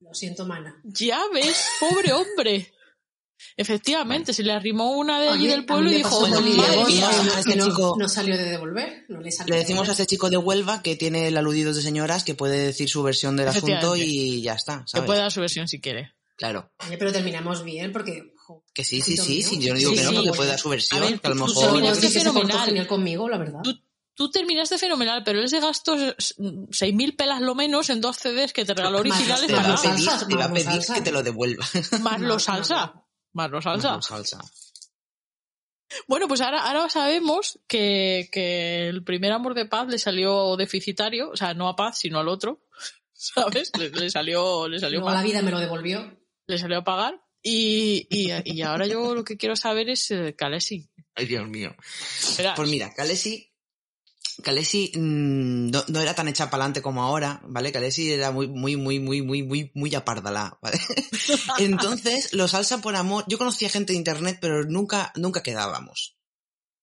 Lo 0.00 0.12
siento, 0.12 0.44
mana. 0.44 0.78
Ya 0.84 1.18
ves, 1.32 1.66
pobre 1.80 2.12
hombre. 2.12 2.74
Efectivamente, 3.56 4.32
se 4.32 4.42
le 4.42 4.52
arrimó 4.52 4.92
una 4.92 5.20
de 5.20 5.28
allí 5.28 5.46
del 5.46 5.64
pueblo 5.64 5.90
y 5.90 5.96
dijo, 5.96 6.20
Bueno, 6.20 6.40
madre 6.40 6.84
mía. 6.86 7.08
Que 7.34 7.40
este 7.40 7.56
no, 7.56 7.66
chico- 7.66 7.96
no 7.98 8.08
salió 8.08 8.36
de 8.36 8.44
devolver. 8.44 9.04
No 9.08 9.20
le, 9.20 9.30
salió 9.30 9.50
Le 9.52 9.56
de 9.56 9.60
decimos 9.62 9.88
a 9.88 9.92
ese 9.92 10.06
chico 10.06 10.30
de 10.30 10.36
Huelva 10.36 10.82
que 10.82 10.96
tiene 10.96 11.28
el 11.28 11.36
aludidos 11.36 11.76
de 11.76 11.82
señoras 11.82 12.24
que 12.24 12.34
puede 12.34 12.58
decir 12.58 12.88
su 12.88 13.02
versión 13.02 13.36
del 13.36 13.48
asunto 13.48 13.96
y 13.96 14.42
ya 14.42 14.54
está, 14.54 14.80
Que 14.80 14.88
¿sabes? 14.88 15.06
puede 15.06 15.20
dar 15.20 15.32
su 15.32 15.40
versión 15.40 15.68
si 15.68 15.80
quiere. 15.80 16.12
Claro. 16.36 16.70
Oye, 16.86 16.98
pero 16.98 17.12
terminamos 17.12 17.62
bien 17.64 17.92
porque... 17.92 18.32
Que 18.74 18.84
sí, 18.84 19.00
sí, 19.00 19.16
sí, 19.16 19.42
sí, 19.42 19.58
yo 19.60 19.72
no 19.72 19.78
digo 19.78 19.92
Sí, 19.92 19.96
que 19.98 20.02
no, 20.02 20.10
sí. 20.10 20.16
porque 20.16 20.32
puede 20.32 20.50
dar 20.50 20.58
su 20.58 20.68
versión, 20.68 21.02
A 21.02 21.06
ver, 21.06 21.20
que 21.20 21.26
a 21.26 21.30
lo 21.30 21.36
tú- 21.36 21.46
mejor... 21.46 21.64
terminaste 21.64 22.06
que 22.08 22.18
fenomenal. 22.18 22.64
genial 22.66 22.86
conmigo, 22.86 23.28
la 23.28 23.38
verdad. 23.38 23.60
Tú, 23.62 23.80
tú 24.14 24.30
terminaste 24.30 24.76
fenomenal, 24.76 25.22
pero 25.24 25.40
él 25.40 25.48
se 25.48 25.60
gastó 25.60 25.96
6.000 25.96 27.16
pelas 27.16 27.40
lo 27.40 27.54
menos 27.54 27.88
en 27.90 28.00
dos 28.00 28.16
CDs 28.18 28.52
que 28.52 28.64
te 28.64 28.74
regaló 28.74 28.98
Más 29.04 29.16
originales 29.18 29.46
te 29.46 29.52
va 29.54 29.60
a 29.60 29.68
Más 29.68 29.80
para 29.82 29.94
los 29.94 30.02
pedir, 30.04 30.28
te 30.28 30.34
va 30.36 30.44
a 30.44 30.52
pedir 30.52 30.64
salsa. 30.66 30.94
que 30.94 31.00
te 31.02 31.12
lo 31.12 31.22
devuelva. 31.22 31.64
más 32.00 32.20
No, 32.20 32.28
no, 32.28 32.38
salsa. 32.38 32.76
Más 32.76 33.03
los 33.34 33.64
salsa. 33.64 33.96
Más 33.96 34.06
salsa. 34.06 34.40
Bueno, 36.08 36.26
pues 36.26 36.40
ahora, 36.40 36.64
ahora 36.66 36.88
sabemos 36.88 37.60
que, 37.68 38.28
que 38.32 38.88
el 38.88 39.04
primer 39.04 39.32
amor 39.32 39.54
de 39.54 39.66
Paz 39.66 39.86
le 39.88 39.98
salió 39.98 40.56
deficitario, 40.56 41.30
o 41.30 41.36
sea, 41.36 41.54
no 41.54 41.68
a 41.68 41.76
Paz, 41.76 41.98
sino 41.98 42.18
al 42.18 42.28
otro, 42.28 42.64
¿sabes? 43.12 43.70
Le, 43.78 43.90
le 43.90 44.10
salió, 44.10 44.66
le 44.68 44.78
salió 44.80 45.00
Luego 45.00 45.14
la 45.14 45.22
vida 45.22 45.42
me 45.42 45.50
lo 45.50 45.60
devolvió. 45.60 46.18
le 46.46 46.58
salió 46.58 46.78
a 46.78 46.84
pagar. 46.84 47.20
Y, 47.42 48.06
y, 48.10 48.32
y 48.44 48.62
ahora 48.62 48.86
yo 48.86 49.14
lo 49.14 49.22
que 49.22 49.36
quiero 49.36 49.54
saber 49.54 49.90
es 49.90 50.10
eh, 50.10 50.34
Kalesi. 50.36 50.90
Ay, 51.14 51.26
Dios 51.26 51.46
mío. 51.46 51.76
Verás, 52.38 52.56
Pues 52.56 52.70
mira, 52.70 52.90
Kalesi, 52.94 53.53
Kalesi 54.42 54.92
mm, 54.94 55.70
no, 55.70 55.84
no 55.88 56.00
era 56.00 56.14
tan 56.14 56.28
hecha 56.28 56.50
para 56.50 56.64
adelante 56.64 56.82
como 56.82 57.02
ahora, 57.02 57.40
¿vale? 57.44 57.72
Kalesi 57.72 58.12
era 58.12 58.30
muy, 58.30 58.48
muy, 58.48 58.76
muy, 58.76 59.00
muy, 59.00 59.22
muy, 59.22 59.42
muy, 59.42 59.70
muy 59.74 59.94
apardalá, 59.94 60.58
¿vale? 60.60 60.80
Entonces, 61.58 62.32
los 62.32 62.50
salsa 62.50 62.80
por 62.80 62.96
amor, 62.96 63.24
yo 63.28 63.38
conocía 63.38 63.68
gente 63.68 63.92
de 63.92 63.98
internet, 63.98 64.38
pero 64.40 64.64
nunca, 64.64 65.12
nunca 65.16 65.42
quedábamos. 65.42 66.16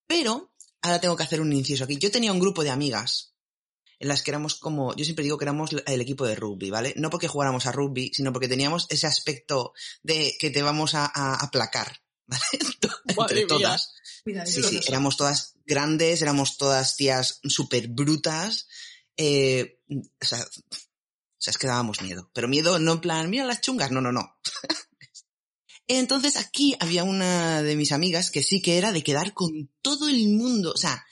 Pero, 0.07 0.53
ahora 0.81 0.99
tengo 0.99 1.15
que 1.15 1.23
hacer 1.23 1.41
un 1.41 1.53
inciso 1.53 1.83
aquí. 1.83 1.97
Yo 1.97 2.11
tenía 2.11 2.31
un 2.31 2.39
grupo 2.39 2.63
de 2.63 2.69
amigas 2.69 3.31
en 4.01 4.07
las 4.07 4.23
que 4.23 4.31
éramos 4.31 4.55
como, 4.55 4.95
yo 4.95 5.05
siempre 5.05 5.23
digo 5.23 5.37
que 5.37 5.45
éramos 5.45 5.69
el 5.85 6.01
equipo 6.01 6.25
de 6.25 6.35
rugby, 6.35 6.71
¿vale? 6.71 6.93
No 6.97 7.11
porque 7.11 7.27
jugáramos 7.27 7.67
a 7.67 7.71
rugby, 7.71 8.11
sino 8.13 8.33
porque 8.33 8.47
teníamos 8.47 8.87
ese 8.89 9.05
aspecto 9.05 9.73
de 10.01 10.33
que 10.39 10.49
te 10.49 10.63
vamos 10.63 10.95
a, 10.95 11.05
aplacar, 11.35 12.00
Entre 13.07 13.45
todas. 13.45 13.93
Cuidadito 14.23 14.67
Sí, 14.69 14.79
sí, 14.79 14.81
éramos 14.87 15.17
todas 15.17 15.55
grandes, 15.65 16.21
éramos 16.21 16.57
todas 16.57 16.95
tías 16.95 17.39
súper 17.43 17.87
brutas. 17.87 18.67
Eh, 19.17 19.79
o, 19.89 20.25
sea, 20.25 20.39
o 20.39 21.37
sea, 21.37 21.51
es 21.51 21.57
que 21.57 21.67
dábamos 21.67 22.01
miedo. 22.01 22.29
Pero 22.33 22.47
miedo 22.47 22.79
no 22.79 22.93
en 22.93 23.01
plan, 23.01 23.29
mira 23.29 23.45
las 23.45 23.61
chungas, 23.61 23.91
no, 23.91 24.01
no, 24.01 24.11
no. 24.11 24.37
Entonces 25.87 26.37
aquí 26.37 26.77
había 26.79 27.03
una 27.03 27.63
de 27.63 27.75
mis 27.75 27.91
amigas 27.91 28.31
que 28.31 28.43
sí 28.43 28.61
que 28.61 28.77
era 28.77 28.91
de 28.91 29.03
quedar 29.03 29.33
con 29.33 29.69
todo 29.81 30.07
el 30.07 30.29
mundo. 30.29 30.71
O 30.73 30.77
sea, 30.77 31.05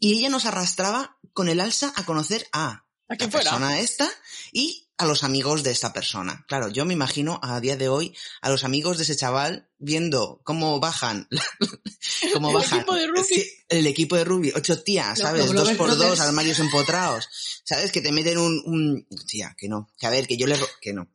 y 0.00 0.18
ella 0.18 0.28
nos 0.28 0.44
arrastraba 0.44 1.18
con 1.32 1.48
el 1.48 1.60
alza 1.60 1.92
a 1.94 2.04
conocer 2.04 2.48
a 2.52 2.84
a 3.08 3.14
la 3.14 3.30
fuera. 3.30 3.50
persona 3.50 3.80
esta 3.80 4.10
y 4.52 4.83
a 4.96 5.06
los 5.06 5.24
amigos 5.24 5.62
de 5.62 5.70
esta 5.70 5.92
persona. 5.92 6.44
Claro, 6.48 6.68
yo 6.68 6.84
me 6.84 6.94
imagino 6.94 7.40
a 7.42 7.60
día 7.60 7.76
de 7.76 7.88
hoy 7.88 8.16
a 8.40 8.50
los 8.50 8.64
amigos 8.64 8.96
de 8.96 9.04
ese 9.04 9.16
chaval 9.16 9.68
viendo 9.78 10.40
cómo 10.44 10.78
bajan, 10.80 11.28
cómo 12.32 12.48
El 12.48 12.54
bajan 12.54 12.78
equipo 12.80 12.94
de 12.94 13.06
rugby. 13.08 13.24
sí, 13.24 13.50
el 13.68 13.86
equipo 13.86 14.16
de 14.16 14.24
rugby, 14.24 14.52
ocho 14.54 14.82
tías, 14.82 15.18
¿sabes? 15.18 15.52
dos 15.52 15.72
por 15.72 15.96
dos, 15.96 16.20
armarios 16.20 16.58
empotrados, 16.60 17.28
¿sabes? 17.64 17.90
Que 17.90 18.00
te 18.00 18.12
meten 18.12 18.38
un, 18.38 18.62
un, 18.66 19.06
tía, 19.26 19.54
que 19.58 19.68
no, 19.68 19.90
que 19.98 20.06
a 20.06 20.10
ver, 20.10 20.26
que 20.26 20.36
yo 20.36 20.46
le, 20.46 20.58
que 20.80 20.92
no. 20.92 21.08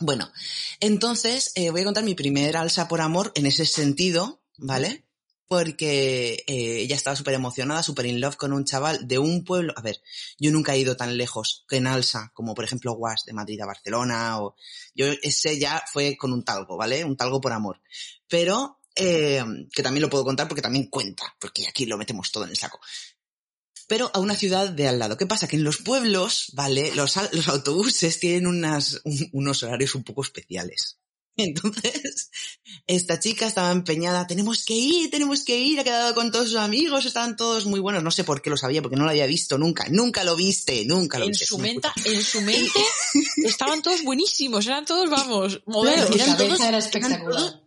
Bueno, 0.00 0.30
entonces 0.80 1.52
eh, 1.54 1.70
voy 1.70 1.82
a 1.82 1.84
contar 1.84 2.04
mi 2.04 2.14
primer 2.14 2.56
alza 2.56 2.88
por 2.88 3.00
amor 3.00 3.32
en 3.36 3.46
ese 3.46 3.66
sentido, 3.66 4.42
¿vale? 4.58 5.06
Porque 5.52 6.44
eh, 6.46 6.80
ella 6.80 6.96
estaba 6.96 7.14
súper 7.14 7.34
emocionada, 7.34 7.82
súper 7.82 8.06
in 8.06 8.22
love 8.22 8.36
con 8.36 8.54
un 8.54 8.64
chaval 8.64 9.06
de 9.06 9.18
un 9.18 9.44
pueblo. 9.44 9.74
A 9.76 9.82
ver, 9.82 10.00
yo 10.38 10.50
nunca 10.50 10.74
he 10.74 10.78
ido 10.78 10.96
tan 10.96 11.18
lejos 11.18 11.66
que 11.68 11.76
en 11.76 11.86
alza, 11.86 12.30
como 12.32 12.54
por 12.54 12.64
ejemplo 12.64 12.94
Was 12.94 13.26
de 13.26 13.34
Madrid 13.34 13.60
a 13.60 13.66
Barcelona, 13.66 14.40
o 14.40 14.56
yo 14.94 15.08
ese 15.22 15.58
ya 15.58 15.84
fue 15.92 16.16
con 16.16 16.32
un 16.32 16.42
talgo, 16.42 16.78
¿vale? 16.78 17.04
Un 17.04 17.18
talgo 17.18 17.38
por 17.38 17.52
amor. 17.52 17.82
Pero, 18.28 18.80
eh, 18.96 19.44
que 19.70 19.82
también 19.82 20.00
lo 20.00 20.08
puedo 20.08 20.24
contar 20.24 20.48
porque 20.48 20.62
también 20.62 20.86
cuenta, 20.86 21.36
porque 21.38 21.68
aquí 21.68 21.84
lo 21.84 21.98
metemos 21.98 22.32
todo 22.32 22.44
en 22.44 22.50
el 22.50 22.56
saco. 22.56 22.80
Pero 23.88 24.10
a 24.14 24.20
una 24.20 24.34
ciudad 24.34 24.70
de 24.70 24.88
al 24.88 24.98
lado. 24.98 25.18
¿Qué 25.18 25.26
pasa? 25.26 25.48
Que 25.48 25.56
en 25.56 25.64
los 25.64 25.82
pueblos, 25.82 26.46
¿vale? 26.54 26.94
Los, 26.94 27.18
autobuses 27.18 28.18
tienen 28.18 28.46
unos 28.46 29.62
horarios 29.62 29.94
un 29.96 30.02
poco 30.02 30.22
especiales. 30.22 31.01
Entonces, 31.36 32.30
esta 32.86 33.18
chica 33.18 33.46
estaba 33.46 33.70
empeñada, 33.72 34.26
tenemos 34.26 34.64
que 34.64 34.74
ir, 34.74 35.10
tenemos 35.10 35.44
que 35.44 35.58
ir, 35.58 35.80
ha 35.80 35.84
quedado 35.84 36.14
con 36.14 36.30
todos 36.30 36.48
sus 36.48 36.58
amigos, 36.58 37.06
estaban 37.06 37.36
todos 37.36 37.64
muy 37.66 37.80
buenos, 37.80 38.02
no 38.02 38.10
sé 38.10 38.22
por 38.24 38.42
qué 38.42 38.50
lo 38.50 38.56
sabía, 38.56 38.82
porque 38.82 38.96
no 38.96 39.04
lo 39.04 39.10
había 39.10 39.26
visto 39.26 39.56
nunca, 39.56 39.86
nunca 39.88 40.24
lo 40.24 40.36
viste, 40.36 40.84
nunca 40.84 41.18
lo 41.18 41.24
En 41.24 41.30
viste. 41.30 41.46
su, 41.46 41.58
¿me 41.58 41.68
menta, 41.72 41.92
en 42.04 42.22
su 42.22 42.40
mente 42.42 42.80
estaban 43.44 43.80
todos 43.82 44.02
buenísimos, 44.04 44.66
eran 44.66 44.84
todos, 44.84 45.08
vamos, 45.08 45.62
modelos. 45.66 46.10
eran 46.14 46.36
todos- 46.36 46.60
era 46.60 46.78
eran 46.78 47.20
todos- 47.24 47.58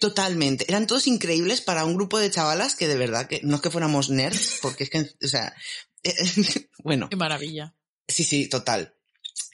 Totalmente. 0.00 0.64
Eran 0.68 0.86
todos 0.86 1.06
increíbles 1.06 1.60
para 1.60 1.84
un 1.84 1.94
grupo 1.94 2.18
de 2.18 2.30
chavalas 2.30 2.74
que 2.74 2.88
de 2.88 2.96
verdad 2.96 3.28
que 3.28 3.40
no 3.44 3.56
es 3.56 3.62
que 3.62 3.70
fuéramos 3.70 4.08
nerds, 4.10 4.58
porque 4.62 4.84
es 4.84 4.90
que, 4.90 5.00
o 5.22 5.28
sea, 5.28 5.54
eh, 6.02 6.14
bueno, 6.82 7.08
Qué 7.10 7.16
maravilla. 7.16 7.74
sí, 8.08 8.24
sí, 8.24 8.48
total. 8.48 8.93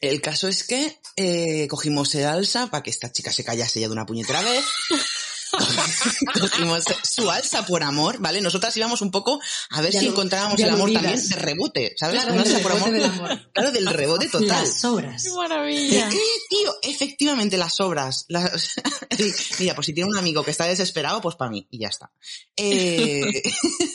El 0.00 0.20
caso 0.20 0.48
es 0.48 0.64
que 0.64 0.98
eh, 1.16 1.66
cogimos 1.68 2.14
el 2.14 2.24
alza 2.26 2.68
para 2.68 2.82
que 2.82 2.90
esta 2.90 3.12
chica 3.12 3.32
se 3.32 3.44
callase 3.44 3.80
ya 3.80 3.86
de 3.88 3.92
una 3.92 4.06
puñetera 4.06 4.40
vez. 4.42 4.64
cogimos 6.40 6.84
su 7.02 7.30
alza 7.30 7.66
por 7.66 7.82
amor, 7.82 8.18
¿vale? 8.18 8.40
Nosotras 8.40 8.76
íbamos 8.76 9.02
un 9.02 9.10
poco 9.10 9.40
a 9.70 9.80
ver 9.80 9.92
si 9.92 10.06
encontrábamos 10.06 10.60
el 10.60 10.70
amor 10.70 10.92
también 10.92 11.28
de 11.28 11.36
rebote, 11.36 11.94
¿sabes? 11.98 12.22
Claro, 12.22 12.40
alza 12.40 12.58
por 12.60 12.72
rebote 12.72 12.84
amor. 12.88 12.92
del 13.00 13.04
amor. 13.10 13.52
Claro, 13.52 13.72
del 13.72 13.86
rebote 13.86 14.28
total. 14.28 14.64
Las 14.64 14.84
obras. 14.84 15.22
Qué 15.22 15.30
maravilla. 15.30 16.08
Eh, 16.08 16.18
tío, 16.48 16.74
efectivamente, 16.82 17.56
las 17.56 17.80
obras. 17.80 18.24
las- 18.28 18.74
Mira, 19.58 19.74
pues 19.74 19.86
si 19.86 19.92
tiene 19.92 20.08
un 20.10 20.16
amigo 20.16 20.44
que 20.44 20.50
está 20.52 20.64
desesperado, 20.66 21.20
pues 21.20 21.36
para 21.36 21.50
mí, 21.50 21.66
y 21.70 21.80
ya 21.80 21.88
está. 21.88 22.12
Eh, 22.56 23.42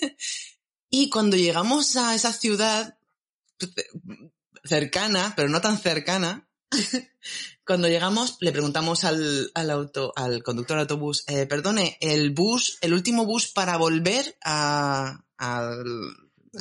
y 0.90 1.10
cuando 1.10 1.38
llegamos 1.38 1.96
a 1.96 2.16
esa 2.16 2.34
ciudad 2.34 2.98
cercana, 4.66 5.34
pero 5.36 5.50
no 5.50 5.62
tan 5.62 5.78
cercana, 5.78 6.48
cuando 7.66 7.88
llegamos 7.88 8.38
le 8.42 8.52
preguntamos 8.52 9.04
al, 9.04 9.52
al 9.54 9.70
auto, 9.70 10.14
al 10.16 10.44
conductor 10.44 10.78
del 10.78 10.84
autobús, 10.84 11.24
eh, 11.28 11.46
perdone, 11.46 11.98
el 12.02 12.32
bus, 12.32 12.78
el 12.82 12.94
último 12.94 13.26
bus 13.26 13.48
para 13.48 13.78
volver 13.78 14.38
a, 14.44 15.24
a 15.38 15.72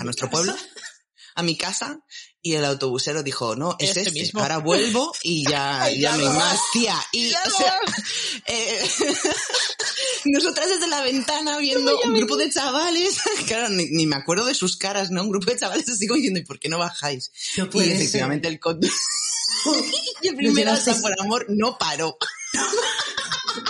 nuestro 0.05 0.31
pueblo, 0.31 0.55
a 1.35 1.43
mi 1.43 1.57
casa, 1.57 2.01
y 2.45 2.55
el 2.57 2.65
autobusero 2.67 3.23
dijo, 3.23 3.57
no, 3.57 3.75
es 3.79 3.89
Este 3.89 4.01
este, 4.03 4.13
mismo. 4.13 4.41
ahora 4.41 4.59
vuelvo 4.59 5.13
y 5.23 5.49
ya, 5.49 5.83
Ay, 5.83 5.99
ya 6.01 6.11
ya 6.11 6.17
no 6.19 6.31
hay 6.31 6.37
más, 6.37 6.61
tía. 6.75 6.97
Y, 7.11 7.33
o 7.35 7.39
no. 7.47 7.57
sea, 7.57 7.75
eh, 8.47 8.91
nosotras 10.27 10.69
desde 10.69 10.87
la 10.87 11.01
ventana 11.03 11.59
viendo 11.59 11.99
un 12.05 12.15
grupo 12.15 12.37
de 12.37 12.51
chavales, 12.51 13.17
claro, 13.47 13.71
ni, 13.71 13.87
ni 13.87 14.07
me 14.07 14.17
acuerdo 14.17 14.45
de 14.45 14.55
sus 14.55 14.77
caras, 14.77 15.11
¿no? 15.11 15.23
Un 15.23 15.31
grupo 15.31 15.51
de 15.51 15.59
chavales 15.59 15.89
así 15.89 16.07
como 16.07 16.17
diciendo, 16.17 16.39
¿y 16.41 16.45
por 16.45 16.59
qué 16.61 16.69
no 16.69 16.79
bajáis? 16.79 17.31
No 17.57 17.65
Y 17.65 17.69
ser. 17.89 17.97
efectivamente 17.97 18.49
el 18.49 18.61
conductor... 18.61 18.99
y 20.21 20.29
el 20.29 20.37
primer 20.37 20.67
llegaste- 20.67 20.91
alza 20.91 21.03
por 21.03 21.19
amor 21.21 21.47
no 21.49 21.79
paró. 21.79 22.17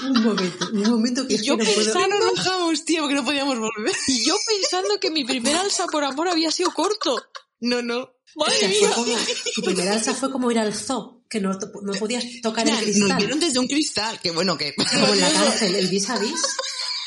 Un 0.03 0.22
momento, 0.22 0.68
un 0.72 0.83
momento 0.91 1.27
que 1.29 1.35
es 1.35 1.43
Yo 1.43 1.57
que 1.57 1.64
no 2.09 2.18
nos 2.18 2.85
tío, 2.85 3.03
porque 3.03 3.14
no 3.14 3.25
podíamos 3.25 3.59
volver. 3.59 3.95
Y 4.09 4.27
yo 4.27 4.35
pensando 4.47 4.99
que 4.99 5.11
mi 5.11 5.25
primer 5.25 5.55
alza 5.57 5.87
por 5.87 6.05
amor 6.05 6.29
había 6.29 6.51
sido 6.51 6.70
corto. 6.72 7.22
No, 7.64 7.82
no. 7.82 8.10
Madre 8.36 8.68
mía. 8.68 8.90
como, 8.94 9.16
tu 9.54 9.62
primera 9.62 9.92
alza 9.94 10.14
fue 10.14 10.30
como 10.30 10.50
ir 10.50 10.58
al 10.58 10.74
zoo, 10.74 11.22
que 11.30 11.40
no, 11.40 11.52
no 11.82 11.92
podías 11.94 12.24
tocar 12.42 12.66
el 12.66 12.74
nos 12.74 12.82
cristal. 12.82 13.16
vieron 13.18 13.40
desde 13.40 13.58
un 13.60 13.68
cristal, 13.68 14.20
que 14.20 14.30
bueno, 14.32 14.56
que... 14.58 14.74
Como 14.76 15.06
en 15.14 15.20
la 15.20 15.30
cárcel, 15.32 15.74
el 15.76 15.88
vis 15.88 16.10
a 16.10 16.18
vis. 16.18 16.42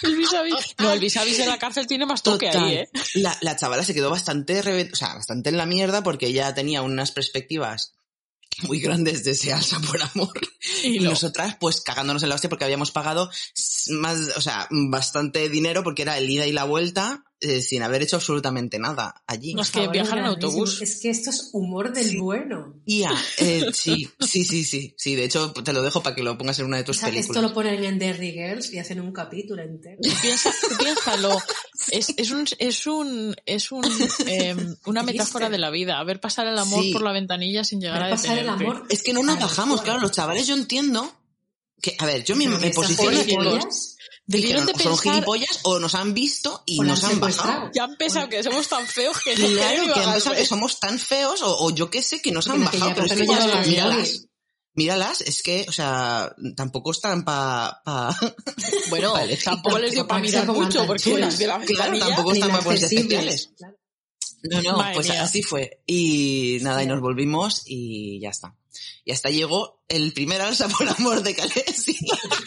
El 0.04 0.16
vis 0.16 0.34
a 0.34 0.42
vis. 0.44 0.56
No, 0.78 0.92
el 0.94 1.00
vis 1.00 1.18
a 1.18 1.24
vis 1.26 1.38
de 1.38 1.46
la 1.48 1.58
cárcel 1.60 1.86
tiene 1.88 2.06
más 2.06 2.24
toque 2.24 2.48
Total. 2.48 2.64
ahí, 2.66 2.76
¿eh? 2.76 2.90
La, 3.16 3.38
la 3.42 3.56
chavala 3.58 3.84
se 3.84 3.94
quedó 3.94 4.10
bastante, 4.10 4.62
reve- 4.64 4.90
o 4.94 4.96
sea, 4.96 5.16
bastante 5.16 5.50
en 5.50 5.58
la 5.58 5.66
mierda 5.66 6.02
porque 6.04 6.28
ella 6.28 6.54
tenía 6.54 6.82
unas 6.82 7.12
perspectivas 7.12 7.94
muy 8.64 8.80
grandes 8.80 9.24
de 9.24 9.32
ese 9.32 9.52
alza 9.54 9.80
por 9.82 10.02
amor. 10.02 10.40
Y 10.84 10.96
Y 10.98 11.00
no. 11.02 11.10
nosotras, 11.10 11.58
pues 11.60 11.82
cagándonos 11.82 12.24
en 12.24 12.30
la 12.30 12.36
hostia 12.36 12.50
porque 12.50 12.64
habíamos 12.64 12.92
pagado 12.92 13.30
más, 13.90 14.18
o 14.38 14.42
sea, 14.42 14.68
bastante 14.72 15.50
dinero 15.50 15.84
porque 15.84 16.04
era 16.04 16.18
el 16.18 16.30
ida 16.30 16.48
y 16.48 16.52
la 16.54 16.64
vuelta 16.64 17.24
eh, 17.40 17.62
sin 17.62 17.84
haber 17.84 18.02
hecho 18.02 18.16
absolutamente 18.16 18.80
nada 18.80 19.24
allí. 19.28 19.54
No, 19.54 19.62
es 19.62 19.70
que 19.72 19.88
viajar 19.90 20.18
en 20.20 20.26
autobús. 20.26 20.82
Es 20.82 21.00
que 21.00 21.10
esto 21.10 21.30
es 21.30 21.50
humor 21.54 21.94
del 21.94 22.10
Sí. 22.10 22.18
bueno. 22.18 22.74
Ya, 22.86 23.12
eh, 23.38 23.66
sí, 23.74 24.10
sí, 24.20 24.44
sí, 24.44 24.64
sí, 24.64 24.96
sí. 24.98 25.16
De 25.16 25.26
hecho, 25.26 25.54
te 25.54 25.72
lo 25.74 25.82
dejo 25.84 26.02
para 26.02 26.16
que 26.16 26.24
lo 26.24 26.38
pongas 26.38 26.58
en 26.60 26.66
una 26.66 26.78
de 26.78 26.84
O 26.84 26.86
tus 26.86 26.98
sea, 26.98 27.10
películas. 27.10 27.38
esto 27.38 27.42
lo 27.48 27.54
ponen 27.54 27.84
en 27.84 28.00
Derry 28.00 28.32
Girls 28.32 28.74
y 28.74 28.80
hacen 28.80 29.00
un 29.02 29.12
capítulo 29.12 29.62
entero. 29.62 29.98
Piensa, 30.22 30.52
piénsalo. 30.80 31.38
Es, 31.92 32.10
es 32.18 32.32
un, 32.32 32.46
es 32.60 32.86
un, 32.88 33.36
es 33.46 33.72
un, 33.72 33.86
em, 34.26 34.76
una 34.88 35.04
metáfora 35.04 35.50
de 35.50 35.58
la 35.58 35.70
vida. 35.70 36.00
A 36.00 36.04
ver 36.04 36.20
pasar 36.20 36.46
el 36.48 36.58
amor 36.58 36.84
Sí. 36.84 36.92
por 36.92 37.02
la 37.02 37.14
ventanilla 37.14 37.64
sin 37.64 37.80
llegar 37.80 38.00
Ver 38.04 38.08
a 38.14 38.16
pasar 38.16 38.38
el 38.40 38.50
amor. 38.50 38.84
Es 38.90 39.04
que 39.04 39.14
no 39.14 39.24
nos 39.24 39.40
bajamos, 39.40 39.84
claro, 39.84 40.02
los 40.02 40.12
chavales 40.12 40.48
yo 40.48 40.56
entiendo 40.56 41.10
que, 41.82 41.96
a 42.00 42.06
ver, 42.06 42.26
yo 42.26 42.36
me, 42.36 42.46
Pero 42.46 42.60
me 42.60 42.72
Debieron 44.28 44.66
de 44.66 44.74
son 44.74 44.98
gilipollas 44.98 45.62
o 45.64 45.80
nos 45.80 45.96
han 45.96 46.14
visto 46.14 46.62
y 46.66 46.82
nos 46.82 47.02
han 47.06 47.20
bajado. 47.22 47.72
ya 47.74 47.86
han 47.86 47.96
pensado 47.96 48.28
que 48.28 48.44
somos 48.44 48.68
tan 48.68 48.86
feos 48.86 49.18
que 49.22 49.36
no 49.38 49.48
Claro, 49.48 49.94
que 49.94 50.00
han 50.02 50.12
pensado 50.14 50.36
que 50.36 50.46
somos 50.46 50.80
tan 50.82 51.00
feos 51.00 51.42
o, 51.42 51.66
o 51.66 51.74
yo 51.74 51.90
qué 51.90 52.02
sé, 52.02 52.22
que 52.22 52.34
nos 52.34 52.48
han 52.50 52.64
bajado. 52.64 52.94
Pero 52.94 53.06
es 53.06 53.14
que 53.14 53.26
ya, 53.26 53.40
llevaban 53.40 53.70
míralas, 53.70 54.28
míralas, 54.74 55.22
es 55.22 55.42
que, 55.42 55.66
o 55.70 55.72
sea, 55.72 56.36
tampoco 56.58 56.92
están 56.92 57.24
pa... 57.24 57.82
pa... 57.86 58.14
Bueno, 58.90 59.14
Vale. 59.14 59.38
tampoco 59.38 59.80
les 59.80 59.94
dio 59.94 60.06
para 60.06 60.22
para 60.22 60.44
mirar 60.44 60.48
mucho 60.48 60.86
porque 60.86 61.18
las 61.18 61.38
de 61.38 61.48
la 61.48 61.60
Claro, 61.60 61.98
tampoco 61.98 62.34
están 62.34 62.52
para 62.52 62.64
ponerse 62.64 62.86
especiales. 62.86 63.52
Claro. 63.58 63.77
No, 64.50 64.62
no, 64.62 64.78
Madre 64.78 64.96
pues 64.96 65.10
mía. 65.10 65.24
así 65.24 65.42
fue. 65.42 65.82
Y 65.86 66.60
nada, 66.62 66.84
y 66.84 66.88
nos 66.88 67.02
volvimos 67.02 67.64
y 67.66 68.20
ya 68.20 68.30
está. 68.30 68.56
Y 69.06 69.12
hasta 69.12 69.30
llegó 69.30 69.84
el 69.88 70.14
primer 70.14 70.42
alza 70.42 70.68
por 70.78 70.88
amor 70.88 71.24
de 71.24 71.36
Calesi. 71.36 71.98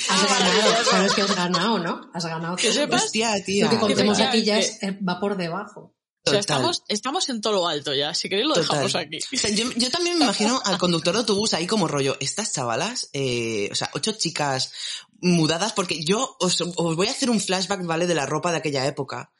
Has 0.09 0.28
ganado, 0.28 0.84
sabes 0.84 1.14
que 1.14 1.22
has 1.22 1.34
ganado, 1.34 1.78
¿no? 1.78 2.11
Has 2.12 2.24
ganado. 2.24 2.57
Que 2.57 2.72
sepas 2.72 3.05
Hostia, 3.05 3.42
tía. 3.44 3.64
Lo 3.64 3.70
que 3.70 3.78
contemos 3.78 4.20
aquí 4.20 4.44
ya 4.44 4.59
es, 4.59 4.78
va 5.07 5.18
por 5.18 5.36
debajo. 5.36 5.94
O 6.26 6.30
sea, 6.30 6.40
estamos, 6.40 6.82
estamos 6.88 7.28
en 7.30 7.40
todo 7.40 7.55
lo 7.55 7.66
alto 7.66 7.94
ya. 7.94 8.12
Si 8.12 8.28
queréis 8.28 8.46
lo 8.46 8.55
Total. 8.55 8.68
dejamos 8.68 8.94
aquí. 8.94 9.18
O 9.34 9.38
sea, 9.38 9.51
yo, 9.51 9.70
yo 9.72 9.90
también 9.90 10.18
me 10.18 10.24
imagino 10.24 10.61
al 10.64 10.76
conductor 10.76 11.14
de 11.14 11.20
autobús 11.20 11.55
ahí 11.55 11.66
como 11.66 11.88
rollo, 11.88 12.16
estas 12.20 12.53
chavalas, 12.53 13.09
eh, 13.14 13.70
o 13.72 13.74
sea, 13.74 13.90
ocho 13.94 14.12
chicas 14.12 14.70
mudadas, 15.22 15.72
porque 15.72 16.05
yo 16.05 16.36
os, 16.40 16.61
os 16.61 16.96
voy 16.96 17.07
a 17.07 17.12
hacer 17.12 17.30
un 17.30 17.40
flashback, 17.40 17.84
¿vale? 17.86 18.07
De 18.07 18.14
la 18.14 18.26
ropa 18.26 18.51
de 18.51 18.59
aquella 18.59 18.86
época, 18.86 19.32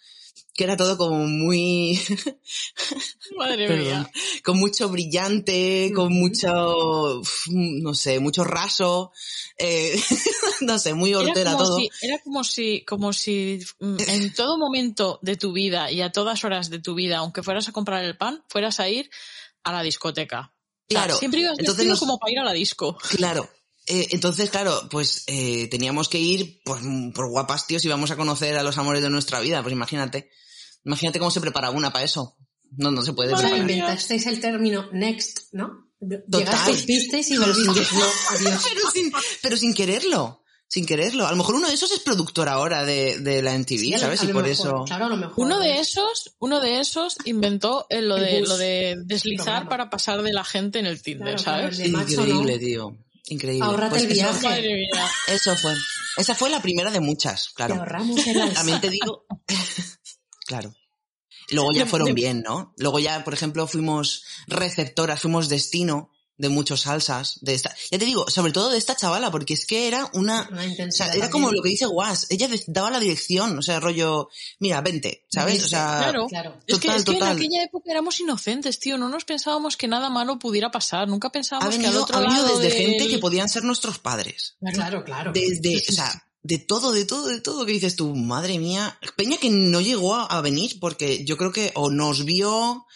que 0.61 0.65
era 0.65 0.77
todo 0.77 0.99
como 0.99 1.25
muy, 1.27 1.99
Madre 3.39 3.67
Perdón. 3.67 3.85
mía. 3.87 4.11
con 4.45 4.59
mucho 4.59 4.91
brillante, 4.91 5.91
con 5.95 6.13
mucho, 6.13 7.23
no 7.49 7.95
sé, 7.95 8.21
mucho 8.21 8.45
raso, 8.45 9.11
eh, 9.57 9.99
no 10.61 10.79
sé, 10.79 10.93
muy 10.93 11.11
Era 11.13 11.21
hortera 11.21 11.57
todo. 11.57 11.79
si, 11.79 11.89
era 12.03 12.19
como 12.19 12.45
si, 12.45 12.85
como 12.85 13.13
si 13.15 13.61
mm, 13.79 13.97
en 14.07 14.35
todo 14.35 14.59
momento 14.59 15.19
de 15.23 15.37
tu 15.37 15.53
vida 15.55 15.91
y 15.91 16.03
a 16.03 16.13
todas 16.13 16.45
horas 16.45 16.69
de 16.69 16.79
tu 16.79 16.95
vida, 16.95 17.17
aunque 17.19 17.43
fueras 17.43 17.67
a 17.69 17.73
comprar 17.73 18.05
el 18.05 18.19
pan, 18.19 18.45
fueras 18.51 18.81
a 18.81 18.89
ir 18.91 19.09
a 19.65 19.73
la 19.73 19.83
discoteca. 19.83 20.53
O 20.53 20.93
sea, 20.93 21.05
Claro. 21.05 21.17
siempre 21.17 21.41
ibas 21.41 21.59
Entonces 21.59 21.87
nos- 21.87 22.01
como 22.01 22.19
para 22.19 22.33
ir 22.33 22.39
a 22.39 22.45
la 22.45 22.53
disco. 22.53 22.99
Claro. 23.17 23.49
Eh, 23.87 24.09
entonces, 24.11 24.51
claro, 24.51 24.89
pues 24.91 25.25
eh, 25.27 25.67
teníamos 25.69 26.11
que 26.11 26.19
ir 26.19 26.61
pues, 26.67 26.83
por 27.15 27.29
guapas, 27.31 27.67
tíos, 27.67 27.83
y 27.85 27.89
vamos 27.89 28.11
a 28.11 28.17
conocer 28.17 28.59
a 28.59 28.63
los 28.63 28.77
amores 28.77 29.03
de 29.03 29.09
nuestra 29.09 29.41
vida. 29.41 29.63
Pues 29.63 29.73
imagínate. 29.73 30.31
Imagínate 30.85 31.19
cómo 31.19 31.31
se 31.31 31.41
prepara 31.41 31.71
una 31.71 31.93
para 31.93 32.05
eso. 32.05 32.37
No, 32.77 32.91
no 32.91 33.03
se 33.03 33.13
puede 33.13 33.35
mía. 33.35 33.57
inventasteis 33.57 34.27
el 34.27 34.41
término 34.41 34.89
next, 34.93 35.53
¿no? 35.53 35.89
Total. 36.01 36.25
Llegasteis, 36.29 36.87
visteis 36.87 37.31
y 37.31 37.37
Pero 37.39 37.55
sin, 37.55 37.67
volvisteis. 37.67 37.93
No, 37.93 38.05
adiós. 38.31 38.63
pero, 38.73 38.91
sin, 38.93 39.13
pero 39.43 39.57
sin 39.57 39.75
quererlo. 39.75 40.37
Sin 40.69 40.87
quererlo. 40.87 41.27
A 41.27 41.31
lo 41.33 41.37
mejor 41.37 41.57
uno 41.57 41.67
de 41.67 41.75
esos 41.75 41.91
es 41.91 41.99
productor 41.99 42.49
ahora 42.49 42.85
de, 42.85 43.19
de 43.19 43.43
la 43.43 43.59
MTV, 43.59 43.77
Sí, 43.79 43.93
a 43.95 43.97
lo- 43.97 44.03
¿sabes? 44.05 44.23
Y 44.23 44.27
por 44.29 44.45
mejor, 44.45 44.49
eso. 44.49 44.85
Claro, 44.87 45.07
a 45.07 45.09
lo 45.09 45.17
mejor. 45.17 45.35
Uno 45.45 45.59
de 45.59 45.81
esos, 45.81 46.37
uno 46.39 46.61
de 46.61 46.79
esos 46.81 47.17
inventó 47.25 47.87
eh, 47.91 48.01
lo 48.03 48.17
El 48.19 48.25
de, 48.25 48.39
bus. 48.41 48.49
lo 48.49 48.57
de 48.57 48.97
deslizar 49.05 49.69
para 49.69 49.91
pasar 49.91 50.23
de 50.23 50.33
la 50.33 50.45
gente 50.45 50.79
en 50.79 50.87
el 50.87 51.03
Tinder, 51.03 51.35
Claro, 51.37 51.43
claro, 51.43 51.63
¿sabes? 51.75 51.79
el 51.81 51.91
Increíble, 51.91 52.53
¿no? 52.55 52.59
tío. 52.61 52.97
Increíble. 53.27 53.65
Ahórrate 53.67 53.91
Pues 53.91 54.03
el 54.05 54.13
eso- 54.13 54.21
viaje. 54.23 54.47
Madre 54.49 54.75
mía. 54.77 55.07
Eso 55.27 55.57
fue. 55.57 55.75
Esa 56.17 56.35
fue 56.37 56.51
la 56.51 56.63
primera 56.63 56.91
de 56.93 57.01
muchas, 57.01 57.49
Te 57.49 57.55
claro. 57.55 57.75
ahorramos 57.75 58.25
el. 58.27 58.55
También 58.55 58.81
te 58.81 58.91
digo. 58.91 59.27
claro. 60.51 60.75
Luego 61.51 61.73
ya 61.73 61.87
fueron 61.87 62.15
bien, 62.15 62.43
¿no? 62.43 62.75
Luego 62.77 62.99
ya, 62.99 63.25
por 63.25 63.35
ejemplo, 63.35 63.67
fuimos 63.67 64.25
receptoras, 64.47 65.21
fuimos 65.23 65.49
destino 65.49 66.11
de 66.37 66.49
muchos 66.49 66.83
salsas. 66.83 67.39
De 67.43 67.55
esta, 67.55 67.75
ya 67.91 67.99
te 67.99 68.05
digo, 68.05 68.29
sobre 68.31 68.53
todo 68.53 68.71
de 68.71 68.79
esta 68.79 68.97
chavala, 68.97 69.31
porque 69.31 69.55
es 69.55 69.65
que 69.67 69.87
era 69.89 70.09
una. 70.15 70.49
Una 70.51 70.65
O 70.89 70.91
sea, 70.93 71.13
era 71.13 71.29
como 71.31 71.51
lo 71.53 71.63
que 71.63 71.69
dice 71.71 71.87
Guas. 71.87 72.27
Ella 72.31 72.49
daba 72.67 72.91
la 72.91 72.99
dirección, 73.01 73.59
o 73.59 73.63
sea, 73.63 73.79
rollo, 73.81 74.29
mira, 74.59 74.81
vente, 74.81 75.25
¿sabes? 75.31 75.65
O 75.65 75.69
sea, 75.69 75.99
Claro. 75.99 76.27
Claro. 76.29 76.57
Es 76.67 76.79
que, 76.79 76.89
Total, 76.89 76.99
es 76.99 77.05
que 77.05 77.17
en 77.17 77.23
aquella 77.23 77.63
época 77.65 77.91
éramos 77.91 78.21
inocentes, 78.21 78.79
tío. 78.79 78.97
No 78.99 79.09
nos 79.09 79.25
pensábamos 79.25 79.77
que 79.77 79.87
nada 79.89 80.09
malo 80.11 80.39
pudiera 80.39 80.71
pasar. 80.71 81.09
Nunca 81.09 81.29
ha 81.29 81.33
pensábamos 81.33 81.77
que 81.79 81.87
al 81.87 81.97
otro 81.97 82.17
ha 82.19 82.21
venido 82.21 82.43
lado 82.43 82.59
desde 82.59 82.75
del- 82.75 82.87
gente 82.87 83.09
que 83.09 83.19
podían 83.19 83.49
ser 83.49 83.65
nuestros 83.65 83.99
padres. 83.99 84.57
Claro, 84.73 85.05
claro. 85.05 85.33
Desde, 85.33 85.77
o 85.89 85.93
sea, 85.93 86.27
de 86.43 86.59
todo, 86.59 86.93
de 86.93 87.05
todo, 87.05 87.27
de 87.29 87.41
todo 87.41 87.67
que 87.67 87.73
dices 87.73 87.97
tú, 87.97 88.15
madre 88.15 88.59
mía. 88.59 88.99
Peña 89.17 89.37
que 89.37 89.51
no 89.51 89.81
llegó 89.81 90.15
a, 90.15 90.25
a 90.27 90.41
venir 90.41 90.79
porque 90.81 91.25
yo 91.25 91.37
creo 91.37 91.53
que 91.53 91.73
o 91.75 91.91
nos 91.91 92.25
vio 92.25 92.87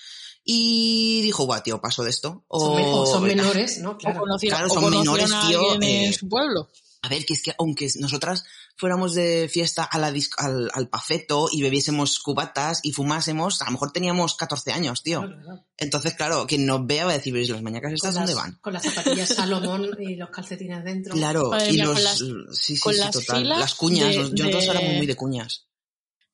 y 0.45 1.21
dijo, 1.23 1.45
guau, 1.45 1.63
tío, 1.63 1.81
paso 1.81 2.03
de 2.05 2.11
esto. 2.11 2.45
O, 2.49 2.61
Son, 2.61 2.77
men- 2.77 2.87
o 2.89 3.07
son 3.07 3.23
menores, 3.27 3.79
¿no? 3.79 3.97
Claro. 3.97 4.25
Claro, 4.41 4.69
son 4.69 4.91
menores, 4.91 5.31
tío, 5.47 5.81
eh, 5.81 6.07
en 6.07 6.13
su 6.15 6.29
pueblo. 6.29 6.69
A 7.03 7.09
ver, 7.09 7.25
que 7.27 7.35
es 7.35 7.43
que 7.43 7.53
aunque 7.59 7.89
nosotras 7.99 8.45
fuéramos 8.77 9.15
de 9.15 9.49
fiesta 9.53 9.85
a 9.85 9.99
la 9.99 10.11
dis- 10.11 10.31
al, 10.37 10.71
al 10.75 10.89
pafeto 10.89 11.49
y 11.53 11.63
bebiésemos 11.63 12.19
cubatas 12.19 12.81
y 12.83 12.93
fumásemos, 12.93 13.63
a 13.63 13.67
lo 13.67 13.73
mejor 13.73 13.93
teníamos 13.93 14.35
14 14.37 14.73
años, 14.73 15.03
tío. 15.03 15.21
Claro, 15.21 15.41
claro. 15.43 15.67
Entonces, 15.77 16.15
claro, 16.15 16.47
quien 16.47 16.67
nos 16.67 16.87
vea 16.87 17.05
va 17.05 17.13
a 17.13 17.15
decir, 17.15 17.33
¿veis 17.33 17.49
las 17.51 17.63
mañacas 17.63 17.93
estas 17.93 18.15
las, 18.15 18.27
dónde 18.27 18.35
van? 18.35 18.59
con 18.61 18.73
las 18.73 18.83
zapatillas 18.83 19.29
Salomón 19.29 19.91
y 20.01 20.17
los 20.17 20.31
calcetines 20.31 20.83
dentro. 20.85 21.15
Claro, 21.15 21.51
Madre 21.51 21.71
y 21.71 21.73
mía, 21.75 21.85
los... 21.85 21.95
con 21.95 22.03
las- 22.05 22.19
sí, 22.19 22.75
sí, 22.77 22.81
con 22.81 22.93
sí, 22.95 22.99
las 23.01 23.11
total. 23.13 23.43
filas 23.43 23.59
Las 23.61 23.75
cuñas, 23.75 24.09
de- 24.11 24.19
nos- 24.19 24.33
nosotros 24.33 24.65
de- 24.65 24.71
éramos 24.71 24.97
muy 24.97 25.07
de 25.07 25.17
cuñas. 25.17 25.67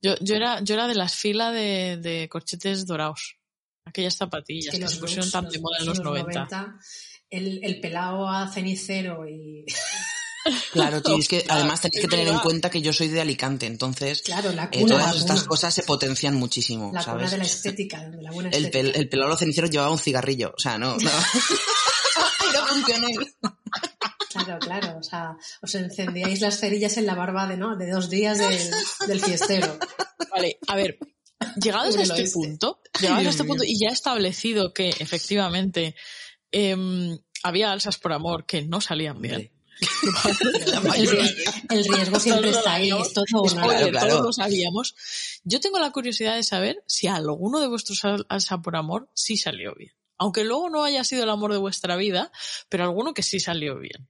Yo, 0.03 0.15
yo, 0.21 0.35
era, 0.35 0.61
yo 0.63 0.75
era 0.75 0.87
de 0.89 0.95
las 0.95 1.15
filas 1.15 1.53
de, 1.53 1.99
de 1.99 2.29
corchetes 2.31 2.87
dorados. 2.87 3.37
Aquellas 3.85 4.17
zapatillas 4.17 4.73
que 4.73 4.79
que, 4.79 4.85
los 4.85 4.93
se 4.95 4.99
pusieron 5.01 5.31
tan 5.31 5.49
de 5.49 5.59
moda 5.59 5.77
en 5.81 5.87
los 5.87 6.01
90. 6.01 6.79
el, 7.29 7.61
el 7.63 7.81
pelado 7.81 8.29
a 8.29 8.49
cenicero 8.49 9.29
y... 9.29 9.67
Claro, 10.73 11.03
que 11.03 11.45
además 11.49 11.81
tenéis 11.81 12.03
que 12.03 12.09
tener 12.09 12.29
en 12.29 12.39
cuenta 12.39 12.71
que 12.71 12.81
yo 12.81 12.93
soy 12.93 13.09
de 13.09 13.21
Alicante, 13.21 13.67
entonces 13.67 14.23
Claro, 14.23 14.53
la 14.53 14.65
eh, 14.73 14.81
cuna, 14.81 14.95
la 14.97 15.01
todas 15.03 15.17
estas 15.17 15.41
cuna. 15.41 15.49
cosas 15.49 15.75
se 15.75 15.83
potencian 15.83 16.35
muchísimo, 16.35 16.87
La 16.95 17.03
cuna 17.03 17.15
¿sabes? 17.15 17.31
de 17.33 17.39
la 17.39 17.45
estética, 17.45 18.09
de 18.09 18.23
la 18.23 18.31
buena 18.31 18.51
El, 18.51 18.67
estética. 18.67 18.93
pel, 18.93 19.01
el 19.03 19.09
pelado 19.09 19.37
ceniceros 19.37 19.71
llevaba 19.71 19.91
un 19.91 19.99
cigarrillo, 19.99 20.53
o 20.57 20.61
sea, 20.61 20.79
no... 20.79 20.97
no. 20.97 21.11
Claro, 24.31 24.59
claro. 24.61 24.99
O 24.99 25.03
sea, 25.03 25.37
os 25.61 25.75
encendíais 25.75 26.41
las 26.41 26.61
cerillas 26.61 26.97
en 26.97 27.07
la 27.07 27.15
barba 27.15 27.49
de, 27.49 27.57
¿no? 27.57 27.77
de 27.77 27.91
dos 27.91 28.09
días 28.11 28.39
del, 28.39 28.59
del 29.09 29.21
fiestero. 29.21 29.77
Vale, 30.31 30.59
a 30.69 30.77
ver, 30.77 30.99
llegados 31.61 31.97
a 31.97 32.03
este 32.03 32.31
punto, 32.31 32.81
llegados 33.01 33.27
a 33.27 33.31
este 33.31 33.45
punto 33.45 33.65
y 33.65 33.79
ya 33.81 33.89
establecido 33.89 34.73
que 34.73 34.91
efectivamente 34.91 35.97
em, 36.53 37.19
había 37.43 37.73
alzas 37.73 37.99
por 37.99 38.13
amor 38.13 38.47
que 38.47 38.63
no 38.63 38.81
salían 38.81 39.21
bien. 39.21 39.51
La 40.67 40.79
El, 40.79 40.85
mayoría. 40.89 41.23
ri- 41.25 41.65
el 41.71 41.85
riesgo 41.85 42.21
siempre 42.21 42.51
está 42.51 42.75
ahí. 42.75 42.91
Es 42.91 43.13
todo 43.13 43.25
o 43.35 43.47
nada. 43.55 43.65
Spoiler, 43.65 43.91
claro. 43.91 44.09
todos 44.09 44.25
lo 44.27 44.33
sabíamos. 44.33 44.95
Yo 45.45 45.61
tengo 45.61 45.79
la 45.79 45.91
curiosidad 45.93 46.35
de 46.37 46.43
saber 46.43 46.83
si 46.87 47.07
alguno 47.07 47.61
de 47.61 47.69
vuestros 47.69 48.05
al- 48.05 48.27
alza 48.29 48.59
por 48.59 48.77
amor 48.77 49.09
sí 49.15 49.37
salió 49.37 49.75
bien. 49.75 49.93
Aunque 50.19 50.45
luego 50.45 50.69
no 50.69 50.85
haya 50.85 51.03
sido 51.05 51.23
el 51.25 51.31
amor 51.31 51.53
de 51.53 51.59
vuestra 51.59 51.97
vida, 51.97 52.31
pero 52.69 52.85
alguno 52.85 53.15
que 53.15 53.23
sí 53.23 53.41
salió 53.41 53.79
bien. 53.79 54.09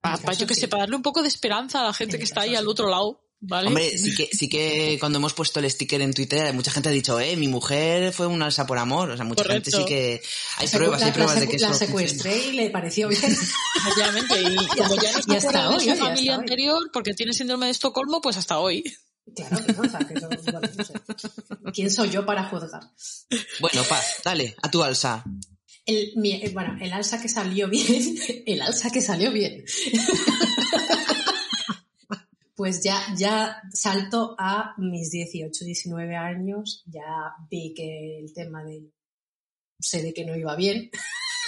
Para, 0.00 0.16
caso, 0.16 0.40
yo 0.40 0.46
que 0.46 0.54
sí. 0.54 0.62
sé, 0.62 0.68
para 0.68 0.84
darle 0.84 0.96
un 0.96 1.02
poco 1.02 1.20
de 1.20 1.28
esperanza 1.28 1.80
a 1.80 1.84
la 1.84 1.92
gente 1.92 2.16
En 2.16 2.20
que 2.20 2.24
está 2.24 2.40
ahí 2.40 2.54
al 2.56 2.66
otro 2.68 2.88
lado, 2.88 3.22
¿vale? 3.40 3.68
Hombre, 3.68 3.96
sí 3.98 4.14
que, 4.14 4.28
sí 4.32 4.48
que 4.48 4.96
cuando 5.00 5.18
hemos 5.18 5.32
puesto 5.34 5.60
el 5.60 5.70
sticker 5.70 6.00
en 6.02 6.12
Twitter, 6.14 6.52
mucha 6.54 6.70
gente 6.70 6.88
ha 6.88 6.92
dicho, 6.92 7.18
eh, 7.20 7.36
mi 7.36 7.48
mujer 7.48 8.12
fue 8.12 8.26
una 8.26 8.46
alza 8.46 8.66
por 8.66 8.78
amor. 8.78 9.10
O 9.10 9.16
sea, 9.16 9.24
mucha 9.24 9.44
gente 9.44 9.70
sí 9.70 9.84
que 9.86 10.20
hay 10.58 10.66
La 10.66 10.72
pruebas, 10.72 11.00
la- 11.00 11.06
hay 11.06 11.12
pruebas 11.12 11.34
la 11.36 11.40
de 11.40 11.48
que 11.48 11.58
La 11.58 11.74
secuestré 11.74 12.46
y 12.48 12.52
le 12.52 12.70
pareció 12.70 13.08
bien. 13.08 13.20
Efectivamente, 13.76 14.40
y 14.42 14.66
como 14.78 14.94
ya 14.96 15.12
no 15.26 15.34
está 15.34 15.62
de 15.68 15.74
hoy, 15.76 15.84
su 15.90 15.96
familia 15.96 16.32
hoy. 16.36 16.40
anterior 16.40 16.90
porque 16.92 17.14
tiene 17.14 17.32
síndrome 17.32 17.66
de 17.66 17.72
Estocolmo, 17.72 18.20
pues 18.20 18.36
hasta 18.36 18.58
hoy. 18.58 18.82
Claro, 19.36 19.64
que 19.64 19.72
no, 19.74 19.82
o 19.82 19.88
sea, 19.88 19.98
que 20.00 20.14
eso, 20.14 20.28
bueno, 20.28 20.60
no 20.76 20.84
sé. 20.84 20.92
¿Quién 21.72 21.90
soy 21.90 22.10
yo 22.10 22.26
para 22.26 22.44
juzgar? 22.48 22.82
Bueno, 23.60 23.82
Paz, 23.88 24.16
dale, 24.24 24.56
a 24.60 24.70
tu 24.70 24.82
alza. 24.82 25.22
El, 25.86 26.12
mi- 26.16 26.32
eh, 26.34 26.50
bueno, 26.52 26.76
el 26.80 26.92
alza 26.92 27.20
que 27.22 27.28
salió 27.28 27.68
bien, 27.68 28.16
el 28.46 28.60
alza 28.62 28.90
que 28.90 29.00
salió 29.00 29.30
bien. 29.30 29.64
Pues 32.60 32.82
ya, 32.82 33.00
ya 33.16 33.62
salto 33.72 34.36
a 34.38 34.74
mis 34.76 35.10
18, 35.10 35.64
19 35.64 36.14
años, 36.14 36.84
ya 36.84 37.32
vi 37.50 37.72
que 37.72 38.18
el 38.18 38.34
tema 38.34 38.62
de 38.62 38.92
sé 39.78 40.02
de 40.02 40.12
que 40.12 40.26
no 40.26 40.36
iba 40.36 40.54
bien. 40.56 40.90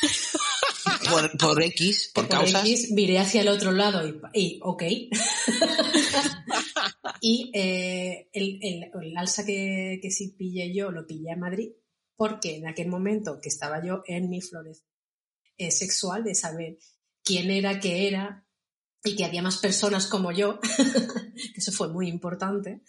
por, 1.10 1.36
por 1.36 1.62
X, 1.62 2.12
por, 2.14 2.28
por 2.28 2.38
causas. 2.38 2.66
X, 2.66 2.92
miré 2.92 3.18
hacia 3.18 3.42
el 3.42 3.48
otro 3.48 3.72
lado 3.72 4.08
y, 4.08 4.22
y 4.32 4.58
ok. 4.62 4.82
y 7.20 7.50
eh, 7.52 8.30
el, 8.32 8.58
el, 8.62 8.90
el 9.02 9.16
alza 9.18 9.44
que, 9.44 9.98
que 10.00 10.10
sí 10.10 10.28
pillé 10.28 10.72
yo, 10.72 10.90
lo 10.90 11.06
pillé 11.06 11.32
a 11.32 11.36
Madrid, 11.36 11.72
porque 12.16 12.56
en 12.56 12.68
aquel 12.68 12.88
momento 12.88 13.38
que 13.38 13.50
estaba 13.50 13.84
yo 13.84 14.02
en 14.06 14.30
mi 14.30 14.40
florez 14.40 14.82
eh, 15.58 15.72
sexual 15.72 16.24
de 16.24 16.34
saber 16.34 16.78
quién 17.22 17.50
era, 17.50 17.80
qué 17.80 18.08
era, 18.08 18.41
y 19.04 19.16
que 19.16 19.24
había 19.24 19.42
más 19.42 19.58
personas 19.58 20.06
como 20.06 20.32
yo, 20.32 20.60
que 20.60 21.56
eso 21.56 21.72
fue 21.72 21.88
muy 21.88 22.08
importante, 22.08 22.82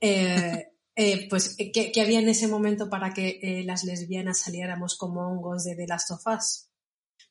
eh, 0.00 0.72
eh, 0.94 1.28
pues, 1.28 1.56
¿qué, 1.56 1.90
¿qué, 1.92 2.00
había 2.00 2.20
en 2.20 2.28
ese 2.28 2.48
momento 2.48 2.90
para 2.90 3.14
que 3.14 3.40
eh, 3.42 3.62
las 3.64 3.84
lesbianas 3.84 4.40
saliéramos 4.40 4.96
como 4.96 5.26
hongos 5.26 5.64
de 5.64 5.74
The 5.74 5.86
Last 5.86 6.10
of 6.10 6.26
Us? 6.26 6.68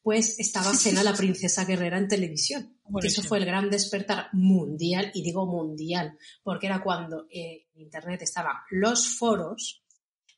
Pues 0.02 0.40
estaba 0.40 0.74
Sena 0.74 1.04
la 1.04 1.14
princesa 1.14 1.66
guerrera 1.66 1.98
en 1.98 2.08
televisión. 2.08 2.78
Que 3.00 3.08
eso 3.08 3.24
fue 3.24 3.38
el 3.38 3.46
gran 3.46 3.70
despertar 3.70 4.28
mundial, 4.34 5.12
y 5.14 5.24
digo 5.24 5.46
mundial, 5.46 6.18
porque 6.44 6.68
era 6.68 6.84
cuando 6.84 7.26
eh, 7.30 7.68
en 7.74 7.82
Internet 7.82 8.22
estaban 8.22 8.56
los 8.70 9.18
foros 9.18 9.82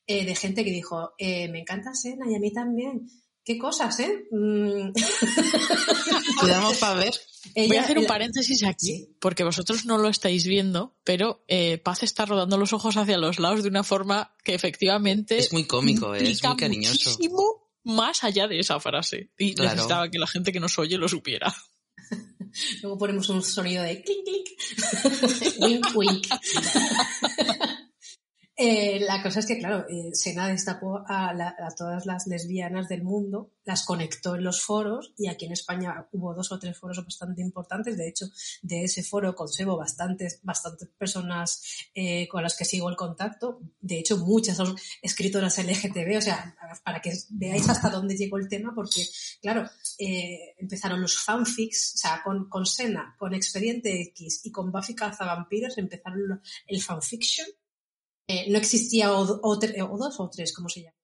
eh, 0.06 0.24
de 0.24 0.34
gente 0.34 0.64
que 0.64 0.70
dijo, 0.70 1.14
eh, 1.18 1.48
me 1.48 1.60
encanta 1.60 1.94
Sena 1.94 2.30
y 2.30 2.34
a 2.34 2.38
mí 2.38 2.52
también. 2.52 3.08
¿Qué 3.44 3.58
cosas, 3.58 4.00
eh? 4.00 4.24
Mm. 4.30 4.92
Cuidamos 6.40 6.78
para 6.78 6.94
ver. 6.94 7.14
Ella, 7.54 7.68
Voy 7.68 7.76
a 7.76 7.82
hacer 7.82 7.98
un 7.98 8.06
paréntesis 8.06 8.64
aquí, 8.64 8.86
sí. 8.86 9.16
porque 9.20 9.44
vosotros 9.44 9.84
no 9.84 9.98
lo 9.98 10.08
estáis 10.08 10.46
viendo, 10.46 10.96
pero 11.04 11.44
eh, 11.46 11.76
Paz 11.76 12.02
está 12.02 12.24
rodando 12.24 12.56
los 12.56 12.72
ojos 12.72 12.96
hacia 12.96 13.18
los 13.18 13.38
lados 13.38 13.62
de 13.62 13.68
una 13.68 13.84
forma 13.84 14.34
que 14.42 14.54
efectivamente... 14.54 15.38
Es 15.38 15.52
muy 15.52 15.66
cómico, 15.66 16.14
es 16.14 16.42
muy 16.42 16.56
cariñoso. 16.56 17.10
Muchísimo 17.10 17.64
más 17.84 18.24
allá 18.24 18.48
de 18.48 18.60
esa 18.60 18.80
frase. 18.80 19.30
Y 19.38 19.54
claro. 19.54 19.72
necesitaba 19.72 20.08
que 20.08 20.18
la 20.18 20.26
gente 20.26 20.52
que 20.52 20.60
nos 20.60 20.78
oye 20.78 20.96
lo 20.96 21.08
supiera. 21.08 21.54
Luego 22.82 22.98
ponemos 22.98 23.28
un 23.28 23.42
sonido 23.42 23.82
de 23.82 24.02
clink, 24.02 24.24
clink. 24.24 24.48
wink, 25.60 25.86
wink. 25.94 26.26
Eh, 28.56 29.00
la 29.00 29.20
cosa 29.20 29.40
es 29.40 29.46
que, 29.46 29.58
claro, 29.58 29.84
eh, 29.88 30.14
Sena 30.14 30.46
destapó 30.46 31.02
a, 31.08 31.34
la, 31.34 31.56
todas 31.76 32.06
las 32.06 32.28
lesbianas 32.28 32.88
del 32.88 33.02
mundo, 33.02 33.50
las 33.64 33.84
conectó 33.84 34.36
en 34.36 34.44
los 34.44 34.62
foros 34.62 35.12
y 35.18 35.26
aquí 35.26 35.46
en 35.46 35.52
España 35.52 36.06
hubo 36.12 36.34
dos 36.34 36.52
o 36.52 36.58
tres 36.60 36.78
foros 36.78 37.04
bastante 37.04 37.42
importantes. 37.42 37.96
De 37.96 38.08
hecho, 38.08 38.26
de 38.62 38.84
ese 38.84 39.02
foro 39.02 39.34
conservo 39.34 39.76
bastantes, 39.76 40.38
bastantes 40.44 40.88
personas 40.96 41.88
eh, 41.96 42.28
con 42.28 42.44
las 42.44 42.56
que 42.56 42.64
sigo 42.64 42.88
el 42.88 42.94
contacto. 42.94 43.58
De 43.80 43.98
hecho, 43.98 44.18
muchas 44.18 44.56
son 44.56 44.76
escritoras 45.02 45.58
LGTB, 45.58 46.18
o 46.18 46.22
sea, 46.22 46.54
para 46.84 47.00
que 47.00 47.12
veáis 47.30 47.68
hasta 47.68 47.90
dónde 47.90 48.16
llegó 48.16 48.38
el 48.38 48.48
tema, 48.48 48.72
porque, 48.72 49.04
claro, 49.42 49.68
eh, 49.98 50.54
empezaron 50.58 51.00
los 51.00 51.18
fanfics, 51.18 51.94
o 51.96 51.98
sea, 51.98 52.22
con, 52.22 52.48
con 52.48 52.66
Sena, 52.66 53.16
con 53.18 53.34
Expediente 53.34 54.00
X 54.00 54.42
y 54.44 54.52
con 54.52 54.70
Buffy 54.70 54.94
Cazavampiros 54.94 55.76
empezaron 55.76 56.40
el 56.68 56.80
fanfiction 56.80 57.48
eh, 58.26 58.50
no 58.50 58.58
existía 58.58 59.12
o, 59.12 59.22
o, 59.22 59.50
o, 59.52 59.98
dos 59.98 60.20
o 60.20 60.30
tres, 60.30 60.54
¿cómo 60.54 60.68
se 60.68 60.82
llama? 60.82 60.96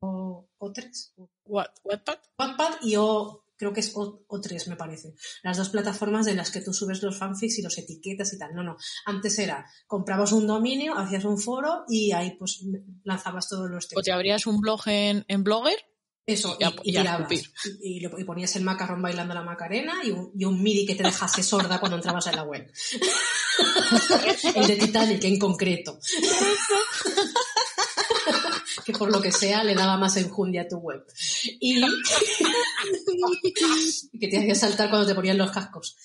O, 0.00 0.48
o 0.58 0.72
tres. 0.72 1.14
What, 1.44 1.68
Wattpad. 1.84 2.18
Wattpad 2.38 2.74
y 2.82 2.96
o, 2.96 3.46
creo 3.56 3.72
que 3.72 3.80
es 3.80 3.92
o, 3.96 4.24
o, 4.26 4.40
tres, 4.40 4.68
me 4.68 4.76
parece. 4.76 5.14
Las 5.42 5.56
dos 5.56 5.70
plataformas 5.70 6.26
de 6.26 6.34
las 6.34 6.50
que 6.50 6.60
tú 6.60 6.74
subes 6.74 7.02
los 7.02 7.16
fanfics 7.16 7.58
y 7.58 7.62
los 7.62 7.78
etiquetas 7.78 8.32
y 8.34 8.38
tal. 8.38 8.54
No, 8.54 8.62
no. 8.62 8.76
Antes 9.06 9.38
era, 9.38 9.66
comprabas 9.86 10.32
un 10.32 10.46
dominio, 10.46 10.98
hacías 10.98 11.24
un 11.24 11.38
foro 11.38 11.84
y 11.88 12.12
ahí 12.12 12.36
pues 12.38 12.62
lanzabas 13.04 13.48
todos 13.48 13.70
los 13.70 13.88
textos. 13.88 14.00
O 14.00 14.02
te 14.02 14.12
abrías 14.12 14.46
un 14.46 14.60
blog 14.60 14.82
en, 14.86 15.24
en 15.28 15.44
Blogger. 15.44 15.78
Eso, 16.24 16.56
y, 16.60 16.64
y, 16.64 16.68
y, 16.90 16.92
tirabas. 16.92 17.32
Y, 17.82 18.24
ponías 18.24 18.54
el 18.54 18.62
macarrón 18.62 19.02
bailando 19.02 19.34
la 19.34 19.42
macarena 19.42 19.94
un, 20.04 20.30
y 20.36 20.44
un 20.44 20.62
MIDI 20.62 20.86
que 20.86 20.94
te 20.94 21.02
dejase 21.02 21.42
sorda 21.42 21.80
cuando 21.80 21.96
entrabas 21.96 22.26
en 22.28 22.36
la 22.36 22.44
web. 22.44 22.70
el 24.54 24.66
de 24.66 24.76
Titanic 24.76 25.24
en 25.24 25.38
concreto. 25.38 25.98
que 28.84 28.92
por 28.92 29.10
lo 29.12 29.20
que 29.20 29.32
sea 29.32 29.64
le 29.64 29.74
daba 29.74 29.96
más 29.96 30.16
enjundia 30.16 30.62
a 30.62 30.68
tu 30.68 30.76
web. 30.76 31.04
Y 31.60 31.80
que 34.20 34.28
te 34.28 34.38
hacía 34.38 34.54
saltar 34.54 34.90
cuando 34.90 35.06
te 35.06 35.14
ponían 35.14 35.38
los 35.38 35.50
cascos. 35.50 35.96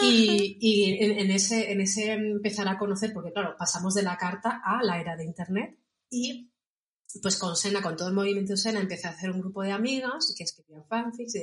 Y, 0.00 0.58
y 0.60 1.02
en, 1.02 1.30
ese, 1.30 1.72
en 1.72 1.80
ese 1.80 2.12
empezar 2.12 2.68
a 2.68 2.78
conocer, 2.78 3.12
porque 3.12 3.32
claro, 3.32 3.56
pasamos 3.58 3.94
de 3.94 4.02
la 4.02 4.16
carta 4.16 4.60
a 4.64 4.82
la 4.84 5.00
era 5.00 5.16
de 5.16 5.24
Internet 5.24 5.76
y 6.08 6.52
pues 7.22 7.36
con 7.36 7.56
Sena, 7.56 7.82
con 7.82 7.96
todo 7.96 8.08
el 8.08 8.14
movimiento 8.14 8.56
Sena, 8.56 8.80
empecé 8.80 9.08
a 9.08 9.10
hacer 9.10 9.30
un 9.30 9.40
grupo 9.40 9.62
de 9.62 9.72
amigas 9.72 10.32
que 10.36 10.44
escribían 10.44 10.84
fanfics 10.86 11.34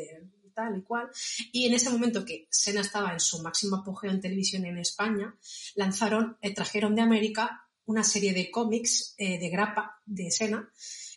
tal 0.56 0.78
y 0.78 0.84
cual. 0.84 1.10
Y 1.52 1.68
en 1.68 1.74
ese 1.74 1.90
momento 1.90 2.26
que 2.26 2.48
Sena 2.50 2.82
estaba 2.82 3.14
en 3.14 3.20
su 3.20 3.42
máximo 3.42 3.78
apogeo 3.78 4.10
en 4.10 4.22
televisión 4.22 4.66
en 4.66 4.78
España, 4.78 5.36
lanzaron, 5.76 6.38
eh, 6.42 6.54
trajeron 6.54 6.96
de 6.96 7.02
América 7.02 7.68
una 7.86 8.04
serie 8.04 8.34
de 8.34 8.50
cómics 8.50 9.14
eh, 9.18 9.38
de 9.38 9.50
grapa 9.50 10.02
de 10.06 10.32
Sena 10.32 10.72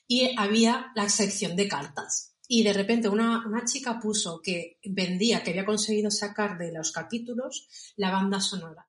y 0.07 0.35
había 0.37 0.93
la 0.95 1.09
sección 1.09 1.57
de 1.57 1.69
cartas. 1.69 2.35
Y 2.47 2.63
de 2.63 2.73
repente 2.73 3.09
una, 3.09 3.47
una 3.47 3.65
chica 3.65 4.01
puso 4.01 4.41
que 4.43 4.79
vendía, 4.85 5.43
que 5.43 5.51
había 5.51 5.67
conseguido 5.67 6.11
sacar 6.11 6.59
de 6.59 6.73
los 6.73 6.93
capítulos 6.93 7.69
la 7.97 8.11
banda 8.11 8.41
sonora. 8.41 8.87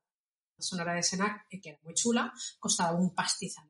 La 0.58 0.64
sonora 0.64 0.94
de 0.94 1.04
Sena, 1.04 1.46
que 1.50 1.70
era 1.70 1.80
muy 1.84 1.94
chula, 1.94 2.34
costaba 2.60 2.98
un 2.98 3.14
pastizal 3.14 3.70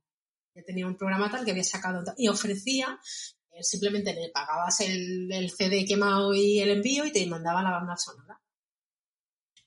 ya 0.55 0.63
tenía 0.63 0.87
un 0.87 0.97
programa 0.97 1.29
tal 1.29 1.45
que 1.45 1.51
había 1.51 1.63
sacado 1.63 2.03
y 2.17 2.27
ofrecía, 2.27 2.87
eh, 2.89 3.38
simplemente 3.61 4.13
le 4.13 4.29
pagabas 4.29 4.79
el, 4.81 5.31
el, 5.31 5.51
CD 5.51 5.85
quemado 5.85 6.33
y 6.33 6.59
el 6.59 6.71
envío 6.71 7.05
y 7.05 7.11
te 7.11 7.25
mandaba 7.27 7.63
la 7.63 7.71
banda 7.71 7.97
sonora. 7.97 8.41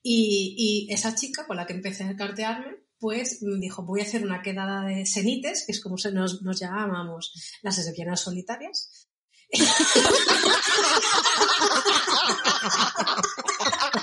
Y, 0.01 0.87
esa 0.89 1.15
chica 1.15 1.47
con 1.47 1.57
la 1.57 1.65
que 1.65 1.73
empecé 1.73 2.03
a 2.03 2.15
cartearme, 2.15 2.75
pues 2.99 3.39
dijo, 3.59 3.83
voy 3.83 4.01
a 4.01 4.03
hacer 4.03 4.23
una 4.23 4.41
quedada 4.41 4.85
de 4.85 5.05
senites, 5.05 5.65
que 5.65 5.71
es 5.71 5.81
como 5.81 5.97
se 5.97 6.11
nos, 6.11 6.41
nos 6.41 6.59
llamamos 6.59 7.33
las 7.61 7.77
lesbianas 7.77 8.21
solitarias. 8.21 9.07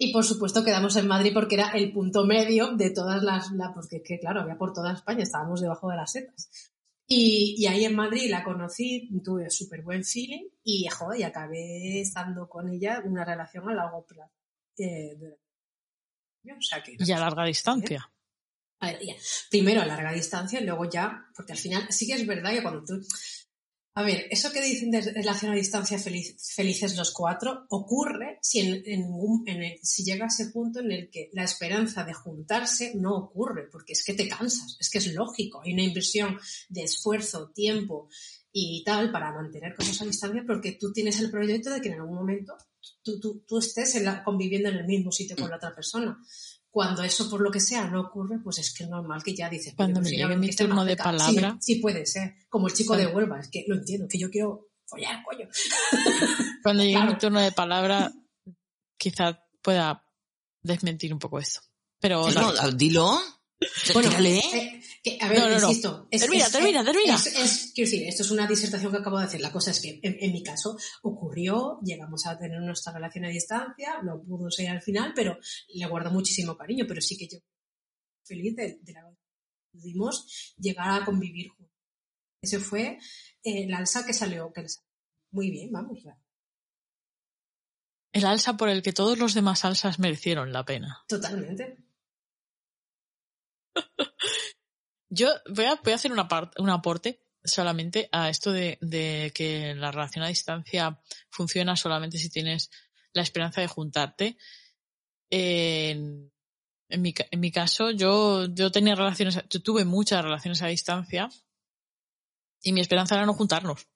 Y 0.00 0.12
por 0.12 0.24
supuesto 0.24 0.64
quedamos 0.64 0.94
en 0.96 1.08
Madrid 1.08 1.32
porque 1.34 1.56
era 1.56 1.70
el 1.70 1.92
punto 1.92 2.24
medio 2.24 2.76
de 2.76 2.90
todas 2.90 3.22
las, 3.22 3.50
la, 3.50 3.74
porque 3.74 4.00
que, 4.00 4.20
claro, 4.20 4.42
había 4.42 4.56
por 4.56 4.72
toda 4.72 4.92
España, 4.92 5.24
estábamos 5.24 5.60
debajo 5.60 5.90
de 5.90 5.96
las 5.96 6.12
setas. 6.12 6.48
Y, 7.10 7.54
y 7.56 7.66
ahí 7.66 7.86
en 7.86 7.96
Madrid 7.96 8.30
la 8.30 8.44
conocí, 8.44 9.08
tuve 9.24 9.48
súper 9.48 9.80
buen 9.80 10.04
feeling 10.04 10.46
y, 10.62 10.86
joder, 10.88 11.20
y 11.20 11.22
acabé 11.22 12.00
estando 12.00 12.46
con 12.48 12.68
ella 12.68 13.00
una 13.02 13.24
relación 13.24 13.66
a 13.70 13.74
largo 13.74 14.04
plazo. 14.04 14.30
Eh, 14.76 15.16
o 16.44 16.60
sea 16.60 16.82
que, 16.82 16.96
y 16.98 17.12
a 17.12 17.18
larga 17.18 17.44
distancia. 17.44 18.10
A 18.80 18.92
ver, 18.92 19.00
ya. 19.02 19.14
Primero 19.50 19.80
a 19.80 19.86
larga 19.86 20.12
distancia 20.12 20.60
y 20.60 20.64
luego 20.64 20.88
ya, 20.88 21.26
porque 21.34 21.52
al 21.52 21.58
final 21.58 21.86
sí 21.90 22.06
que 22.06 22.12
es 22.12 22.26
verdad 22.26 22.52
que 22.52 22.62
cuando 22.62 22.84
tú 22.84 23.00
a 23.98 24.04
ver, 24.04 24.28
eso 24.30 24.52
que 24.52 24.62
dicen 24.62 24.92
de 24.92 25.00
relación 25.00 25.50
a 25.50 25.56
distancia 25.56 25.98
felices 25.98 26.96
los 26.96 27.12
cuatro 27.12 27.66
ocurre 27.68 28.38
si, 28.40 28.60
en, 28.60 28.80
en, 28.86 29.02
en 29.44 29.78
si 29.82 30.04
llega 30.04 30.26
a 30.26 30.28
ese 30.28 30.50
punto 30.50 30.78
en 30.78 30.92
el 30.92 31.10
que 31.10 31.30
la 31.32 31.42
esperanza 31.42 32.04
de 32.04 32.14
juntarse 32.14 32.92
no 32.94 33.16
ocurre, 33.16 33.64
porque 33.68 33.94
es 33.94 34.04
que 34.04 34.14
te 34.14 34.28
cansas, 34.28 34.76
es 34.78 34.88
que 34.88 34.98
es 34.98 35.12
lógico, 35.12 35.62
hay 35.62 35.72
una 35.72 35.82
inversión 35.82 36.38
de 36.68 36.84
esfuerzo, 36.84 37.50
tiempo 37.50 38.08
y 38.52 38.84
tal 38.84 39.10
para 39.10 39.32
mantener 39.32 39.74
como 39.74 39.90
esa 39.90 40.04
distancia 40.04 40.44
porque 40.46 40.78
tú 40.80 40.92
tienes 40.92 41.18
el 41.18 41.32
proyecto 41.32 41.70
de 41.70 41.80
que 41.80 41.88
en 41.88 41.98
algún 41.98 42.18
momento 42.18 42.56
tú 43.02 43.58
estés 43.58 43.96
en 43.96 44.04
la, 44.04 44.22
conviviendo 44.22 44.68
en 44.68 44.76
el 44.76 44.86
mismo 44.86 45.10
sitio 45.10 45.34
con 45.34 45.50
la 45.50 45.56
otra 45.56 45.74
persona 45.74 46.16
cuando 46.78 47.02
eso 47.02 47.28
por 47.28 47.40
lo 47.40 47.50
que 47.50 47.58
sea 47.58 47.88
no 47.88 48.02
ocurre, 48.02 48.38
pues 48.38 48.60
es 48.60 48.72
que 48.72 48.84
es 48.84 48.88
normal 48.88 49.20
que 49.24 49.34
ya 49.34 49.50
dices. 49.50 49.74
Cuando 49.74 50.00
me 50.00 50.10
llegue 50.10 50.36
mi 50.36 50.48
turno 50.54 50.84
de 50.84 50.96
palabra. 50.96 51.58
Sí, 51.60 51.74
sí, 51.74 51.80
puede 51.80 52.06
ser. 52.06 52.36
Como 52.48 52.68
el 52.68 52.72
chico 52.72 52.96
de 52.96 53.08
Huelva, 53.08 53.40
es 53.40 53.48
que 53.48 53.64
lo 53.66 53.74
entiendo, 53.74 54.06
que 54.08 54.16
yo 54.16 54.30
quiero 54.30 54.68
follar, 54.86 55.24
coño. 55.24 55.48
Cuando 56.62 56.84
llegue 56.84 56.94
claro. 56.94 57.10
mi 57.10 57.18
turno 57.18 57.40
de 57.40 57.50
palabra, 57.50 58.12
quizá 58.96 59.44
pueda 59.60 60.04
desmentir 60.62 61.12
un 61.12 61.18
poco 61.18 61.40
esto. 61.40 61.62
Pero. 61.98 62.30
No, 62.30 62.52
no, 62.52 62.70
dilo. 62.70 63.18
Bueno, 63.92 64.10
eh, 64.20 64.77
que, 65.16 65.24
a 65.24 65.28
ver, 65.28 65.38
no, 65.38 65.48
no, 65.48 65.68
insisto. 65.68 66.08
Es, 66.10 66.20
termina, 66.20 66.44
es, 66.44 66.52
termina, 66.52 66.84
termina. 66.84 67.14
Es, 67.14 67.26
es, 67.26 67.72
quiero 67.74 67.90
decir, 67.90 68.08
esto 68.08 68.22
es 68.22 68.30
una 68.30 68.46
disertación 68.46 68.92
que 68.92 68.98
acabo 68.98 69.18
de 69.18 69.24
hacer. 69.24 69.40
La 69.40 69.52
cosa 69.52 69.70
es 69.70 69.80
que, 69.80 70.00
en, 70.02 70.16
en, 70.20 70.32
mi 70.32 70.42
caso, 70.42 70.76
ocurrió, 71.02 71.78
llegamos 71.82 72.26
a 72.26 72.38
tener 72.38 72.60
nuestra 72.60 72.92
relación 72.92 73.24
a 73.24 73.28
distancia, 73.28 74.02
no 74.02 74.22
pudo 74.22 74.50
ser 74.50 74.68
al 74.68 74.82
final, 74.82 75.12
pero 75.14 75.38
le 75.68 75.86
guardo 75.86 76.10
muchísimo 76.10 76.56
cariño, 76.56 76.84
pero 76.86 77.00
sí 77.00 77.16
que 77.16 77.28
yo 77.28 77.38
feliz 78.24 78.54
de, 78.54 78.78
de 78.82 78.92
la 78.92 79.10
pudimos 79.72 80.54
llegar 80.58 81.02
a 81.02 81.04
convivir 81.04 81.48
juntos. 81.50 81.74
Ese 82.42 82.58
fue 82.58 82.98
eh, 83.42 83.64
el 83.64 83.74
alza 83.74 84.04
que 84.06 84.12
salió, 84.12 84.52
que 84.52 84.68
salió. 84.68 84.88
Muy 85.30 85.50
bien, 85.50 85.70
vamos. 85.72 85.98
El 88.12 88.24
alza 88.24 88.56
por 88.56 88.68
el 88.68 88.82
que 88.82 88.92
todos 88.92 89.18
los 89.18 89.34
demás 89.34 89.64
alzas 89.64 89.98
merecieron 89.98 90.52
la 90.52 90.64
pena. 90.64 91.04
Totalmente. 91.08 91.78
Yo 95.10 95.28
voy 95.54 95.64
a, 95.64 95.74
voy 95.82 95.92
a 95.92 95.96
hacer 95.96 96.12
una 96.12 96.28
part, 96.28 96.58
un 96.60 96.70
aporte 96.70 97.22
solamente 97.44 98.08
a 98.12 98.28
esto 98.28 98.52
de, 98.52 98.78
de 98.80 99.32
que 99.34 99.74
la 99.74 99.90
relación 99.90 100.24
a 100.24 100.28
distancia 100.28 101.00
funciona 101.30 101.76
solamente 101.76 102.18
si 102.18 102.28
tienes 102.28 102.70
la 103.12 103.22
esperanza 103.22 103.60
de 103.60 103.68
juntarte. 103.68 104.36
En, 105.30 106.32
en 106.88 107.02
mi, 107.02 107.12
ca- 107.12 107.26
en 107.30 107.40
mi 107.40 107.50
caso, 107.50 107.90
yo, 107.90 108.46
yo 108.54 108.70
tenía 108.70 108.94
relaciones, 108.94 109.36
a- 109.36 109.46
yo 109.48 109.60
tuve 109.62 109.84
muchas 109.84 110.22
relaciones 110.22 110.62
a 110.62 110.66
distancia 110.68 111.28
y 112.62 112.72
mi 112.72 112.80
esperanza 112.80 113.14
era 113.14 113.26
no 113.26 113.34
juntarnos. 113.34 113.86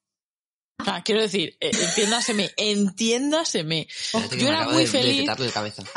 O 0.81 0.85
sea, 0.85 1.03
quiero 1.03 1.21
decir, 1.21 1.57
eh, 1.61 1.71
entiéndaseme, 1.73 2.51
entiéndaseme. 2.57 3.87
Yo 4.13 4.45
me 4.45 4.49
era 4.49 4.65
muy 4.69 4.83
de- 4.83 4.89
feliz. 4.91 5.27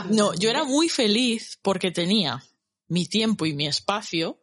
No, 0.09 0.33
yo 0.35 0.49
era 0.49 0.63
muy 0.63 0.89
feliz 0.89 1.57
porque 1.61 1.91
tenía 1.91 2.43
mi 2.87 3.05
tiempo 3.07 3.45
y 3.45 3.53
mi 3.53 3.67
espacio. 3.67 4.41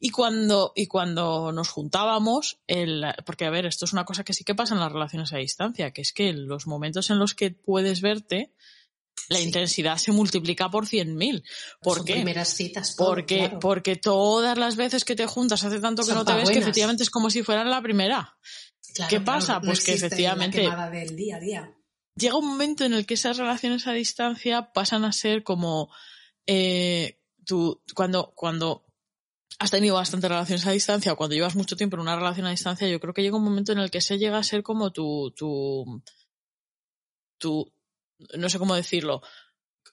Y 0.00 0.10
cuando, 0.10 0.72
y 0.74 0.86
cuando 0.86 1.52
nos 1.52 1.68
juntábamos, 1.68 2.58
el, 2.66 3.04
porque 3.26 3.44
a 3.44 3.50
ver, 3.50 3.66
esto 3.66 3.84
es 3.84 3.92
una 3.92 4.04
cosa 4.04 4.24
que 4.24 4.32
sí 4.32 4.44
que 4.44 4.54
pasa 4.54 4.74
en 4.74 4.80
las 4.80 4.92
relaciones 4.92 5.32
a 5.32 5.38
distancia, 5.38 5.92
que 5.92 6.02
es 6.02 6.12
que 6.12 6.28
en 6.28 6.46
los 6.48 6.66
momentos 6.66 7.10
en 7.10 7.18
los 7.18 7.34
que 7.34 7.50
puedes 7.50 8.00
verte, 8.00 8.54
la 9.28 9.38
Sí. 9.38 9.44
intensidad 9.44 9.96
se 9.96 10.12
multiplica 10.12 10.70
por 10.70 10.86
100.000. 10.86 11.44
¿Por 11.80 11.98
Son 11.98 12.06
qué? 12.06 12.14
primeras 12.14 12.48
citas. 12.54 12.96
todo, 12.96 13.08
Porque, 13.08 13.38
claro. 13.38 13.58
porque 13.60 13.96
todas 13.96 14.58
las 14.58 14.76
veces 14.76 15.04
que 15.04 15.14
te 15.16 15.26
juntas 15.26 15.64
hace 15.64 15.80
tanto 15.80 16.02
que 16.02 16.08
Son 16.08 16.16
no 16.18 16.24
te 16.24 16.34
ves 16.34 16.50
que 16.50 16.58
efectivamente 16.58 17.02
es 17.04 17.10
como 17.10 17.30
si 17.30 17.42
fueran 17.42 17.70
la 17.70 17.80
primera. 17.80 18.36
Claro, 18.94 19.10
¿qué 19.10 19.20
pasa? 19.20 19.54
no 19.54 19.62
Pues 19.66 19.84
que 19.84 19.94
efectivamente- 19.94 20.60
del 20.92 21.16
día 21.16 21.36
a 21.36 21.40
día. 21.40 21.74
llega 22.16 22.36
un 22.36 22.46
momento 22.46 22.84
en 22.84 22.94
el 22.94 23.06
que 23.06 23.14
esas 23.14 23.36
relaciones 23.38 23.86
a 23.86 23.92
distancia 23.92 24.72
pasan 24.72 25.04
a 25.04 25.12
ser 25.12 25.42
como 25.42 25.90
eh, 26.46 27.20
tú 27.46 27.82
cuando 27.94 28.32
cuando 28.36 28.84
has 29.58 29.70
tenido 29.70 29.94
bastantes 29.94 30.30
relaciones 30.30 30.66
a 30.66 30.72
distancia 30.72 31.12
o 31.12 31.16
cuando 31.16 31.34
llevas 31.34 31.56
mucho 31.56 31.76
tiempo 31.76 31.96
en 31.96 32.02
una 32.02 32.16
relación 32.16 32.46
a 32.46 32.50
distancia 32.50 32.88
yo 32.88 33.00
creo 33.00 33.14
que 33.14 33.22
llega 33.22 33.36
un 33.36 33.44
momento 33.44 33.72
en 33.72 33.78
el 33.78 33.90
que 33.90 34.00
se 34.00 34.18
llega 34.18 34.38
a 34.38 34.42
ser 34.42 34.62
como 34.62 34.92
tu 34.92 35.32
tu 35.36 36.02
tu 37.38 37.72
no 38.36 38.48
sé 38.48 38.58
cómo 38.58 38.74
decirlo 38.74 39.22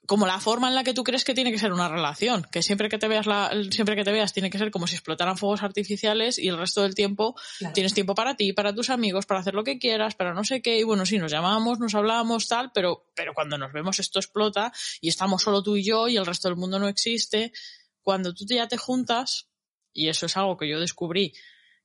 como 0.07 0.25
la 0.25 0.39
forma 0.39 0.67
en 0.67 0.75
la 0.75 0.83
que 0.83 0.93
tú 0.93 1.03
crees 1.03 1.23
que 1.23 1.33
tiene 1.33 1.51
que 1.51 1.59
ser 1.59 1.71
una 1.71 1.87
relación, 1.87 2.45
que 2.51 2.63
siempre 2.63 2.89
que 2.89 2.97
te 2.97 3.07
veas 3.07 3.27
la, 3.27 3.51
siempre 3.69 3.95
que 3.95 4.03
te 4.03 4.11
veas 4.11 4.33
tiene 4.33 4.49
que 4.49 4.57
ser 4.57 4.71
como 4.71 4.87
si 4.87 4.95
explotaran 4.95 5.37
fuegos 5.37 5.61
artificiales 5.63 6.39
y 6.39 6.47
el 6.47 6.57
resto 6.57 6.81
del 6.81 6.95
tiempo 6.95 7.35
Claro. 7.59 7.73
tienes 7.73 7.93
tiempo 7.93 8.15
para 8.15 8.35
ti, 8.35 8.51
para 8.51 8.73
tus 8.73 8.89
amigos, 8.89 9.25
para 9.25 9.41
hacer 9.41 9.53
lo 9.53 9.63
que 9.63 9.77
quieras, 9.77 10.15
para 10.15 10.33
no 10.33 10.43
sé 10.43 10.61
qué, 10.61 10.79
y 10.79 10.83
bueno, 10.83 11.05
sí, 11.05 11.17
nos 11.17 11.31
llamamos, 11.31 11.79
nos 11.79 11.93
hablábamos, 11.93 12.47
tal, 12.47 12.71
pero, 12.73 13.05
pero 13.15 13.33
cuando 13.33 13.57
nos 13.57 13.71
vemos 13.71 13.99
esto 13.99 14.19
explota 14.19 14.73
y 15.01 15.09
estamos 15.09 15.43
solo 15.43 15.61
tú 15.61 15.77
y 15.77 15.83
yo 15.83 16.07
y 16.07 16.17
el 16.17 16.25
resto 16.25 16.47
del 16.47 16.57
mundo 16.57 16.79
no 16.79 16.87
existe. 16.87 17.53
Cuando 18.01 18.33
tú 18.33 18.45
ya 18.49 18.67
te 18.67 18.77
juntas, 18.77 19.50
y 19.93 20.09
eso 20.09 20.25
es 20.25 20.37
algo 20.37 20.57
que 20.57 20.69
yo 20.69 20.79
descubrí 20.79 21.33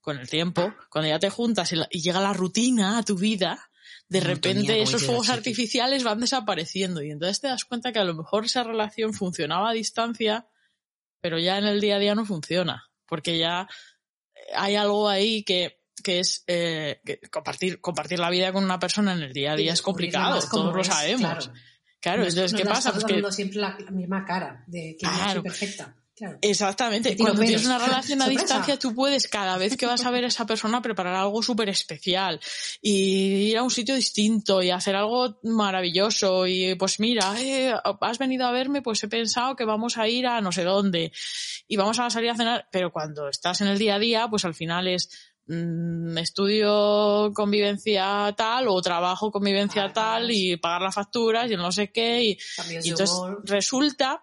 con 0.01 0.19
el 0.19 0.29
tiempo, 0.29 0.73
cuando 0.91 1.09
ya 1.09 1.19
te 1.19 1.31
juntas 1.31 1.73
y, 1.73 1.77
la- 1.77 1.89
y 1.91 2.01
llega 2.01 2.21
la 2.21 2.33
rutina 2.33 2.99
a 2.99 3.03
tu 3.03 3.17
vida, 3.19 3.69
de 4.09 4.21
repente 4.21 4.81
esos 4.81 5.05
fuegos 5.05 5.29
artificiales 5.31 6.05
van 6.05 6.21
desapareciendo 6.21 7.03
y 7.03 7.11
entonces 7.11 7.41
te 7.41 7.49
das 7.49 7.65
cuenta 7.65 7.93
que 7.93 7.99
a 7.99 8.05
lo 8.05 8.15
mejor 8.15 8.45
esa 8.45 8.63
relación 8.63 9.13
funcionaba 9.15 9.71
a 9.71 9.73
distancia, 9.73 10.47
pero 11.21 11.39
ya 11.41 11.59
en 11.59 11.65
el 11.65 11.81
día 11.81 11.97
a 11.97 11.99
día 11.99 12.15
no 12.15 12.25
funciona, 12.25 12.89
porque 13.07 13.37
ya 13.39 13.69
hay 14.55 14.77
algo 14.77 15.09
ahí 15.09 15.43
que, 15.43 15.81
que 16.05 16.21
es 16.21 16.45
eh, 16.47 17.01
que 17.05 17.19
compartir, 17.31 17.81
compartir 17.81 18.21
la 18.21 18.31
vida 18.31 18.53
con 18.53 18.63
una 18.63 18.79
persona 18.79 19.13
en 19.13 19.23
el 19.23 19.33
día 19.33 19.53
a 19.53 19.57
día 19.57 19.73
es 19.73 19.83
complicado, 19.83 20.41
todos 20.49 20.73
lo 20.73 20.81
es, 20.83 20.87
sabemos. 20.87 21.21
claro. 21.49 21.53
Claro, 22.01 22.23
No- 22.23 22.29
entonces, 22.29 22.53
no 22.53 22.59
¿qué 22.59 22.65
pasa? 22.65 22.91
estás 22.91 23.03
Pues 23.05 23.25
que 23.25 23.33
siempre 23.33 23.59
la, 23.59 23.77
la 23.85 23.91
misma 23.91 24.25
cara 24.25 24.63
de 24.69 24.97
que 24.97 25.07
Claro. 25.07 25.33
soy 25.33 25.43
perfecta. 25.43 25.97
Claro. 26.17 26.39
Exactamente. 26.41 27.11
Tiro 27.15 27.25
Cuando 27.25 27.43
tienes 27.43 27.67
una 27.67 27.79
relación 27.79 28.23
a 28.23 28.29
distancia, 28.29 28.79
tú 28.79 28.95
puedes 28.95 29.29
cada 29.29 29.59
vez 29.59 29.77
que 29.77 29.85
vas 29.85 30.03
a 30.07 30.11
ver 30.11 30.25
a 30.25 30.29
esa 30.29 30.47
persona 30.47 30.81
preparar 30.81 31.15
algo 31.15 31.43
súper 31.43 31.69
especial 31.69 32.41
y 32.81 33.51
ir 33.51 33.59
a 33.59 33.63
un 33.63 33.71
sitio 33.71 33.95
distinto 33.95 34.63
y 34.63 34.71
hacer 34.71 34.97
algo 34.97 35.39
maravilloso 35.43 36.47
y 36.47 36.75
pues 36.77 37.01
mira, 37.01 37.35
eh, 37.39 37.75
has 38.01 38.19
venido 38.19 38.47
a 38.47 38.51
verme, 38.51 38.81
pues 38.81 39.05
he 39.05 39.09
pensado 39.09 39.57
que 39.57 39.67
vamos 39.67 39.99
a 39.99 40.09
ir 40.09 40.27
a 40.27 40.41
no 40.41 40.53
sé 40.53 40.65
dónde 40.65 41.13
y 41.69 41.77
vamos 41.77 41.99
a 41.99 42.09
salir 42.09 42.31
a 42.31 42.37
cenar, 42.37 42.67
pero 42.73 42.91
cuando 42.91 43.29
estás 43.29 43.61
en 43.61 43.69
el 43.69 43.79
día 43.79 43.97
a 43.97 43.99
día, 43.99 44.27
pues 44.29 44.47
al 44.47 44.55
final 44.55 44.89
es 44.89 45.11
mm, 45.49 46.17
estudio 46.17 47.31
convivencia 47.35 48.35
tal 48.35 48.69
o 48.69 48.81
trabajo 48.81 49.31
convivencia 49.31 49.93
tal 49.93 50.31
y 50.31 50.57
pagar 50.57 50.81
las 50.81 50.95
facturas 50.95 51.51
y 51.51 51.57
no 51.57 51.71
sé 51.71 51.93
qué 51.93 52.23
y 52.23 52.39
y 52.83 52.89
entonces 52.89 53.11
humor. 53.11 53.43
resulta 53.45 54.23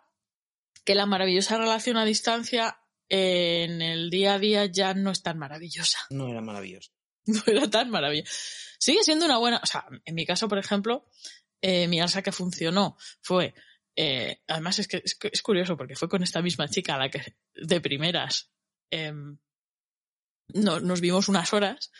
que 0.84 0.95
la 0.95 1.05
maravillosa 1.05 1.57
relación 1.57 1.97
a 1.97 2.05
distancia 2.05 2.80
eh, 3.10 3.64
en 3.64 3.81
el 3.81 4.10
día 4.10 4.35
a 4.35 4.39
día 4.39 4.65
ya 4.65 4.93
no 4.93 5.11
es 5.11 5.23
tan 5.23 5.38
maravillosa. 5.38 5.99
No 6.10 6.27
era 6.27 6.41
maravilloso. 6.41 6.91
No 7.26 7.41
era 7.47 7.69
tan 7.69 7.89
maravillosa. 7.89 8.30
Sigue 8.80 9.01
siendo 9.01 9.26
una 9.26 9.38
buena, 9.38 9.61
o 9.64 9.65
sea, 9.65 9.85
en 10.03 10.14
mi 10.14 10.26
caso, 10.26 10.49
por 10.49 10.57
ejemplo, 10.57 11.05
eh, 11.61 11.88
mi 11.88 12.01
alza 12.01 12.22
que 12.22 12.34
funcionó 12.34 12.97
fue, 13.22 13.53
eh, 13.95 14.41
además 14.45 14.80
es 14.80 14.89
que 14.89 14.97
es, 14.97 15.18
es 15.22 15.41
curioso 15.41 15.77
porque 15.77 15.95
fue 15.95 16.10
con 16.10 16.22
esta 16.22 16.41
misma 16.41 16.68
chica 16.68 16.95
a 16.95 16.97
la 16.97 17.10
que 17.10 17.38
de 17.55 17.80
primeras 17.80 18.51
em, 18.91 19.38
no, 20.49 20.81
nos 20.81 20.99
vimos 20.99 21.30
unas 21.30 21.53
horas, 21.53 21.91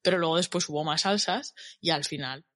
pero 0.00 0.16
luego 0.16 0.38
después 0.38 0.66
hubo 0.70 0.84
más 0.84 1.02
salsas 1.02 1.54
y 1.80 1.90
al 1.90 2.04
final 2.04 2.46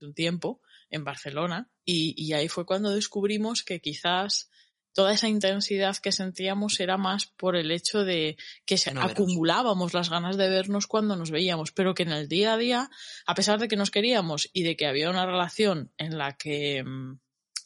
un 0.00 0.12
tiempo 0.12 0.60
en 0.90 1.04
Barcelona 1.04 1.71
y, 1.84 2.14
y 2.16 2.32
ahí 2.32 2.48
fue 2.48 2.66
cuando 2.66 2.90
descubrimos 2.90 3.62
que 3.62 3.80
quizás 3.80 4.50
toda 4.92 5.12
esa 5.12 5.28
intensidad 5.28 5.96
que 5.96 6.12
sentíamos 6.12 6.78
era 6.80 6.96
más 6.96 7.26
por 7.26 7.56
el 7.56 7.70
hecho 7.70 8.04
de 8.04 8.36
que 8.66 8.76
se 8.76 8.92
No 8.92 9.02
acumulábamos 9.02 9.94
las 9.94 10.10
ganas 10.10 10.36
de 10.36 10.48
vernos 10.48 10.86
cuando 10.86 11.16
nos 11.16 11.30
veíamos, 11.30 11.72
pero 11.72 11.94
que 11.94 12.02
en 12.02 12.12
el 12.12 12.28
día 12.28 12.54
a 12.54 12.58
día, 12.58 12.90
a 13.26 13.34
pesar 13.34 13.58
de 13.58 13.68
que 13.68 13.76
nos 13.76 13.90
queríamos 13.90 14.50
y 14.52 14.62
de 14.62 14.76
que 14.76 14.86
había 14.86 15.10
una 15.10 15.26
relación 15.26 15.92
en 15.96 16.18
la 16.18 16.36
que 16.36 16.84
mm, 16.84 17.18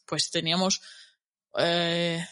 pues 0.06 0.30
teníamos 0.30 0.82
eh, 1.58 2.24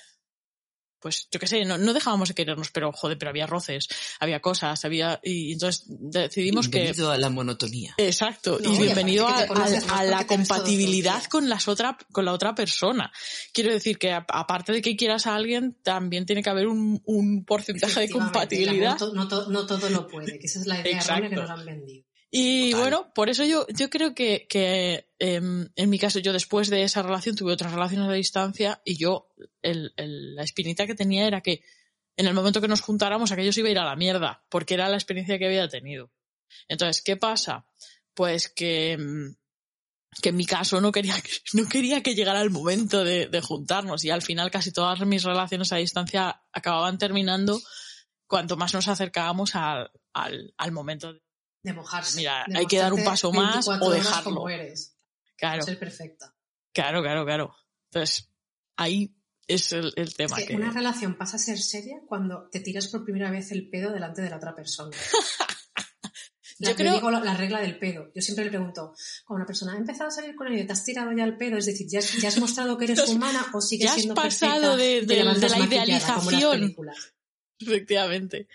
pues 1.05 1.29
yo 1.31 1.39
qué 1.39 1.47
sé, 1.47 1.67
no, 1.67 1.77
no 1.77 1.93
dejábamos 1.93 2.29
de 2.31 2.35
querernos, 2.35 2.71
pero 2.71 2.91
joder, 2.93 3.19
pero 3.19 3.29
había 3.29 3.47
roces, 3.47 3.89
había 4.21 4.41
cosas, 4.41 4.83
había 4.87 5.21
y 5.23 5.53
entonces 5.53 5.85
decidimos 5.87 6.71
que 6.71 6.79
Bienvenido 6.79 7.11
a 7.11 7.19
la 7.19 7.29
monotonía. 7.29 7.93
Exacto, 7.99 8.59
No, 8.59 8.73
y 8.73 8.79
bienvenido 8.79 9.29
a, 9.29 9.47
conoces 9.47 9.85
la 9.87 10.27
compatibilidad 10.27 11.23
con 11.25 11.51
las 11.51 11.69
otra, 11.69 11.99
con 12.11 12.25
la 12.25 12.33
otra 12.33 12.55
persona. 12.55 13.13
Quiero 13.53 13.71
decir 13.71 13.99
que 13.99 14.13
a- 14.13 14.25
aparte 14.27 14.73
de 14.73 14.81
que 14.81 14.97
quieras 14.97 15.27
a 15.27 15.35
alguien, 15.35 15.77
también 15.83 16.25
tiene 16.25 16.43
que 16.43 16.49
haber 16.49 16.69
un, 16.69 17.03
un 17.05 17.45
porcentaje 17.45 18.01
de 18.01 18.09
compatibilidad. 18.09 18.99
no, 19.13 19.29
to- 19.29 19.51
no 19.51 19.67
todo 19.67 19.91
lo 19.91 20.09
puede, 20.09 20.39
que 20.39 20.47
esa 20.47 20.59
es 20.61 20.67
la 20.67 20.81
idea 20.81 21.01
errónea 21.01 21.29
que 21.29 21.37
nos 21.37 21.51
han 21.51 21.67
vendido. 21.67 22.07
Y 22.37 22.73
Total. 22.73 22.81
bueno, 22.83 23.13
por 23.15 23.29
eso 23.29 23.45
yo, 23.45 23.65
yo 23.69 23.89
creo 23.91 24.13
que, 24.13 24.47
que 24.49 25.09
em, 25.21 25.69
en 25.77 25.89
mi 25.89 26.01
caso, 26.01 26.19
yo 26.19 26.33
después 26.33 26.69
de 26.69 26.83
esa 26.83 27.01
relación 27.03 27.37
tuve 27.37 27.53
otras 27.53 27.73
relaciones 27.73 28.09
a 28.09 28.13
distancia 28.13 28.83
y 28.85 28.97
yo, 28.97 29.29
el, 29.63 29.93
el- 29.97 30.35
la 30.35 30.43
espinita 30.43 30.85
que 30.87 30.97
tenía 30.97 31.29
era 31.29 31.43
que 31.43 31.63
en 32.17 32.27
el 32.27 32.35
momento 32.35 32.61
que 32.61 32.67
nos 32.67 32.81
juntáramos 32.81 33.31
aquello 33.31 33.53
se 33.53 33.61
iba 33.61 33.69
a 33.69 33.73
ir 33.73 33.79
a 33.79 33.85
la 33.85 33.95
mierda, 33.95 34.45
porque 34.49 34.75
era 34.75 34.89
la 34.89 34.97
experiencia 34.97 35.39
que 35.39 35.47
había 35.47 35.69
tenido. 35.69 36.11
Entonces, 36.67 37.03
¿qué 37.03 37.17
pasa? 37.17 37.69
Pues 38.15 38.49
que, 38.49 38.93
em, 38.93 39.37
que 40.21 40.31
en 40.31 40.37
mi 40.37 40.45
caso 40.47 40.81
no 40.81 40.91
quería 40.91 41.15
que, 41.21 41.31
no 41.53 41.69
quería 41.69 42.03
que 42.03 42.17
llegara 42.17 42.41
el 42.41 42.51
momento 42.51 43.05
de, 43.05 43.29
de 43.29 43.41
juntarnos 43.43 44.05
y 44.05 44.11
al 44.11 44.23
final 44.23 44.51
casi 44.51 44.73
todas 44.73 44.99
mis 45.07 45.23
relaciones 45.23 45.73
a 45.73 45.77
distancia 45.77 46.43
acababan 46.53 46.99
terminando 46.99 47.61
cuanto 48.27 48.57
más 48.57 48.75
nos 48.75 48.89
acercábamos 48.89 49.55
al, 49.55 49.91
al, 50.15 50.53
al 50.57 50.73
momento 50.73 51.13
de 51.13 51.21
De 51.65 51.73
mojarse. 51.73 52.17
Mira, 52.19 52.45
de 52.47 52.59
hay 52.59 52.67
que 52.67 52.79
dar 52.79 52.93
un 52.93 53.03
paso 53.03 53.33
más 53.33 53.67
24 53.67 53.87
o 53.87 53.91
dejarlo. 53.91 54.25
como 54.35 54.49
eres. 54.49 54.97
Claro, 55.37 55.63
Ser 55.63 55.79
perfecta. 55.79 56.33
claro, 56.73 57.03
claro, 57.03 57.25
claro. 57.25 57.57
Entonces, 57.91 58.31
ahí 58.77 59.17
es 59.49 59.73
el, 59.73 59.93
el 59.97 60.09
Es 60.09 60.15
tema 60.17 60.37
que 60.37 60.47
que... 60.47 60.55
una 60.57 60.71
relación 60.71 61.17
pasa 61.17 61.37
a 61.37 61.41
ser 61.41 61.59
seria 61.59 61.97
cuando 62.07 62.49
te 62.51 62.61
tiras 62.61 62.87
por 62.89 63.05
primera 63.05 63.31
vez 63.31 63.51
el 63.51 63.69
pedo 63.69 63.93
delante 63.93 64.23
de 64.23 64.31
la 64.31 64.37
otra 64.37 64.55
persona. 64.55 64.97
La, 66.61 66.71
Yo 66.71 66.77
creo- 66.77 66.95
digo 66.95 67.11
la, 67.11 67.19
la 67.19 67.37
regla 67.37 67.61
del 67.61 67.81
pedo. 67.81 68.13
Yo 68.15 68.23
siempre 68.23 68.45
le 68.45 68.51
pregunto, 68.53 68.95
cuando 69.27 69.39
una 69.39 69.47
persona 69.47 69.73
ha 69.73 69.77
empezado 69.77 70.07
a 70.07 70.13
salir 70.13 70.37
con 70.37 70.47
él 70.47 70.61
y 70.61 70.65
te 70.65 70.73
has 70.73 70.85
tirado 70.85 71.11
ya 71.11 71.25
el 71.25 71.37
pedo, 71.37 71.59
es 71.59 71.67
decir, 71.67 71.89
ya, 71.91 71.99
has- 71.99 72.13
ya 72.23 72.29
has 72.29 72.39
mostrado 72.39 72.79
que 72.79 72.85
eres 72.85 73.01
humana 73.09 73.45
o 73.53 73.61
sigues 73.61 73.87
ya 73.87 73.91
has 73.91 73.97
siendo 73.97 74.15
pasado 74.15 74.77
perfecta 74.77 74.77
de- 74.77 75.01
de- 75.01 75.07
de 75.07 75.25
la 75.25 75.35
como 75.35 75.49
las 75.49 75.67
idealización. 75.67 76.77
Efectivamente. 77.59 78.49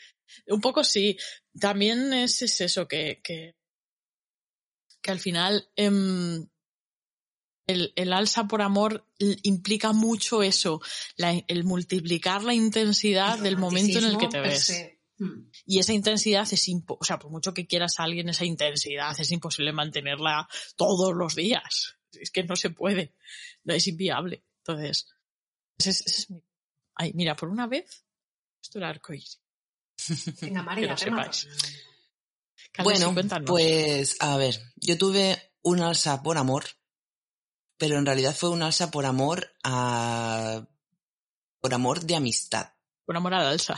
Un 0.48 0.62
poco 0.62 0.84
sí. 0.84 1.18
También 1.60 2.14
es, 2.14 2.42
es 2.42 2.62
eso, 2.62 2.88
que, 2.88 3.22
que, 3.24 3.56
que 5.02 5.12
al 5.12 5.20
final 5.20 5.70
em, 5.76 6.48
el, 7.68 7.94
el 7.96 8.14
alza 8.14 8.48
por 8.48 8.62
amor 8.62 9.06
implica 9.20 9.94
mucho 9.94 10.44
eso, 10.44 10.82
la- 11.18 11.44
el 11.48 11.64
multiplicar 11.64 12.44
la 12.44 12.54
intensidad 12.54 13.38
El 13.38 13.44
del 13.44 13.58
momento 13.58 14.00
en 14.00 14.06
el 14.06 14.18
que 14.18 14.28
te 14.28 14.40
ves. 14.40 14.92
Mm. 15.18 15.50
Y 15.66 15.80
esa 15.80 15.94
intensidad 15.94 16.48
es 16.52 16.68
impo 16.70 16.98
o 17.00 17.04
sea, 17.04 17.20
por 17.20 17.30
mucho 17.30 17.54
que 17.54 17.68
quieras 17.68 18.00
a 18.00 18.04
alguien, 18.04 18.30
esa 18.30 18.46
intensidad 18.46 19.20
es 19.20 19.32
imposible 19.32 19.74
mantenerla 19.74 20.48
todos 20.78 21.14
los 21.14 21.36
días. 21.36 21.98
Es 22.14 22.32
que 22.32 22.44
no 22.44 22.56
se 22.56 22.70
puede. 22.72 23.14
No 23.64 23.74
es 23.74 23.86
inviable. 23.88 24.44
Entonces, 24.60 25.08
ese 25.78 25.90
es, 25.92 26.02
ese 26.08 26.22
es 26.22 26.30
mi... 26.32 26.44
Ay, 26.96 27.12
mira, 27.14 27.36
por 27.36 27.50
una 27.50 27.68
vez, 27.68 28.04
esto 28.62 28.80
era 28.80 28.90
arcoíris. 28.90 29.40
Venga, 30.42 30.62
que 30.62 30.66
María, 30.66 30.88
lo 30.88 30.96
remata. 30.96 31.34
sepáis. 31.34 31.48
Bueno, 32.84 33.14
cuéntanos. 33.14 33.48
pues 33.50 34.16
a 34.20 34.38
ver, 34.38 34.60
yo 34.78 34.98
tuve 34.98 35.54
un 35.62 35.82
alza 35.82 36.22
por 36.24 36.38
amor, 36.38 36.66
pero 37.78 37.98
en 37.98 38.06
realidad 38.06 38.36
fue 38.36 38.50
un 38.50 38.62
alza 38.62 38.92
por 38.92 39.06
amor 39.06 39.52
a... 39.64 40.66
por 41.60 41.74
amor 41.74 42.02
de 42.02 42.16
amistad, 42.16 42.74
Por 43.06 43.18
amor 43.18 43.34
a 43.34 43.44
la 43.44 43.50
alza. 43.50 43.78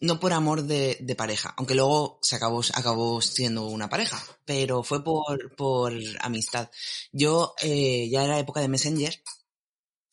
no 0.00 0.18
por 0.18 0.32
amor 0.32 0.62
de, 0.64 0.96
de 1.00 1.14
pareja, 1.16 1.54
aunque 1.56 1.74
luego 1.74 2.18
se 2.22 2.36
acabó, 2.36 2.62
acabó 2.74 3.20
siendo 3.20 3.66
una 3.66 3.88
pareja, 3.88 4.20
pero 4.44 4.82
fue 4.82 5.04
por, 5.04 5.54
por 5.56 5.92
amistad. 6.20 6.70
Yo 7.12 7.54
eh, 7.60 8.08
ya 8.10 8.24
era 8.24 8.38
época 8.38 8.60
de 8.60 8.68
Messenger, 8.68 9.22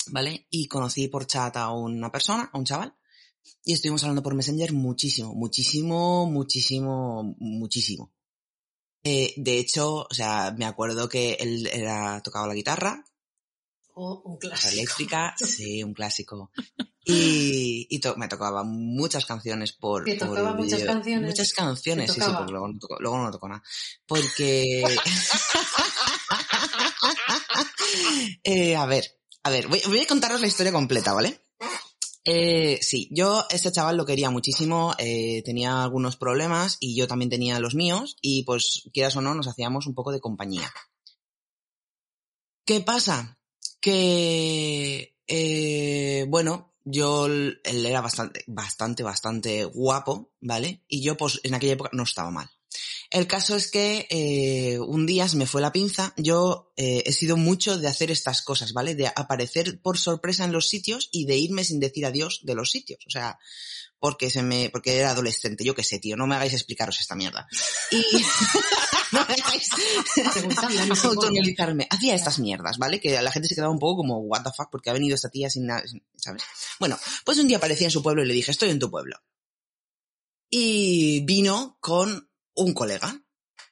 ¿vale? 0.07 0.47
Y 0.49 0.67
conocí 0.67 1.07
por 1.07 1.25
chat 1.25 1.55
a 1.57 1.71
una 1.71 2.11
persona, 2.11 2.49
a 2.51 2.57
un 2.57 2.65
chaval, 2.65 2.95
y 3.63 3.73
estuvimos 3.73 4.03
hablando 4.03 4.23
por 4.23 4.35
Messenger 4.35 4.73
muchísimo, 4.73 5.33
muchísimo, 5.33 6.25
muchísimo, 6.29 7.35
muchísimo. 7.39 8.13
Eh, 9.03 9.33
de 9.37 9.59
hecho, 9.59 10.07
o 10.09 10.13
sea, 10.13 10.53
me 10.57 10.65
acuerdo 10.65 11.07
que 11.09 11.33
él 11.39 11.67
era, 11.67 12.21
tocaba 12.21 12.47
la 12.47 12.53
guitarra, 12.55 13.05
O 13.93 14.21
un 14.25 14.33
la 14.33 14.39
clásico. 14.39 14.73
eléctrica, 14.73 15.35
sí, 15.37 15.83
un 15.83 15.93
clásico. 15.93 16.51
Y, 17.07 17.85
y 17.91 17.99
to- 17.99 18.15
me 18.17 18.27
tocaba 18.27 18.63
muchas 18.63 19.27
canciones 19.27 19.73
por, 19.73 20.05
¿Te 20.05 20.15
por 20.15 20.29
tocaba 20.29 20.55
muchas 20.55 20.81
canciones? 20.83 21.29
Muchas 21.29 21.53
canciones, 21.53 22.07
¿Te 22.07 22.13
sí, 22.15 22.19
sí, 22.19 22.31
porque 22.35 22.51
luego 22.51 22.67
no 22.67 22.79
tocó, 22.79 22.95
luego 22.99 23.17
no 23.19 23.29
tocó 23.31 23.47
nada. 23.47 23.61
Porque... 24.07 24.81
Eh, 28.43 28.75
a 28.75 28.85
ver, 28.85 29.05
a 29.43 29.49
ver, 29.49 29.67
voy, 29.67 29.81
voy 29.87 29.99
a 30.01 30.07
contaros 30.07 30.41
la 30.41 30.47
historia 30.47 30.71
completa, 30.71 31.13
¿vale? 31.13 31.44
Eh, 32.27 32.79
sí, 32.81 33.07
yo 33.11 33.45
este 33.51 33.71
chaval 33.71 33.97
lo 33.97 34.05
quería 34.05 34.31
muchísimo, 34.31 34.95
eh, 34.97 35.43
tenía 35.43 35.83
algunos 35.83 36.17
problemas 36.17 36.77
y 36.79 36.95
yo 36.95 37.07
también 37.07 37.29
tenía 37.29 37.59
los 37.59 37.75
míos 37.75 38.17
y 38.19 38.43
pues 38.43 38.89
quieras 38.91 39.15
o 39.15 39.21
no 39.21 39.35
nos 39.35 39.47
hacíamos 39.47 39.85
un 39.85 39.93
poco 39.93 40.11
de 40.11 40.19
compañía. 40.19 40.73
¿Qué 42.65 42.81
pasa? 42.81 43.37
Que, 43.79 45.15
eh, 45.27 46.25
bueno, 46.27 46.73
yo, 46.83 47.27
él 47.27 47.61
era 47.63 48.01
bastante, 48.01 48.43
bastante, 48.47 49.03
bastante 49.03 49.65
guapo, 49.65 50.31
¿vale? 50.41 50.83
Y 50.87 51.03
yo 51.03 51.15
pues 51.17 51.39
en 51.43 51.53
aquella 51.53 51.73
época 51.73 51.91
no 51.93 52.03
estaba 52.03 52.31
mal. 52.31 52.49
El 53.11 53.27
caso 53.27 53.55
es 53.55 53.69
que 53.69 54.07
eh, 54.09 54.79
un 54.79 55.05
día 55.05 55.27
se 55.27 55.37
me 55.37 55.45
fue 55.45 55.61
la 55.61 55.71
pinza. 55.71 56.13
Yo 56.17 56.71
eh, 56.75 57.03
he 57.05 57.13
sido 57.13 57.37
mucho 57.37 57.77
de 57.77 57.87
hacer 57.87 58.11
estas 58.11 58.41
cosas, 58.41 58.73
¿vale? 58.73 58.95
De 58.95 59.07
aparecer 59.07 59.79
por 59.81 59.97
sorpresa 59.97 60.43
en 60.43 60.51
los 60.51 60.67
sitios 60.67 61.09
y 61.11 61.25
de 61.25 61.37
irme 61.37 61.63
sin 61.63 61.79
decir 61.79 62.05
adiós 62.05 62.41
de 62.43 62.55
los 62.55 62.71
sitios. 62.71 63.05
O 63.07 63.09
sea, 63.09 63.37
porque 63.99 64.29
se 64.29 64.43
me, 64.43 64.69
porque 64.69 64.97
era 64.97 65.11
adolescente, 65.11 65.63
yo 65.63 65.73
qué 65.73 65.83
sé, 65.83 65.99
tío, 65.99 66.15
no 66.17 66.27
me 66.27 66.35
hagáis 66.35 66.53
explicaros 66.53 66.99
esta 66.99 67.15
mierda. 67.15 67.47
Y 67.91 67.97
no 69.11 69.25
me 69.25 69.33
hagáis 69.33 71.03
autoanalizarme. 71.03 71.87
Hacía 71.89 72.15
estas 72.15 72.39
mierdas, 72.39 72.77
¿vale? 72.77 72.99
Que 72.99 73.21
la 73.21 73.31
gente 73.31 73.47
se 73.47 73.55
quedaba 73.55 73.71
un 73.71 73.79
poco 73.79 73.97
como, 73.97 74.19
what 74.19 74.43
the 74.43 74.51
fuck, 74.55 74.69
porque 74.71 74.89
ha 74.89 74.93
venido 74.93 75.15
esta 75.15 75.29
tía 75.29 75.49
sin 75.49 75.67
nada, 75.67 75.83
¿sabes? 76.17 76.43
Bueno, 76.79 76.99
pues 77.23 77.37
un 77.39 77.47
día 77.47 77.57
aparecí 77.57 77.83
en 77.83 77.91
su 77.91 78.03
pueblo 78.03 78.23
y 78.23 78.27
le 78.27 78.33
dije, 78.33 78.51
estoy 78.51 78.69
en 78.69 78.79
tu 78.79 78.91
pueblo. 78.91 79.17
Y 80.49 81.21
vino 81.21 81.77
con 81.79 82.29
un 82.55 82.73
colega. 82.73 83.21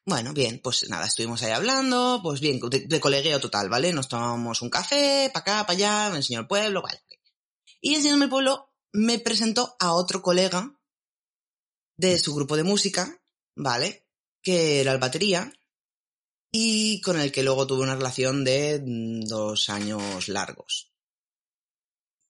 Bueno, 0.05 0.34
bien, 0.34 0.60
pues 0.61 0.89
nada, 0.89 1.05
estuvimos 1.05 1.41
ahí 1.43 1.51
hablando, 1.51 2.19
pues 2.22 2.41
bien, 2.41 2.60
de, 2.69 2.81
de 2.81 3.39
total, 3.39 3.69
¿vale? 3.69 3.93
Nos 3.93 4.10
tomamos 4.10 4.61
un 4.61 4.69
café, 4.69 5.30
para 5.34 5.41
acá, 5.41 5.65
para 5.65 5.77
allá, 5.77 6.10
me 6.10 6.18
enseñó 6.18 6.41
el 6.41 6.47
pueblo, 6.47 6.81
vale. 6.81 7.01
Y 7.80 7.95
enseñándome 7.95 8.26
el 8.26 8.31
pueblo, 8.31 8.73
me 8.91 9.19
presentó 9.19 9.76
a 9.80 9.93
otro 9.93 10.22
colega 10.22 10.77
de 11.97 12.19
su 12.19 12.35
grupo 12.35 12.57
de 12.57 12.64
música, 12.64 13.22
¿vale? 13.55 14.07
Que 14.41 14.81
era 14.81 14.91
el 14.91 14.99
batería, 14.99 15.53
y 16.55 17.01
con 17.01 17.19
el 17.19 17.31
que 17.31 17.43
luego 17.43 17.65
tuve 17.65 17.81
una 17.81 17.95
relación 17.95 18.43
de 18.43 18.81
mm, 18.85 19.22
dos 19.26 19.69
años 19.69 20.27
largos. 20.27 20.93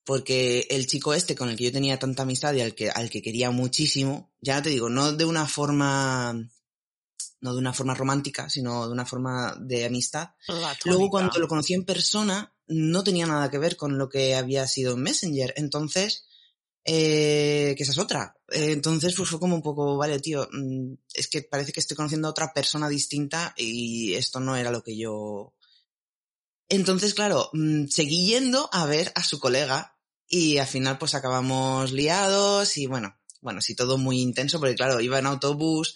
Porque 0.06 0.68
el 0.70 0.86
chico 0.88 1.14
este 1.14 1.36
con 1.36 1.50
el 1.50 1.56
que 1.56 1.66
yo 1.66 1.72
tenía 1.72 1.98
tanta 1.98 2.24
amistad 2.24 2.54
y 2.54 2.62
al 2.62 2.76
que, 2.76 2.90
al 2.90 3.10
que 3.10 3.22
quería 3.22 3.52
muchísimo, 3.52 4.34
ya 4.42 4.62
te 4.62 4.70
digo, 4.70 4.90
no 4.90 5.14
de 5.14 5.26
una 5.26 5.48
forma, 5.48 6.34
no 7.40 7.54
de 7.54 7.60
una 7.60 7.74
forma 7.74 7.94
romántica, 7.94 8.50
sino 8.50 8.86
de 8.86 8.92
una 8.92 9.06
forma 9.06 9.56
de 9.60 9.86
amistad. 9.86 10.32
Luego 10.86 11.10
cuando 11.10 11.40
lo 11.40 11.48
conocí 11.48 11.74
en 11.74 11.86
persona, 11.86 12.54
no 12.68 13.04
tenía 13.04 13.26
nada 13.26 13.50
que 13.50 13.58
ver 13.58 13.78
con 13.78 13.98
lo 13.98 14.10
que 14.10 14.36
había 14.36 14.68
sido 14.68 14.94
en 14.94 15.04
Messenger. 15.04 15.54
Entonces, 15.56 16.26
eh, 16.86 17.76
que 17.78 17.84
esa 17.84 17.94
es 17.94 17.98
otra. 17.98 18.36
Eh, 18.50 18.72
entonces, 18.72 19.16
pues 19.16 19.30
fue 19.30 19.40
como 19.40 19.56
un 19.56 19.62
poco, 19.62 19.98
vale, 19.98 20.20
tío, 20.20 20.48
mm, 20.52 20.94
es 21.14 21.28
que 21.28 21.44
parece 21.44 21.72
que 21.72 21.80
estoy 21.80 21.96
conociendo 21.96 22.28
a 22.28 22.32
otra 22.32 22.52
persona 22.54 22.90
distinta 22.90 23.54
y 23.58 24.14
esto 24.16 24.40
no 24.40 24.56
era 24.56 24.72
lo 24.72 24.84
que 24.84 24.98
yo... 24.98 25.54
Entonces, 26.70 27.14
claro, 27.14 27.50
mm, 27.54 27.88
seguí 27.88 28.28
yendo 28.28 28.70
a 28.72 28.86
ver 28.86 29.12
a 29.16 29.24
su 29.24 29.40
colega 29.40 29.93
y 30.28 30.58
al 30.58 30.68
final 30.68 30.98
pues 30.98 31.16
acabamos 31.16 31.92
liados 31.92 32.78
y 32.78 32.86
bueno, 32.88 33.16
bueno, 33.42 33.62
sí, 33.62 33.76
todo 33.76 33.98
muy 33.98 34.22
intenso 34.22 34.60
porque 34.60 34.76
claro, 34.76 35.00
iba 35.02 35.20
en 35.20 35.26
autobús, 35.26 35.96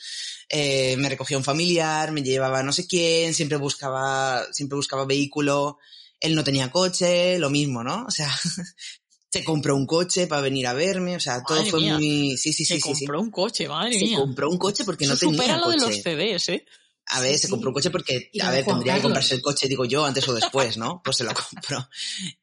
eh, 0.50 0.96
me 0.98 1.10
recogía 1.10 1.38
un 1.38 1.44
familiar, 1.44 2.12
me 2.12 2.22
llevaba 2.24 2.62
no 2.64 2.74
sé 2.74 2.88
quién, 2.88 3.34
siempre 3.34 3.58
buscaba, 3.58 4.46
siempre 4.52 4.76
buscaba 4.76 5.06
vehículo, 5.06 5.78
él 6.20 6.36
no 6.36 6.44
tenía 6.44 6.72
coche, 6.72 7.40
lo 7.40 7.50
mismo, 7.50 7.84
¿no? 7.84 8.06
O 8.06 8.12
sea, 8.12 8.30
se 9.32 9.44
compró 9.44 9.76
un 9.76 9.86
coche 9.86 10.28
para 10.28 10.42
venir 10.42 10.68
a 10.68 10.74
verme, 10.74 11.16
o 11.16 11.20
sea, 11.20 11.42
todo 11.44 11.58
Madre 11.58 11.72
fue 11.72 11.80
mía. 11.82 11.94
muy... 11.96 12.38
Sí, 12.38 12.54
sí, 12.54 12.66
Se 12.66 12.76
sí, 12.76 12.82
sí. 12.82 13.06
compró 13.06 13.22
un 13.22 13.32
coche, 13.32 13.68
madre 13.68 13.98
Se 13.98 14.06
mía. 14.06 14.18
compró 14.18 14.50
un 14.50 14.58
coche 14.58 14.84
porque 14.84 15.06
no 15.08 15.16
tenía 15.18 15.36
supera 15.38 15.58
lo 15.58 15.70
de 15.70 15.78
los 15.78 15.96
CDs, 16.02 16.50
¿eh? 16.50 16.66
A 17.10 17.22
ver, 17.22 17.34
Sí, 17.34 17.40
se 17.40 17.50
compró 17.50 17.70
un 17.70 17.74
coche 17.74 17.90
porque, 17.90 18.32
a 18.42 18.52
ver, 18.52 18.66
tendría 18.66 18.96
que 18.96 19.02
comprarse 19.02 19.36
el 19.36 19.42
coche, 19.42 19.68
digo 19.68 19.86
yo, 19.86 20.06
antes 20.06 20.28
o 20.28 20.34
después, 20.34 20.78
¿no? 20.78 21.02
Pues 21.04 21.18
se 21.18 21.24
lo 21.24 21.32
compró. 21.50 21.88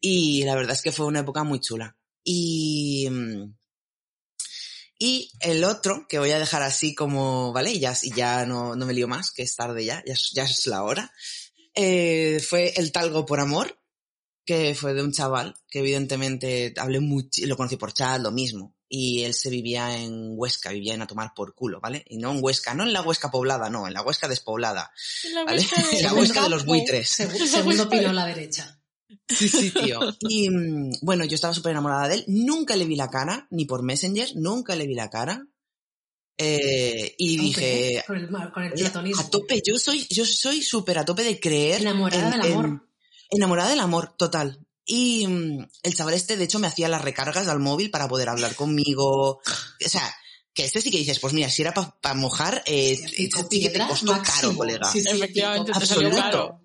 Y 0.01 0.45
la 0.45 0.55
verdad 0.55 0.73
es 0.75 0.83
que 0.83 0.93
fue 0.93 1.07
una 1.07 1.21
época 1.21 1.45
muy 1.45 1.61
chula. 1.61 1.97
Y, 2.25 3.07
mm, 3.11 3.55
y 4.99 5.31
el 5.41 5.65
otro, 5.65 6.07
que 6.09 6.19
voy 6.19 6.31
a 6.31 6.39
dejar 6.39 6.63
así 6.63 6.95
como, 6.95 7.53
¿vale? 7.53 7.73
Y 7.73 7.81
ya, 7.81 7.95
y 8.03 8.13
ya 8.15 8.47
no, 8.47 8.77
no 8.77 8.87
me 8.87 8.95
lío 8.95 9.09
más, 9.09 9.33
que 9.33 9.43
es 9.43 9.55
tarde 9.57 9.85
ya, 9.85 10.03
ya, 10.07 10.13
es- 10.15 10.31
ya 10.35 10.45
es 10.45 10.67
la 10.67 10.83
hora. 10.83 11.13
Eh, 11.75 12.41
fue 12.47 12.73
el 12.77 12.93
Talgo 12.93 13.27
por 13.27 13.41
Amor, 13.41 13.79
que 14.47 14.75
fue 14.75 14.95
de 14.95 15.03
un 15.03 15.13
chaval 15.13 15.55
que 15.69 15.81
evidentemente 15.81 16.73
hablé 16.77 17.01
mucho, 17.01 17.43
lo 17.47 17.57
conocí 17.57 17.77
por 17.77 17.93
chat, 17.93 18.21
lo 18.21 18.31
mismo. 18.31 18.74
Y 18.97 19.25
él 19.25 19.35
se 19.35 19.51
vivía 19.51 19.97
en 19.99 20.35
Huesca, 20.39 20.71
vivía 20.71 20.95
en 20.95 21.03
a 21.03 21.07
tomar 21.09 21.33
por 21.35 21.53
culo, 21.57 21.81
¿vale? 21.81 22.05
Y 22.09 22.19
no 22.19 22.31
en 22.31 22.39
Huesca, 22.41 22.75
no 22.75 22.85
en 22.85 22.93
la 22.93 23.03
Huesca 23.03 23.29
poblada, 23.31 23.69
no, 23.69 23.89
en 23.89 23.93
la 23.95 24.03
Huesca 24.03 24.29
despoblada, 24.29 24.93
La 25.33 25.45
¿vale? 25.45 25.59
Huesca 25.59 25.83
de- 25.83 25.97
En 25.99 26.03
la 26.05 26.15
Huesca 26.15 26.43
de 26.43 26.49
los 26.51 26.65
buitres. 26.65 27.19
Segu- 27.19 27.45
segundo 27.47 27.89
pino 27.89 28.11
a 28.11 28.13
la 28.13 28.27
derecha. 28.27 28.81
Sí, 29.29 29.49
sí, 29.49 29.71
tío. 29.73 29.99
Y 30.21 30.49
mm, 30.49 30.93
bueno, 31.03 31.25
yo 31.25 31.35
estaba 31.35 31.53
súper 31.55 31.73
enamorada 31.73 32.07
de 32.09 32.15
él. 32.17 32.25
Nunca 32.29 32.77
le 32.77 32.85
vi 32.85 32.95
la 32.95 33.11
cara, 33.11 33.49
ni 33.51 33.65
por 33.65 33.83
Messenger, 33.83 34.29
nunca 34.37 34.77
le 34.77 34.87
vi 34.87 34.95
la 34.95 35.11
cara. 35.11 35.45
Eh, 36.39 37.15
y 37.19 37.37
dije, 37.37 38.03
Con 38.07 38.17
el, 38.17 38.31
mar- 38.31 38.53
con 38.53 38.65
el 38.65 38.73
"Oye, 38.73 38.83
platonismo. 38.83 39.23
a 39.23 39.31
tope, 39.31 39.63
yo 39.65 39.79
soy, 39.79 40.07
yo 40.11 40.25
soy 40.25 40.63
súper 40.63 40.99
a 40.99 41.05
tope 41.05 41.23
de 41.23 41.39
creer. 41.39 41.81
Enamorada 41.81 42.27
en- 42.35 42.41
del 42.41 42.53
amor. 42.53 42.65
en- 42.67 42.83
enamorada 43.31 43.71
del 43.71 43.81
amor, 43.81 44.15
total. 44.17 44.64
Y 44.87 45.27
mm, 45.27 45.69
el 45.83 45.95
chaval 45.95 46.15
este, 46.15 46.37
de 46.37 46.45
hecho, 46.45 46.59
me 46.59 46.67
hacía 46.67 46.89
las 46.89 47.03
recargas 47.03 47.49
al 47.49 47.61
móvil 47.61 47.91
para 47.91 48.09
poder 48.09 48.29
hablar 48.29 48.55
conmigo. 48.55 49.39
O 49.39 49.89
sea, 49.89 50.15
que 50.53 50.65
este 50.65 50.81
sí 50.81 50.91
que 50.91 50.99
dices, 50.99 51.19
pues 51.19 51.33
mira, 51.33 51.51
si 51.51 51.63
era 51.63 51.75
para 51.75 52.15
mojar, 52.15 52.63
eh, 52.67 52.93
este 52.93 53.43
sí 53.51 53.61
que 53.61 53.71
te 53.71 53.87
costó 53.87 54.13
máximo. 54.13 54.37
caro, 54.37 54.57
colega. 54.57 54.91
Sí, 54.91 55.03
sí, 55.03 55.11
Efectivamente, 55.11 55.73
te 55.73 55.87
salió 55.87 56.11
caro. 56.11 56.63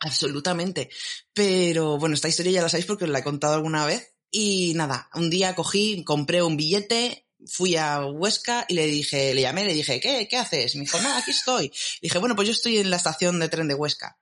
Absolutamente. 0.00 0.90
Pero 1.32 1.98
bueno, 1.98 2.14
esta 2.14 2.28
historia 2.28 2.52
ya 2.52 2.62
la 2.62 2.68
sabéis 2.68 2.86
porque 2.86 3.04
os 3.04 3.10
la 3.10 3.20
he 3.20 3.24
contado 3.24 3.54
alguna 3.54 3.86
vez. 3.86 4.14
Y 4.30 4.72
nada, 4.74 5.08
un 5.14 5.30
día 5.30 5.54
cogí, 5.54 6.02
compré 6.02 6.42
un 6.42 6.56
billete, 6.56 7.28
fui 7.46 7.76
a 7.76 8.04
Huesca 8.04 8.66
y 8.68 8.74
le 8.74 8.86
dije, 8.86 9.32
le 9.32 9.42
llamé, 9.42 9.64
le 9.64 9.74
dije, 9.74 10.00
¿qué, 10.00 10.26
qué 10.28 10.36
haces? 10.36 10.74
Me 10.74 10.82
dijo, 10.82 11.00
nada, 11.00 11.18
aquí 11.18 11.30
estoy. 11.30 11.68
Le 11.68 12.08
dije, 12.08 12.18
bueno, 12.18 12.34
pues 12.34 12.48
yo 12.48 12.52
estoy 12.52 12.78
en 12.78 12.90
la 12.90 12.96
estación 12.96 13.38
de 13.38 13.48
tren 13.48 13.68
de 13.68 13.74
Huesca. 13.74 14.18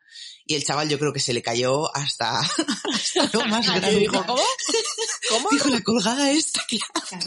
Y 0.46 0.54
el 0.54 0.64
chaval 0.64 0.88
yo 0.88 0.98
creo 0.98 1.12
que 1.12 1.20
se 1.20 1.32
le 1.32 1.42
cayó 1.42 1.94
hasta, 1.94 2.40
hasta 2.92 3.30
lo 3.32 3.46
más 3.46 3.66
grande. 3.66 3.98
Dijo, 3.98 4.24
¿cómo? 4.26 4.42
¿Cómo? 5.28 5.48
Dijo, 5.50 5.68
la 5.68 5.80
colgada 5.82 6.30
esta, 6.30 6.64
claro. 6.68 7.26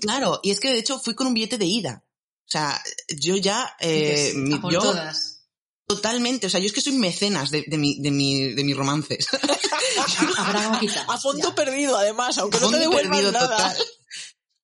Claro, 0.00 0.40
y 0.42 0.50
es 0.50 0.60
que 0.60 0.72
de 0.72 0.78
hecho 0.78 0.98
fui 0.98 1.14
con 1.14 1.26
un 1.28 1.34
billete 1.34 1.58
de 1.58 1.66
ida. 1.66 2.04
O 2.04 2.50
sea, 2.50 2.82
yo 3.16 3.36
ya, 3.36 3.76
eh, 3.78 4.32
mi- 4.34 4.56
a 4.56 4.60
por 4.60 4.72
yo 4.72 4.80
todas. 4.80 5.44
totalmente, 5.86 6.46
o 6.46 6.50
sea, 6.50 6.60
yo 6.60 6.66
es 6.66 6.72
que 6.72 6.80
soy 6.80 6.94
mecenas 6.94 7.50
de, 7.50 7.64
de 7.66 7.76
mi, 7.78 8.00
de 8.00 8.10
mi, 8.10 8.52
de 8.54 8.64
mis 8.64 8.76
romances. 8.76 9.26
A 11.08 11.18
fondo 11.18 11.48
Ya. 11.48 11.54
perdido, 11.54 11.96
además, 11.96 12.38
aunque 12.38 12.60
no 12.60 12.70
te 12.70 12.78
devuelvan 12.78 13.32
nada. 13.32 13.48
total. 13.56 13.76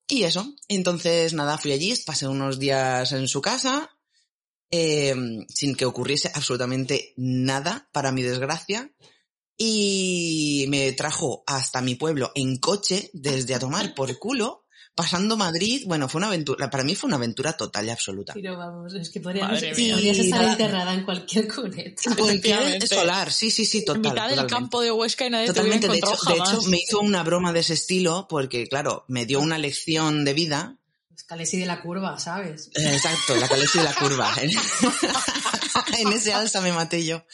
Y 0.08 0.24
eso, 0.24 0.46
entonces 0.68 1.32
nada, 1.32 1.56
fui 1.58 1.72
allí, 1.72 1.94
pasé 2.04 2.28
unos 2.28 2.58
días 2.58 3.12
en 3.12 3.26
su 3.26 3.40
casa, 3.40 3.93
eh, 4.70 5.14
sin 5.48 5.74
que 5.74 5.84
ocurriese 5.84 6.30
absolutamente 6.34 7.14
nada, 7.16 7.88
para 7.92 8.12
mi 8.12 8.22
desgracia, 8.22 8.90
y 9.56 10.66
me 10.68 10.92
trajo 10.92 11.44
hasta 11.46 11.80
mi 11.80 11.94
pueblo 11.94 12.32
en 12.34 12.58
coche, 12.58 13.10
desde 13.12 13.54
a 13.54 13.60
tomar 13.60 13.94
por 13.94 14.18
culo, 14.18 14.64
pasando 14.94 15.36
Madrid. 15.36 15.82
Bueno, 15.86 16.08
fue 16.08 16.18
una 16.18 16.28
aventura, 16.28 16.70
para 16.70 16.84
mí 16.84 16.94
fue 16.94 17.08
una 17.08 17.16
aventura 17.16 17.56
total 17.56 17.86
y 17.86 17.90
absoluta. 17.90 18.32
Pero 18.34 18.56
vamos, 18.56 18.94
es 18.94 19.10
que 19.10 19.20
podríamos, 19.20 19.60
podrías 19.60 20.18
estar 20.18 20.40
nada. 20.40 20.52
enterrada 20.52 20.94
en 20.94 21.04
cualquier 21.04 21.52
cuneta. 21.52 22.14
Cualquier 22.16 22.86
solar, 22.86 23.32
sí, 23.32 23.50
sí, 23.50 23.64
sí, 23.64 23.84
total. 23.84 23.96
en 23.96 24.02
mitad 24.02 24.22
del 24.28 24.30
totalmente. 24.30 24.54
campo 24.54 24.80
de 24.80 24.92
Huesca 24.92 25.26
y 25.26 25.30
nadie 25.30 25.46
Totalmente, 25.46 25.86
te 25.86 25.92
de 25.92 25.98
hecho, 25.98 26.60
de 26.60 26.68
me 26.68 26.78
hizo 26.78 27.00
una 27.00 27.22
broma 27.22 27.52
de 27.52 27.60
ese 27.60 27.74
estilo 27.74 28.26
porque, 28.28 28.66
claro, 28.66 29.04
me 29.08 29.26
dio 29.26 29.40
una 29.40 29.58
lección 29.58 30.24
de 30.24 30.34
vida. 30.34 30.78
Calesi 31.26 31.58
de 31.58 31.66
la 31.66 31.80
curva, 31.80 32.18
¿sabes? 32.18 32.70
Eh, 32.74 32.94
Exacto, 32.96 33.34
la 33.36 33.48
calesi 33.48 33.78
de 33.78 33.84
la 33.84 33.94
curva. 33.94 34.30
en 35.98 36.12
ese 36.12 36.34
alza 36.34 36.60
me 36.60 36.72
maté 36.72 37.04
yo. 37.04 37.24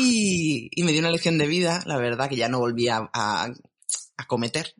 y, 0.00 0.68
y 0.72 0.82
me 0.84 0.92
dio 0.92 1.00
una 1.00 1.10
lección 1.10 1.38
de 1.38 1.46
vida, 1.46 1.82
la 1.86 1.96
verdad, 1.96 2.28
que 2.28 2.36
ya 2.36 2.48
no 2.48 2.58
volví 2.58 2.88
a, 2.88 3.08
a- 3.12 3.50
a 4.16 4.26
cometer. 4.26 4.74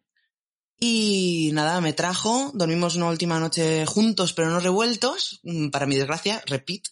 Y 0.81 1.51
nada, 1.55 1.81
me 1.81 1.93
trajo, 1.93 2.53
dormimos 2.55 2.95
una 2.95 3.07
última 3.09 3.41
noche 3.41 3.85
juntos 3.87 4.33
pero 4.33 4.49
no 4.51 4.61
revueltos, 4.61 5.41
mm, 5.43 5.71
para 5.71 5.87
mi 5.87 5.97
desgracia, 5.97 6.43
repeat, 6.47 6.83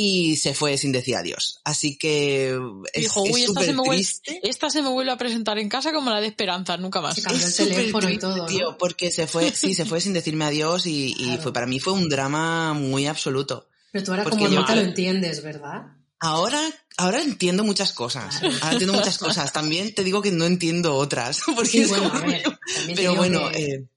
y 0.00 0.36
se 0.36 0.54
fue 0.54 0.78
sin 0.78 0.92
decir 0.92 1.16
adiós. 1.16 1.60
Así 1.64 1.98
que 1.98 2.56
es, 2.92 3.02
Dijo, 3.02 3.24
es 3.26 3.32
uy, 3.34 3.42
esta 3.42 3.62
se, 3.62 3.72
me 3.72 3.82
vuelve, 3.82 4.06
esta 4.44 4.70
se 4.70 4.82
me 4.82 4.88
vuelve 4.90 5.10
a 5.10 5.16
presentar 5.18 5.58
en 5.58 5.68
casa 5.68 5.92
como 5.92 6.10
la 6.10 6.20
de 6.20 6.28
Esperanza, 6.28 6.76
nunca 6.76 7.00
más. 7.00 7.16
Se 7.16 7.22
cambió 7.22 7.42
el 7.42 7.48
Es 7.48 7.56
súper 7.56 7.74
teléfono 7.74 8.10
y 8.10 8.18
todo, 8.18 8.36
¿no? 8.36 8.46
tío, 8.46 8.76
porque 8.78 9.10
se 9.10 9.26
fue, 9.26 9.50
sí, 9.54 9.74
se 9.74 9.84
fue 9.86 10.00
sin 10.00 10.12
decirme 10.12 10.44
adiós 10.44 10.86
y, 10.86 11.14
y 11.18 11.24
Claro. 11.24 11.42
fue 11.42 11.52
para 11.52 11.66
mí 11.66 11.80
fue 11.80 11.92
un 11.94 12.08
drama 12.08 12.74
muy 12.74 13.06
absoluto. 13.06 13.68
Pero 13.90 14.04
tú 14.04 14.10
ahora 14.12 14.22
Porque 14.22 14.38
como 14.38 14.50
yo- 14.50 14.60
no 14.60 14.66
te 14.66 14.74
lo 14.76 14.82
entiendes, 14.82 15.42
¿verdad? 15.42 15.82
Ahora, 16.20 16.60
ahora 16.96 17.20
entiendo 17.22 17.64
muchas 17.64 17.92
cosas. 17.92 18.42
Ahora 18.42 18.72
entiendo 18.72 18.92
muchas 18.92 19.18
cosas. 19.26 19.52
También 19.52 19.94
te 19.94 20.04
digo 20.04 20.20
que 20.22 20.30
no 20.32 20.44
entiendo 20.46 20.94
otras. 20.94 21.40
Porque 21.54 21.70
Sí, 21.70 21.78
es 21.80 21.88
bueno, 21.88 22.10
como- 22.10 22.22
a 22.22 22.26
ver, 22.26 22.42
pero 22.94 23.14
bueno, 23.16 23.50
que- 23.50 23.64
eh, 23.64 23.88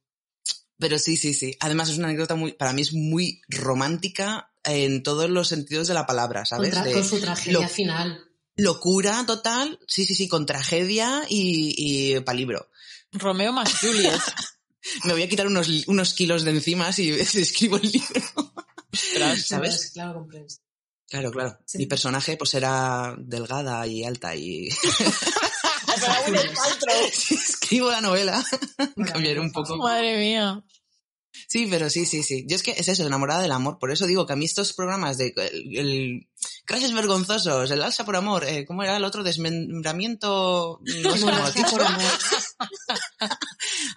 pero 0.79 0.97
sí, 0.97 1.15
sí, 1.17 1.33
sí. 1.35 1.55
Además 1.59 1.89
es 1.89 1.97
una 1.97 2.07
anécdota 2.07 2.33
muy, 2.35 2.53
para 2.53 2.73
mí 2.73 2.81
es 2.81 2.93
muy 2.93 3.41
romántica 3.49 4.50
en 4.63 5.03
todos 5.03 5.29
los 5.29 5.47
sentidos 5.47 5.87
de 5.87 5.93
la 5.93 6.05
palabra, 6.05 6.41
con, 6.41 6.45
¿sabes? 6.47 6.73
tra- 6.75 6.83
De 6.83 6.93
con 6.93 7.03
su 7.05 7.19
tragedia 7.19 7.59
lo- 7.61 7.67
final. 7.69 8.25
locura 8.55 9.23
total, 9.25 9.79
sí, 9.87 10.05
sí, 10.05 10.15
sí, 10.15 10.27
con 10.27 10.45
tragedia 10.45 11.23
y, 11.29 11.73
y 12.15 12.19
palibro. 12.21 12.69
Romeo 13.11 13.51
más 13.51 13.79
Juliet. 13.79 14.19
Me 15.05 15.13
voy 15.13 15.21
a 15.23 15.29
quitar 15.29 15.45
unos, 15.47 15.67
unos 15.87 16.13
kilos 16.13 16.43
de 16.43 16.51
encima 16.51 16.91
si, 16.91 17.23
si 17.25 17.41
escribo 17.41 17.77
el 17.77 17.91
libro. 17.91 18.53
¿Sabes? 19.43 19.91
Claro, 19.93 20.13
comprenso. 20.15 20.59
Claro, 21.07 21.31
claro. 21.31 21.57
Sí. 21.65 21.77
Mi 21.77 21.85
personaje 21.87 22.37
pues 22.37 22.53
era 22.53 23.15
delgada 23.19 23.85
y 23.85 24.03
alta 24.05 24.33
y 24.35 24.69
si 27.11 27.35
escribo 27.35 27.91
la 27.91 28.01
novela 28.01 28.43
Bueno, 28.95 29.11
cambiaré 29.11 29.39
un 29.39 29.51
poco. 29.51 29.77
Madre 29.77 30.17
mía. 30.17 30.63
Sí, 31.47 31.67
pero 31.69 31.89
sí, 31.89 32.05
sí, 32.05 32.23
sí. 32.23 32.45
Yo 32.47 32.55
es 32.55 32.63
que 32.63 32.71
es 32.71 32.87
eso, 32.87 33.05
enamorada 33.05 33.41
del 33.41 33.51
amor. 33.51 33.77
Por 33.79 33.91
eso 33.91 34.05
digo 34.05 34.25
que 34.25 34.33
a 34.33 34.35
mí 34.35 34.45
estos 34.45 34.73
programas 34.73 35.17
de 35.17 35.33
el, 35.35 35.77
el 35.77 36.27
crashes 36.65 36.93
vergonzosos, 36.93 37.71
el 37.71 37.81
alza 37.81 38.05
por 38.05 38.15
amor, 38.15 38.43
eh, 38.45 38.65
¿cómo 38.65 38.83
era 38.83 38.97
el 38.97 39.03
otro? 39.03 39.23
Desmembramiento, 39.23 40.79
no 41.03 41.17
sé 41.17 41.21
cómo 41.53 41.71
por 41.71 41.83
amor. 41.83 42.01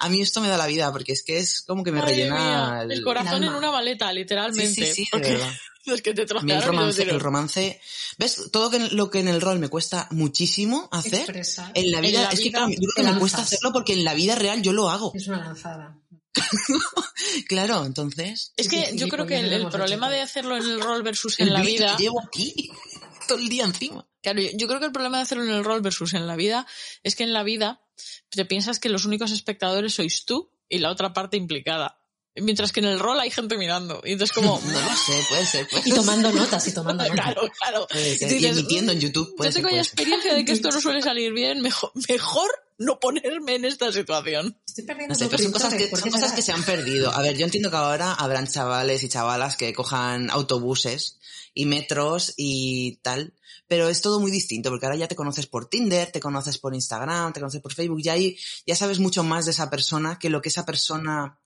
A 0.00 0.08
mí 0.08 0.20
esto 0.20 0.40
me 0.40 0.48
da 0.48 0.56
la 0.56 0.66
vida 0.66 0.92
porque 0.92 1.12
es 1.12 1.22
que 1.22 1.38
es 1.38 1.62
como 1.62 1.82
que 1.84 1.92
me 1.92 2.00
Madre 2.00 2.14
rellena 2.14 2.84
mía. 2.84 2.94
El 2.94 3.02
corazón 3.02 3.36
el 3.36 3.42
en 3.44 3.48
alma. 3.48 3.58
una 3.58 3.70
maleta, 3.72 4.08
Sí, 4.10 4.14
literalmente. 4.16 4.86
sí, 4.86 5.04
sí, 5.04 5.06
Porque 5.10 5.30
verdad. 5.32 5.52
es 5.86 6.02
que 6.02 6.14
te 6.14 6.22
el 6.22 6.62
romance, 6.62 7.02
el 7.02 7.20
romance, 7.20 7.80
¿ves? 8.18 8.50
Todo 8.52 8.70
que- 8.70 8.78
lo 8.90 9.10
que 9.10 9.20
en 9.20 9.28
el 9.28 9.40
rol 9.40 9.58
me 9.58 9.68
cuesta 9.68 10.08
muchísimo 10.10 10.88
hacer, 10.92 11.14
Expresa. 11.20 11.70
en 11.74 11.90
la 11.90 11.98
En 11.98 12.02
vida, 12.04 12.22
la 12.22 12.28
es 12.30 12.40
que 12.40 12.50
claro, 12.50 12.68
yo 12.70 12.76
creo 12.76 13.06
que 13.06 13.12
me 13.12 13.18
cuesta 13.18 13.42
hacerlo 13.42 13.72
porque 13.72 13.92
en 13.94 14.04
la 14.04 14.14
vida 14.14 14.34
real 14.34 14.62
yo 14.62 14.72
lo 14.72 14.90
hago. 14.90 15.12
Es 15.14 15.26
una 15.28 15.38
lanzada. 15.38 15.98
Claro, 17.48 17.84
entonces. 17.84 18.52
Es 18.56 18.68
que 18.68 18.86
sí, 18.86 18.98
yo 18.98 19.08
creo 19.08 19.26
que 19.26 19.36
gilipollas 19.36 19.64
el, 19.64 19.70
problema 19.70 20.06
hecho 20.08 20.16
de 20.16 20.20
hacerlo 20.22 20.56
en 20.56 20.64
el 20.64 20.80
rol 20.80 21.02
versus 21.02 21.38
el 21.40 21.48
en 21.48 21.54
la 21.54 21.62
vida. 21.62 21.96
que 21.96 22.02
llevo 22.02 22.20
aquí 22.20 22.70
todo 23.28 23.38
el 23.38 23.48
día 23.48 23.64
encima. 23.64 24.06
Claro, 24.22 24.40
yo, 24.40 24.50
yo 24.54 24.66
creo 24.66 24.80
que 24.80 24.86
el 24.86 24.92
problema 24.92 25.18
de 25.18 25.22
hacerlo 25.22 25.44
en 25.44 25.50
el 25.50 25.64
rol 25.64 25.80
versus 25.80 26.14
en 26.14 26.26
la 26.26 26.36
vida 26.36 26.66
es 27.02 27.16
que 27.16 27.24
en 27.24 27.32
la 27.32 27.42
vida 27.42 27.82
te 28.30 28.44
piensas 28.44 28.78
que 28.78 28.88
los 28.88 29.04
únicos 29.04 29.30
espectadores 29.30 29.94
sois 29.94 30.24
tú 30.24 30.50
y 30.68 30.78
la 30.78 30.90
otra 30.90 31.12
parte 31.12 31.36
implicada. 31.36 32.03
Mientras 32.36 32.72
que 32.72 32.80
en 32.80 32.86
el 32.86 32.98
rol 32.98 33.20
hay 33.20 33.30
gente 33.30 33.56
mirando. 33.56 34.00
Y 34.04 34.12
entonces 34.12 34.34
como... 34.34 34.60
No 34.64 34.72
lo 34.80 34.96
sé, 34.96 35.24
puede 35.28 35.46
ser, 35.46 35.68
puede 35.68 35.82
Y 35.82 35.90
ser. 35.90 35.94
tomando 35.94 36.32
notas, 36.32 36.66
y 36.66 36.72
tomando 36.72 37.04
notas. 37.08 37.14
Claro, 37.34 37.42
claro. 37.60 37.86
Y 37.94 38.44
emitiendo 38.46 38.92
en 38.92 38.98
"Mm, 38.98 39.00
YouTube, 39.00 39.36
puede 39.36 39.50
Yo 39.50 39.52
ser, 39.52 39.62
tengo 39.62 39.68
ya 39.68 39.72
puede 39.76 39.84
ser. 39.84 39.92
experiencia 39.92 40.34
de 40.34 40.44
que 40.44 40.52
esto 40.52 40.70
no 40.70 40.80
suele 40.80 41.00
salir 41.02 41.32
bien. 41.32 41.60
Mejor, 41.60 41.92
mejor 42.08 42.50
no 42.78 42.98
ponerme 42.98 43.54
en 43.54 43.64
esta 43.64 43.92
situación. 43.92 44.58
Estoy 44.66 44.84
perdiendo 44.84 45.12
No 45.14 45.18
sé, 45.18 45.26
pero 45.28 45.42
son 45.44 45.52
cosas, 45.52 45.74
que, 45.74 45.86
¿por 45.86 46.00
son 46.00 46.10
cosas 46.10 46.32
que 46.32 46.42
se 46.42 46.50
han 46.50 46.64
perdido. 46.64 47.12
A 47.12 47.22
ver, 47.22 47.36
yo 47.38 47.44
entiendo 47.44 47.70
que 47.70 47.76
ahora 47.76 48.14
habrán 48.14 48.48
chavales 48.48 49.02
y 49.04 49.08
chavalas 49.08 49.56
que 49.56 49.72
cojan 49.72 50.28
autobuses 50.30 51.18
y 51.54 51.66
metros 51.66 52.34
y 52.36 52.96
tal, 52.96 53.32
pero 53.68 53.88
es 53.88 54.00
todo 54.02 54.18
muy 54.18 54.32
distinto 54.32 54.70
porque 54.70 54.86
ahora 54.86 54.98
ya 54.98 55.06
te 55.06 55.14
conoces 55.14 55.46
por 55.46 55.68
Tinder, 55.68 56.10
te 56.10 56.18
conoces 56.18 56.58
por 56.58 56.74
Instagram, 56.74 57.32
te 57.32 57.38
conoces 57.38 57.60
por 57.60 57.72
Facebook, 57.72 58.02
ya 58.02 58.14
ahí 58.14 58.36
ya 58.66 58.74
sabes 58.74 58.98
mucho 58.98 59.22
más 59.22 59.44
de 59.44 59.52
esa 59.52 59.70
persona 59.70 60.18
que 60.18 60.30
lo 60.30 60.42
que 60.42 60.48
esa 60.48 60.66
persona, 60.66 61.38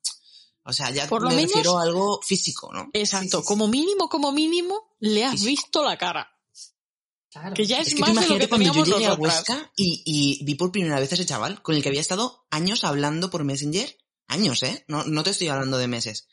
o 0.69 0.73
sea, 0.73 0.91
ya 0.91 1.07
Por 1.09 1.23
lo 1.23 1.31
me 1.31 1.37
menos- 1.37 1.53
refiero 1.53 1.79
a 1.79 1.83
algo 1.83 2.21
físico, 2.23 2.71
¿no? 2.73 2.91
Exacto. 2.93 3.39
sí, 3.39 3.43
sí. 3.43 3.47
Como 3.49 3.67
mínimo, 3.69 4.09
como 4.09 4.31
mínimo, 4.33 4.95
le 5.01 5.25
has 5.25 5.33
Físico. 5.33 5.49
visto 5.49 5.83
la 5.85 5.97
cara. 5.97 6.29
Claro. 7.31 7.55
Que 7.55 7.67
ya 7.67 7.81
es, 7.81 7.89
Es 7.89 7.95
que 7.95 8.01
más 8.01 8.09
de 8.11 8.15
lo 8.15 8.21
imagínate 8.21 8.45
que 8.45 8.49
cuando 8.49 8.73
yo 8.75 8.85
llegué 8.85 9.07
a. 9.07 9.15
Huesca 9.15 9.71
y, 9.77 10.03
y 10.05 10.45
vi 10.45 10.55
por 10.55 10.73
primera 10.73 10.99
vez 10.99 11.11
a 11.13 11.15
ese 11.15 11.27
chaval 11.27 11.63
con 11.63 11.75
el 11.75 11.83
que 11.83 11.89
había 11.89 12.01
estado 12.01 12.47
años 12.51 12.85
hablando 12.85 13.31
por 13.31 13.45
Messenger. 13.45 13.97
Años, 14.29 14.63
¿eh? 14.63 14.85
No, 14.89 15.05
no 15.05 15.23
te 15.23 15.31
estoy 15.31 15.49
hablando 15.49 15.79
de 15.79 15.89
meses. 15.89 16.27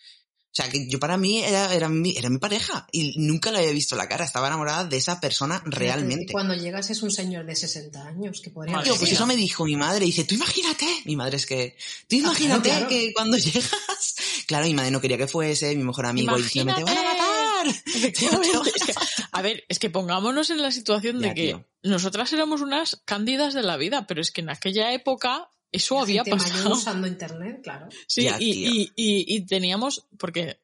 O 0.48 0.56
sea, 0.56 0.70
que 0.70 0.88
yo 0.88 1.00
para 1.00 1.18
mí 1.18 1.44
era, 1.44 1.74
era, 1.74 1.90
mi, 1.90 2.16
era 2.18 2.30
mi 2.30 2.38
pareja 2.38 2.88
y 2.94 3.14
nunca 3.18 3.52
le 3.52 3.58
había 3.60 3.72
visto 3.72 3.98
la 3.98 4.08
cara. 4.08 4.24
Estaba 4.24 4.48
enamorada 4.48 4.86
de 4.86 4.96
esa 4.96 5.20
persona 5.20 5.62
realmente. 5.66 6.32
Cuando 6.32 6.54
llegas 6.56 6.90
es 6.90 7.04
un 7.04 7.12
señor 7.12 7.46
de 7.46 7.58
60 7.58 8.02
años, 8.08 8.40
que 8.40 8.52
podría 8.52 8.82
ser. 8.82 8.96
pues 8.98 9.12
eso 9.12 9.26
me 9.28 9.36
dijo 9.36 9.66
mi 9.66 9.76
madre. 9.76 10.06
Dice, 10.06 10.24
tú 10.24 10.36
imagínate. 10.36 10.86
Mi 11.04 11.18
madre 11.18 11.36
es 11.36 11.46
que, 11.46 11.76
tú 12.08 12.16
Ah, 12.16 12.20
imagínate 12.20 12.70
claro, 12.70 12.88
claro. 12.88 12.90
que 12.90 13.14
cuando 13.14 13.38
llegas. 13.38 14.15
Claro, 14.48 14.66
mi 14.66 14.74
madre 14.74 14.92
no 14.92 15.02
quería 15.02 15.18
que 15.18 15.28
fuese, 15.28 15.76
mi 15.76 15.84
mejor 15.84 16.06
amigo 16.06 16.36
diciéndome, 16.38 16.78
te 16.78 16.84
van 16.84 16.98
a 16.98 17.02
Imagínate. 17.02 17.22
matar. 17.22 17.68
Efectivamente. 17.96 18.72
Es 18.76 18.84
que, 18.86 18.94
a 19.32 19.42
ver, 19.42 19.64
es 19.70 19.80
que 19.80 19.90
pongámonos 19.90 20.50
en 20.52 20.62
la 20.62 20.72
situación 20.72 21.20
de 21.20 21.34
que 21.34 21.46
tío. 21.48 21.66
nosotras 21.84 22.32
éramos 22.34 22.62
unas 22.62 23.02
cándidas 23.06 23.54
de 23.54 23.64
la 23.64 23.78
vida, 23.78 24.06
pero 24.08 24.22
es 24.22 24.32
que 24.32 24.42
en 24.42 24.50
aquella 24.50 24.94
época 24.94 25.50
eso 25.72 25.96
La 25.96 26.02
había 26.02 26.24
gente 26.24 26.38
mayor 26.38 26.54
pasado. 26.54 26.76
usando 26.76 27.08
internet, 27.08 27.60
claro. 27.64 27.88
Sí, 28.08 28.24
Ya, 28.24 28.38
y, 28.40 28.52
y, 28.68 28.82
y, 28.96 29.36
y 29.36 29.46
teníamos, 29.46 30.06
porque 30.18 30.60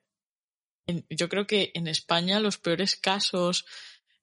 en- 0.88 1.06
yo 1.10 1.28
creo 1.28 1.48
que 1.48 1.72
en 1.74 1.88
España 1.88 2.40
los 2.40 2.58
peores 2.58 2.96
casos, 2.96 3.66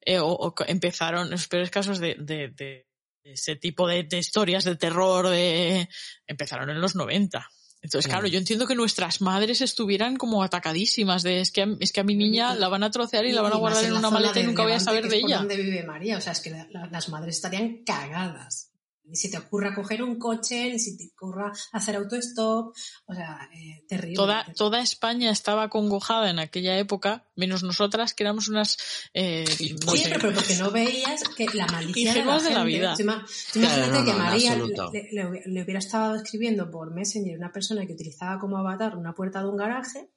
eh, 0.01 0.18
o, 0.20 0.55
empezaron, 0.66 1.30
los 1.30 1.48
peores 1.48 1.70
casos 1.70 1.98
de, 1.98 2.14
de, 2.18 2.48
de 2.48 2.86
ese 3.24 3.56
tipo 3.56 3.86
de, 3.89 4.05
de 4.05 4.18
historias 4.18 4.64
de 4.64 4.76
terror, 4.76 5.28
de, 5.28 5.89
empezaron 6.26 6.70
en 6.70 6.80
los 6.80 6.94
90. 6.94 7.51
Entonces, 7.80 8.10
Claro. 8.10 8.26
yo 8.26 8.38
entiendo 8.38 8.66
que 8.66 8.74
nuestras 8.74 9.20
madres 9.20 9.60
estuvieran 9.60 10.16
como 10.16 10.42
atacadísimas 10.42 11.22
de 11.22 11.40
es 11.40 11.52
que, 11.52 11.62
a- 11.62 11.76
es 11.78 11.92
que 11.92 12.00
a 12.00 12.05
mi 12.05 12.16
niña 12.16 12.55
la 12.55 12.68
van 12.68 12.82
a 12.82 12.90
trocear 12.90 13.24
y 13.24 13.32
la 13.32 13.40
van 13.42 13.52
a 13.52 13.56
guardar 13.56 13.84
en 13.84 13.92
una 13.92 14.10
maleta 14.10 14.40
y 14.40 14.42
nunca 14.44 14.62
voy 14.64 14.72
a 14.72 14.80
saber 14.80 15.09
de 15.09 15.16
ella. 15.16 15.42
vive 15.44 15.84
María, 15.84 16.18
o 16.18 16.20
sea, 16.20 16.32
es 16.32 16.40
que 16.40 16.50
la- 16.50 16.66
la- 16.70 16.86
las 16.86 17.09
madres 17.09 17.36
estarían 17.36 17.84
cagadas. 17.84 18.68
Ni 19.09 19.16
se 19.16 19.28
te 19.30 19.39
ocurra 19.39 19.74
coger 19.74 20.02
un 20.02 20.18
coche, 20.18 20.70
ni 20.70 20.78
se 20.78 20.97
te 20.97 21.09
ocurra 21.16 21.51
hacer 21.72 21.97
autostop, 21.97 22.74
o 23.06 23.14
sea, 23.14 23.48
eh, 23.55 23.85
terrible. 23.89 24.16
Toda, 24.16 24.44
toda 24.56 24.80
España 24.82 25.30
estaba 25.30 25.68
congojada 25.70 26.28
en 26.30 26.39
aquella 26.39 26.76
época, 26.78 27.24
menos 27.35 27.62
nosotras, 27.62 28.12
que 28.14 28.24
éramos 28.24 28.48
unas... 28.48 28.76
eh, 29.14 29.44
no 29.85 29.93
Sí, 29.93 29.98
sé, 29.98 30.09
pero, 30.10 30.20
pero 30.20 30.35
porque 30.35 30.56
no 30.56 30.70
veías 30.72 31.22
que 31.36 31.47
la 31.55 31.66
malicia 31.68 32.12
de 32.12 32.24
la, 32.24 32.39
de 32.39 32.51
la 32.51 32.64
vida. 32.64 32.94
Tú 32.97 33.02
ima- 33.02 33.24
tú 33.52 33.60
Claro, 33.60 33.76
imagínate 33.86 33.98
no, 33.98 34.05
que 34.05 34.10
no, 34.10 34.16
en 34.16 34.18
María 34.18 34.56
le, 34.93 35.09
le- 35.12 35.43
le 35.47 35.62
hubiera 35.62 35.78
estado 35.78 36.14
escribiendo 36.16 36.70
por 36.70 36.93
Messenger 36.93 37.39
una 37.39 37.51
persona 37.51 37.86
que 37.86 37.94
utilizaba 37.94 38.39
como 38.39 38.59
avatar 38.59 38.94
una 38.97 39.14
puerta 39.14 39.40
de 39.43 39.48
un 39.48 39.56
garaje. 39.56 40.10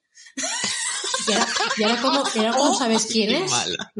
Y 1.28 1.32
ahora, 1.32 1.46
y 1.78 1.82
ahora 1.84 2.02
como, 2.02 2.22
y 2.34 2.38
ahora 2.40 2.52
como 2.58 2.74
sabes 2.74 3.06
quién 3.06 3.30
es. 3.44 3.52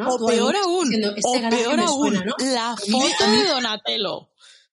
O 0.06 0.26
peor 0.26 0.56
aún, 0.56 0.84
diciendo, 0.90 1.14
este 1.16 1.46
o 1.46 1.50
peor 1.50 1.80
aún, 1.80 2.10
suena, 2.16 2.24
¿no? 2.24 2.34
la 2.52 2.76
foto 2.76 3.30
de 3.30 3.48
Donatello. 3.48 4.28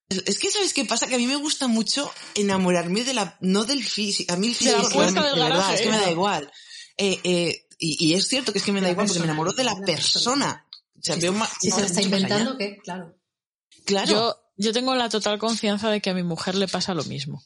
Es 0.10 0.40
que, 0.40 0.49
¿sabes 0.49 0.73
qué 0.73 0.86
pasa? 0.86 1.07
Que 1.07 1.15
a 1.15 1.18
mí 1.19 1.27
me 1.27 1.36
gusta 1.36 1.68
mucho 1.68 2.11
enamorarme 2.34 3.03
de 3.03 3.14
la, 3.14 3.38
no 3.41 3.64
del 3.65 3.84
físico, 3.84 4.34
a 4.34 4.38
mí 4.38 4.48
el 4.48 4.53
De 4.57 4.72
la 4.72 4.77
físico, 4.80 4.94
puerta 4.95 5.22
de 5.23 5.30
del 5.30 5.40
verdad, 5.40 5.49
garaje, 5.57 5.76
es 5.76 5.81
que 5.81 5.90
me 5.91 5.98
da 5.99 6.11
igual. 6.11 6.52
Eh, 6.98 7.19
eh, 7.23 7.65
y, 7.77 8.07
y 8.07 8.14
es 8.15 8.27
cierto 8.27 8.52
que 8.52 8.57
es 8.57 8.64
que 8.65 8.72
me 8.72 8.81
da 8.81 8.88
La 8.88 8.91
igual 8.94 9.06
porque 9.07 9.19
me 9.19 9.26
enamoro 9.26 9.53
de 9.53 9.64
la 9.64 9.73
la 9.76 9.86
persona. 9.86 10.65
O 10.98 11.02
sea, 11.02 11.15
Si, 11.15 11.22
veo 11.22 11.34
más, 11.34 11.49
si 11.61 11.69
se 11.72 11.80
la 11.80 11.86
está 11.86 12.02
inventando, 12.02 12.57
¿qué? 12.57 12.77
Claro. 12.84 13.15
Claro. 13.86 14.10
Yo, 14.11 14.36
yo 14.57 14.73
tengo 14.73 14.95
la 14.95 15.10
total 15.10 15.38
confianza 15.38 15.90
de 15.91 16.02
que 16.02 16.10
a 16.10 16.14
mi 16.15 16.23
mujer 16.23 16.56
le 16.56 16.68
pasa 16.68 16.94
lo 16.95 17.03
mismo. 17.03 17.44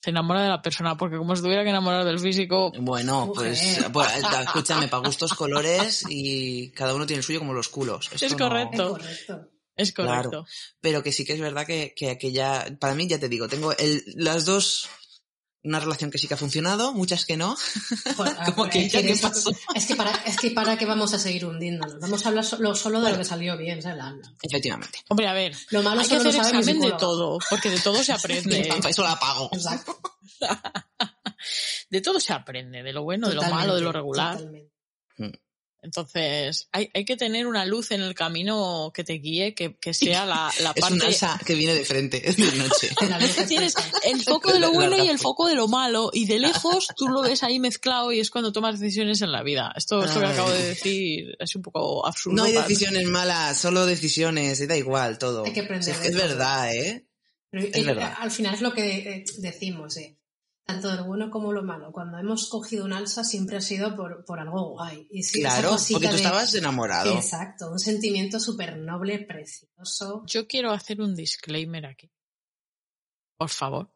Se 0.00 0.10
enamora 0.10 0.42
de 0.42 0.48
la 0.50 0.62
persona, 0.62 0.96
porque 0.96 1.16
como 1.16 1.34
se 1.34 1.42
tuviera 1.42 1.64
que 1.64 1.70
enamorar 1.70 2.04
del 2.04 2.20
físico, 2.20 2.72
Bueno, 2.78 3.32
pues, 3.34 3.78
pues, 3.92 4.08
escúchame, 4.40 4.86
para 4.88 5.06
gustos 5.06 5.32
colores 5.34 6.04
y 6.08 6.70
cada 6.70 6.94
uno 6.94 7.06
tiene 7.06 7.18
el 7.18 7.24
suyo 7.24 7.40
como 7.40 7.54
los 7.54 7.68
culos. 7.68 8.10
Esto 8.12 8.26
Es 8.26 8.32
no- 8.32 8.38
correcto. 8.38 8.98
Es 9.76 9.92
correcto. 9.92 10.30
Claro. 10.30 10.46
Pero 10.80 11.02
que 11.02 11.12
sí 11.12 11.24
que 11.24 11.32
es 11.34 11.40
verdad 11.40 11.66
que, 11.66 11.94
que 11.96 12.10
aquella, 12.10 12.66
para 12.78 12.94
mí 12.94 13.06
ya 13.08 13.18
te 13.18 13.28
digo, 13.28 13.48
tengo 13.48 13.72
el, 13.76 14.04
las 14.14 14.44
dos, 14.44 14.88
una 15.64 15.80
relación 15.80 16.10
que 16.10 16.18
sí 16.18 16.28
que 16.28 16.34
ha 16.34 16.36
funcionado, 16.36 16.92
muchas 16.92 17.24
que 17.24 17.36
no. 17.36 17.56
Joder, 18.16 18.36
Como 18.54 18.68
que 18.68 18.86
es 18.86 18.92
ya, 18.92 19.00
¿qué 19.02 19.10
eso- 19.12 19.28
pasó? 19.28 19.50
Es 19.74 19.86
que, 19.86 19.96
para, 19.96 20.12
es 20.26 20.36
que 20.36 20.50
para 20.52 20.76
qué 20.78 20.86
vamos 20.86 21.12
a 21.14 21.18
seguir 21.18 21.44
hundiéndonos. 21.46 21.98
Vamos 22.00 22.24
a 22.24 22.28
hablar 22.28 22.44
solo, 22.44 22.74
solo 22.76 23.00
de 23.00 23.10
lo 23.12 23.18
que 23.18 23.24
salió 23.24 23.56
bien, 23.56 23.82
¿sabes? 23.82 23.98
La- 23.98 24.14
Efectivamente. 24.42 25.00
Hombre, 25.08 25.26
a 25.26 25.32
ver, 25.32 25.56
Lo 25.70 25.82
malo 25.82 26.00
hay 26.02 26.06
que 26.08 26.16
hacer 26.16 26.34
examen 26.36 26.80
de 26.80 26.92
todo, 26.92 27.38
porque 27.50 27.70
de 27.70 27.80
todo 27.80 28.02
se 28.04 28.12
aprende. 28.14 28.68
Eso 28.88 29.02
la 29.02 29.18
pago. 29.18 29.48
Exacto. 29.52 29.98
de 31.90 32.00
todo 32.00 32.20
se 32.20 32.32
aprende, 32.32 32.82
de 32.82 32.92
lo 32.92 33.02
bueno, 33.02 33.28
de 33.28 33.34
lo 33.34 33.42
malo, 33.42 33.74
de 33.74 33.80
lo 33.80 33.92
regular. 33.92 34.36
totalmente. 34.36 34.72
Entonces, 35.84 36.66
hay, 36.72 36.90
hay 36.94 37.04
que 37.04 37.16
tener 37.16 37.46
una 37.46 37.66
luz 37.66 37.90
en 37.90 38.00
el 38.00 38.14
camino 38.14 38.90
que 38.94 39.04
te 39.04 39.14
guíe, 39.14 39.54
que, 39.54 39.76
que 39.76 39.92
sea 39.92 40.24
la, 40.24 40.50
la 40.60 40.72
Es 40.74 40.80
parte... 40.80 41.06
alza 41.06 41.38
que 41.44 41.54
viene 41.54 41.74
de 41.74 41.84
frente, 41.84 42.20
de 42.20 42.56
noche. 42.56 42.90
Es 43.20 43.46
Tienes 43.46 43.74
el 44.04 44.22
foco 44.22 44.50
de 44.52 44.60
lo 44.60 44.72
bueno 44.72 44.96
y 45.02 45.08
el 45.08 45.18
foco 45.18 45.46
de 45.46 45.54
lo 45.54 45.68
malo, 45.68 46.10
y 46.12 46.24
de 46.24 46.38
lejos 46.38 46.88
tú 46.96 47.08
lo 47.08 47.20
ves 47.20 47.42
ahí 47.42 47.60
mezclado 47.60 48.12
y 48.12 48.20
es 48.20 48.30
cuando 48.30 48.50
tomas 48.50 48.80
decisiones 48.80 49.20
en 49.20 49.30
la 49.30 49.42
vida. 49.42 49.72
Esto, 49.76 50.02
esto 50.02 50.20
que 50.20 50.26
acabo 50.26 50.50
de 50.50 50.68
decir 50.68 51.36
es 51.38 51.54
un 51.54 51.62
poco 51.62 52.06
absurdo. 52.06 52.36
No 52.36 52.44
hay 52.44 52.52
decisiones 52.54 53.06
malas, 53.06 53.58
solo 53.58 53.84
decisiones, 53.84 54.60
y 54.60 54.66
da 54.66 54.76
igual 54.76 55.18
todo. 55.18 55.44
Hay 55.44 55.52
que 55.52 55.60
aprender 55.60 55.94
es 55.94 56.00
es 56.00 56.16
verdad, 56.16 56.74
¿eh? 56.74 57.06
Pero, 57.50 57.68
Es 57.70 57.84
verdad. 57.84 58.14
Al 58.18 58.30
final 58.30 58.54
es 58.54 58.62
lo 58.62 58.72
que 58.72 58.96
eh, 58.96 59.24
decimos, 59.38 59.96
eh. 59.98 60.16
Tanto 60.66 60.94
lo 60.94 61.04
bueno 61.04 61.30
como 61.30 61.52
lo 61.52 61.62
malo. 61.62 61.92
Cuando 61.92 62.18
hemos 62.18 62.48
cogido 62.48 62.86
un 62.86 62.94
alza 62.94 63.22
siempre 63.22 63.58
ha 63.58 63.60
sido 63.60 63.94
por, 63.94 64.24
por 64.24 64.40
algo 64.40 64.70
guay. 64.70 65.06
Y 65.10 65.22
sí, 65.22 65.40
claro, 65.40 65.76
porque 65.92 66.06
tú 66.06 66.12
de- 66.12 66.16
estabas 66.16 66.54
enamorado. 66.54 67.12
Exacto, 67.14 67.70
un 67.70 67.78
sentimiento 67.78 68.40
súper 68.40 68.78
noble, 68.78 69.18
precioso. 69.18 70.22
Yo 70.26 70.46
quiero 70.46 70.70
hacer 70.72 71.02
un 71.02 71.14
disclaimer 71.14 71.84
aquí. 71.84 72.10
Por 73.36 73.50
favor. 73.50 73.90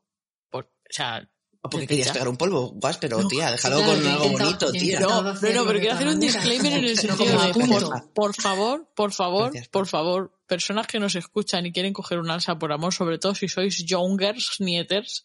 Por, 0.51 0.65
o 0.65 0.69
sea, 0.91 1.27
¿O 1.63 1.71
porque 1.71 1.87
querías 1.87 2.09
ya. 2.09 2.13
pegar 2.13 2.29
un 2.29 2.37
polvo, 2.37 2.71
guas, 2.75 2.99
pero 2.99 3.21
No, 3.21 3.29
tía, 3.29 3.51
déjalo 3.51 3.79
claro, 3.79 3.93
con 3.99 4.07
algo 4.07 4.29
bonito, 4.29 4.71
tía. 4.73 5.01
No, 5.01 5.23
no, 5.23 5.35
pero 5.41 5.65
quiero 5.65 5.95
hacer 5.95 6.07
un 6.09 6.21
disclaimer 6.21 6.73
en 6.75 6.85
el 6.85 6.99
sentido 6.99 7.43
de, 7.43 7.53
por, 7.55 8.13
por 8.13 8.35
favor, 8.35 8.93
por 8.95 9.13
favor, 9.13 9.45
Gracias. 9.45 9.69
por 9.69 9.87
favor, 9.87 10.39
personas 10.47 10.87
que 10.87 11.01
nos 11.01 11.17
escuchan 11.17 11.67
y 11.67 11.73
quieren 11.73 11.93
coger 11.93 12.19
un 12.19 12.31
alza 12.31 12.59
por 12.59 12.73
amor, 12.73 12.93
sobre 12.95 13.19
todo 13.19 13.35
si 13.35 13.49
sois 13.49 13.85
youngers, 13.85 14.57
nieters, 14.61 15.25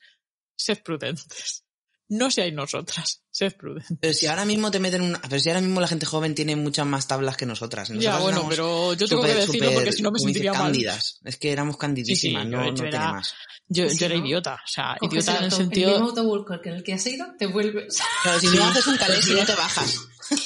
sed 0.55 0.83
prudentes. 0.83 1.63
No 2.09 2.29
seáis 2.29 2.53
nosotras, 2.53 3.23
sed 3.33 3.53
prudentes. 3.57 3.97
Pero 3.99 4.13
si 4.13 4.27
ahora 4.27 4.45
mismo 4.45 4.69
te 4.71 4.79
meten 4.79 5.01
una... 5.01 5.19
Pero 5.21 5.39
si 5.39 5.49
ahora 5.49 5.59
mismo 5.61 5.81
la 5.81 5.87
gente 5.87 6.05
joven 6.05 6.35
tiene 6.35 6.55
muchas 6.55 6.85
más 6.85 7.07
tablas 7.07 7.35
que 7.35 7.45
nosotras. 7.47 7.89
ya, 7.89 7.95
Nosotras 7.95 8.21
bueno, 8.21 8.37
éramos 8.37 8.49
pero 8.55 8.93
yo 8.93 9.07
tengo 9.07 9.23
que 9.23 9.33
decirlo 9.33 9.71
porque 9.73 9.91
si 9.91 10.01
no 10.03 10.11
me 10.11 10.17
dice, 10.19 10.25
sentiría 10.27 10.53
mal. 10.53 10.61
cándidas. 10.61 11.19
Es 11.25 11.37
que 11.37 11.51
éramos 11.51 11.77
candidísimas, 11.77 12.43
Sí, 12.43 12.49
sí, 12.49 12.55
no, 12.55 12.57
yo- 12.57 12.57
no 12.59 12.67
yo 12.67 12.73
tiene 12.75 12.89
era- 12.89 13.11
más. 13.11 13.33
Yo, 13.67 13.89
Sí, 13.89 13.97
yo 13.97 14.05
era 14.05 14.15
¿no? 14.17 14.25
idiota, 14.25 14.53
o 14.55 14.67
sea, 14.67 14.95
Coges 14.99 15.13
idiota 15.25 15.31
el 15.31 15.37
en 15.39 15.43
el 15.45 15.51
sentido... 15.51 15.91
mismo 15.91 16.07
autobús 16.09 16.45
con 16.45 16.59
el 16.63 16.83
que 16.83 16.93
has 16.93 17.07
ido, 17.07 17.25
te 17.39 17.47
vuelves. 17.47 17.97
Claro, 18.23 18.39
si 18.39 18.47
no 18.47 18.63
haces 18.65 18.87
un 18.87 18.97
calés 18.97 19.27
y 19.27 19.33
no 19.33 19.45
te 19.45 19.55
bajas. 19.55 19.95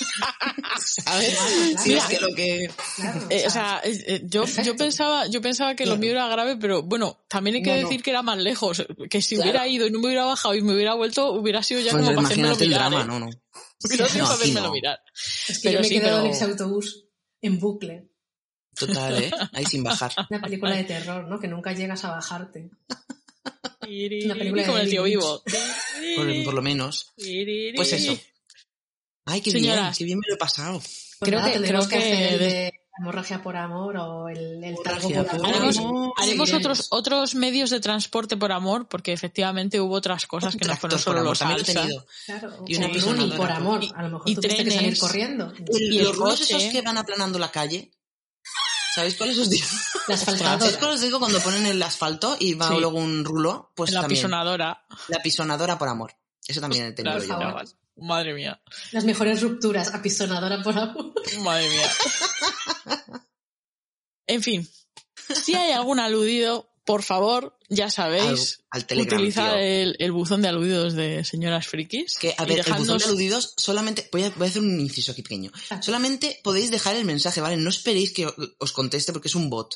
¿Sabes? 0.80 1.34
Claro, 1.35 1.77
Si 1.84 1.93
es 1.93 2.03
claro. 2.05 2.09
que 2.09 2.19
lo 2.19 2.35
que... 2.35 2.69
Claro, 2.95 3.22
Eh, 3.30 3.43
o 3.47 3.49
sea, 3.49 3.81
eh, 3.84 4.22
yo, 4.26 4.45
yo 4.45 4.76
pensaba, 4.76 5.27
yo 5.27 5.41
pensaba 5.41 5.76
que 5.76 5.85
lo 5.85 5.97
mío 5.97 6.11
era 6.11 6.27
grave, 6.27 6.57
pero 6.57 6.84
bueno, 6.84 7.19
también 7.27 7.57
hay 7.57 7.64
que 7.64 7.69
No, 7.76 7.76
no. 7.81 7.88
decir 7.89 8.03
que 8.03 8.09
era 8.11 8.22
más 8.22 8.38
lejos. 8.38 8.85
Que 9.09 9.22
si 9.22 9.35
Claro. 9.35 9.49
hubiera 9.51 9.68
ido 9.68 9.88
y 9.88 9.91
no 9.91 9.99
me 9.99 10.07
hubiera 10.07 10.26
bajado 10.26 10.55
y 10.55 10.61
me 10.61 10.73
hubiera 10.73 10.93
vuelto, 10.93 11.31
hubiera 11.34 11.61
sido 11.64 11.81
ya 11.81 11.91
Pues 11.91 12.05
como 12.05 12.15
para 12.22 12.34
el 12.34 12.38
mirar. 12.41 12.51
Drama, 12.77 13.01
¿eh? 13.01 13.05
no, 13.07 13.19
no. 13.19 13.29
Hacérmelo 14.27 14.71
mirar. 14.71 14.99
es 15.47 15.59
que 15.59 15.69
pero 15.69 15.73
yo 15.73 15.79
me 15.81 15.85
he 15.85 15.89
sí, 15.89 15.95
quedado 15.95 16.17
pero- 16.17 16.25
en 16.25 16.31
ese 16.31 16.43
autobús 16.45 17.05
en 17.41 17.59
bucle. 17.59 18.09
Total, 18.75 19.23
¿eh? 19.23 19.31
Ahí 19.53 19.65
sin 19.65 19.83
bajar. 19.83 20.11
Una 20.29 20.41
película 20.41 20.75
de 20.75 20.83
terror, 20.83 21.27
¿no? 21.27 21.39
Que 21.39 21.47
nunca 21.47 21.73
llegas 21.73 22.03
a 22.05 22.11
bajarte. 22.11 22.69
Una 24.25 24.35
película 24.35 24.65
Como 24.65 24.77
de 24.77 24.83
el 24.83 24.89
tío 24.89 25.03
vivo. 25.03 25.41
Por, 26.15 26.43
por 26.43 26.53
lo 26.53 26.61
menos. 26.61 27.13
Pues 27.75 27.93
eso. 27.93 28.17
Ay, 29.25 29.41
qué 29.41 29.51
bien, 29.53 29.75
qué 29.97 30.03
bien 30.05 30.19
me 30.19 30.27
lo 30.27 30.35
he 30.35 30.37
pasado. 30.37 30.79
Pues 30.79 31.29
Creo 31.29 31.39
nada, 31.39 31.51
que- 31.51 31.59
tendremos 31.59 31.87
creo 31.87 31.99
que, 32.01 32.07
que 32.07 32.13
hacer 32.13 32.33
el 32.33 32.39
de- 32.39 32.45
de 32.47 32.76
hemorragia 32.99 33.41
por 33.43 33.55
amor 33.55 33.97
o 33.97 34.27
el, 34.29 34.63
el 34.63 34.75
por 34.75 34.87
amor. 34.89 36.13
Haremos, 36.17 36.51
otros, 36.53 36.87
otros 36.89 37.35
medios 37.35 37.69
de 37.69 37.79
transporte 37.79 38.37
por 38.37 38.51
amor, 38.51 38.87
porque 38.87 39.13
efectivamente 39.13 39.79
hubo 39.79 39.95
otras 39.95 40.25
cosas 40.27 40.55
que 40.55 40.65
no 40.67 40.75
fueron 40.75 40.99
solo 40.99 41.19
amor, 41.19 41.29
los 41.29 41.63
tenido. 41.63 42.05
Claro, 42.25 42.63
Y 42.67 42.75
una 42.77 42.87
running 42.87 43.31
por 43.37 43.51
amor. 43.51 43.83
y- 43.83 43.91
a 43.95 44.01
lo 44.03 44.09
mejor 44.09 44.29
y 44.29 44.35
tuviste 44.35 44.63
que 44.63 44.71
salir 44.71 44.77
trenes. 44.79 44.99
corriendo. 44.99 45.53
El- 45.67 45.93
Y 45.93 45.99
los 46.01 46.15
rulos 46.15 46.41
esos 46.41 46.63
que 46.63 46.81
van 46.81 46.97
aplanando 46.97 47.37
la 47.39 47.51
calle. 47.51 47.91
¿Sabéis 48.95 49.15
cuáles 49.15 49.37
os 49.37 49.49
digo? 49.49 49.65
La 50.07 50.17
¿Sabéis 50.17 50.77
cuáles 50.77 50.95
os 50.95 51.01
digo 51.01 51.19
cuando 51.19 51.39
ponen 51.39 51.65
el 51.67 51.81
asfalto 51.83 52.35
y 52.39 52.55
va 52.55 52.69
Sí. 52.69 52.75
luego 52.79 52.97
un 52.97 53.23
rulo? 53.23 53.71
Pues 53.75 53.91
la 53.91 54.01
también. 54.01 54.17
pisonadora. 54.17 54.85
La 55.09 55.21
pisonadora 55.21 55.77
por 55.77 55.87
amor. 55.87 56.13
Eso 56.47 56.61
también 56.61 56.85
he 56.85 56.91
tenido 56.93 57.19
Claro, 57.19 57.51
yo. 57.51 57.59
Madre 57.97 58.33
mía. 58.33 58.61
Las 58.91 59.05
mejores 59.05 59.41
rupturas, 59.41 59.93
apisonadora 59.93 60.61
por 60.63 60.77
amor. 60.77 61.13
Madre 61.41 61.67
mía. 61.69 61.89
En 64.27 64.43
fin, 64.43 64.67
si 65.43 65.55
hay 65.55 65.71
algún 65.71 65.99
aludido, 65.99 66.69
por 66.85 67.01
favor, 67.03 67.57
ya 67.69 67.89
sabéis, 67.89 68.59
Al- 68.69 68.81
al 68.81 68.85
Telegram, 68.87 69.19
utilizad 69.19 69.51
tío. 69.53 69.57
el, 69.61 69.95
el 69.99 70.11
buzón 70.11 70.41
de 70.41 70.49
aludidos 70.49 70.93
de 70.93 71.23
señoras 71.23 71.67
frikis. 71.67 72.17
Que, 72.19 72.35
a 72.37 72.45
ver, 72.45 72.59
el 72.65 72.73
buzón 72.73 72.97
de 72.97 73.05
aludidos 73.05 73.53
solamente... 73.57 74.09
Voy 74.11 74.23
a, 74.23 74.29
voy 74.31 74.47
a 74.47 74.49
hacer 74.49 74.61
un 74.61 74.79
inciso 74.79 75.11
aquí 75.13 75.21
pequeño. 75.23 75.51
Ah. 75.69 75.81
Solamente 75.81 76.39
podéis 76.43 76.71
dejar 76.71 76.95
el 76.95 77.05
mensaje, 77.05 77.39
¿vale? 77.41 77.57
No 77.57 77.69
esperéis 77.69 78.11
que 78.13 78.27
os 78.59 78.71
conteste 78.73 79.13
porque 79.13 79.29
es 79.29 79.35
un 79.35 79.49
bot, 79.49 79.75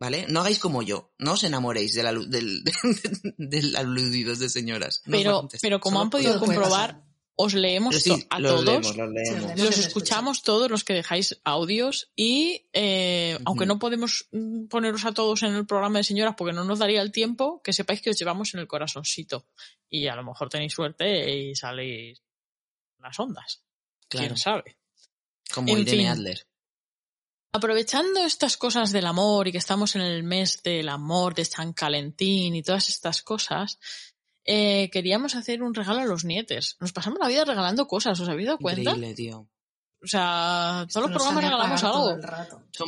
¿vale? 0.00 0.26
No 0.28 0.40
hagáis 0.40 0.58
como 0.58 0.82
yo. 0.82 1.12
No 1.18 1.32
os 1.34 1.44
enamoréis 1.44 1.94
del, 1.94 2.06
alu- 2.06 2.26
del, 2.26 2.64
del 3.38 3.76
aludidos 3.76 4.38
de 4.40 4.48
señoras. 4.48 5.02
No 5.06 5.16
pero, 5.16 5.48
pero 5.60 5.80
como 5.80 5.94
Solo 5.98 6.02
han 6.04 6.10
podido 6.10 6.40
comprobar, 6.40 6.96
pasar. 6.96 7.11
Os 7.42 7.54
leemos 7.54 7.96
sí, 8.00 8.26
a 8.30 8.38
los 8.38 8.64
todos. 8.64 8.64
leemos, 8.64 8.96
los 8.96 9.10
Sí, 9.22 9.34
leemos. 9.34 9.42
los 9.42 9.56
leemos. 9.56 9.64
Los 9.66 9.74
se 9.74 9.80
escuchamos 9.82 10.42
todos 10.42 10.70
los 10.70 10.84
que 10.84 10.94
dejáis 10.94 11.40
audios 11.44 12.10
y 12.16 12.66
eh, 12.72 13.38
aunque 13.44 13.66
no 13.66 13.78
podemos 13.78 14.28
mm, 14.32 14.66
poneros 14.66 15.04
a 15.04 15.12
todos 15.12 15.42
en 15.42 15.54
el 15.54 15.66
programa 15.66 15.98
de 15.98 16.04
señoras 16.04 16.34
porque 16.36 16.52
no 16.54 16.64
nos 16.64 16.78
daría 16.78 17.02
el 17.02 17.12
tiempo, 17.12 17.60
que 17.62 17.72
sepáis 17.72 18.00
que 18.00 18.10
os 18.10 18.18
llevamos 18.18 18.54
en 18.54 18.60
el 18.60 18.66
corazoncito 18.68 19.46
y 19.88 20.06
a 20.06 20.14
lo 20.16 20.24
mejor 20.24 20.48
tenéis 20.48 20.72
suerte 20.72 21.30
y 21.36 21.54
saléis 21.54 22.22
las 22.98 23.18
ondas. 23.20 23.62
Claro, 24.08 24.26
¿Quién 24.28 24.36
sabe? 24.38 24.76
como 25.52 25.68
En 25.68 25.80
Irene 25.80 25.98
fin. 25.98 26.06
Adler. 26.08 26.46
Aprovechando 27.54 28.20
estas 28.24 28.56
cosas 28.56 28.92
del 28.92 29.04
amor 29.04 29.46
y 29.48 29.52
que 29.52 29.58
estamos 29.58 29.94
en 29.94 30.00
el 30.00 30.22
mes 30.22 30.62
del 30.62 30.88
amor 30.88 31.34
de 31.34 31.44
San 31.44 31.74
Calentín 31.74 32.54
y 32.54 32.62
todas 32.62 32.88
estas 32.88 33.22
cosas, 33.22 33.78
eh, 34.44 34.90
queríamos 34.90 35.34
hacer 35.34 35.62
un 35.62 35.74
regalo 35.74 36.00
a 36.00 36.04
los 36.04 36.24
nietes. 36.24 36.76
Nos 36.80 36.92
pasamos 36.92 37.18
la 37.20 37.28
vida 37.28 37.44
regalando 37.44 37.86
cosas, 37.86 38.18
¿os 38.20 38.28
habéis 38.28 38.46
dado 38.46 38.58
cuenta? 38.58 38.80
Increíble, 38.92 39.14
tío. 39.14 39.48
O 40.04 40.06
sea, 40.08 40.84
todos 40.92 41.08
los 41.08 41.10
Nos 41.12 41.22
programas 41.22 41.44
regalamos 41.44 41.84
algo. 41.84 42.10
el 42.10 42.16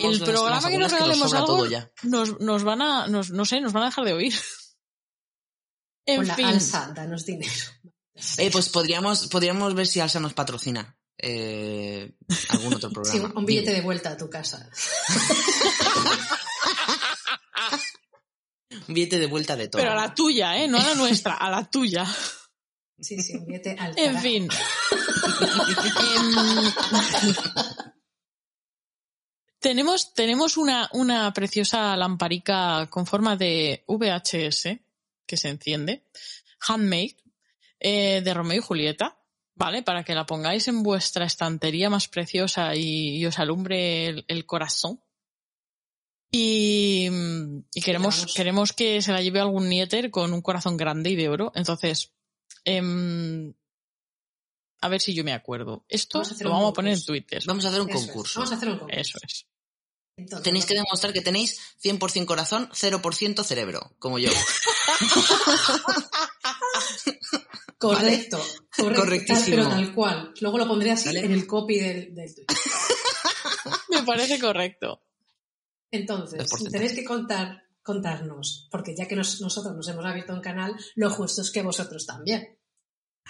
El 0.05 0.19
las- 0.19 0.29
programa 0.29 0.69
que 0.69 0.79
nos 0.79 0.91
regalemos 0.93 1.31
sobra 1.31 1.39
algo 1.41 1.57
todo 1.57 1.67
ya. 1.67 1.91
nos, 2.03 2.41
nos 2.41 2.65
van 2.65 2.83
a, 2.83 3.07
nos, 3.07 3.31
no 3.31 3.45
sé, 3.45 3.61
nos 3.61 3.73
van 3.73 3.85
a 3.85 3.87
dejar 3.87 4.05
de 4.05 4.13
oír. 4.15 4.35
En 6.07 6.17
Con 6.17 6.27
la 6.27 6.35
fin, 6.35 6.45
alza, 6.45 6.93
danos 6.95 7.25
dinero. 7.25 7.51
Eh, 8.37 8.51
pues 8.53 8.69
podríamos, 8.69 9.27
podríamos 9.29 9.75
ver 9.75 9.87
si 9.87 10.01
Alsa 10.01 10.21
nos 10.21 10.35
patrocina 10.35 10.99
eh, 11.17 12.13
algún 12.51 12.75
otro 12.75 12.91
Sí, 12.93 12.95
programa. 12.95 13.29
un, 13.31 13.39
un 13.39 13.47
billete 13.47 13.73
de 13.73 13.81
vuelta 13.81 14.11
a 14.11 14.17
tu 14.19 14.29
casa. 14.29 14.69
un 18.89 18.95
billete 18.95 19.19
de 19.19 19.27
vuelta 19.27 19.57
de 19.57 19.69
todo. 19.69 19.81
pero 19.81 19.93
a 19.93 19.97
la 19.97 20.15
tuya, 20.15 20.57
¿eh? 20.59 20.69
No 20.69 20.79
a 20.79 20.85
la 20.85 20.95
nuestra, 20.95 21.35
a 21.35 21.51
la 21.51 21.69
tuya. 21.69 22.07
Sí, 22.99 23.21
sí, 23.21 23.35
un 23.37 23.47
billete 23.47 23.77
al 23.79 23.99
En 23.99 24.19
fin. 24.21 24.49
Em, 26.17 26.73
tenemos, 29.59 30.15
tenemos 30.15 30.57
una, 30.57 30.89
una 30.93 31.33
preciosa 31.33 31.97
lamparica 31.97 32.87
con 32.91 33.07
forma 33.07 33.37
de 33.37 33.85
VHS 33.89 34.79
que 35.27 35.37
se 35.37 35.49
enciende, 35.49 36.05
handmade, 36.61 37.17
eh, 37.81 38.21
de 38.23 38.35
Romeo 38.35 38.59
y 38.59 38.63
Julieta, 38.63 39.19
¿vale? 39.55 39.83
Para 39.83 40.05
que 40.05 40.15
la 40.15 40.27
pongáis 40.27 40.69
en 40.69 40.83
vuestra 40.83 41.25
estantería 41.25 41.91
más 41.91 42.09
preciosa 42.09 42.75
y, 42.75 43.17
y 43.17 43.27
os 43.27 43.39
alumbre 43.39 44.07
el, 44.07 44.25
el 44.29 44.47
corazón. 44.47 45.04
Y, 46.37 47.09
y 47.73 47.81
queremos, 47.81 48.17
Vamos. 48.19 48.35
queremos 48.35 48.73
que 48.73 49.01
se 49.03 49.13
la 49.13 49.23
lleve 49.23 49.39
algún 49.39 49.69
nieter 49.69 50.11
con 50.11 50.33
un 50.33 50.43
corazón 50.43 50.77
grande 50.77 51.11
y 51.11 51.17
de 51.17 51.29
oro. 51.29 51.53
Entonces, 51.55 52.13
em, 52.65 53.55
a 54.81 54.89
ver 54.89 55.01
si 55.01 55.15
yo 55.15 55.23
me 55.23 55.33
acuerdo. 55.33 55.85
Esto 55.89 56.19
Vamos 56.23 56.41
lo 56.43 56.51
vamos 56.51 56.71
a 56.71 56.73
poner 56.75 56.95
en. 56.95 57.05
Twitter. 57.05 57.43
Vamos 57.47 57.65
a 57.65 57.69
hacer 57.69 57.81
un 57.81 57.89
Eso 57.89 57.99
es. 57.99 58.07
concurso. 58.07 58.41
Vamos 58.41 58.53
a 58.53 58.57
hacer 58.57 58.69
un 58.69 58.79
concurso. 58.79 59.01
Eso 59.01 59.19
es. 59.23 59.47
Entonces, 60.17 60.45
Tenéis 60.45 60.67
que 60.67 60.75
demostrar 60.75 61.13
que 61.13 61.21
tenéis 61.23 61.59
100% 61.83 62.25
corazón, 62.27 62.69
0% 62.73 63.45
cerebro, 63.45 63.95
como 64.01 64.19
yo. 64.19 64.31
Correcto, 67.79 68.39
correcto. 68.77 69.03
Correctísimo. 69.03 69.57
Tal, 69.57 69.67
pero 69.67 69.69
tal 69.69 69.95
cual. 69.95 70.33
Luego 70.41 70.59
lo 70.59 70.67
pondré 70.67 70.93
así 70.93 71.07
¿Vale? 71.07 71.21
en 71.21 71.33
el 71.33 71.47
copy 71.47 71.79
del, 71.79 72.15
del 72.15 72.35
tweet. 72.35 72.47
Me 73.91 74.03
parece 74.05 74.39
correcto. 74.41 75.03
Entonces, 75.97 76.51
tenéis 76.73 76.93
que 76.95 77.05
contar, 77.05 77.63
contarnos, 77.83 78.69
porque 78.71 78.95
ya 78.97 79.07
que 79.07 79.17
nos- 79.17 79.41
nosotros 79.41 79.75
nos 79.77 79.89
hemos 79.89 80.05
abierto 80.05 80.33
un 80.33 80.41
canal, 80.41 80.75
lo 80.97 81.11
justo 81.11 81.43
es 81.43 81.51
que 81.51 81.63
vosotros 81.63 82.07
también. 82.07 82.59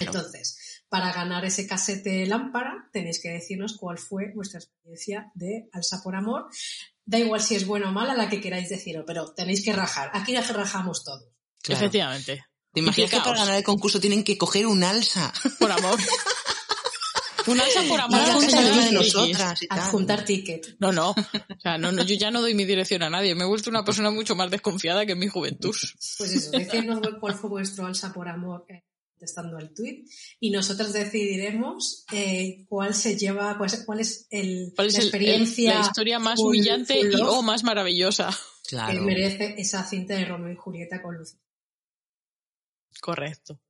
Entonces, 0.01 0.83
para 0.89 1.13
ganar 1.13 1.45
ese 1.45 1.67
casete 1.67 2.27
lámpara, 2.27 2.89
tenéis 2.93 3.21
que 3.23 3.31
decirnos 3.31 3.77
cuál 3.77 3.99
fue 3.99 4.33
vuestra 4.35 4.59
experiencia 4.61 5.31
de 5.35 5.69
Alsa 5.73 6.01
por 6.03 6.17
Amor. 6.17 6.47
Da 7.05 7.19
igual 7.19 7.41
si 7.41 7.55
es 7.55 7.67
buena 7.67 7.91
o 7.91 7.93
mala 7.93 8.15
la 8.15 8.29
que 8.29 8.41
queráis 8.41 8.69
decirlo, 8.69 9.05
pero 9.07 9.33
tenéis 9.35 9.65
que 9.65 9.73
rajar. 9.73 10.11
Aquí 10.15 10.33
ya 10.33 10.41
rajamos 10.41 11.05
todos. 11.05 11.29
Claro. 11.63 11.81
Efectivamente. 11.81 12.45
¿Te 12.73 12.81
imaginas 12.81 13.11
que 13.11 13.19
para 13.19 13.39
ganar 13.39 13.57
el 13.57 13.63
concurso 13.63 14.01
tienen 14.01 14.25
que 14.25 14.37
coger 14.37 14.67
un 14.67 14.83
alza? 14.83 15.33
Por 15.61 15.71
amor. 15.71 15.99
Un 17.47 17.61
alza 17.61 17.83
por 17.89 18.01
amor 18.01 18.21
a 18.21 18.37
una 18.37 18.61
de 18.85 18.93
nosotras 18.93 19.63
y. 19.63 19.67
Adjuntar 19.71 20.25
ticket. 20.25 20.77
No, 20.79 20.93
no. 20.93 21.11
O 21.11 21.61
sea, 21.61 21.79
no, 21.79 21.93
no, 21.93 22.03
yo 22.05 22.15
ya 22.17 22.31
no 22.31 22.41
doy 22.41 22.55
mi 22.55 22.65
dirección 22.65 23.03
a 23.03 23.11
nadie. 23.11 23.35
Me 23.35 23.45
he 23.45 23.47
vuelto 23.47 23.71
una 23.71 23.85
persona 23.85 24.11
mucho 24.11 24.35
más 24.35 24.51
desconfiada 24.51 25.05
que 25.07 25.13
en 25.13 25.19
mi 25.19 25.29
juventud. 25.29 25.75
Pues 26.19 26.33
eso, 26.33 26.51
decirnos 26.51 27.01
cuál 27.21 27.35
fue 27.35 27.51
vuestro 27.51 27.87
alza 27.87 28.13
por 28.13 28.29
amor 28.29 28.65
eh, 28.69 28.85
contestando 29.13 29.57
al 29.59 29.73
tweet 29.75 30.05
y 30.41 30.51
nosotros 30.51 30.93
decidiremos 30.93 32.05
eh, 32.13 32.65
cuál 32.69 32.95
se 32.95 33.17
lleva, 33.17 33.57
cuál 33.59 33.71
es, 33.73 33.85
cuál 33.85 34.01
es 34.01 34.27
el, 34.31 34.73
¿Cuál 34.75 34.89
es 34.89 34.95
la 34.95 34.99
el- 35.01 35.03
el- 35.05 35.09
experiencia 35.09 35.75
la 35.75 35.81
historia 35.81 36.19
más 36.19 36.41
full- 36.41 36.49
humillante 36.49 37.01
full 37.01 37.13
y 37.13 37.23
o 37.23 37.43
más 37.43 37.63
maravillosa? 37.65 38.31
que 38.69 39.01
merece 39.01 39.55
esa 39.59 39.85
cinta 39.85 40.15
de 40.15 40.25
Romeo 40.25 40.53
y 40.53 40.57
Julieta 40.57 41.03
con 41.03 41.17
Lucy. 41.19 41.37
Correcto. 43.01 43.61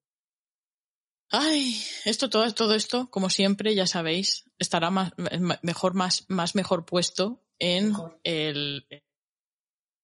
Ay, 1.39 1.83
esto, 2.05 2.31
todo, 2.31 2.53
todo 2.55 2.75
esto, 2.75 3.11
como 3.11 3.31
siempre, 3.31 3.75
ya 3.75 3.87
sabéis, 3.87 4.45
estará 4.59 4.91
más, 4.91 5.13
me- 5.17 5.59
mejor, 5.63 5.95
más, 5.95 6.25
más 6.29 6.55
mejor 6.55 6.85
puesto 6.85 7.43
en 7.59 7.89
Mejor. 7.89 8.21
el 8.25 8.87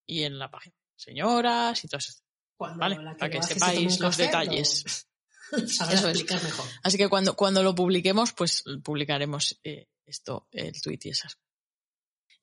y 0.06 0.22
en 0.24 0.38
la 0.38 0.50
página. 0.50 0.74
Señoras 0.96 1.84
y 1.84 1.88
todo 1.88 1.98
eso. 1.98 2.12
Vale, 2.58 2.96
para 3.18 3.30
que 3.30 3.42
sepáis 3.42 4.00
los 4.00 4.16
café, 4.16 4.24
detalles. 4.24 5.06
Eso 5.52 6.08
es. 6.10 6.24
mejor. 6.44 6.66
Así 6.82 6.96
que 6.98 7.08
cuando, 7.08 7.34
cuando 7.34 7.62
lo 7.62 7.74
publiquemos, 7.74 8.32
pues 8.32 8.62
publicaremos 8.84 9.58
eh, 9.64 9.88
esto, 10.06 10.46
el 10.52 10.80
tweet 10.80 10.98
y 11.04 11.08
esas. 11.10 11.38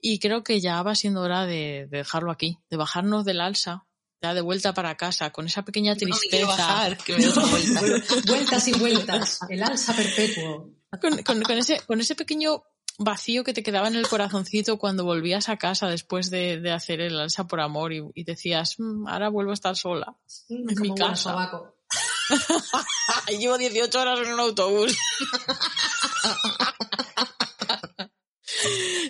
Y 0.02 0.20
creo 0.20 0.44
que 0.44 0.60
ya 0.60 0.82
va 0.84 0.94
siendo 0.96 1.22
hora 1.22 1.46
de, 1.46 1.88
de 1.90 1.98
dejarlo 2.00 2.32
aquí, 2.32 2.60
de 2.70 2.78
bajarnos 2.78 3.26
del 3.26 3.42
alza, 3.42 3.87
ya 4.22 4.34
de 4.34 4.42
vuelta 4.42 4.74
para 4.74 4.98
casa, 4.98 5.32
con 5.32 5.46
esa 5.46 5.64
pequeña 5.64 5.94
No 5.94 5.96
me 5.96 6.00
quiero 6.02 6.18
tristeza, 6.48 6.48
bajar, 6.48 6.98
que 6.98 7.18
me 7.18 7.28
vuelta. 7.50 7.82
Vueltas 8.28 8.68
y 8.68 8.72
vueltas. 8.74 9.40
El 9.50 9.64
alza 9.64 9.96
perpetuo. 9.96 10.72
con, 11.02 11.22
con- 11.24 11.42
con 11.44 11.58
ese, 11.58 11.80
con 11.82 12.02
ese 12.02 12.16
pequeño 12.16 12.64
vacío 13.00 13.44
que 13.44 13.54
te 13.54 13.62
quedaba 13.62 13.88
en 13.90 13.96
el 13.96 14.08
corazoncito 14.08 14.80
cuando 14.80 15.04
volvías 15.06 15.50
a 15.50 15.58
casa 15.58 15.88
después 15.88 16.32
de, 16.32 16.60
de 16.60 16.72
hacer 16.72 17.00
el 17.00 17.20
alza 17.20 17.46
por 17.48 17.62
amor 17.62 17.94
y, 17.94 18.02
y 18.16 18.24
decías, 18.24 18.74
"Mm, 18.80 19.08
ahora 19.08 19.30
vuelvo 19.30 19.52
a 19.52 19.54
estar 19.54 19.76
sola. 19.76 20.16
Mm, 20.50 20.70
En 20.70 20.76
como 20.76 20.94
mi 20.94 21.00
casa. 21.00 21.52
Llevo 23.40 23.58
18 23.58 24.02
horas 24.02 24.20
en 24.26 24.34
un 24.34 24.40
autobús. 24.40 24.98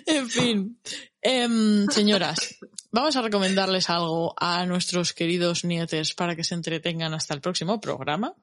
en 0.06 0.30
fin. 0.30 0.80
Em, 1.22 1.86
señoras, 1.88 2.56
vamos 2.90 3.16
a 3.16 3.22
recomendarles 3.22 3.90
algo 3.90 4.34
a 4.38 4.64
nuestros 4.66 5.12
queridos 5.12 5.64
nietes 5.64 6.14
para 6.14 6.36
que 6.36 6.44
se 6.44 6.54
entretengan 6.54 7.14
hasta 7.14 7.34
el 7.34 7.40
próximo 7.40 7.80
programa. 7.80 8.34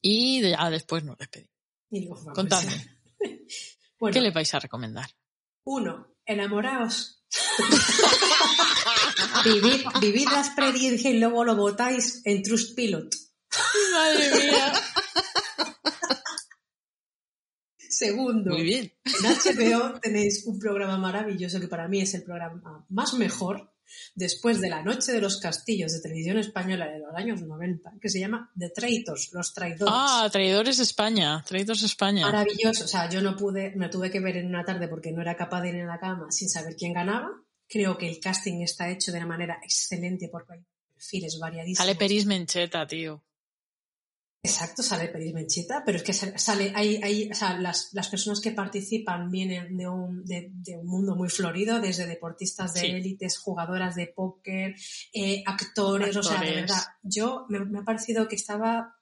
Y 0.00 0.40
ya 0.42 0.70
después 0.70 1.04
nos 1.04 1.18
despedimos. 1.18 1.52
Y. 1.90 2.08
Contadme, 2.34 2.98
Bueno, 3.98 4.12
¿qué 4.12 4.20
le 4.20 4.30
vais 4.30 4.52
a 4.54 4.58
recomendar? 4.58 5.08
Uno, 5.64 6.14
enamoraos. 6.24 7.24
vivid, 9.44 9.86
vivid 10.00 10.28
la 10.30 10.40
experiencia 10.40 11.10
y 11.10 11.18
luego 11.18 11.44
lo 11.44 11.56
votáis 11.56 12.22
en 12.24 12.42
Trustpilot. 12.42 13.14
Madre 13.92 14.34
mía. 14.34 14.72
Segundo, 17.96 18.50
Muy 18.52 18.62
bien. 18.62 18.92
en 19.04 19.24
HBO 19.24 19.98
tenéis 20.00 20.44
un 20.44 20.58
programa 20.58 20.98
maravilloso 20.98 21.58
que 21.60 21.68
para 21.68 21.88
mí 21.88 22.02
es 22.02 22.12
el 22.12 22.24
programa 22.24 22.84
más 22.90 23.14
mejor 23.14 23.72
después 24.14 24.60
de 24.60 24.68
La 24.68 24.82
Noche 24.82 25.12
de 25.12 25.20
los 25.22 25.38
Castillos 25.40 25.92
de 25.92 26.00
televisión 26.00 26.36
española 26.36 26.88
de 26.88 26.98
los 26.98 27.14
años 27.14 27.40
90, 27.40 27.94
que 27.98 28.10
se 28.10 28.20
llama 28.20 28.52
The 28.58 28.68
Traitors, 28.70 29.30
Los 29.32 29.54
Traidores. 29.54 29.94
Ah, 29.96 30.28
Traidores 30.30 30.78
España. 30.78 31.42
Traidores 31.46 31.82
España. 31.84 32.26
Maravilloso. 32.26 32.84
O 32.84 32.88
sea, 32.88 33.08
yo 33.08 33.22
no 33.22 33.34
pude, 33.34 33.74
me 33.76 33.88
tuve 33.88 34.10
que 34.10 34.20
ver 34.20 34.36
en 34.36 34.48
una 34.48 34.62
tarde 34.62 34.88
porque 34.88 35.12
no 35.12 35.22
era 35.22 35.34
capaz 35.34 35.62
de 35.62 35.70
ir 35.70 35.76
en 35.76 35.86
la 35.86 35.98
cama 35.98 36.26
sin 36.30 36.50
saber 36.50 36.76
quién 36.76 36.92
ganaba. 36.92 37.30
Creo 37.66 37.96
que 37.96 38.08
el 38.08 38.20
casting 38.20 38.60
está 38.60 38.90
hecho 38.90 39.10
de 39.10 39.18
una 39.18 39.26
manera 39.26 39.58
excelente 39.62 40.28
porque 40.30 40.52
hay 40.52 40.60
perfiles 40.92 41.38
variadísimos. 41.38 41.78
Sale 41.78 41.94
Peris 41.94 42.26
Mencheta, 42.26 42.86
tío. 42.86 43.22
Exacto, 44.46 44.82
sale 44.82 45.08
Peris 45.08 45.34
Mencheta, 45.34 45.82
pero 45.84 45.98
es 45.98 46.02
que 46.04 46.12
sale, 46.12 46.72
hay, 46.74 46.96
hay, 47.02 47.30
o 47.30 47.34
sea, 47.34 47.58
las, 47.58 47.90
las 47.92 48.08
personas 48.08 48.40
que 48.40 48.52
participan 48.52 49.30
vienen 49.30 49.76
de 49.76 49.88
un, 49.88 50.24
de, 50.24 50.50
de 50.52 50.76
un 50.78 50.86
mundo 50.86 51.14
muy 51.14 51.28
florido, 51.28 51.80
desde 51.80 52.06
deportistas 52.06 52.74
de 52.74 52.80
Sí. 52.80 52.86
élites, 52.86 53.38
jugadoras 53.38 53.94
de 53.94 54.06
póker, 54.08 54.74
eh, 55.12 55.42
actores, 55.46 56.16
o 56.16 56.22
sea, 56.22 56.40
de 56.40 56.54
verdad, 56.54 56.82
yo 57.02 57.46
me, 57.48 57.60
me 57.64 57.80
ha 57.80 57.84
parecido 57.84 58.28
que 58.28 58.36
estaba 58.36 58.94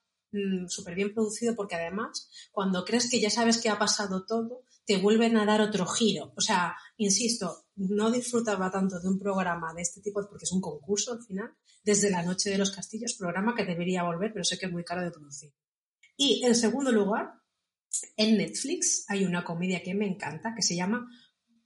súper 0.67 0.97
bien 0.97 1.15
producido 1.15 1.55
porque 1.55 1.77
además, 1.77 2.29
cuando 2.51 2.85
crees 2.85 3.09
que 3.09 3.21
ya 3.21 3.31
sabes 3.31 3.59
que 3.59 3.69
ha 3.71 3.79
pasado 3.79 4.25
todo, 4.27 4.65
te 4.85 4.97
vuelven 4.97 5.37
a 5.37 5.47
dar 5.47 5.61
otro 5.61 5.87
giro. 5.87 6.33
O 6.37 6.41
sea, 6.41 6.75
insisto, 6.97 7.64
no 7.77 8.11
disfrutaba 8.11 8.71
tanto 8.71 9.01
de 9.01 9.09
un 9.09 9.19
programa 9.19 9.75
de 9.75 9.83
este 9.83 10.01
tipo 10.01 10.21
porque 10.29 10.45
es 10.45 10.53
un 10.53 10.61
concurso 10.61 11.13
al 11.13 11.23
final, 11.23 11.55
desde 11.83 12.11
la 12.11 12.23
Noche 12.23 12.51
de 12.51 12.59
los 12.59 12.71
Castillos, 12.71 13.15
programa 13.15 13.55
que 13.55 13.65
debería 13.65 14.05
volver, 14.05 14.33
pero 14.33 14.45
sé 14.45 14.59
que 14.59 14.67
es 14.67 14.73
muy 14.73 14.85
caro 14.85 15.03
de 15.03 15.11
producir. 15.11 15.53
Y 16.17 16.45
en 16.45 16.55
segundo 16.55 16.93
lugar, 16.93 17.33
en 18.17 18.37
Netflix 18.37 19.05
hay 19.09 19.25
una 19.25 19.45
comedia 19.45 19.83
que 19.83 19.95
me 19.95 20.07
encanta 20.07 20.55
que 20.55 20.63
se 20.63 20.77
llama 20.77 21.09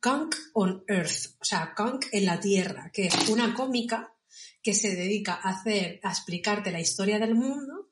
Kunk 0.01 0.35
on 0.55 0.85
Earth, 0.87 1.37
o 1.41 1.45
sea, 1.45 1.75
Kunk 1.77 2.07
en 2.13 2.25
la 2.27 2.41
Tierra, 2.41 2.91
que 2.93 3.07
es 3.07 3.29
una 3.29 3.55
cómica 3.55 4.15
que 4.63 4.75
se 4.75 4.95
dedica 4.95 5.35
a 5.35 5.51
hacer, 5.51 6.01
a 6.03 6.11
explicarte 6.11 6.71
la 6.71 6.81
historia 6.81 7.19
del 7.19 7.35
mundo 7.35 7.88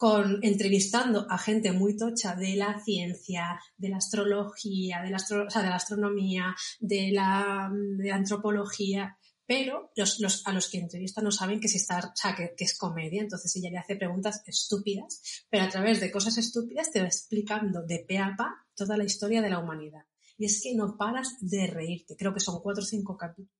con 0.00 0.38
entrevistando 0.42 1.26
a 1.28 1.36
gente 1.36 1.72
muy 1.72 1.94
tocha 1.94 2.34
de 2.34 2.56
la 2.56 2.80
ciencia, 2.82 3.60
de 3.76 3.90
la 3.90 3.98
astrología, 3.98 5.02
de 5.02 5.10
la, 5.10 5.18
astro- 5.18 5.46
o 5.46 5.50
sea, 5.50 5.62
de 5.62 5.68
la 5.68 5.76
astronomía, 5.76 6.56
de 6.78 7.10
la, 7.12 7.70
de 7.98 8.10
antropología, 8.10 9.18
pero 9.44 9.90
los, 9.94 10.18
los- 10.20 10.46
a 10.46 10.52
los 10.54 10.70
que 10.70 10.78
entrevista 10.78 11.20
no 11.20 11.30
saben 11.30 11.60
que, 11.60 11.68
se 11.68 11.76
está, 11.76 11.98
o 11.98 12.16
sea, 12.16 12.34
que, 12.34 12.54
que 12.56 12.64
es 12.64 12.78
comedia, 12.78 13.20
entonces 13.20 13.54
ella 13.56 13.68
le 13.70 13.76
hace 13.76 13.96
preguntas 13.96 14.42
estúpidas, 14.46 15.44
pero 15.50 15.64
a 15.64 15.68
través 15.68 16.00
de 16.00 16.10
cosas 16.10 16.38
estúpidas 16.38 16.90
te 16.90 17.00
va 17.02 17.06
explicando 17.06 17.82
de 17.82 17.98
pe 18.08 18.16
a 18.16 18.34
pa 18.38 18.48
toda 18.74 18.96
la 18.96 19.04
historia 19.04 19.42
de 19.42 19.50
la 19.50 19.58
humanidad. 19.58 20.04
Y 20.38 20.46
es 20.46 20.62
que 20.62 20.74
no 20.74 20.96
paras 20.96 21.36
de 21.40 21.66
reírte, 21.66 22.16
creo 22.16 22.32
que 22.32 22.40
son 22.40 22.62
cuatro 22.62 22.82
o 22.82 22.86
cinco 22.86 23.18
capítulos. 23.18 23.59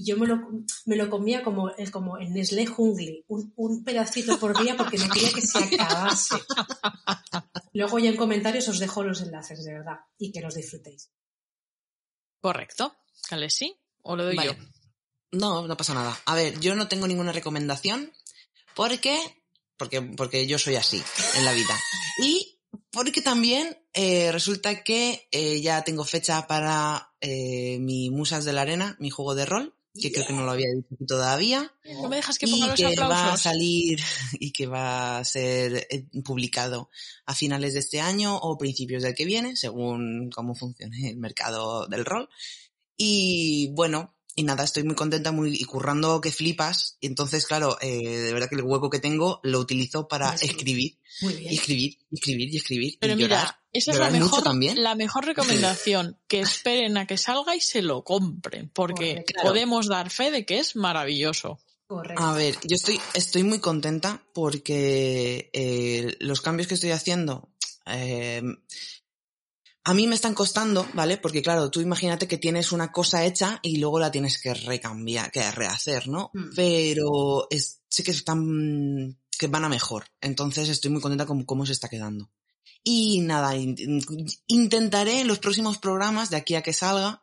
Y 0.00 0.04
yo 0.04 0.16
me 0.16 0.26
lo, 0.26 0.48
me 0.86 0.96
lo 0.96 1.10
comía 1.10 1.42
como 1.42 1.68
el, 1.68 1.90
como 1.90 2.16
el 2.16 2.32
Nestlé 2.32 2.64
Jungli, 2.64 3.22
un, 3.28 3.52
un 3.56 3.84
pedacito 3.84 4.38
por 4.40 4.58
día 4.58 4.74
porque 4.74 4.96
no 4.96 5.10
quería 5.10 5.30
que 5.30 5.42
se 5.42 5.58
acabase. 5.58 6.36
Luego 7.74 7.98
ya 7.98 8.08
en 8.08 8.16
comentarios 8.16 8.66
os 8.68 8.78
dejo 8.78 9.02
los 9.02 9.20
enlaces, 9.20 9.62
de 9.62 9.74
verdad, 9.74 9.98
y 10.16 10.32
que 10.32 10.40
los 10.40 10.54
disfrutéis. 10.54 11.10
Correcto. 12.40 12.96
¿Cale 13.28 13.50
sí? 13.50 13.76
¿O 14.00 14.16
lo 14.16 14.24
doy 14.24 14.36
Vale. 14.36 14.56
yo? 14.56 15.38
No, 15.38 15.68
no 15.68 15.76
pasa 15.76 15.92
nada. 15.92 16.18
A 16.24 16.34
ver, 16.34 16.58
yo 16.60 16.74
no 16.74 16.88
tengo 16.88 17.06
ninguna 17.06 17.32
recomendación 17.32 18.10
porque, 18.74 19.20
porque, 19.76 20.00
porque 20.00 20.46
yo 20.46 20.58
soy 20.58 20.76
así 20.76 21.02
en 21.36 21.44
la 21.44 21.52
vida. 21.52 21.78
Y 22.22 22.58
porque 22.90 23.20
también 23.20 23.76
eh, 23.92 24.32
resulta 24.32 24.82
que 24.82 25.28
eh, 25.30 25.60
ya 25.60 25.84
tengo 25.84 26.06
fecha 26.06 26.46
para 26.46 27.12
eh, 27.20 27.78
mi 27.80 28.08
Musas 28.08 28.46
de 28.46 28.54
la 28.54 28.62
Arena, 28.62 28.96
mi 28.98 29.10
juego 29.10 29.34
de 29.34 29.44
rol, 29.44 29.76
que 29.94 30.12
creo 30.12 30.26
que 30.26 30.32
no 30.32 30.44
lo 30.44 30.52
había 30.52 30.68
dicho 30.74 31.04
todavía. 31.06 31.72
No 32.00 32.08
me 32.08 32.16
dejas 32.16 32.38
que 32.38 32.46
y 32.46 32.52
ponga 32.52 32.68
los 32.68 32.76
que 32.76 32.96
va 32.96 33.32
a 33.32 33.36
salir 33.36 34.00
y 34.38 34.52
que 34.52 34.66
va 34.66 35.18
a 35.18 35.24
ser 35.24 35.86
eh, 35.90 36.06
publicado 36.24 36.90
a 37.26 37.34
finales 37.34 37.74
de 37.74 37.80
este 37.80 38.00
año 38.00 38.36
o 38.36 38.56
principios 38.58 39.02
del 39.02 39.14
que 39.14 39.24
viene, 39.24 39.56
según 39.56 40.30
cómo 40.30 40.54
funcione 40.54 41.10
el 41.10 41.16
mercado 41.16 41.86
del 41.88 42.04
rol. 42.04 42.28
Y 42.96 43.72
bueno, 43.72 44.14
y 44.40 44.42
nada, 44.42 44.64
estoy 44.64 44.84
muy 44.84 44.94
contenta 44.94 45.32
muy, 45.32 45.54
y 45.54 45.64
currando 45.64 46.20
que 46.20 46.32
flipas. 46.32 46.96
Y 47.00 47.06
entonces, 47.08 47.46
claro, 47.46 47.76
eh, 47.82 48.08
de 48.08 48.32
verdad 48.32 48.48
que 48.48 48.56
el 48.56 48.62
hueco 48.62 48.88
que 48.88 48.98
tengo 48.98 49.38
lo 49.42 49.58
utilizo 49.58 50.08
para 50.08 50.36
Sí. 50.38 50.46
escribir, 50.46 50.96
Muy 51.20 51.34
y 51.34 51.36
bien. 51.36 51.54
escribir, 51.54 51.98
y 52.10 52.14
escribir, 52.14 52.54
y 52.54 52.56
escribir. 52.56 52.98
Pero 52.98 53.12
y 53.12 53.16
mira, 53.16 53.28
llorar. 53.28 53.56
esa 53.72 53.92
es 53.92 53.98
la 53.98 54.10
mejor, 54.10 54.42
también. 54.42 54.82
la 54.82 54.94
mejor 54.94 55.26
recomendación, 55.26 56.16
que 56.26 56.40
esperen 56.40 56.96
a 56.96 57.06
que 57.06 57.18
salga 57.18 57.54
y 57.54 57.60
se 57.60 57.82
lo 57.82 58.02
compren, 58.02 58.70
porque 58.70 59.10
Correcto. 59.16 59.42
podemos 59.42 59.88
dar 59.88 60.08
fe 60.10 60.30
de 60.30 60.46
que 60.46 60.58
es 60.58 60.74
maravilloso. 60.74 61.58
Correcto. 61.86 62.22
A 62.22 62.34
ver, 62.34 62.54
yo 62.62 62.76
estoy, 62.76 62.98
estoy 63.14 63.42
muy 63.42 63.58
contenta 63.58 64.22
porque 64.32 65.50
eh, 65.52 66.16
los 66.20 66.40
cambios 66.40 66.66
que 66.68 66.74
estoy 66.74 66.92
haciendo 66.92 67.50
eh, 67.86 68.42
A 69.84 69.94
mí 69.94 70.06
me 70.06 70.14
están 70.14 70.34
costando, 70.34 70.86
¿vale? 70.92 71.16
Porque 71.16 71.42
claro, 71.42 71.70
tú 71.70 71.80
imagínate 71.80 72.28
que 72.28 72.36
tienes 72.36 72.70
una 72.72 72.92
cosa 72.92 73.24
hecha 73.24 73.58
y 73.62 73.78
luego 73.78 73.98
la 73.98 74.10
tienes 74.10 74.40
que 74.40 74.52
recambiar, 74.52 75.30
que 75.30 75.50
rehacer, 75.50 76.06
¿no? 76.08 76.30
Mm. 76.34 76.50
Pero 76.54 77.46
es, 77.50 77.80
sé 77.88 78.02
que 78.02 78.10
están, 78.10 79.18
que 79.38 79.46
van 79.46 79.64
a 79.64 79.68
mejor. 79.70 80.04
Entonces 80.20 80.68
estoy 80.68 80.90
muy 80.90 81.00
contenta 81.00 81.24
con 81.26 81.44
cómo 81.44 81.64
se 81.64 81.72
está 81.72 81.88
quedando. 81.88 82.30
Y 82.84 83.20
nada, 83.20 83.56
in- 83.56 84.02
intentaré 84.46 85.20
en 85.20 85.28
los 85.28 85.38
próximos 85.38 85.78
programas, 85.78 86.28
de 86.30 86.36
aquí 86.36 86.54
a 86.54 86.62
que 86.62 86.72
salga, 86.72 87.22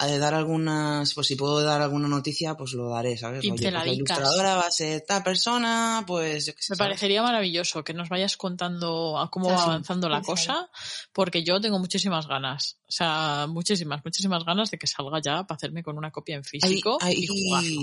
de 0.00 0.18
dar 0.18 0.34
algunas, 0.34 1.14
pues 1.14 1.26
si 1.28 1.36
puedo 1.36 1.62
dar 1.62 1.80
alguna 1.80 2.08
noticia, 2.08 2.56
pues 2.56 2.72
lo 2.72 2.90
daré, 2.90 3.16
¿sabes? 3.16 3.44
Oye, 3.44 3.56
pues 3.70 3.72
la 3.72 3.86
ilustradora 3.86 4.56
va 4.56 4.66
a 4.66 4.70
ser 4.70 5.02
tal 5.02 5.22
persona, 5.22 6.04
pues 6.06 6.46
yo 6.46 6.54
qué 6.54 6.62
sé. 6.62 6.72
Me 6.72 6.76
¿sabes? 6.76 6.88
parecería 6.90 7.22
maravilloso 7.22 7.84
que 7.84 7.94
nos 7.94 8.08
vayas 8.08 8.36
contando 8.36 9.18
a 9.18 9.30
cómo 9.30 9.48
Ah, 9.50 9.52
va 9.52 9.58
sí, 9.58 9.64
avanzando 9.68 10.08
la 10.08 10.18
sí, 10.18 10.24
sí. 10.24 10.30
cosa, 10.30 10.68
porque 11.12 11.42
yo 11.44 11.60
tengo 11.60 11.78
muchísimas 11.78 12.26
ganas. 12.26 12.78
O 12.88 12.92
sea, 12.92 13.46
muchísimas, 13.48 14.04
muchísimas 14.04 14.44
ganas 14.44 14.70
de 14.70 14.78
que 14.78 14.86
salga 14.86 15.20
ya 15.22 15.44
para 15.46 15.56
hacerme 15.56 15.82
con 15.82 15.96
una 15.96 16.10
copia 16.10 16.36
en 16.36 16.44
físico 16.44 16.98
hay- 17.00 17.14
y 17.22 17.26
jugarlo. 17.26 17.80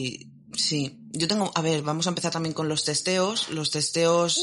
sí, 0.58 0.98
yo 1.14 1.28
tengo, 1.28 1.52
a 1.56 1.62
ver, 1.62 1.82
vamos 1.82 2.06
a 2.08 2.10
empezar 2.10 2.32
también 2.32 2.54
con 2.54 2.68
los 2.70 2.84
testeos. 2.84 3.50
Los 3.50 3.72
testeos, 3.72 4.40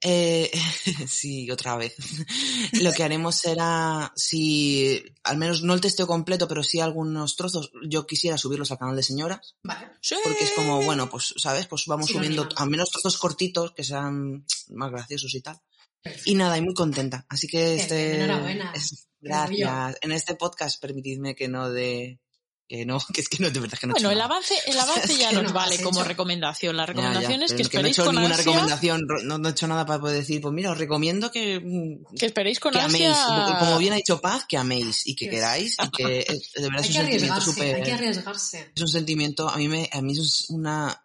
eh, 0.00 0.50
sí, 1.08 1.50
otra 1.50 1.76
vez. 1.76 1.94
Lo 2.82 2.92
que 2.92 3.02
haremos 3.02 3.36
será, 3.36 4.12
si, 4.16 5.02
al 5.24 5.36
menos 5.38 5.62
no 5.62 5.74
el 5.74 5.80
testeo 5.80 6.06
completo, 6.06 6.46
pero 6.48 6.62
sí 6.62 6.80
algunos 6.80 7.36
trozos, 7.36 7.70
yo 7.88 8.06
quisiera 8.06 8.38
subirlos 8.38 8.70
al 8.70 8.78
canal 8.78 8.96
de 8.96 9.02
señoras, 9.02 9.56
Vale. 9.62 9.90
Sí. 10.00 10.16
porque 10.24 10.44
es 10.44 10.52
como, 10.52 10.82
bueno, 10.82 11.08
pues, 11.10 11.34
¿sabes? 11.36 11.66
Pues 11.66 11.84
vamos 11.86 12.06
Sí, 12.06 12.12
subiendo 12.14 12.48
al 12.56 12.70
menos 12.70 12.90
trozos 12.90 13.18
cortitos 13.18 13.72
que 13.72 13.84
sean 13.84 14.44
más 14.70 14.90
graciosos 14.90 15.34
y 15.34 15.40
tal. 15.40 15.58
Perfecto. 16.00 16.30
Y 16.30 16.34
nada, 16.34 16.56
y 16.56 16.62
muy 16.62 16.74
contenta. 16.74 17.26
Así 17.28 17.48
que 17.48 17.74
este. 17.74 18.16
enhorabuena. 18.22 18.72
es- 18.74 19.08
gracias. 19.20 19.96
En 20.00 20.12
este 20.12 20.36
podcast 20.36 20.80
permitidme 20.80 21.34
que 21.34 21.48
no 21.48 21.70
de. 21.70 22.20
Que 22.68 22.84
no, 22.84 22.98
que 23.14 23.22
es 23.22 23.28
que 23.30 23.38
no, 23.42 23.50
de 23.50 23.60
verdad 23.60 23.78
que 23.78 23.86
no 23.86 23.92
he 23.92 23.94
Bueno, 23.94 24.08
hecho 24.10 24.12
el 24.12 24.18
nada. 24.18 24.30
avance, 24.34 24.54
el 24.66 24.78
avance 24.78 25.16
ya 25.16 25.32
nos 25.32 25.42
no 25.44 25.52
vale 25.54 25.80
como 25.82 26.00
hecho. 26.00 26.08
recomendación. 26.08 26.76
La 26.76 26.82
Ya, 26.82 26.86
ya, 26.86 26.92
recomendación 26.92 27.42
es 27.42 27.52
que 27.54 27.62
es 27.62 27.68
que 27.70 27.78
no 27.78 27.86
he 27.86 27.90
esperéis 27.90 27.96
hecho 27.96 28.04
con 28.04 28.14
ninguna 28.14 28.34
ansia, 28.34 28.52
recomendación, 28.52 29.06
no, 29.24 29.38
no 29.38 29.48
he 29.48 29.52
hecho 29.52 29.66
nada 29.68 29.86
para 29.86 30.00
poder 30.00 30.16
decir, 30.18 30.40
pues 30.42 30.52
mira, 30.52 30.70
os 30.72 30.78
recomiendo 30.78 31.30
que, 31.30 31.60
mm, 31.60 32.14
que 32.16 32.26
esperéis 32.26 32.60
con 32.60 32.72
que 32.74 32.80
améis, 32.80 33.04
ansia. 33.08 33.56
como 33.58 33.78
bien 33.78 33.92
ha 33.94 33.96
dicho 33.96 34.20
Paz, 34.20 34.44
que 34.46 34.58
améis 34.58 35.06
y 35.06 35.16
que 35.16 35.24
Sí. 35.24 35.30
queráis 35.30 35.76
y 35.82 35.90
que 35.90 36.20
eh, 36.20 36.40
de 36.56 36.62
verdad 36.62 36.82
Hay 36.84 36.90
es 36.90 36.96
un 36.96 37.02
sentimiento 37.02 37.40
súper, 37.40 37.74
hay 37.76 37.82
que 37.82 37.92
arriesgarse. 37.92 38.72
es 38.76 38.82
un 38.82 38.88
sentimiento, 38.88 39.48
a 39.48 39.56
mí 39.56 39.66
me, 39.68 39.88
a 39.90 40.02
mí 40.02 40.12
es 40.12 40.46
una, 40.50 41.02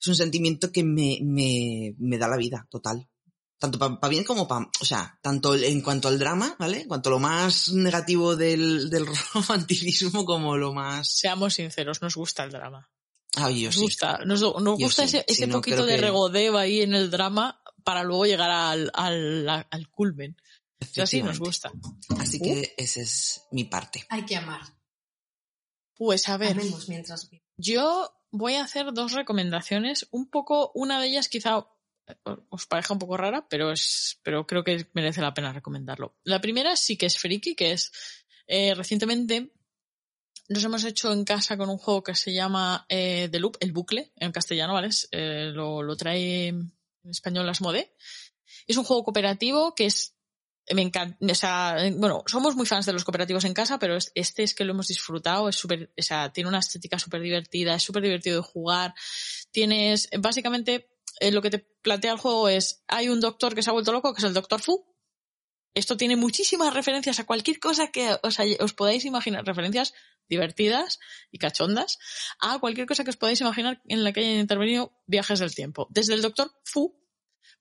es 0.00 0.06
un 0.08 0.14
sentimiento 0.16 0.72
que 0.72 0.82
me, 0.84 1.18
me, 1.22 1.94
me 1.98 2.16
da 2.18 2.28
la 2.28 2.36
vida, 2.38 2.66
total. 2.70 3.06
Tanto 3.62 3.78
para 3.78 4.08
bien 4.10 4.24
como 4.24 4.48
para, 4.48 4.68
o 4.80 4.84
sea, 4.84 5.16
tanto 5.22 5.54
en 5.54 5.80
cuanto 5.82 6.08
al 6.08 6.18
drama, 6.18 6.56
¿vale? 6.58 6.80
En 6.80 6.88
cuanto 6.88 7.08
a 7.10 7.12
lo 7.12 7.20
más 7.20 7.68
negativo 7.72 8.34
del, 8.34 8.90
del 8.90 9.06
romanticismo 9.34 10.24
como 10.24 10.56
lo 10.56 10.72
más, 10.74 11.08
Seamos 11.08 11.54
sinceros, 11.54 12.02
nos 12.02 12.16
gusta 12.16 12.42
el 12.42 12.50
drama. 12.50 12.90
ay, 13.36 13.60
yo 13.62 13.68
Nos 13.68 13.76
sí. 13.76 13.80
gusta, 13.82 14.18
nos, 14.24 14.40
nos 14.40 14.78
Yo 14.78 14.86
gusta 14.86 15.06
sí, 15.06 15.16
ese, 15.18 15.24
sí, 15.28 15.34
ese 15.34 15.46
no, 15.46 15.54
poquito 15.58 15.86
de 15.86 15.94
que- 15.94 16.00
regodeo 16.00 16.58
ahí 16.58 16.80
en 16.82 16.92
el 16.94 17.08
drama 17.10 17.62
para 17.84 18.02
luego 18.02 18.26
llegar 18.26 18.50
al, 18.50 18.90
al, 18.94 19.48
al 19.48 19.88
culmen. 19.90 20.36
O 20.80 20.84
sea, 20.84 21.06
sí, 21.06 21.22
nos 21.22 21.38
gusta. 21.38 21.70
Así 22.18 22.40
que 22.40 22.74
esa 22.76 23.00
es 23.00 23.42
mi 23.52 23.62
parte. 23.62 24.04
Hay 24.08 24.24
que 24.26 24.34
amar. 24.36 24.60
Pues 25.94 26.28
a 26.28 26.36
ver, 26.36 26.52
Amemos 26.52 26.88
mientras 26.88 27.30
vivimos. 27.30 27.46
yo 27.56 28.12
voy 28.32 28.54
a 28.54 28.64
hacer 28.64 28.92
dos 28.92 29.12
recomendaciones. 29.12 30.08
Un 30.10 30.28
poco, 30.28 30.72
una 30.74 31.00
de 31.00 31.08
ellas 31.08 31.28
quizá 31.28 31.64
os 32.50 32.66
parezca 32.66 32.92
un 32.92 32.98
poco 32.98 33.16
rara, 33.16 33.46
pero 33.48 33.72
es, 33.72 34.20
pero 34.22 34.46
creo 34.46 34.64
que 34.64 34.86
merece 34.92 35.20
la 35.20 35.34
pena 35.34 35.52
recomendarlo. 35.52 36.16
La 36.24 36.40
primera 36.40 36.76
sí 36.76 36.96
que 36.96 37.06
es 37.06 37.18
friki, 37.18 37.54
que 37.54 37.72
es 37.72 37.92
eh, 38.46 38.74
recientemente 38.74 39.52
nos 40.48 40.64
hemos 40.64 40.84
hecho 40.84 41.12
en 41.12 41.24
casa 41.24 41.56
con 41.56 41.70
un 41.70 41.78
juego 41.78 42.02
que 42.02 42.14
se 42.14 42.34
llama 42.34 42.84
eh, 42.88 43.28
The 43.30 43.38
Loop, 43.40 43.56
el 43.60 43.72
bucle, 43.72 44.12
en 44.16 44.32
castellano, 44.32 44.74
¿vale? 44.74 44.90
Eh, 45.12 45.50
lo, 45.52 45.82
lo 45.82 45.96
trae 45.96 46.48
en 46.48 46.72
español 47.04 47.48
Asmode. 47.48 47.94
Es 48.66 48.76
un 48.76 48.84
juego 48.84 49.04
cooperativo 49.04 49.74
que 49.74 49.86
es 49.86 50.16
me 50.70 50.82
encanta, 50.82 51.16
o 51.20 51.34
sea, 51.34 51.76
bueno, 51.96 52.22
somos 52.26 52.54
muy 52.54 52.66
fans 52.66 52.86
de 52.86 52.92
los 52.92 53.02
cooperativos 53.04 53.44
en 53.44 53.52
casa, 53.52 53.80
pero 53.80 53.96
es- 53.96 54.12
este 54.14 54.44
es 54.44 54.54
que 54.54 54.64
lo 54.64 54.72
hemos 54.72 54.86
disfrutado, 54.86 55.48
es 55.48 55.56
súper, 55.56 55.92
o 55.98 56.02
sea, 56.02 56.32
tiene 56.32 56.48
una 56.48 56.60
estética 56.60 56.98
súper 57.00 57.20
divertida, 57.20 57.74
es 57.74 57.82
súper 57.82 58.02
divertido 58.04 58.36
de 58.36 58.42
jugar. 58.42 58.94
Tienes, 59.50 60.08
básicamente, 60.20 60.91
eh, 61.20 61.30
lo 61.30 61.42
que 61.42 61.50
te 61.50 61.58
plantea 61.58 62.12
el 62.12 62.18
juego 62.18 62.48
es, 62.48 62.82
hay 62.88 63.08
un 63.08 63.20
doctor 63.20 63.54
que 63.54 63.62
se 63.62 63.70
ha 63.70 63.72
vuelto 63.72 63.92
loco, 63.92 64.12
que 64.12 64.18
es 64.18 64.24
el 64.24 64.34
Doctor 64.34 64.60
Fu. 64.60 64.84
Esto 65.74 65.96
tiene 65.96 66.16
muchísimas 66.16 66.74
referencias 66.74 67.18
a 67.18 67.24
cualquier 67.24 67.58
cosa 67.58 67.90
que 67.90 68.14
os, 68.22 68.72
podáis 68.74 69.04
imaginar, 69.06 69.44
referencias 69.46 69.94
divertidas 70.28 71.00
y 71.30 71.38
cachondas, 71.38 71.98
a 72.40 72.58
cualquier 72.58 72.86
cosa 72.86 73.04
que 73.04 73.10
os 73.10 73.16
podáis 73.16 73.40
imaginar 73.40 73.80
en 73.88 74.04
la 74.04 74.12
que 74.12 74.20
hayan 74.20 74.40
intervenido 74.40 74.92
viajes 75.06 75.38
del 75.38 75.54
tiempo. 75.54 75.88
Desde 75.90 76.14
el 76.14 76.22
Doctor 76.22 76.52
Fu, 76.64 76.94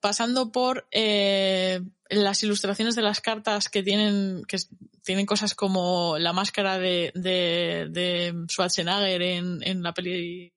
pasando 0.01 0.51
por 0.51 0.87
eh, 0.91 1.79
las 2.09 2.43
ilustraciones 2.43 2.95
de 2.95 3.01
las 3.01 3.21
cartas 3.21 3.69
que 3.69 3.81
tienen, 3.81 4.43
que 4.45 4.57
tienen 5.03 5.25
cosas 5.25 5.55
como 5.55 6.17
la 6.17 6.33
máscara 6.33 6.77
de, 6.77 7.11
de, 7.15 8.33
Schwarzenegger 8.49 9.21
en, 9.21 9.59
en 9.63 9.83
la 9.83 9.93
peli 9.93 10.53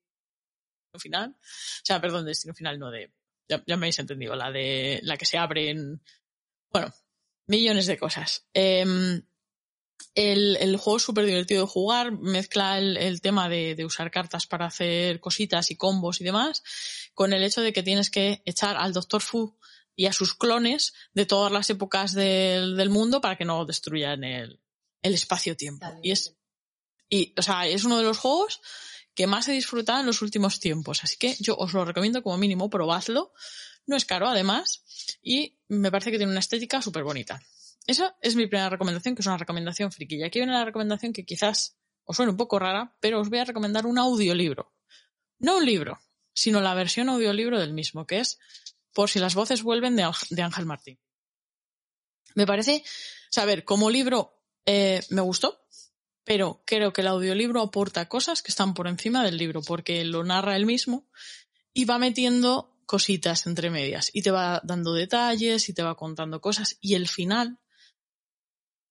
final. 0.98 1.30
O 1.30 1.84
sea, 1.84 2.00
perdón, 2.00 2.26
Destino 2.26 2.54
final, 2.54 2.78
no 2.78 2.90
de. 2.90 3.12
Ya, 3.48 3.62
ya 3.66 3.76
me 3.76 3.86
habéis 3.86 3.98
entendido, 3.98 4.34
la 4.34 4.50
de 4.50 5.00
la 5.02 5.16
que 5.16 5.26
se 5.26 5.38
abre 5.38 5.70
en. 5.70 6.02
Bueno, 6.70 6.92
millones 7.46 7.86
de 7.86 7.98
cosas. 7.98 8.46
Em, 8.54 9.22
el, 10.14 10.56
el 10.56 10.76
juego 10.76 10.96
es 10.96 11.02
súper 11.02 11.26
divertido 11.26 11.62
de 11.62 11.68
jugar, 11.68 12.12
mezcla 12.12 12.78
el, 12.78 12.96
el 12.96 13.20
tema 13.20 13.48
de, 13.48 13.74
de 13.74 13.84
usar 13.84 14.10
cartas 14.10 14.46
para 14.46 14.66
hacer 14.66 15.20
cositas 15.20 15.70
y 15.70 15.76
combos 15.76 16.20
y 16.20 16.24
demás, 16.24 16.62
con 17.14 17.32
el 17.32 17.42
hecho 17.42 17.60
de 17.60 17.72
que 17.72 17.82
tienes 17.82 18.10
que 18.10 18.42
echar 18.44 18.76
al 18.76 18.92
Doctor 18.92 19.22
Fu 19.22 19.56
y 19.96 20.06
a 20.06 20.12
sus 20.12 20.34
clones 20.34 20.94
de 21.12 21.26
todas 21.26 21.52
las 21.52 21.70
épocas 21.70 22.12
del, 22.12 22.76
del 22.76 22.90
mundo 22.90 23.20
para 23.20 23.36
que 23.36 23.44
no 23.44 23.64
destruyan 23.64 24.24
el, 24.24 24.60
el 25.02 25.14
espacio-tiempo. 25.14 25.86
Y 26.02 26.10
es, 26.12 26.36
y, 27.08 27.34
o 27.36 27.42
sea, 27.42 27.66
es 27.66 27.84
uno 27.84 27.98
de 27.98 28.04
los 28.04 28.18
juegos 28.18 28.60
que 29.14 29.26
más 29.26 29.48
he 29.48 29.52
disfrutado 29.52 30.00
en 30.00 30.06
los 30.06 30.22
últimos 30.22 30.60
tiempos. 30.60 31.04
Así 31.04 31.16
que 31.16 31.36
yo 31.40 31.56
os 31.56 31.72
lo 31.72 31.84
recomiendo 31.84 32.22
como 32.22 32.38
mínimo, 32.38 32.70
probadlo. 32.70 33.32
No 33.86 33.96
es 33.96 34.04
caro, 34.04 34.26
además, 34.28 34.82
y 35.22 35.58
me 35.68 35.90
parece 35.90 36.10
que 36.10 36.16
tiene 36.16 36.32
una 36.32 36.40
estética 36.40 36.80
súper 36.82 37.04
bonita. 37.04 37.40
Esa 37.86 38.16
es 38.22 38.34
mi 38.34 38.46
primera 38.46 38.70
recomendación, 38.70 39.14
que 39.14 39.20
es 39.20 39.26
una 39.26 39.36
recomendación 39.36 39.92
friki. 39.92 40.16
Y 40.16 40.22
aquí 40.24 40.38
viene 40.38 40.52
la 40.54 40.64
recomendación 40.64 41.12
que 41.12 41.24
quizás 41.24 41.76
os 42.04 42.16
suene 42.16 42.30
un 42.32 42.38
poco 42.38 42.58
rara, 42.58 42.96
pero 43.00 43.20
os 43.20 43.28
voy 43.28 43.38
a 43.40 43.44
recomendar 43.44 43.86
un 43.86 43.98
audiolibro. 43.98 44.72
No 45.38 45.58
un 45.58 45.66
libro, 45.66 46.00
sino 46.32 46.60
la 46.60 46.74
versión 46.74 47.08
audiolibro 47.08 47.60
del 47.60 47.74
mismo, 47.74 48.06
que 48.06 48.20
es 48.20 48.38
Por 48.92 49.10
si 49.10 49.18
las 49.18 49.34
voces 49.34 49.62
vuelven 49.62 49.96
de, 49.96 50.04
Ángel- 50.04 50.66
Martín. 50.66 50.98
Me 52.34 52.46
parece, 52.46 52.84
saber, 53.30 53.64
como 53.64 53.90
libro 53.90 54.40
eh, 54.66 55.02
me 55.10 55.20
gustó, 55.20 55.63
pero 56.24 56.62
creo 56.66 56.92
que 56.92 57.02
el 57.02 57.08
audiolibro 57.08 57.60
aporta 57.60 58.08
cosas 58.08 58.42
que 58.42 58.50
están 58.50 58.74
por 58.74 58.88
encima 58.88 59.24
del 59.24 59.36
libro, 59.36 59.62
porque 59.62 60.04
lo 60.04 60.24
narra 60.24 60.56
él 60.56 60.66
mismo 60.66 61.06
y 61.72 61.84
va 61.84 61.98
metiendo 61.98 62.74
cositas 62.86 63.46
entre 63.46 63.70
medias 63.70 64.10
y 64.12 64.22
te 64.22 64.30
va 64.30 64.60
dando 64.64 64.94
detalles 64.94 65.68
y 65.68 65.74
te 65.74 65.82
va 65.82 65.96
contando 65.96 66.40
cosas 66.40 66.76
y 66.80 66.94
el 66.94 67.08
final 67.08 67.58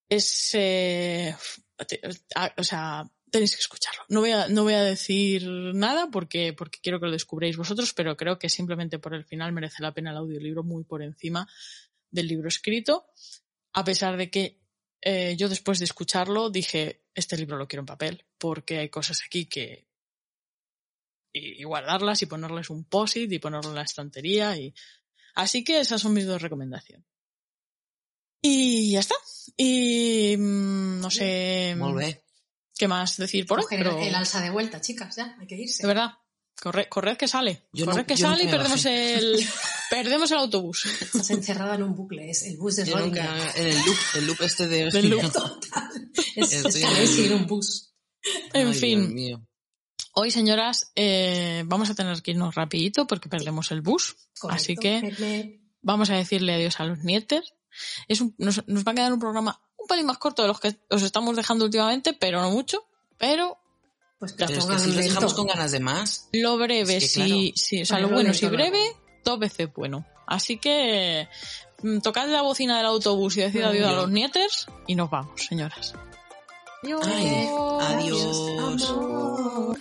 es 0.10 0.52
eh, 0.54 1.36
o 2.58 2.64
sea 2.64 3.10
tenéis 3.30 3.56
que 3.56 3.62
escucharlo. 3.62 4.04
No 4.10 4.20
voy 4.20 4.32
a 4.32 4.48
no 4.48 4.64
voy 4.64 4.74
a 4.74 4.84
decir 4.84 5.48
nada 5.48 6.10
porque 6.12 6.54
porque 6.54 6.80
quiero 6.82 7.00
que 7.00 7.08
lo 7.08 7.12
descubréis 7.12 7.58
vosotros 7.58 7.94
pero 7.94 8.18
creo 8.18 8.38
que 8.38 8.50
simplemente 8.50 9.00
por 9.00 9.14
el 9.14 9.26
final 9.26 9.54
merece 9.54 9.82
la 9.82 9.94
pena 9.94 10.12
el 10.12 10.18
audiolibro 10.18 10.64
muy 10.64 10.84
por 10.84 11.02
encima 11.02 11.48
del 12.12 12.28
libro 12.28 12.48
escrito 12.48 13.06
a 13.74 13.84
pesar 13.84 14.18
de 14.18 14.30
que 14.30 14.63
eh, 15.06 15.36
yo 15.38 15.50
después 15.50 15.80
de 15.80 15.86
escucharlo 15.86 16.50
dije 16.50 17.04
este 17.14 17.38
libro 17.38 17.58
lo 17.58 17.68
quiero 17.68 17.82
en 17.82 17.86
papel 17.88 18.26
porque 18.38 18.80
hay 18.80 18.90
cosas 18.90 19.22
aquí 19.26 19.46
que 19.46 19.88
y, 21.34 21.62
y 21.62 21.64
guardarlas 21.64 22.22
y 22.22 22.26
ponerles 22.28 22.70
un 22.70 22.86
post-it 22.86 23.32
y 23.32 23.40
ponerlo 23.40 23.70
en 23.70 23.76
la 23.76 23.82
estantería 23.84 24.56
y 24.58 24.74
así 25.36 25.64
que 25.64 25.80
esas 25.80 26.02
son 26.02 26.14
mis 26.14 26.26
dos 26.26 26.42
recomendaciones 26.42 27.06
y 28.46 28.92
ya 28.92 29.00
está. 29.00 29.16
Y 29.56 30.36
mm, 30.38 31.00
no 31.00 31.10
sé 31.10 31.76
bé. 31.96 32.24
qué 32.78 32.88
más 32.88 33.16
decir 33.18 33.46
por 33.46 33.60
hoy 33.60 33.64
Coger 33.66 33.80
pero 33.80 34.00
el 34.00 34.14
alza 34.16 34.42
de 34.42 34.50
vuelta, 34.50 34.82
chicas, 34.82 35.16
ya, 35.16 35.36
hay 35.40 35.48
que 35.48 35.56
irse. 35.56 35.84
de 35.84 35.88
verdad 35.88 36.12
corred, 36.62 36.88
corred 36.90 37.18
que 37.18 37.28
sale 37.28 37.64
Yo 37.74 37.86
corred 37.86 38.02
no- 38.02 38.06
que 38.08 38.18
sale 38.18 38.44
y 38.44 38.48
perdemos 38.50 38.86
el 38.86 39.36
perdemos 39.90 40.32
el 40.32 40.38
autobús 40.38 40.86
Estás 41.02 41.30
encerrada 41.32 41.76
en 41.76 41.84
un 41.84 41.96
bucle, 41.96 42.30
es 42.30 42.44
el 42.44 42.58
bus 42.58 42.76
de 42.78 42.86
Yo 42.86 42.98
nunca, 43.00 43.36
en 43.56 43.68
el 43.68 43.78
loop, 43.86 43.98
el 44.16 44.28
loop 44.28 44.42
este 44.42 44.68
de... 44.68 44.90
Del 44.92 45.10
loop. 45.10 45.22
Es, 46.36 46.54
es 46.54 46.76
el- 46.76 47.32
en 47.32 47.34
un 47.34 47.48
bus. 47.48 47.94
en 48.54 48.68
Ay, 48.68 48.74
fin 48.74 49.00
Dios 49.02 49.12
mío. 49.14 49.48
hoy 50.14 50.32
señoras 50.32 50.92
eh, 50.96 51.64
vamos 51.66 51.90
a 51.90 51.96
tener 51.96 52.22
que 52.22 52.32
irnos 52.32 52.56
rapidito 52.56 53.06
porque 53.08 53.30
perdemos 53.30 53.72
el 53.72 53.82
bus 53.82 54.16
Correcto. 54.40 54.62
así 54.64 54.76
que 54.76 55.60
vamos 55.82 56.10
a 56.10 56.16
decirle 56.16 56.54
adiós 56.56 56.80
a 56.80 56.86
los 56.86 57.00
nietes. 57.00 57.54
Es 58.08 58.22
un- 58.22 58.34
nos, 58.38 58.68
nos 58.68 58.84
va 58.86 58.92
a 58.92 58.96
quedar 58.96 59.14
un 59.14 59.20
programa 59.20 59.60
un 59.78 59.88
pelín 59.88 60.06
más 60.06 60.18
corto 60.18 60.42
de 60.44 60.48
los 60.48 60.60
que 60.60 60.76
os 60.90 61.02
estamos 61.04 61.36
dejando 61.36 61.66
últimamente, 61.66 62.14
pero 62.14 62.42
no 62.42 62.50
mucho. 62.52 62.86
Pero 63.18 63.58
Pues 64.20 64.32
que 64.34 64.46
Pero 64.46 64.60
es 64.60 64.66
que 64.66 64.80
si 64.80 64.88
los 64.88 64.96
dejamos 64.96 65.34
con 65.34 65.48
ganas 65.48 65.72
de 65.72 65.80
más. 65.82 66.30
lo 66.32 66.58
breve, 66.58 66.98
Es 66.98 67.04
que, 67.04 67.10
sí, 67.10 67.16
claro. 67.26 67.42
sí, 67.56 67.82
o 67.82 67.86
sea, 67.86 68.00
lo 68.00 68.10
bueno, 68.10 68.32
luego. 68.32 68.56
breve, 68.56 68.96
dos 69.24 69.40
veces 69.40 69.74
bueno. 69.74 70.06
Así 70.26 70.58
que 70.58 71.28
mm, 71.82 72.00
tocad 72.00 72.28
la 72.28 72.42
bocina 72.42 72.78
del 72.78 72.86
autobús 72.86 73.38
y 73.38 73.42
decid 73.42 73.64
adiós 73.64 73.88
a 73.88 73.94
los 73.94 74.10
nieters 74.10 74.68
y 74.88 74.96
nos 74.96 75.10
vamos, 75.10 75.46
señoras. 75.46 75.94
Adiós. 76.84 77.08
Ay, 77.08 77.50
adiós. 77.82 78.38
Amor. 78.60 79.78